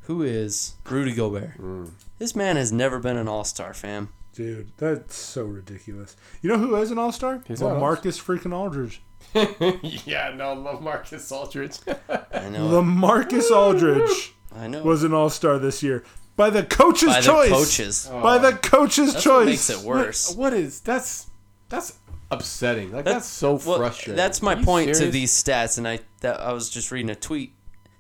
Who 0.02 0.22
is 0.22 0.74
Rudy 0.88 1.12
Gobert? 1.14 1.58
Mm. 1.58 1.90
This 2.18 2.36
man 2.36 2.56
has 2.56 2.70
never 2.72 2.98
been 2.98 3.16
an 3.16 3.28
All-Star, 3.28 3.74
fam. 3.74 4.10
Dude, 4.36 4.70
that's 4.76 5.16
so 5.16 5.44
ridiculous. 5.44 6.14
You 6.42 6.50
know 6.50 6.58
who 6.58 6.76
is 6.76 6.90
an 6.90 6.98
all-star? 6.98 7.42
Well, 7.58 7.80
Marcus 7.80 8.20
freaking 8.20 8.52
Aldridge. 8.52 9.00
yeah, 10.06 10.30
no, 10.36 10.52
love 10.52 10.82
Marcus 10.82 11.32
Aldridge. 11.32 11.78
I 12.08 12.50
know. 12.50 12.68
LaMarcus 12.68 13.50
Aldridge 13.50 14.34
I 14.54 14.66
know. 14.66 14.82
was 14.82 15.04
an 15.04 15.14
all-star 15.14 15.58
this 15.58 15.82
year. 15.82 16.04
by 16.36 16.50
the 16.50 16.62
coach's 16.64 17.08
by 17.08 17.20
the 17.22 17.26
choice. 17.26 17.48
coaches. 17.50 18.10
By 18.12 18.36
the 18.36 18.52
coach's 18.52 19.14
That's 19.14 19.24
choice. 19.24 19.32
what 19.38 19.46
makes 19.46 19.70
it 19.70 19.78
worse. 19.78 20.34
What 20.36 20.52
is 20.52 20.80
that's 20.80 21.30
that's 21.68 21.98
upsetting. 22.30 22.92
Like 22.92 23.04
that's, 23.04 23.26
so 23.26 23.52
well, 23.64 23.78
frustrating. 23.78 24.16
That's 24.16 24.42
my 24.42 24.54
Are 24.54 24.58
you 24.58 24.64
point 24.64 24.94
to 24.96 25.10
these 25.10 25.32
stats, 25.32 25.78
and 25.78 25.86
I 25.86 26.00
that 26.20 26.40
I 26.40 26.52
was 26.52 26.68
just 26.70 26.90
reading 26.90 27.10
a 27.10 27.14
tweet 27.14 27.54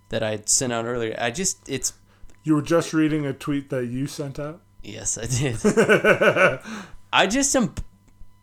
that 0.08 0.22
I 0.22 0.30
had 0.30 0.48
sent 0.48 0.72
out 0.72 0.84
earlier. 0.84 1.16
I 1.18 1.30
just 1.30 1.68
it's 1.68 1.92
You 2.44 2.54
were 2.54 2.62
just 2.62 2.92
reading 2.92 3.26
a 3.26 3.32
tweet 3.32 3.70
that 3.70 3.86
you 3.86 4.06
sent 4.06 4.38
out. 4.38 4.60
yes, 4.82 5.18
I 5.18 5.26
did. 5.26 6.60
I 7.12 7.26
just 7.26 7.54
am 7.56 7.74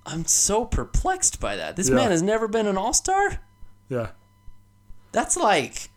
I'm 0.05 0.25
so 0.25 0.65
perplexed 0.65 1.39
by 1.39 1.55
that. 1.55 1.75
This 1.75 1.89
Yeah. 1.89 1.95
man 1.95 2.11
has 2.11 2.21
never 2.21 2.47
been 2.47 2.67
an 2.67 2.77
all 2.77 2.93
star. 2.93 3.39
Yeah. 3.89 4.09
That's 5.13 5.37
like 5.37 5.89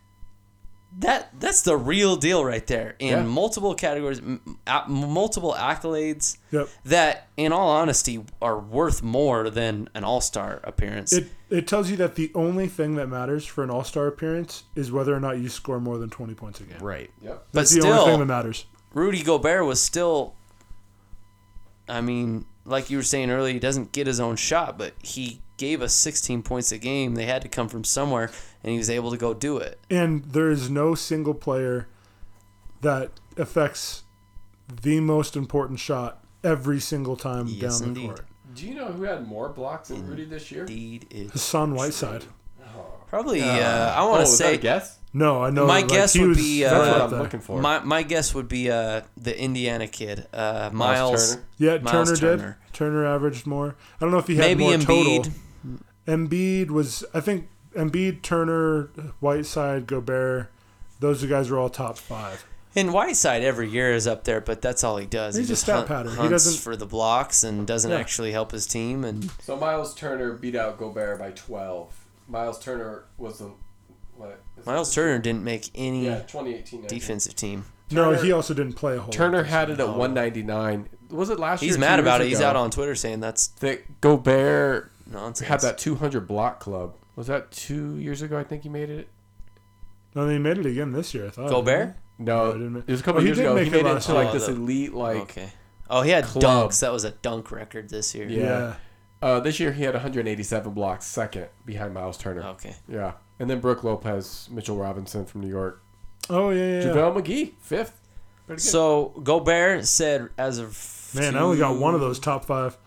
that. 0.99 1.29
That's 1.39 1.61
the 1.61 1.77
real 1.77 2.15
deal 2.15 2.43
right 2.43 2.65
there 2.67 2.95
in 2.99 3.09
Yeah. 3.09 3.23
multiple 3.23 3.75
categories, 3.75 4.19
m- 4.19 4.57
a- 4.65 4.87
multiple 4.89 5.53
accolades. 5.57 6.37
Yep. 6.51 6.69
That, 6.85 7.27
in 7.37 7.51
all 7.53 7.69
honesty, 7.69 8.23
are 8.41 8.57
worth 8.59 9.03
more 9.03 9.49
than 9.49 9.89
an 9.93 10.03
all 10.03 10.21
star 10.21 10.59
appearance. 10.63 11.13
It 11.13 11.29
it 11.49 11.67
tells 11.67 11.89
you 11.89 11.95
that 11.97 12.15
the 12.15 12.31
only 12.35 12.67
thing 12.67 12.95
that 12.95 13.07
matters 13.07 13.45
for 13.45 13.63
an 13.63 13.69
All 13.69 13.85
Star 13.85 14.05
appearance 14.07 14.63
is 14.75 14.91
whether 14.91 15.15
or 15.15 15.19
not 15.21 15.37
you 15.37 15.47
score 15.47 15.79
more 15.79 15.97
than 15.97 16.09
twenty 16.09 16.33
points 16.33 16.59
a 16.59 16.63
game. 16.63 16.77
right. 16.81 17.09
Yep. 17.21 17.45
But 17.53 17.59
That's 17.59 17.71
the 17.73 17.87
only 17.87 18.05
thing 18.11 18.19
that 18.19 18.25
matters. 18.25 18.65
Rudy 18.93 19.23
Gobert 19.23 19.65
was 19.65 19.81
still. 19.81 20.33
I 21.87 22.01
mean, 22.01 22.45
like 22.67 22.89
you 22.91 22.97
were 22.97 23.03
saying 23.03 23.31
earlier, 23.31 23.53
he 23.53 23.59
doesn't 23.59 23.91
get 23.93 24.05
his 24.05 24.19
own 24.19 24.35
shot, 24.35 24.77
but 24.77 24.93
he 25.01 25.41
gave 25.57 25.81
us 25.81 25.93
16 25.93 26.43
points 26.43 26.71
a 26.71 26.77
game. 26.77 27.15
They 27.15 27.25
had 27.25 27.41
to 27.41 27.47
come 27.49 27.67
from 27.69 27.83
somewhere, 27.83 28.29
and 28.63 28.71
he 28.71 28.77
was 28.77 28.89
able 28.89 29.09
to 29.11 29.17
go 29.17 29.33
do 29.33 29.57
it. 29.57 29.79
And 29.89 30.23
there 30.25 30.51
is 30.51 30.69
no 30.69 30.93
single 30.93 31.33
player 31.33 31.87
that 32.81 33.11
affects 33.37 34.03
the 34.83 34.99
most 34.99 35.35
important 35.35 35.79
shot 35.79 36.23
every 36.43 36.79
single 36.79 37.15
time 37.15 37.47
Yes, 37.47 37.79
down 37.79 37.93
the 37.93 37.99
indeed. 38.01 38.05
court. 38.15 38.25
Do 38.53 38.67
you 38.67 38.75
know 38.75 38.87
who 38.87 39.03
had 39.03 39.27
more 39.27 39.49
blocks 39.49 39.89
than 39.89 40.05
Rudy 40.07 40.25
this 40.25 40.51
year? 40.51 40.61
Indeed, 40.61 41.07
is 41.09 41.31
Hassan 41.31 41.73
Whiteside. 41.73 42.25
Oh, 42.75 42.96
probably. 43.07 43.41
Uh, 43.41 43.47
I 43.47 43.99
oh, 44.01 44.09
want 44.09 44.25
to 44.25 44.31
is 44.31 44.37
that 44.37 44.43
say 44.45 44.53
a 44.55 44.57
guess? 44.57 44.97
No, 45.13 45.41
I 45.43 45.49
know. 45.49 45.65
My 45.65 45.79
like, 45.79 45.87
guess 45.87 46.17
would 46.17 46.29
was 46.29 46.37
be, 46.37 46.63
uh, 46.65 46.69
That's 46.69 46.91
what 46.91 47.13
I'm 47.13 47.19
looking 47.23 47.39
for. 47.39 47.59
My 47.61 47.79
my 47.79 48.03
guess 48.03 48.35
would 48.35 48.47
be 48.47 48.69
uh, 48.69 49.01
the 49.15 49.39
Indiana 49.39 49.87
kid, 49.87 50.27
uh, 50.33 50.69
Miles. 50.73 51.35
Turner. 51.35 51.45
Yeah, 51.57 51.77
Miles 51.79 52.19
Turner, 52.19 52.37
Turner. 52.37 52.57
did. 52.65 52.73
Turner 52.73 53.05
averaged 53.07 53.47
more. 53.47 53.75
I 53.95 53.99
don't 54.01 54.11
know 54.11 54.19
if 54.19 54.27
he 54.27 54.35
had 54.35 54.41
Maybe 54.57 54.63
more 54.65 54.73
Embiid. 54.73 55.23
total. 55.23 55.31
Embiid 56.07 56.69
was, 56.69 57.03
I 57.13 57.19
think, 57.19 57.47
Embiid, 57.75 58.21
Turner, 58.21 58.83
Whiteside, 59.19 59.87
Gobert. 59.87 60.51
Those 60.99 61.23
guys 61.25 61.49
are 61.49 61.57
all 61.59 61.69
top 61.69 61.97
five. 61.97 62.45
And 62.75 62.93
Whiteside 62.93 63.41
every 63.43 63.69
year 63.69 63.91
is 63.93 64.05
up 64.05 64.23
there, 64.23 64.39
but 64.39 64.61
that's 64.61 64.83
all 64.83 64.97
he 64.97 65.07
does. 65.07 65.35
He's 65.35 65.47
he 65.47 65.51
a 65.51 65.53
just 65.53 65.63
stat 65.63 65.75
hunt, 65.77 65.87
pattern. 65.87 66.11
He 66.11 66.17
hunts 66.17 66.31
doesn't- 66.31 66.61
for 66.61 66.75
the 66.75 66.85
blocks 66.85 67.43
and 67.43 67.65
doesn't 67.65 67.89
Yeah. 67.89 67.97
actually 67.97 68.31
help 68.33 68.51
his 68.51 68.67
team. 68.67 69.03
And 69.03 69.31
So 69.41 69.55
Miles 69.57 69.95
Turner 69.95 70.33
beat 70.33 70.55
out 70.55 70.77
Gobert 70.77 71.17
by 71.19 71.31
12. 71.31 71.96
Miles 72.27 72.59
Turner 72.59 73.05
was 73.17 73.39
the 73.39 73.51
what? 74.15 74.39
is 74.57 74.63
it 74.63 74.65
Miles 74.67 74.87
this 74.89 74.95
Turner 74.95 75.19
didn't 75.19 75.43
make 75.43 75.69
any 75.75 76.05
Yeah, 76.05 76.19
2018. 76.21 76.81
19. 76.81 76.87
defensive 76.99 77.35
team. 77.35 77.65
no, 77.91 78.13
he 78.15 78.31
also 78.31 78.53
didn't 78.53 78.73
play 78.73 78.95
a 78.97 78.99
whole. 78.99 79.11
Turner 79.13 79.43
had 79.43 79.69
it 79.69 79.79
at 79.79 79.87
199. 79.87 80.89
Was 81.11 81.29
it 81.29 81.39
last 81.39 81.61
year? 81.61 81.69
He's 81.69 81.77
mad 81.77 81.99
about 81.99 82.21
it. 82.21 82.25
years 82.25 82.39
He's 82.39 82.45
out 82.45 82.55
on 82.55 82.69
Twitter 82.71 82.95
saying 82.95 83.19
that's 83.21 83.47
that 83.59 84.01
Gobert 84.01 84.91
nonsense. 85.09 85.47
had 85.47 85.61
that 85.61 85.77
200 85.77 86.27
block 86.27 86.59
club. 86.59 86.95
Was 87.15 87.27
that 87.27 87.51
two 87.51 87.97
years 87.97 88.21
ago? 88.21 88.37
I 88.37 88.43
think 88.43 88.63
he 88.63 88.69
made 88.69 88.89
it. 88.89 89.07
No, 90.15 90.27
he 90.27 90.37
made 90.37 90.57
it 90.57 90.65
again 90.65 90.91
this 90.91 91.13
year. 91.13 91.27
I 91.27 91.29
thought. 91.29 91.49
Gobert? 91.49 91.95
No, 92.19 92.47
No, 92.47 92.53
didn't 92.53 92.73
make- 92.73 92.83
it 92.87 92.91
was 92.91 92.99
a 92.99 93.03
couple 93.03 93.21
Oh, 93.21 93.23
years 93.25 93.37
did 93.37 93.45
ago. 93.45 93.55
make 93.55 93.65
He 93.65 93.69
made 93.69 93.81
it 93.81 93.85
last 93.85 94.09
into 94.09 94.17
like 94.19 94.25
year. 94.25 94.33
this 94.39 94.49
Oh, 94.49 94.53
the- 94.53 94.61
elite 94.61 94.93
like. 94.93 95.17
okay. 95.17 95.49
Oh, 95.89 96.01
he 96.01 96.09
had 96.09 96.25
club. 96.25 96.71
dunks. 96.71 96.79
That 96.81 96.91
was 96.91 97.03
a 97.03 97.11
dunk 97.11 97.51
record 97.51 97.89
this 97.89 98.13
year. 98.15 98.27
Yeah. 98.27 98.41
Yeah. 98.43 98.73
Uh, 99.27 99.39
this 99.41 99.59
year 99.59 99.71
he 99.73 99.83
had 99.83 99.93
187 99.93 100.73
blocks, 100.73 101.05
second 101.05 101.47
behind 101.65 101.93
Miles 101.93 102.17
Turner. 102.17 102.43
Okay. 102.43 102.75
Yeah, 102.87 103.13
and 103.39 103.49
then 103.49 103.59
Brook 103.59 103.83
Lopez, 103.83 104.47
Mitchell 104.51 104.77
Robinson 104.77 105.25
from 105.25 105.41
New 105.41 105.49
York, 105.49 105.81
Oh 106.29 106.49
yeah, 106.49 106.57
yeah. 106.59 106.79
yeah. 106.79 106.93
JaVale 106.93 107.21
McGee 107.21 107.51
fifth. 107.59 107.99
Good. 108.47 108.61
So 108.61 109.13
Gobert 109.23 109.85
said 109.85 110.29
as 110.37 110.59
of 110.59 111.11
Man, 111.13 111.35
I 111.35 111.39
only 111.39 111.57
got 111.57 111.77
one 111.77 111.93
of 111.93 111.99
those 112.01 112.19
top 112.19 112.45
five. 112.45 112.77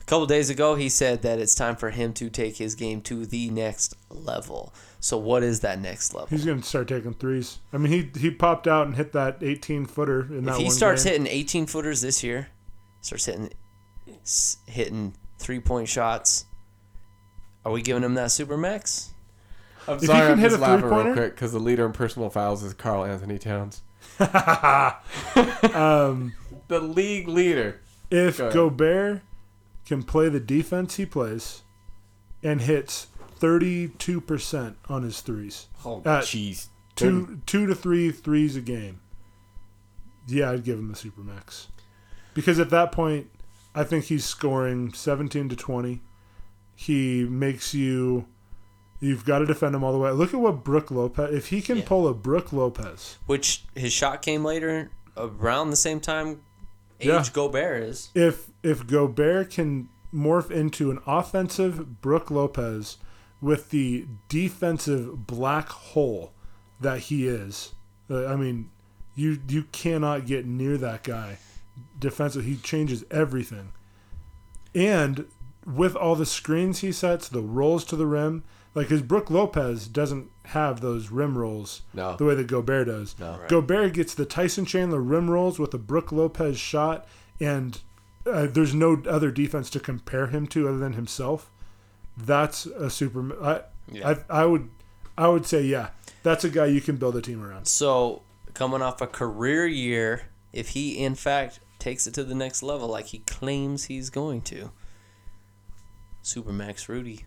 A 0.00 0.04
couple 0.04 0.26
days 0.26 0.50
ago, 0.50 0.76
he 0.76 0.88
said 0.88 1.22
that 1.22 1.38
it's 1.40 1.54
time 1.54 1.74
for 1.76 1.90
him 1.90 2.12
to 2.14 2.30
take 2.30 2.56
his 2.58 2.74
game 2.76 3.00
to 3.02 3.26
the 3.26 3.50
next 3.50 3.94
level. 4.08 4.72
So 5.00 5.18
what 5.18 5.42
is 5.42 5.60
that 5.60 5.80
next 5.80 6.14
level? 6.14 6.28
He's 6.28 6.44
gonna 6.44 6.62
start 6.62 6.88
taking 6.88 7.14
threes. 7.14 7.58
I 7.72 7.78
mean, 7.78 7.92
he 7.92 8.20
he 8.20 8.30
popped 8.30 8.66
out 8.68 8.86
and 8.86 8.96
hit 8.96 9.12
that 9.12 9.38
18 9.42 9.86
footer 9.86 10.22
in 10.22 10.44
that 10.44 10.52
if 10.52 10.58
he 10.58 10.64
one 10.64 10.72
starts 10.74 11.04
game. 11.04 11.12
hitting 11.12 11.26
18 11.26 11.66
footers 11.66 12.00
this 12.00 12.22
year, 12.24 12.48
starts 13.00 13.26
hitting 13.26 13.50
hitting 14.66 15.14
three 15.38 15.60
point 15.60 15.88
shots, 15.88 16.46
are 17.64 17.72
we 17.72 17.82
giving 17.82 18.02
him 18.02 18.14
that 18.14 18.30
super 18.32 18.56
max? 18.56 19.10
I'm 19.88 20.00
he 20.00 20.06
sorry, 20.06 20.20
can 20.22 20.32
I'm 20.32 20.38
hit 20.38 20.48
just 20.50 20.58
a 20.58 20.62
laughing 20.62 20.84
real 20.86 20.90
three-pointer- 20.94 21.14
quick 21.14 21.34
because 21.34 21.52
the 21.52 21.60
leader 21.60 21.86
in 21.86 21.92
personal 21.92 22.28
fouls 22.30 22.62
is 22.64 22.74
Karl-Anthony 22.74 23.38
Towns, 23.38 23.82
um, 25.74 26.32
the 26.68 26.80
league 26.80 27.28
leader. 27.28 27.80
if 28.10 28.38
Go. 28.38 28.50
Gobert 28.50 29.22
can 29.84 30.02
play 30.02 30.28
the 30.28 30.40
defense 30.40 30.96
he 30.96 31.06
plays 31.06 31.62
and 32.42 32.60
hits 32.62 33.06
32 33.38 34.20
percent 34.20 34.76
on 34.88 35.02
his 35.02 35.20
threes, 35.20 35.66
Oh, 35.84 35.98
Uh, 36.04 36.20
jeez. 36.22 36.68
two 36.96 37.40
two 37.46 37.66
to 37.66 37.74
three 37.74 38.10
threes 38.10 38.56
a 38.56 38.60
game, 38.60 39.00
yeah, 40.26 40.50
I'd 40.50 40.64
give 40.64 40.78
him 40.78 40.88
the 40.88 40.96
super 40.96 41.20
max 41.20 41.68
Because 42.34 42.58
at 42.58 42.70
that 42.70 42.90
point, 42.92 43.28
I 43.76 43.84
think 43.84 44.06
he's 44.06 44.24
scoring 44.24 44.92
17 44.92 45.48
to 45.50 45.56
20. 45.56 46.00
He 46.74 47.24
makes 47.24 47.74
you. 47.74 48.26
You've 48.98 49.24
got 49.26 49.40
to 49.40 49.46
defend 49.46 49.74
him 49.74 49.84
all 49.84 49.92
the 49.92 49.98
way. 49.98 50.10
Look 50.10 50.32
at 50.32 50.40
what 50.40 50.64
Brook 50.64 50.90
Lopez. 50.90 51.32
If 51.34 51.48
he 51.48 51.60
can 51.60 51.78
Yeah. 51.78 51.84
pull 51.86 52.08
a 52.08 52.14
Brook 52.14 52.52
Lopez, 52.52 53.18
Which 53.26 53.64
his 53.74 53.92
shot 53.92 54.22
came 54.22 54.42
later, 54.44 54.90
around 55.16 55.70
the 55.70 55.76
same 55.76 56.00
time 56.00 56.40
age 57.00 57.06
Yeah. 57.08 57.24
Gobert 57.32 57.82
is. 57.82 58.08
if 58.14 58.50
if 58.62 58.86
Gobert 58.86 59.50
can 59.50 59.88
morph 60.14 60.50
into 60.50 60.90
an 60.90 60.98
offensive 61.06 62.00
Brook 62.00 62.30
Lopez 62.30 62.96
with 63.42 63.68
the 63.68 64.06
defensive 64.30 65.26
black 65.26 65.68
hole 65.68 66.32
that 66.80 67.00
he 67.00 67.26
is, 67.28 67.74
uh, 68.10 68.24
I 68.26 68.36
mean, 68.36 68.70
you 69.14 69.38
you 69.48 69.64
cannot 69.72 70.24
get 70.26 70.46
near 70.46 70.78
that 70.78 71.04
guy. 71.04 71.36
Defensive, 71.98 72.44
he 72.44 72.56
changes 72.56 73.04
everything, 73.10 73.72
and 74.74 75.26
with 75.64 75.96
all 75.96 76.14
the 76.14 76.26
screens 76.26 76.80
he 76.80 76.92
sets, 76.92 77.28
the 77.28 77.40
rolls 77.42 77.84
to 77.86 77.96
the 77.96 78.06
rim, 78.06 78.44
like 78.74 78.88
his 78.88 79.02
Brook 79.02 79.30
Lopez 79.30 79.88
doesn't 79.88 80.30
have 80.46 80.80
those 80.80 81.10
rim 81.10 81.36
rolls 81.36 81.82
No. 81.94 82.14
the 82.16 82.24
way 82.24 82.34
that 82.36 82.46
Gobert 82.46 82.86
does. 82.86 83.16
No. 83.18 83.38
Right. 83.38 83.48
Gobert 83.48 83.94
gets 83.94 84.14
the 84.14 84.26
Tyson 84.26 84.64
Chandler 84.64 85.00
rim 85.00 85.28
rolls 85.30 85.58
with 85.58 85.74
a 85.74 85.78
Brook 85.78 86.12
Lopez 86.12 86.58
shot, 86.58 87.06
and 87.40 87.80
uh, 88.26 88.46
there's 88.46 88.74
no 88.74 89.02
other 89.08 89.30
defense 89.30 89.70
to 89.70 89.80
compare 89.80 90.28
him 90.28 90.46
to 90.48 90.68
other 90.68 90.78
than 90.78 90.92
himself. 90.92 91.50
That's 92.16 92.66
a 92.66 92.90
super. 92.90 93.42
I, 93.42 93.62
Yeah. 93.90 94.16
I, 94.28 94.42
I 94.42 94.44
would, 94.46 94.68
I 95.18 95.28
would 95.28 95.46
say, 95.46 95.62
yeah, 95.62 95.88
that's 96.22 96.44
a 96.44 96.48
guy 96.50 96.66
you 96.66 96.80
can 96.80 96.96
build 96.96 97.16
a 97.16 97.22
team 97.22 97.42
around. 97.42 97.66
So 97.66 98.22
coming 98.54 98.82
off 98.82 99.00
a 99.00 99.06
career 99.06 99.66
year, 99.66 100.28
if 100.52 100.68
he 100.70 100.98
in 100.98 101.14
fact 101.14 101.60
takes 101.86 102.04
it 102.08 102.14
to 102.14 102.24
the 102.24 102.34
next 102.34 102.64
level 102.64 102.88
like 102.88 103.06
he 103.06 103.18
claims 103.20 103.84
he's 103.84 104.10
going 104.10 104.42
to, 104.42 104.72
Supermax 106.24 106.88
Rudy. 106.88 107.24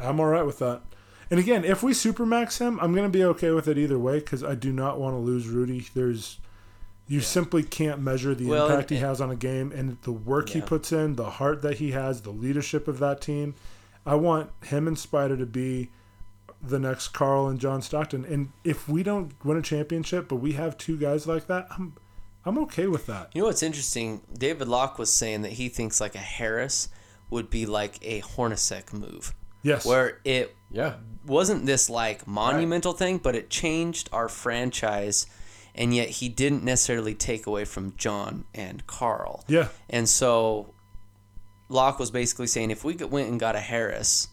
I'm 0.00 0.18
all 0.18 0.26
right 0.26 0.44
with 0.44 0.58
that. 0.58 0.82
And 1.30 1.38
again, 1.38 1.64
if 1.64 1.84
we 1.84 1.92
supermax 1.92 2.58
him, 2.58 2.80
I'm 2.80 2.92
going 2.94 3.06
to 3.10 3.16
be 3.16 3.22
okay 3.24 3.52
with 3.52 3.68
it 3.68 3.78
either 3.78 4.00
way 4.00 4.18
because 4.18 4.42
I 4.42 4.56
do 4.56 4.72
not 4.72 4.98
want 4.98 5.14
to 5.14 5.18
lose 5.18 5.46
Rudy. 5.46 5.86
There's, 5.94 6.40
you 7.06 7.20
simply 7.20 7.62
can't 7.62 8.00
measure 8.00 8.34
the 8.34 8.46
Well, 8.46 8.66
impact 8.68 8.90
he 8.90 8.96
and- 8.96 9.04
has 9.06 9.20
on 9.20 9.30
a 9.30 9.36
game 9.36 9.70
and 9.70 9.96
the 10.02 10.10
work 10.10 10.48
he 10.48 10.60
puts 10.60 10.90
in, 10.90 11.14
the 11.14 11.30
heart 11.30 11.62
that 11.62 11.78
he 11.78 11.92
has, 11.92 12.22
the 12.22 12.30
leadership 12.32 12.88
of 12.88 12.98
that 12.98 13.20
team. 13.20 13.54
I 14.04 14.16
want 14.16 14.50
him 14.64 14.88
and 14.88 14.96
Spida 14.96 15.38
to 15.38 15.46
be 15.46 15.90
the 16.60 16.80
next 16.80 17.08
Karl 17.08 17.46
and 17.46 17.60
John 17.60 17.80
Stockton. 17.80 18.24
And 18.24 18.50
if 18.64 18.88
we 18.88 19.04
don't 19.04 19.32
win 19.44 19.58
a 19.58 19.62
championship, 19.62 20.28
but 20.28 20.36
we 20.36 20.54
have 20.54 20.76
two 20.76 20.98
guys 20.98 21.28
like 21.28 21.46
that, 21.46 21.68
I'm, 21.70 21.94
I'm 22.44 22.58
okay 22.58 22.86
with 22.88 23.06
that. 23.06 23.30
You 23.34 23.42
know 23.42 23.46
what's 23.46 23.62
interesting? 23.62 24.20
David 24.36 24.68
Locke 24.68 24.98
was 24.98 25.12
saying 25.12 25.42
that 25.42 25.52
he 25.52 25.68
thinks 25.68 26.00
like 26.00 26.14
a 26.14 26.18
Harris 26.18 26.88
would 27.30 27.50
be 27.50 27.66
like 27.66 27.98
a 28.02 28.20
Hornacek 28.22 28.92
move, 28.92 29.34
Yes. 29.62 29.84
where 29.86 30.18
it 30.24 30.54
Yeah. 30.70 30.96
wasn't 31.26 31.66
this 31.66 31.88
like 31.88 32.26
monumental 32.26 32.92
thing, 32.92 33.18
but 33.18 33.36
it 33.36 33.48
changed 33.48 34.08
our 34.12 34.28
franchise, 34.28 35.26
and 35.74 35.94
yet 35.94 36.08
he 36.08 36.28
didn't 36.28 36.64
necessarily 36.64 37.14
take 37.14 37.46
away 37.46 37.64
from 37.64 37.94
John 37.96 38.44
and 38.54 38.86
Karl. 38.86 39.44
Yeah. 39.46 39.68
And 39.88 40.08
so 40.08 40.74
Locke 41.68 41.98
was 41.98 42.10
basically 42.10 42.48
saying 42.48 42.70
if 42.70 42.84
we 42.84 42.94
went 42.96 43.30
and 43.30 43.38
got 43.40 43.54
a 43.56 43.60
Harris, 43.60 44.28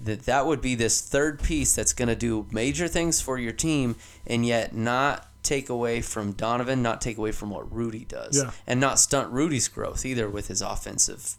that 0.00 0.22
that 0.26 0.46
would 0.46 0.60
be 0.60 0.76
this 0.76 1.00
third 1.00 1.42
piece 1.42 1.74
that's 1.74 1.92
going 1.92 2.08
to 2.08 2.14
do 2.16 2.46
major 2.52 2.86
things 2.86 3.20
for 3.20 3.36
your 3.38 3.52
team 3.52 3.96
and 4.26 4.46
yet 4.46 4.72
not 4.74 5.26
take 5.48 5.68
away 5.68 6.00
from 6.02 6.32
Donovan, 6.32 6.82
not 6.82 7.00
take 7.00 7.16
away 7.18 7.32
from 7.32 7.50
what 7.50 7.72
Rudy 7.72 8.04
does, 8.04 8.36
Yeah. 8.36 8.50
and 8.66 8.78
not 8.80 8.98
stunt 8.98 9.32
Rudy's 9.32 9.68
growth 9.68 10.04
either 10.04 10.28
with 10.28 10.48
his 10.48 10.60
offensive, 10.62 11.36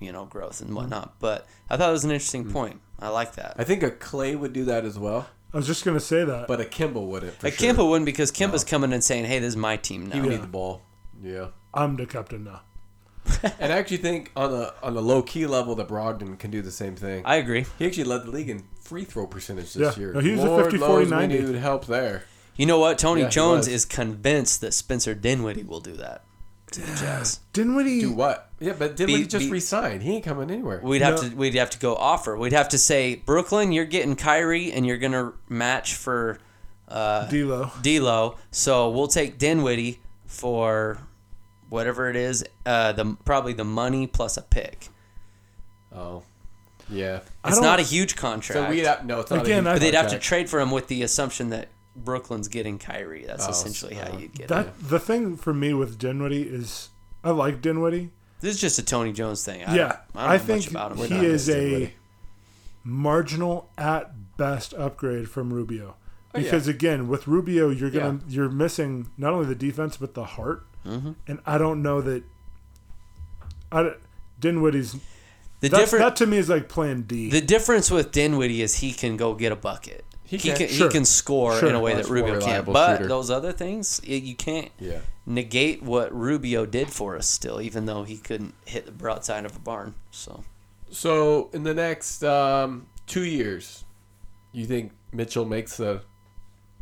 you 0.00 0.10
know, 0.12 0.24
growth 0.24 0.56
Mm-hmm. 0.56 0.66
and 0.66 0.74
whatnot. 0.76 1.14
But 1.20 1.46
I 1.70 1.76
thought 1.76 1.90
it 1.90 1.92
was 1.92 2.04
an 2.04 2.10
interesting 2.10 2.46
Mm. 2.46 2.52
point. 2.52 2.80
I 2.98 3.08
like 3.08 3.34
that. 3.34 3.54
I 3.58 3.64
think 3.64 3.82
a 3.82 3.90
Clay 3.90 4.34
would 4.36 4.52
do 4.52 4.64
that 4.66 4.84
as 4.84 4.98
well, 4.98 5.26
I 5.52 5.56
was 5.58 5.66
just 5.66 5.84
gonna 5.84 6.00
say 6.00 6.24
that. 6.24 6.46
but 6.48 6.60
a 6.60 6.64
Kemba 6.64 7.04
wouldn't. 7.06 7.34
For 7.40 7.46
Like 7.48 7.54
sure. 7.58 7.74
Kemba 7.74 7.88
wouldn't 7.88 8.06
because 8.06 8.32
Kemba's 8.32 8.64
coming 8.64 8.92
and 8.92 9.04
saying, 9.04 9.24
"Hey, 9.26 9.38
this 9.38 9.48
is 9.48 9.56
my 9.56 9.76
team 9.76 10.06
now." 10.08 10.16
You 10.16 10.22
Yeah. 10.24 10.28
need 10.30 10.42
the 10.42 10.46
ball. 10.46 10.80
Yeah. 11.22 11.48
I'm 11.74 11.96
the 11.96 12.06
captain 12.06 12.44
now. 12.44 12.62
And 13.60 13.72
I 13.72 13.76
actually 13.78 13.98
think 13.98 14.30
on 14.34 14.50
the 14.50 14.74
on 14.82 14.94
the 14.94 15.02
low 15.02 15.22
key 15.22 15.46
level 15.46 15.74
that 15.76 15.88
Brogdon 15.88 16.38
can 16.38 16.50
do 16.50 16.62
the 16.62 16.70
same 16.70 16.96
thing. 16.96 17.22
I 17.26 17.36
agree. 17.36 17.66
he 17.78 17.86
actually 17.86 18.04
led 18.04 18.24
the 18.24 18.30
league 18.30 18.48
in 18.50 18.64
free 18.80 19.04
throw 19.04 19.26
percentage 19.26 19.72
this 19.74 19.96
Yeah. 19.96 20.00
year. 20.02 20.12
No, 20.14 20.20
he 20.20 20.32
was 20.32 20.42
a 20.44 20.56
50, 20.64 20.78
40, 20.78 21.04
we 21.04 21.10
90. 21.10 21.38
needed 21.38 21.56
help 21.56 21.86
there. 21.86 22.24
You 22.56 22.66
know 22.66 22.78
what? 22.78 22.98
Tony 22.98 23.22
Yeah, 23.22 23.28
Jones 23.28 23.66
is 23.68 23.84
convinced 23.84 24.60
that 24.60 24.72
Spencer 24.74 25.14
Dinwiddie 25.14 25.62
will 25.64 25.80
do 25.80 25.92
that 25.94 26.22
to 26.72 26.80
the 26.80 26.86
Jazz. 26.96 27.40
Dinwiddie. 27.52 28.00
Do 28.00 28.12
what? 28.12 28.50
Yeah, 28.60 28.74
but 28.78 28.96
did 28.96 29.06
Be- 29.06 29.14
we 29.14 29.26
just 29.26 29.46
be- 29.46 29.50
resign? 29.50 30.00
He 30.00 30.16
ain't 30.16 30.24
coming 30.24 30.50
anywhere. 30.50 30.80
We'd 30.82 31.02
have 31.02 31.20
to 31.20 31.34
we'd 31.34 31.54
have 31.54 31.70
to 31.70 31.78
go 31.78 31.94
offer. 31.96 32.36
We'd 32.36 32.52
have 32.52 32.68
to 32.70 32.78
say, 32.78 33.16
Brooklyn, 33.16 33.72
you're 33.72 33.84
getting 33.86 34.16
Kyrie 34.16 34.70
and 34.72 34.86
you're 34.86 34.98
gonna 34.98 35.32
match 35.48 35.94
for 35.94 36.38
uh, 36.88 37.26
D'Lo. 37.28 37.70
D'Lo. 37.82 38.36
So 38.50 38.90
we'll 38.90 39.08
take 39.08 39.38
Dinwiddie 39.38 40.00
for 40.26 40.98
whatever 41.70 42.10
it 42.10 42.16
is. 42.16 42.44
Uh, 42.66 42.92
the 42.92 43.16
probably 43.24 43.54
the 43.54 43.64
money 43.64 44.06
plus 44.06 44.36
a 44.36 44.42
pick. 44.42 44.88
oh, 45.94 46.22
yeah. 46.90 47.20
It's 47.46 47.58
don't- 47.60 47.80
a 47.80 47.82
huge 47.82 48.14
contract. 48.16 48.66
So 48.66 48.68
we'd 48.70 48.84
have 48.84 49.06
no. 49.06 49.20
It's 49.20 49.30
not 49.30 49.42
Again, 49.44 49.66
a 49.66 49.70
I- 49.70 49.72
but 49.74 49.80
they'd 49.80 49.94
have 49.94 50.10
to 50.10 50.18
trade 50.18 50.50
for 50.50 50.60
him 50.60 50.70
with 50.70 50.88
the 50.88 51.02
assumption 51.02 51.48
that 51.50 51.68
Brooklyn's 51.96 52.48
getting 52.48 52.78
Kyrie. 52.78 53.24
That's 53.26 53.46
Oh, 53.46 53.50
essentially 53.50 53.94
how 53.94 54.12
uh, 54.12 54.18
you'd 54.18 54.32
get 54.34 54.44
it. 54.44 54.48
That 54.48 54.78
the 54.80 54.98
thing 54.98 55.36
for 55.36 55.52
me 55.52 55.74
with 55.74 55.98
Dinwiddie 55.98 56.42
is 56.44 56.88
I 57.24 57.30
like 57.30 57.60
Dinwiddie. 57.62 58.10
This 58.40 58.54
is 58.56 58.60
just 58.60 58.78
a 58.78 58.82
Tony 58.84 59.12
Jones 59.12 59.44
thing. 59.44 59.62
I 59.64 59.74
yeah, 59.76 59.88
don't, 59.88 59.92
I, 60.16 60.22
don't 60.22 60.30
I 60.30 60.32
know 60.36 60.38
think 60.42 60.60
much 60.64 60.70
about 60.70 60.96
him. 60.96 61.20
he 61.20 61.26
is 61.26 61.48
a 61.48 61.54
Dinwiddie. 61.60 61.92
marginal 62.84 63.70
at 63.78 64.36
best 64.36 64.74
upgrade 64.74 65.28
from 65.30 65.52
Rubio. 65.52 65.96
Oh, 66.34 66.38
yeah. 66.38 66.44
Because 66.44 66.66
again, 66.66 67.08
with 67.08 67.28
Rubio, 67.28 67.68
you're 67.70 67.90
gonna 67.90 68.20
Yeah. 68.26 68.34
you're 68.34 68.48
missing 68.48 69.10
not 69.18 69.32
only 69.34 69.46
the 69.46 69.54
defense 69.54 69.96
but 69.96 70.14
the 70.14 70.24
heart, 70.24 70.66
Mm-hmm. 70.86 71.12
and 71.28 71.38
I 71.46 71.58
don't 71.58 71.80
know 71.82 72.00
that. 72.00 72.24
I 73.70 73.92
Dinwiddie's 74.40 74.92
The 75.60 75.68
that's, 75.68 75.78
different 75.84 76.04
that 76.04 76.16
to 76.16 76.26
me 76.26 76.38
is 76.38 76.48
like 76.48 76.68
Plan 76.68 77.02
D. 77.02 77.30
the 77.30 77.40
difference 77.40 77.90
with 77.90 78.10
Dinwiddie 78.10 78.62
is 78.62 78.76
he 78.80 78.92
can 78.92 79.16
go 79.16 79.34
get 79.34 79.52
a 79.52 79.56
bucket. 79.56 80.04
He 80.32 80.38
He 80.38 80.48
can. 80.48 80.56
can, 80.56 80.68
Sure. 80.68 80.86
he 80.88 80.92
can 80.92 81.04
score 81.04 81.58
Sure. 81.60 81.68
in 81.68 81.74
a 81.74 81.80
way 81.80 81.92
Much 81.94 82.04
that 82.06 82.10
Rubio 82.10 82.40
can't. 82.40 82.64
But 82.64 82.96
shooter. 82.96 83.08
those 83.08 83.30
other 83.30 83.52
things, 83.52 84.00
y- 84.08 84.14
you 84.14 84.34
can't 84.34 84.70
Yeah. 84.80 85.00
negate 85.26 85.82
what 85.82 86.10
Rubio 86.18 86.64
did 86.64 86.90
for 86.90 87.16
us 87.16 87.28
still, 87.28 87.60
even 87.60 87.84
though 87.84 88.04
he 88.04 88.16
couldn't 88.16 88.54
hit 88.64 88.86
the 88.86 88.92
broadside 88.92 89.44
of 89.44 89.54
a 89.56 89.58
barn. 89.58 89.94
So 90.10 90.42
So 90.90 91.50
in 91.52 91.64
the 91.64 91.74
next 91.74 92.24
um, 92.24 92.86
two 93.06 93.24
years, 93.26 93.84
you 94.52 94.64
think 94.64 94.92
Mitchell 95.12 95.44
makes 95.44 95.76
the 95.76 96.00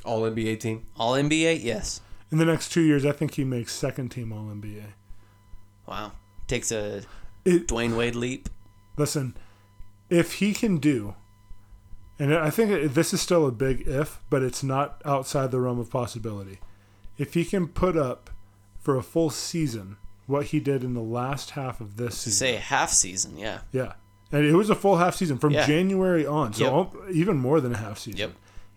All 0.04 0.22
NBA 0.22 0.56
team? 0.60 0.86
all 0.96 1.14
NBA, 1.16 1.54
yes. 1.60 2.00
In 2.30 2.38
the 2.38 2.44
next 2.44 2.70
two 2.70 2.82
years, 2.82 3.04
I 3.04 3.10
think 3.10 3.34
he 3.34 3.42
makes 3.42 3.72
second 3.74 4.10
team 4.10 4.32
All 4.32 4.44
NBA. 4.48 4.92
Wow, 5.88 6.12
takes 6.46 6.70
a 6.70 7.02
It, 7.44 7.66
Dwyane 7.66 7.96
Wade 7.96 8.14
leap. 8.14 8.48
listen, 8.96 9.36
if 10.08 10.34
he 10.34 10.52
can 10.54 10.78
do, 10.78 11.16
and 12.20 12.34
I 12.34 12.50
think 12.50 12.92
this 12.92 13.12
is 13.14 13.20
still 13.20 13.46
a 13.46 13.50
big 13.50 13.88
if, 13.88 14.20
but 14.30 14.42
it's 14.42 14.62
not 14.62 15.00
outside 15.04 15.50
the 15.50 15.58
realm 15.60 15.80
of 15.80 15.90
possibility. 15.90 16.58
If 17.18 17.34
he 17.34 17.44
can 17.44 17.66
put 17.66 17.96
up 17.96 18.30
for 18.78 18.96
a 18.96 19.02
full 19.02 19.30
season 19.30 19.96
what 20.26 20.46
he 20.46 20.60
did 20.60 20.84
in 20.84 20.94
the 20.94 21.00
last 21.02 21.50
half 21.50 21.80
of 21.80 21.96
this 21.96 22.18
season, 22.18 22.36
say 22.36 22.56
half 22.56 22.90
season, 22.90 23.36
yeah. 23.36 23.60
yeah, 23.72 23.94
and 24.30 24.44
it 24.44 24.54
was 24.54 24.70
a 24.70 24.74
full 24.76 24.98
half 24.98 25.16
season 25.16 25.38
from 25.38 25.52
Yeah. 25.54 25.66
January 25.66 26.24
on, 26.24 26.52
so 26.52 26.64
Yep. 26.64 26.72
al- 26.72 26.94
even 27.12 27.36
more 27.38 27.60
than 27.60 27.74
a 27.74 27.78
half 27.78 27.98
season. 27.98 28.18
Yep. 28.20 28.32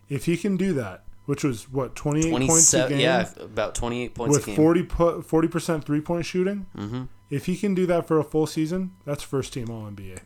If 0.10 0.26
he 0.26 0.36
can 0.38 0.58
do 0.58 0.74
that, 0.74 1.04
which 1.26 1.44
was 1.44 1.70
what 1.72 1.96
twenty 1.96 2.22
eight 2.22 2.32
points 2.32 2.46
a 2.46 2.48
Twenty-seven, 2.48 2.90
game, 2.98 3.00
yeah, 3.02 3.30
about 3.40 3.76
twenty-eight 3.76 4.16
points 4.16 4.36
with 4.36 4.44
a 4.48 4.56
game. 4.56 5.24
40 5.24 5.48
percent 5.48 5.84
three 5.86 6.02
point 6.02 6.26
shooting, 6.26 6.66
mm-hmm. 6.78 7.04
if 7.30 7.46
he 7.46 7.56
can 7.56 7.76
do 7.76 7.86
that 7.86 8.08
for 8.08 8.20
a 8.20 8.24
full 8.24 8.48
season, 8.48 8.92
that's 9.06 9.22
first 9.22 9.54
team 9.54 9.70
All 9.70 9.84
NBA. 9.90 10.20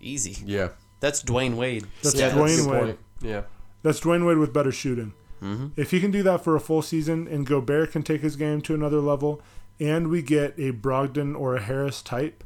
Easy. 0.00 0.36
Yeah. 0.44 0.70
That's 1.02 1.20
Dwyane 1.20 1.56
Wade. 1.56 1.84
That's 2.00 2.14
yeah, 2.14 2.30
Dwyane 2.30 2.56
that's 2.56 2.66
Wade. 2.66 2.80
point. 2.80 2.98
Yeah. 3.20 3.42
That's 3.82 3.98
Dwyane 3.98 4.24
Wade 4.24 4.38
with 4.38 4.52
better 4.52 4.70
shooting. 4.70 5.14
Mm-hmm. 5.42 5.68
If 5.76 5.90
he 5.90 5.98
can 5.98 6.12
do 6.12 6.22
that 6.22 6.44
for 6.44 6.54
a 6.54 6.60
full 6.60 6.80
season 6.80 7.26
and 7.26 7.44
Gobert 7.44 7.90
can 7.90 8.04
take 8.04 8.20
his 8.20 8.36
game 8.36 8.60
to 8.62 8.74
another 8.74 9.00
level, 9.00 9.42
and 9.80 10.06
we 10.08 10.22
get 10.22 10.54
a 10.56 10.70
Brogdon 10.70 11.36
or 11.36 11.56
a 11.56 11.60
Harris 11.60 12.02
type, 12.02 12.44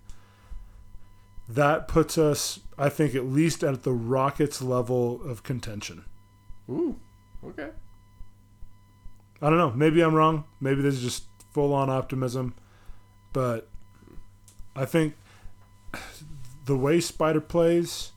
that 1.47 1.87
puts 1.87 2.17
us, 2.17 2.61
I 2.79 2.89
think, 2.89 3.15
at 3.15 3.27
least 3.27 3.63
at 3.63 3.83
the 3.83 3.93
Rockets 3.93 4.63
level 4.63 5.21
of 5.23 5.43
contention. 5.43 6.07
Ooh. 6.71 6.97
Okay. 7.45 7.69
I 9.43 9.51
don't 9.51 9.59
know. 9.59 9.71
Maybe 9.73 10.01
I'm 10.01 10.15
wrong. 10.15 10.45
Maybe 10.63 10.81
this 10.81 10.95
is 10.95 11.03
just 11.03 11.25
full 11.53 11.75
on 11.75 11.91
optimism. 11.91 12.55
But 13.35 13.69
I 14.75 14.87
think 14.87 15.15
the 16.65 16.77
way 16.77 16.99
Spida 16.99 17.47
plays, 17.47 18.13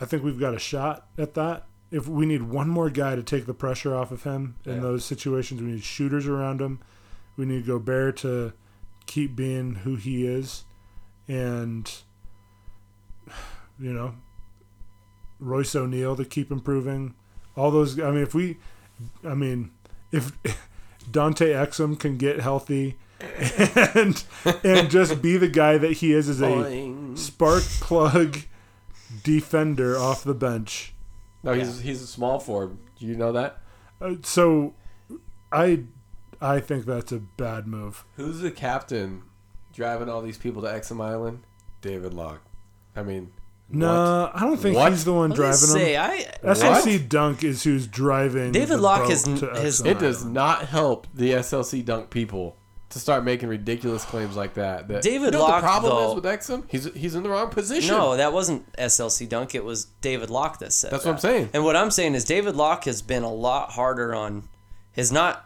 I 0.00 0.04
think 0.04 0.22
we've 0.24 0.38
got 0.40 0.54
a 0.54 0.58
shot 0.58 1.06
at 1.18 1.34
that. 1.34 1.66
If 1.90 2.08
we 2.08 2.26
need 2.26 2.42
one 2.42 2.68
more 2.68 2.90
guy 2.90 3.14
to 3.14 3.22
take 3.22 3.46
the 3.46 3.54
pressure 3.54 3.94
off 3.94 4.10
of 4.10 4.24
him 4.24 4.56
in 4.64 4.74
Yeah. 4.76 4.80
those 4.80 5.04
situations, 5.04 5.60
we 5.62 5.68
need 5.72 5.84
shooters 5.84 6.26
around 6.26 6.60
him. 6.60 6.80
We 7.36 7.44
need 7.46 7.66
Gobert 7.66 8.16
to 8.18 8.52
keep 9.06 9.36
being 9.36 9.76
who 9.76 9.96
he 9.96 10.26
is. 10.26 10.64
And, 11.28 11.90
you 13.78 13.92
know, 13.92 14.14
Royce 15.38 15.74
O'Neale 15.74 16.16
to 16.16 16.24
keep 16.24 16.50
improving. 16.50 17.14
All 17.56 17.70
those, 17.70 17.98
I 18.00 18.10
mean, 18.10 18.22
if 18.22 18.34
we, 18.34 18.58
I 19.24 19.34
mean, 19.34 19.70
if 20.10 20.32
Dante 21.10 21.52
Exum 21.52 21.98
can 21.98 22.16
get 22.16 22.40
healthy 22.40 22.96
and 23.94 24.22
and 24.64 24.90
just 24.90 25.22
be 25.22 25.36
the 25.36 25.48
guy 25.48 25.78
that 25.78 25.92
he 25.92 26.12
is 26.12 26.28
as 26.28 26.42
a 26.42 26.92
spark 27.14 27.62
plug 27.80 28.38
defender 29.22 29.96
off 29.98 30.24
the 30.24 30.34
bench. 30.34 30.94
No, 31.42 31.52
he's 31.52 31.80
he's 31.80 32.02
a 32.02 32.06
small 32.06 32.38
forward. 32.40 32.78
Do 32.98 33.06
you 33.06 33.16
know 33.16 33.32
that? 33.32 33.58
Uh, 34.00 34.14
so 34.22 34.74
I 35.52 35.84
I 36.40 36.60
think 36.60 36.86
that's 36.86 37.12
a 37.12 37.18
bad 37.18 37.66
move. 37.66 38.04
Who's 38.16 38.40
the 38.40 38.50
captain 38.50 39.22
driving 39.72 40.08
all 40.08 40.22
these 40.22 40.38
people 40.38 40.62
to 40.62 40.68
Exum 40.68 41.02
Island? 41.04 41.40
David 41.80 42.14
Locke. 42.14 42.42
I 42.96 43.02
mean, 43.02 43.32
No, 43.68 44.30
I 44.32 44.40
don't 44.40 44.56
think 44.58 44.76
What? 44.76 44.92
he's 44.92 45.04
the 45.04 45.12
one 45.12 45.32
I 45.32 45.36
was 45.36 45.60
driving 45.60 45.68
gonna 45.68 45.84
say, 45.84 45.92
them. 45.94 46.50
I 46.50 46.54
SLC 46.54 47.08
Dunk 47.08 47.44
is 47.44 47.62
who's 47.64 47.86
driving. 47.86 48.52
David 48.52 48.68
the 48.68 48.76
Locke 48.78 49.00
boat 49.02 49.10
has- 49.10 49.22
to 49.24 49.30
has- 49.54 49.80
Exum 49.82 49.86
it 49.86 49.98
does 49.98 50.18
Island. 50.20 50.34
not 50.34 50.64
help 50.66 51.06
the 51.14 51.32
SLC 51.34 51.82
dunk 51.84 52.10
people 52.10 52.56
to 52.94 52.98
start 52.98 53.22
making 53.24 53.48
ridiculous 53.48 54.04
claims 54.04 54.34
like 54.36 54.54
that. 54.54 54.88
that 54.88 55.02
David 55.02 55.26
you 55.26 55.30
know 55.32 55.40
Locke, 55.40 55.60
the 55.60 55.66
problem 55.66 55.92
though- 55.94 56.08
is 56.10 56.14
with 56.16 56.24
Exum? 56.24 56.64
He's 56.68 56.84
he's 56.94 57.14
in 57.14 57.22
the 57.22 57.28
wrong 57.28 57.50
position. 57.50 57.94
No, 57.94 58.16
that 58.16 58.32
wasn't 58.32 58.72
SLC 58.72 59.28
Dunk. 59.28 59.54
It 59.54 59.64
was 59.64 59.84
David 60.00 60.30
Locke 60.30 60.58
that 60.60 60.72
said 60.72 60.90
That's 60.90 61.04
that. 61.04 61.10
what 61.10 61.14
I'm 61.16 61.20
saying. 61.20 61.50
And 61.52 61.64
what 61.64 61.76
I'm 61.76 61.90
saying 61.90 62.14
is 62.14 62.24
David 62.24 62.56
Locke 62.56 62.84
has 62.86 63.02
been 63.02 63.22
a 63.22 63.32
lot 63.32 63.72
harder 63.72 64.14
on. 64.14 64.48
Has 64.92 65.12
not. 65.12 65.44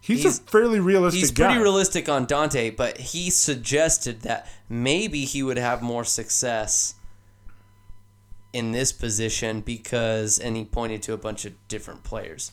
He's, 0.00 0.22
he's- 0.22 0.38
a 0.38 0.42
fairly 0.42 0.80
realistic 0.80 1.20
He's 1.20 1.30
guy. 1.30 1.46
pretty 1.46 1.62
realistic 1.62 2.08
on 2.10 2.26
Dante, 2.26 2.68
but 2.70 2.98
he 2.98 3.30
suggested 3.30 4.20
that 4.22 4.46
maybe 4.68 5.24
he 5.24 5.42
would 5.42 5.56
have 5.56 5.80
more 5.80 6.04
success 6.04 6.94
in 8.52 8.72
this 8.72 8.92
position 8.92 9.60
because, 9.60 10.38
and 10.38 10.56
he 10.56 10.64
pointed 10.64 11.02
to 11.02 11.12
a 11.12 11.16
bunch 11.16 11.44
of 11.44 11.52
different 11.68 12.04
players. 12.04 12.52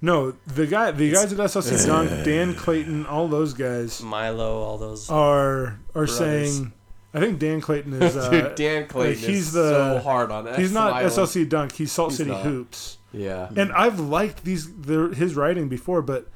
No, 0.00 0.34
the 0.46 0.66
guy, 0.66 0.92
the 0.92 1.10
guys 1.10 1.32
at 1.32 1.38
SLC 1.38 1.84
Dunk, 1.86 2.10
Dan 2.24 2.54
Clayton, 2.54 3.06
all 3.06 3.26
those 3.28 3.52
guys 3.52 4.00
Milo, 4.02 4.62
all 4.62 4.78
those. 4.78 5.10
are 5.10 5.78
are 5.94 6.06
saying. 6.06 6.72
I 7.14 7.20
think 7.20 7.38
Dan 7.40 7.60
Clayton 7.60 7.94
is. 7.94 8.16
Uh, 8.16 8.30
Dude, 8.30 8.54
Dan 8.54 8.86
Clayton 8.86 9.22
like, 9.22 9.30
he's 9.30 9.46
is 9.48 9.52
the- 9.54 9.70
so 9.96 9.98
hard 10.00 10.30
on 10.30 10.46
it. 10.46 10.56
He's 10.58 10.72
not 10.72 10.92
Island. 10.92 11.12
SLC 11.12 11.48
Dunk. 11.48 11.72
He's 11.72 11.90
Salt 11.90 12.10
He's 12.10 12.18
City 12.18 12.30
not. 12.30 12.42
Hoops. 12.42 12.98
Yeah, 13.12 13.48
And 13.56 13.72
I've 13.72 13.98
liked 13.98 14.44
these 14.44 14.70
the, 14.82 15.08
his 15.08 15.34
writing 15.34 15.68
before, 15.68 16.02
but 16.02 16.28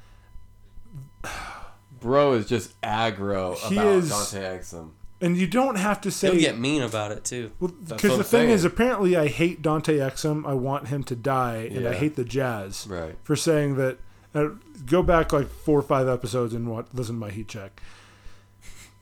bro 2.00 2.32
is 2.32 2.46
just 2.48 2.80
aggro 2.80 3.56
He 3.68 3.76
about 3.76 3.86
is- 3.86 4.08
Dante 4.08 4.58
Exum. 4.58 4.90
And 5.22 5.36
you 5.36 5.46
don't 5.46 5.76
have 5.76 6.00
to 6.02 6.08
He'll 6.08 6.12
say 6.32 6.38
get 6.38 6.58
mean 6.58 6.82
about 6.82 7.12
it 7.12 7.24
too. 7.24 7.52
Well, 7.60 7.70
because 7.70 8.10
what 8.10 8.16
the 8.18 8.24
thing 8.24 8.40
saying. 8.46 8.50
is, 8.50 8.64
apparently, 8.64 9.16
I 9.16 9.28
hate 9.28 9.62
Dante 9.62 9.96
Exum. 9.98 10.46
I 10.46 10.52
want 10.54 10.88
him 10.88 11.02
to 11.04 11.16
die, 11.16 11.70
and 11.72 11.86
I 11.88 11.94
hate 11.94 12.16
the 12.16 12.24
Jazz 12.24 12.86
Right. 12.88 13.14
for 13.22 13.36
saying 13.36 13.76
that. 13.76 13.98
Uh, 14.34 14.48
go 14.86 15.02
back 15.02 15.30
like 15.30 15.46
four 15.46 15.78
or 15.78 15.82
five 15.82 16.08
episodes 16.08 16.54
and 16.54 16.66
what 16.66 16.94
listen 16.94 17.16
to 17.16 17.20
my 17.20 17.28
heat 17.30 17.48
check. 17.48 17.82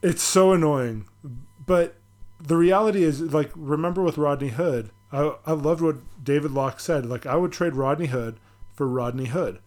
It's 0.02 0.22
so 0.22 0.52
annoying, 0.52 1.04
but 1.66 1.96
the 2.40 2.56
reality 2.56 3.04
is, 3.04 3.20
like, 3.20 3.52
remember 3.54 4.02
with 4.02 4.18
Rodney 4.18 4.48
Hood, 4.48 4.90
I 5.12 5.34
I 5.46 5.52
loved 5.52 5.82
what 5.82 5.96
David 6.24 6.50
Locke 6.50 6.80
said. 6.80 7.06
Like, 7.06 7.26
I 7.26 7.36
would 7.36 7.52
trade 7.52 7.74
Rodney 7.76 8.06
Hood 8.06 8.40
for 8.74 8.88
Rodney 8.88 9.26
Hood. 9.26 9.60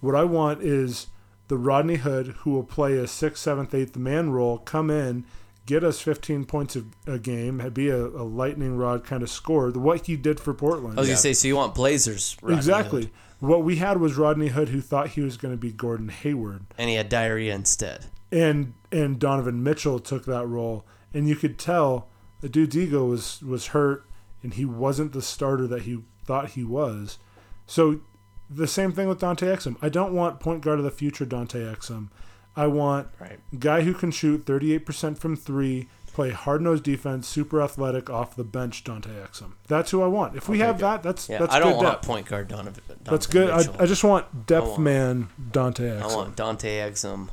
What 0.00 0.14
I 0.14 0.24
want 0.24 0.62
is 0.62 1.08
the 1.48 1.58
Rodney 1.58 1.96
Hood 1.96 2.28
who 2.38 2.52
will 2.52 2.64
play 2.64 2.96
a 2.96 3.06
sixth, 3.06 3.42
seventh, 3.42 3.74
eighth 3.74 3.96
man 3.96 4.30
role, 4.30 4.56
come 4.58 4.88
in, 4.90 5.24
get 5.70 5.84
us 5.84 6.00
15 6.00 6.46
points 6.46 6.74
a, 6.74 6.84
a 7.06 7.18
game, 7.18 7.58
be 7.72 7.88
a, 7.88 8.04
a 8.04 8.24
lightning 8.24 8.76
rod 8.76 9.04
kind 9.04 9.22
of 9.22 9.30
score, 9.30 9.70
what 9.70 10.06
he 10.06 10.16
did 10.16 10.40
for 10.40 10.52
Portland. 10.52 10.98
I 10.98 11.00
was 11.02 11.08
gonna 11.08 11.16
say, 11.16 11.32
so 11.32 11.46
you 11.46 11.54
want 11.54 11.74
Blazers? 11.76 12.36
Rodney 12.42 12.56
exactly. 12.56 13.02
Hood, 13.02 13.10
What 13.38 13.62
we 13.62 13.76
had 13.76 14.00
was 14.00 14.16
Rodney 14.16 14.48
Hood 14.48 14.70
who 14.70 14.80
thought 14.80 15.10
he 15.10 15.20
was 15.20 15.36
going 15.36 15.54
to 15.54 15.58
be 15.58 15.70
Gordon 15.70 16.08
Hayward. 16.08 16.64
and 16.76 16.90
he 16.90 16.96
had 16.96 17.08
diarrhea 17.08 17.54
instead. 17.54 18.06
and 18.32 18.74
and 18.90 19.20
Donovan 19.20 19.62
Mitchell 19.62 20.00
took 20.00 20.24
that 20.26 20.46
role, 20.46 20.84
and 21.14 21.28
you 21.28 21.36
could 21.36 21.56
tell 21.58 22.08
the 22.40 22.48
dude's 22.48 22.76
ego 22.76 23.04
was 23.04 23.40
was 23.40 23.68
hurt, 23.68 24.04
and 24.42 24.54
he 24.54 24.64
wasn't 24.64 25.12
the 25.12 25.22
starter 25.22 25.68
that 25.68 25.82
he 25.82 26.00
thought 26.24 26.50
he 26.50 26.64
was. 26.64 27.18
So 27.66 28.00
the 28.48 28.66
same 28.66 28.90
thing 28.90 29.06
with 29.06 29.20
Dante 29.20 29.46
Exum. 29.46 29.76
I 29.80 29.88
don't 29.88 30.12
want 30.12 30.40
point 30.40 30.62
guard 30.62 30.80
of 30.80 30.84
the 30.84 30.90
future 30.90 31.24
Dante 31.24 31.60
Exum. 31.60 32.08
I 32.56 32.66
want 32.66 33.08
Right. 33.20 33.38
guy 33.58 33.82
who 33.82 33.94
can 33.94 34.10
shoot 34.10 34.44
38% 34.44 35.18
from 35.18 35.36
three, 35.36 35.88
play 36.12 36.30
hard 36.30 36.60
nosed 36.60 36.82
defense, 36.84 37.26
super 37.28 37.62
athletic 37.62 38.10
off 38.10 38.34
the 38.36 38.44
bench 38.44 38.82
Dante 38.84 39.10
Exum. 39.10 39.52
That's 39.68 39.90
who 39.92 40.02
I 40.02 40.08
want. 40.08 40.36
If 40.36 40.48
we 40.48 40.58
have 40.58 40.76
good. 40.76 40.84
that, 40.84 41.02
that's 41.02 41.28
Yeah, 41.28 41.38
that's 41.38 41.54
I 41.54 41.58
don't 41.60 41.72
good 41.72 41.76
want 41.84 41.88
depth. 41.88 42.06
point 42.06 42.26
guard 42.26 42.48
Donovan. 42.48 42.82
Donovan 42.88 43.04
That's 43.04 43.26
good. 43.26 43.50
I, 43.50 43.82
I 43.82 43.86
just 43.86 44.02
want 44.04 44.46
depth 44.46 44.66
want- 44.66 44.80
man 44.80 45.28
Dante 45.52 45.98
I 46.00 46.06
want 46.06 46.36
Dante 46.36 46.78
Exum 46.80 47.28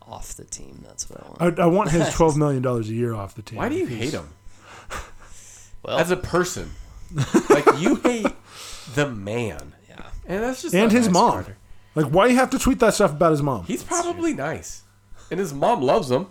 off 0.00 0.34
the 0.34 0.44
team. 0.44 0.82
That's 0.86 1.08
what 1.08 1.20
I 1.22 1.28
want. 1.46 1.58
I, 1.60 1.62
I 1.62 1.66
want 1.66 1.90
his 1.90 2.08
twelve 2.14 2.36
million 2.36 2.62
dollars 2.62 2.88
a 2.88 2.94
year 2.94 3.14
off 3.14 3.34
the 3.34 3.42
team. 3.42 3.58
Why 3.58 3.68
do 3.68 3.76
you 3.76 3.86
hate 3.86 4.12
him 4.14 4.28
well, 5.82 5.98
as 5.98 6.10
a 6.10 6.16
person? 6.16 6.70
like 7.50 7.66
you 7.78 7.96
hate 7.96 8.26
the 8.94 9.08
man, 9.10 9.74
yeah. 9.88 10.06
and 10.26 10.42
that's 10.42 10.62
just 10.62 10.74
And 10.74 10.90
his 10.90 11.06
nice, 11.06 11.12
mom. 11.14 11.30
Carter. 11.32 11.56
Like, 11.94 12.06
why 12.06 12.26
you 12.26 12.36
have 12.36 12.50
to 12.50 12.58
tweet 12.58 12.78
that 12.80 12.94
stuff 12.94 13.12
about 13.12 13.32
his 13.32 13.42
mom? 13.42 13.64
He's 13.64 13.82
probably 13.84 14.32
nice, 14.34 14.82
and 15.30 15.38
his 15.38 15.52
mom 15.52 15.82
loves 15.82 16.10
him. 16.10 16.28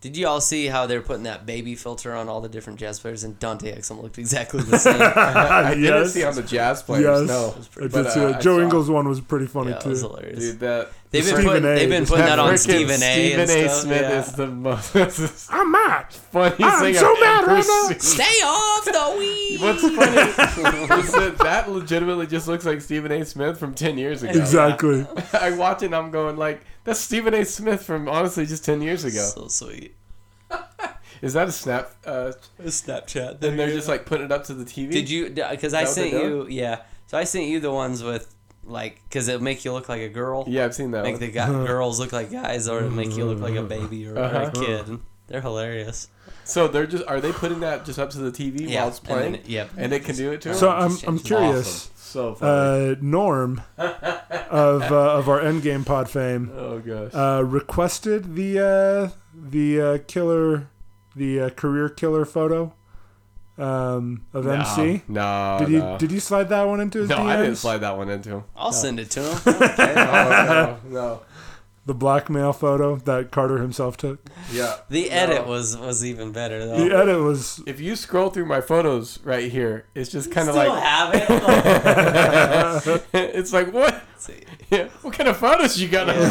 Did 0.00 0.16
you 0.16 0.26
all 0.26 0.40
see 0.40 0.66
how 0.68 0.86
they're 0.86 1.02
putting 1.02 1.24
that 1.24 1.44
baby 1.44 1.74
filter 1.74 2.14
on 2.16 2.26
all 2.26 2.40
the 2.40 2.48
different 2.48 2.78
jazz 2.78 2.98
players? 2.98 3.22
And 3.22 3.38
Dante 3.38 3.70
Exum 3.76 4.02
looked 4.02 4.16
exactly 4.16 4.62
the 4.62 4.78
same. 4.78 4.96
I 5.00 5.74
didn't 5.74 5.84
Yes. 5.84 6.14
see 6.14 6.24
on 6.24 6.34
the 6.34 6.42
Jazz 6.42 6.82
players. 6.82 7.28
yes, 7.28 7.28
No, 7.28 7.54
I 7.76 7.80
did 7.82 7.92
But, 7.92 8.10
see 8.12 8.20
uh, 8.24 8.28
it. 8.28 8.40
Joe 8.40 8.56
saw- 8.56 8.62
Ingles 8.62 8.88
one 8.88 9.06
was 9.06 9.20
pretty 9.20 9.46
funny 9.46 9.70
yeah, 9.72 9.76
it 9.76 9.82
too. 9.82 9.90
was 9.90 10.00
hilarious. 10.00 10.38
Dude, 10.38 10.60
that 10.60 10.90
they've 11.10 11.24
been 11.24 11.34
Stephen 11.34 11.44
putting 11.44 11.64
A. 11.64 11.74
they've 11.74 11.88
been 11.88 12.06
putting 12.06 12.26
have 12.26 12.36
that 12.36 12.38
on 12.38 12.54
Frickin' 12.54 12.58
Stephen 12.58 12.90
A. 12.90 12.96
Stephen 12.96 13.40
A. 13.40 13.46
stuff. 13.46 13.80
Smith 13.82 14.00
yeah. 14.00 14.20
is 14.20 14.32
the 14.32 14.46
most 14.46 14.96
is 15.18 15.48
I'm 15.50 15.72
not. 15.72 16.12
funniest 16.12 16.60
I'm 16.60 16.80
thing 16.80 16.94
so 16.94 17.14
I've 17.14 17.20
mad 17.20 17.42
ever 17.42 17.54
right 17.54 17.64
now. 17.66 17.98
Stay 17.98 18.22
off 18.44 18.84
the 18.84 19.16
weed. 19.18 19.60
What's 19.60 19.82
funny 19.82 21.02
is 21.02 21.12
that 21.12 21.38
that 21.38 21.70
legitimately 21.70 22.26
just 22.26 22.48
looks 22.48 22.64
like 22.64 22.80
Stephen 22.80 23.12
A. 23.12 23.24
Smith 23.24 23.58
from 23.58 23.74
ten 23.74 23.98
years 23.98 24.22
ago. 24.22 24.38
Exactly. 24.38 25.06
I 25.32 25.52
watch 25.52 25.82
it 25.82 25.86
and 25.86 25.96
I'm 25.96 26.10
going 26.10 26.36
like, 26.36 26.62
that's 26.84 27.00
Stephen 27.00 27.34
A. 27.34 27.44
Smith 27.44 27.82
from 27.82 28.08
honestly 28.08 28.46
just 28.46 28.64
ten 28.64 28.80
years 28.82 29.04
ago. 29.04 29.22
So 29.22 29.48
sweet. 29.48 29.94
Is 31.22 31.34
that 31.34 31.48
a 31.48 31.52
snap? 31.52 31.92
Uh, 32.06 32.32
Snapchat. 32.62 33.40
Then 33.40 33.56
they're 33.56 33.70
just 33.70 33.88
like 33.88 34.06
putting 34.06 34.26
it 34.26 34.32
up 34.32 34.44
to 34.44 34.54
the 34.54 34.64
TV. 34.64 34.90
Did 34.90 35.10
you? 35.10 35.28
Because 35.28 35.44
I 35.74 35.82
Is 35.82 35.94
that 35.94 36.02
what 36.02 36.10
sent 36.10 36.12
you. 36.12 36.46
Yeah. 36.48 36.82
So 37.08 37.18
I 37.18 37.24
sent 37.24 37.46
you 37.46 37.60
the 37.60 37.72
ones 37.72 38.02
with 38.02 38.34
like 38.64 39.00
because 39.08 39.28
it'll 39.28 39.42
make 39.42 39.64
you 39.64 39.72
look 39.72 39.88
like 39.88 40.00
a 40.02 40.08
girl. 40.08 40.44
Yeah, 40.46 40.64
I've 40.64 40.74
seen 40.74 40.90
that. 40.92 41.02
Make 41.04 41.14
one. 41.14 41.20
the 41.20 41.30
guy, 41.30 41.46
girls 41.66 41.98
look 42.00 42.12
like 42.12 42.30
guys, 42.30 42.68
or 42.68 42.82
make 42.90 43.16
you 43.16 43.24
look 43.24 43.40
like 43.40 43.54
a 43.54 43.62
baby 43.78 44.06
or, 44.06 44.14
or 44.14 44.18
Uh-huh. 44.24 44.50
a 44.54 44.64
kid. 44.64 44.98
They're 45.28 45.40
hilarious. 45.40 46.08
So 46.44 46.66
they're 46.68 46.86
just 46.86 47.04
are 47.06 47.20
they 47.20 47.32
putting 47.32 47.60
that 47.60 47.84
just 47.84 47.98
up 47.98 48.10
to 48.10 48.18
the 48.18 48.32
TV 48.32 48.68
Yeah. 48.68 48.80
while 48.80 48.88
it's 48.88 48.98
and 48.98 49.06
playing? 49.08 49.32
then- 49.32 49.42
yep. 49.46 49.70
And 49.76 49.92
it 49.92 50.04
can 50.04 50.16
do 50.16 50.32
it 50.32 50.40
too. 50.42 50.54
So 50.54 50.70
I'm 50.70 50.96
I'm 51.06 51.18
curious. 51.18 51.86
Awesome. 51.90 52.36
So. 52.36 52.44
Uh, 52.44 52.96
Norm 53.00 53.62
of 53.78 54.82
uh, 54.90 55.12
of 55.18 55.28
our 55.28 55.38
Endgame 55.40 55.86
Pod 55.86 56.10
fame 56.10 56.50
oh 56.52 56.80
gosh. 56.80 57.12
uh, 57.14 57.44
requested 57.44 58.34
the 58.34 58.58
uh, 58.58 59.16
the 59.32 59.80
uh, 59.80 59.98
killer 60.08 60.66
the 61.14 61.40
uh, 61.40 61.50
career 61.50 61.88
killer 61.88 62.24
photo 62.24 62.72
um, 63.60 64.24
of 64.32 64.46
MC. 64.46 65.02
No, 65.08 65.56
Did 65.60 65.68
you 65.68 65.78
no. 65.80 65.98
did 65.98 66.12
you 66.12 66.20
slide 66.20 66.48
that 66.48 66.62
one 66.66 66.80
into 66.80 66.98
his 67.00 67.08
no, 67.08 67.16
DMs? 67.18 67.26
I 67.26 67.36
didn't 67.36 67.56
slide 67.56 67.78
that 67.78 67.96
one 67.96 68.08
into 68.10 68.30
him. 68.30 68.44
I'll 68.56 68.72
send 68.72 68.98
it 69.00 69.10
to 69.12 69.20
him. 69.22 69.38
no, 69.46 69.58
no, 69.86 70.78
no. 70.88 71.20
The 71.86 71.94
blackmail 71.94 72.52
photo 72.52 72.96
that 72.96 73.30
Carter 73.30 73.58
himself 73.58 73.96
took. 73.96 74.20
Yeah. 74.52 74.76
The 74.90 75.08
No. 75.08 75.14
edit 75.16 75.46
was 75.46 75.76
was 75.76 76.04
even 76.04 76.30
better 76.30 76.64
though. 76.66 76.76
The 76.88 76.94
edit 76.96 77.20
was 77.20 77.60
If 77.66 77.80
you 77.80 77.96
scroll 77.96 78.30
through 78.30 78.46
my 78.46 78.60
photos 78.60 79.18
right 79.24 79.50
here, 79.50 79.86
it's 79.94 80.10
just 80.10 80.30
kind 80.30 80.48
of 80.48 80.54
Still 80.54 80.68
like 80.68 80.82
have 80.82 81.14
it. 81.14 83.04
it's 83.34 83.52
like 83.52 83.72
what? 83.72 84.02
Let's 84.70 84.82
see. 84.82 84.84
Yeah, 84.84 84.88
what 85.02 85.14
kind 85.14 85.28
of 85.28 85.36
photos 85.36 85.80
you 85.80 85.88
got? 85.88 86.06
Yeah. 86.08 86.30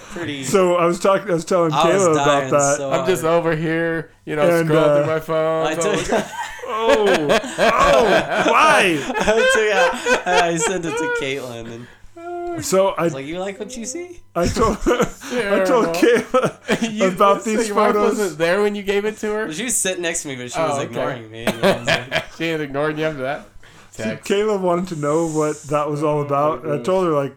Pretty. 0.12 0.44
so. 0.54 0.76
I 0.76 0.84
was 0.86 0.98
talking. 1.00 1.30
I 1.30 1.34
was 1.34 1.44
telling 1.44 1.72
I 1.72 1.92
was 1.92 2.02
Kayla 2.02 2.12
about 2.12 2.24
dying 2.26 2.50
that. 2.52 2.76
so 2.76 2.90
I'm 2.90 3.06
just 3.06 3.22
hard. 3.22 3.34
over 3.34 3.56
here, 3.56 4.10
you 4.24 4.36
know, 4.36 4.42
And, 4.42 4.68
scrolling 4.68 4.82
uh, 4.82 4.96
through 5.04 5.06
my 5.14 5.20
phone. 5.20 5.66
I 5.66 5.74
Oh, 5.74 6.02
took, 6.02 6.12
oh, 6.66 7.40
oh, 7.58 8.04
why? 8.50 9.02
I, 9.08 10.14
took, 10.14 10.26
I 10.26 10.56
sent 10.56 10.84
it 10.86 10.90
to 10.96 11.14
Caitlin 11.20 11.66
and 11.72 12.64
So 12.64 12.88
I 12.90 13.00
I 13.00 13.04
was 13.04 13.14
like, 13.14 13.26
"You 13.26 13.38
like 13.40 13.58
what 13.58 13.76
you 13.76 13.84
see?" 13.84 14.20
I 14.34 14.46
told 14.46 14.76
I 14.86 15.64
told 15.64 15.86
Kayla 15.96 16.92
You- 16.92 17.08
about 17.08 17.42
so 17.42 17.50
these 17.50 17.68
your 17.68 17.76
wife 17.76 17.94
photos. 17.94 18.18
wasn't 18.18 18.38
there 18.38 18.62
when 18.62 18.74
you 18.74 18.82
gave 18.82 19.04
it 19.04 19.16
to 19.18 19.26
her. 19.32 19.52
She 19.52 19.64
was 19.64 19.76
sitting 19.76 20.02
next 20.02 20.22
to 20.22 20.28
me, 20.28 20.36
but 20.36 20.50
she 20.52 20.58
Oh, 20.58 20.68
was 20.68 20.78
okay. 20.78 20.84
ignoring 20.86 21.30
me. 21.30 21.44
And 21.44 21.64
I 21.64 21.76
was 21.78 21.86
like, 21.86 22.24
She 22.36 22.44
ain't 22.44 22.62
ignoring 22.62 22.98
you 22.98 23.04
after 23.06 23.22
that. 23.22 23.46
Text. 23.92 24.30
Kayla 24.30 24.60
wanted 24.60 24.88
to 24.88 24.96
know 24.96 25.26
what 25.28 25.60
that 25.64 25.88
was 25.90 26.02
all 26.02 26.18
Oh, 26.18 26.24
about. 26.24 26.64
my 26.64 26.70
And 26.72 26.80
I 26.80 26.82
told 26.84 27.06
her 27.06 27.12
like, 27.12 27.36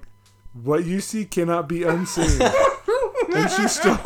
what 0.61 0.85
you 0.85 0.99
see 1.01 1.25
cannot 1.25 1.67
be 1.67 1.83
unseen. 1.83 2.41
and 3.33 3.49
she 3.51 3.67
still. 3.67 3.97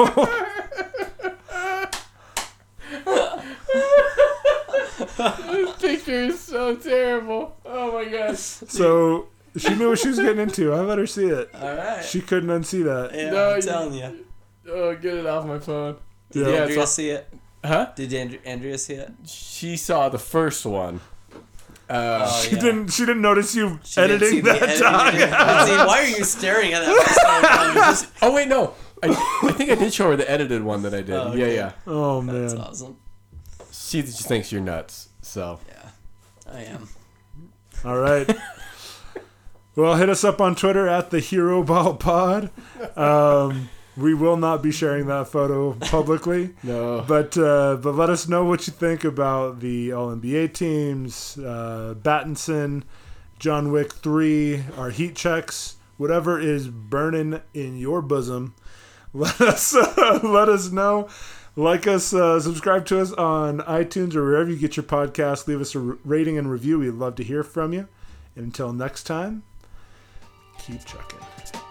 this 5.18 5.76
picture 5.80 6.12
is 6.24 6.40
so 6.40 6.76
terrible. 6.76 7.56
Oh 7.66 7.92
my 7.94 8.06
gosh. 8.06 8.38
So 8.40 9.28
she 9.56 9.76
knew 9.76 9.90
what 9.90 10.00
she 10.00 10.10
was 10.10 10.20
getting 10.20 10.40
into. 10.42 10.74
I 10.74 10.80
let 10.82 10.98
her 10.98 11.08
see 11.08 11.26
it. 11.26 11.50
"All 11.56 11.76
right." 11.76 12.04
She 12.04 12.22
couldn't 12.22 12.50
unsee 12.50 12.84
that. 12.84 13.12
yeah, 13.14 13.30
No, 13.32 13.50
I'm 13.52 13.56
you- 13.58 13.62
telling 13.62 13.94
you. 13.94 14.26
Oh, 14.70 14.96
get 14.96 15.14
it 15.16 15.26
off 15.26 15.46
my 15.46 15.60
phone. 15.60 15.96
Did 16.32 16.46
Yeah. 16.48 16.54
Yeah, 16.54 16.62
Andrea 16.64 16.88
see 16.88 17.10
it? 17.10 17.34
Huh? 17.64 17.90
Did 17.96 18.14
Andrea, 18.14 18.40
Andrea 18.46 18.78
see 18.78 18.94
it? 18.96 19.12
She 19.26 19.78
saw 19.78 20.10
the 20.10 20.20
first 20.20 20.66
one. 20.66 21.00
Uh, 21.90 22.28
Oh, 22.30 22.42
She 22.44 22.56
yeah. 22.56 22.62
didn't. 22.62 22.88
She 22.90 23.06
didn't 23.06 23.22
notice 23.22 23.56
you 23.56 23.80
She 23.84 24.02
editing 24.02 24.44
that 24.44 24.62
editing. 24.62 24.82
time. 24.84 25.14
See- 25.68 25.86
Why 25.88 26.00
are 26.02 26.06
you 26.18 26.24
staring 26.24 26.74
at 26.74 26.86
that? 26.86 27.72
Just- 27.76 28.08
oh 28.22 28.34
wait, 28.34 28.48
no. 28.48 28.74
I, 29.04 29.10
I 29.44 29.52
think 29.52 29.70
I 29.70 29.76
did 29.76 29.94
show 29.94 30.10
her 30.10 30.16
the 30.16 30.30
edited 30.30 30.64
one 30.64 30.82
that 30.82 30.94
I 30.94 30.98
did. 31.02 31.12
Oh, 31.12 31.34
Yeah, 31.34 31.46
okay. 31.46 31.56
yeah. 31.56 31.72
Oh 31.86 32.22
man, 32.22 32.42
That's 32.42 32.54
man. 32.56 32.64
awesome. 32.64 32.98
She 33.72 34.02
just 34.02 34.28
thinks 34.28 34.52
you're 34.52 34.60
nuts. 34.62 35.10
So 35.22 35.60
Yeah, 35.70 35.90
I 36.52 36.64
am. 36.64 36.90
All 37.86 37.98
right. 38.00 38.30
Well, 39.76 39.96
hit 39.96 40.10
us 40.10 40.24
up 40.24 40.42
on 40.42 40.56
Twitter 40.56 40.88
at 40.88 41.12
the 41.12 41.20
Heroball 41.20 42.00
Pod. 42.00 42.50
Um, 42.98 43.70
we 43.98 44.14
will 44.14 44.38
not 44.38 44.62
be 44.62 44.72
sharing 44.72 45.08
that 45.08 45.28
photo 45.28 45.74
publicly. 45.74 46.54
no. 46.64 47.04
But 47.08 47.38
uh, 47.38 47.78
but 47.78 47.96
let 47.96 48.10
us 48.10 48.28
know 48.28 48.46
what 48.46 48.68
you 48.68 48.74
think 48.74 49.04
about 49.04 49.60
the 49.60 49.92
All 49.92 50.16
NBA 50.16 50.54
teams, 50.54 51.38
uh, 51.40 51.96
Battinson, 52.00 52.84
John 53.40 53.72
Wick 53.72 53.94
three, 53.94 54.64
our 54.78 54.92
heat 54.92 55.16
checks, 55.16 55.78
whatever 55.98 56.40
is 56.40 56.68
burning 56.68 57.42
in 57.54 57.78
your 57.78 58.02
bosom. 58.02 58.56
Let 59.14 59.42
us 59.42 59.74
uh, 59.74 60.20
let 60.24 60.50
us 60.50 60.70
know. 60.70 61.08
Like 61.56 61.88
us, 61.88 62.14
uh, 62.14 62.40
subscribe 62.40 62.86
to 62.88 63.02
us 63.02 63.12
on 63.14 63.62
iTunes 63.62 64.14
or 64.14 64.24
wherever 64.24 64.52
you 64.52 64.58
get 64.58 64.78
your 64.78 64.84
podcast. 64.84 65.48
Leave 65.48 65.60
us 65.60 65.74
a 65.74 65.80
rating 65.80 66.38
and 66.38 66.52
review. 66.52 66.78
We'd 66.78 66.92
love 66.92 67.16
to 67.16 67.24
hear 67.24 67.42
from 67.42 67.74
you. 67.74 67.88
And 68.36 68.46
until 68.46 68.74
next 68.74 69.06
time, 69.06 69.42
keep 70.60 70.86
checking. 70.86 71.67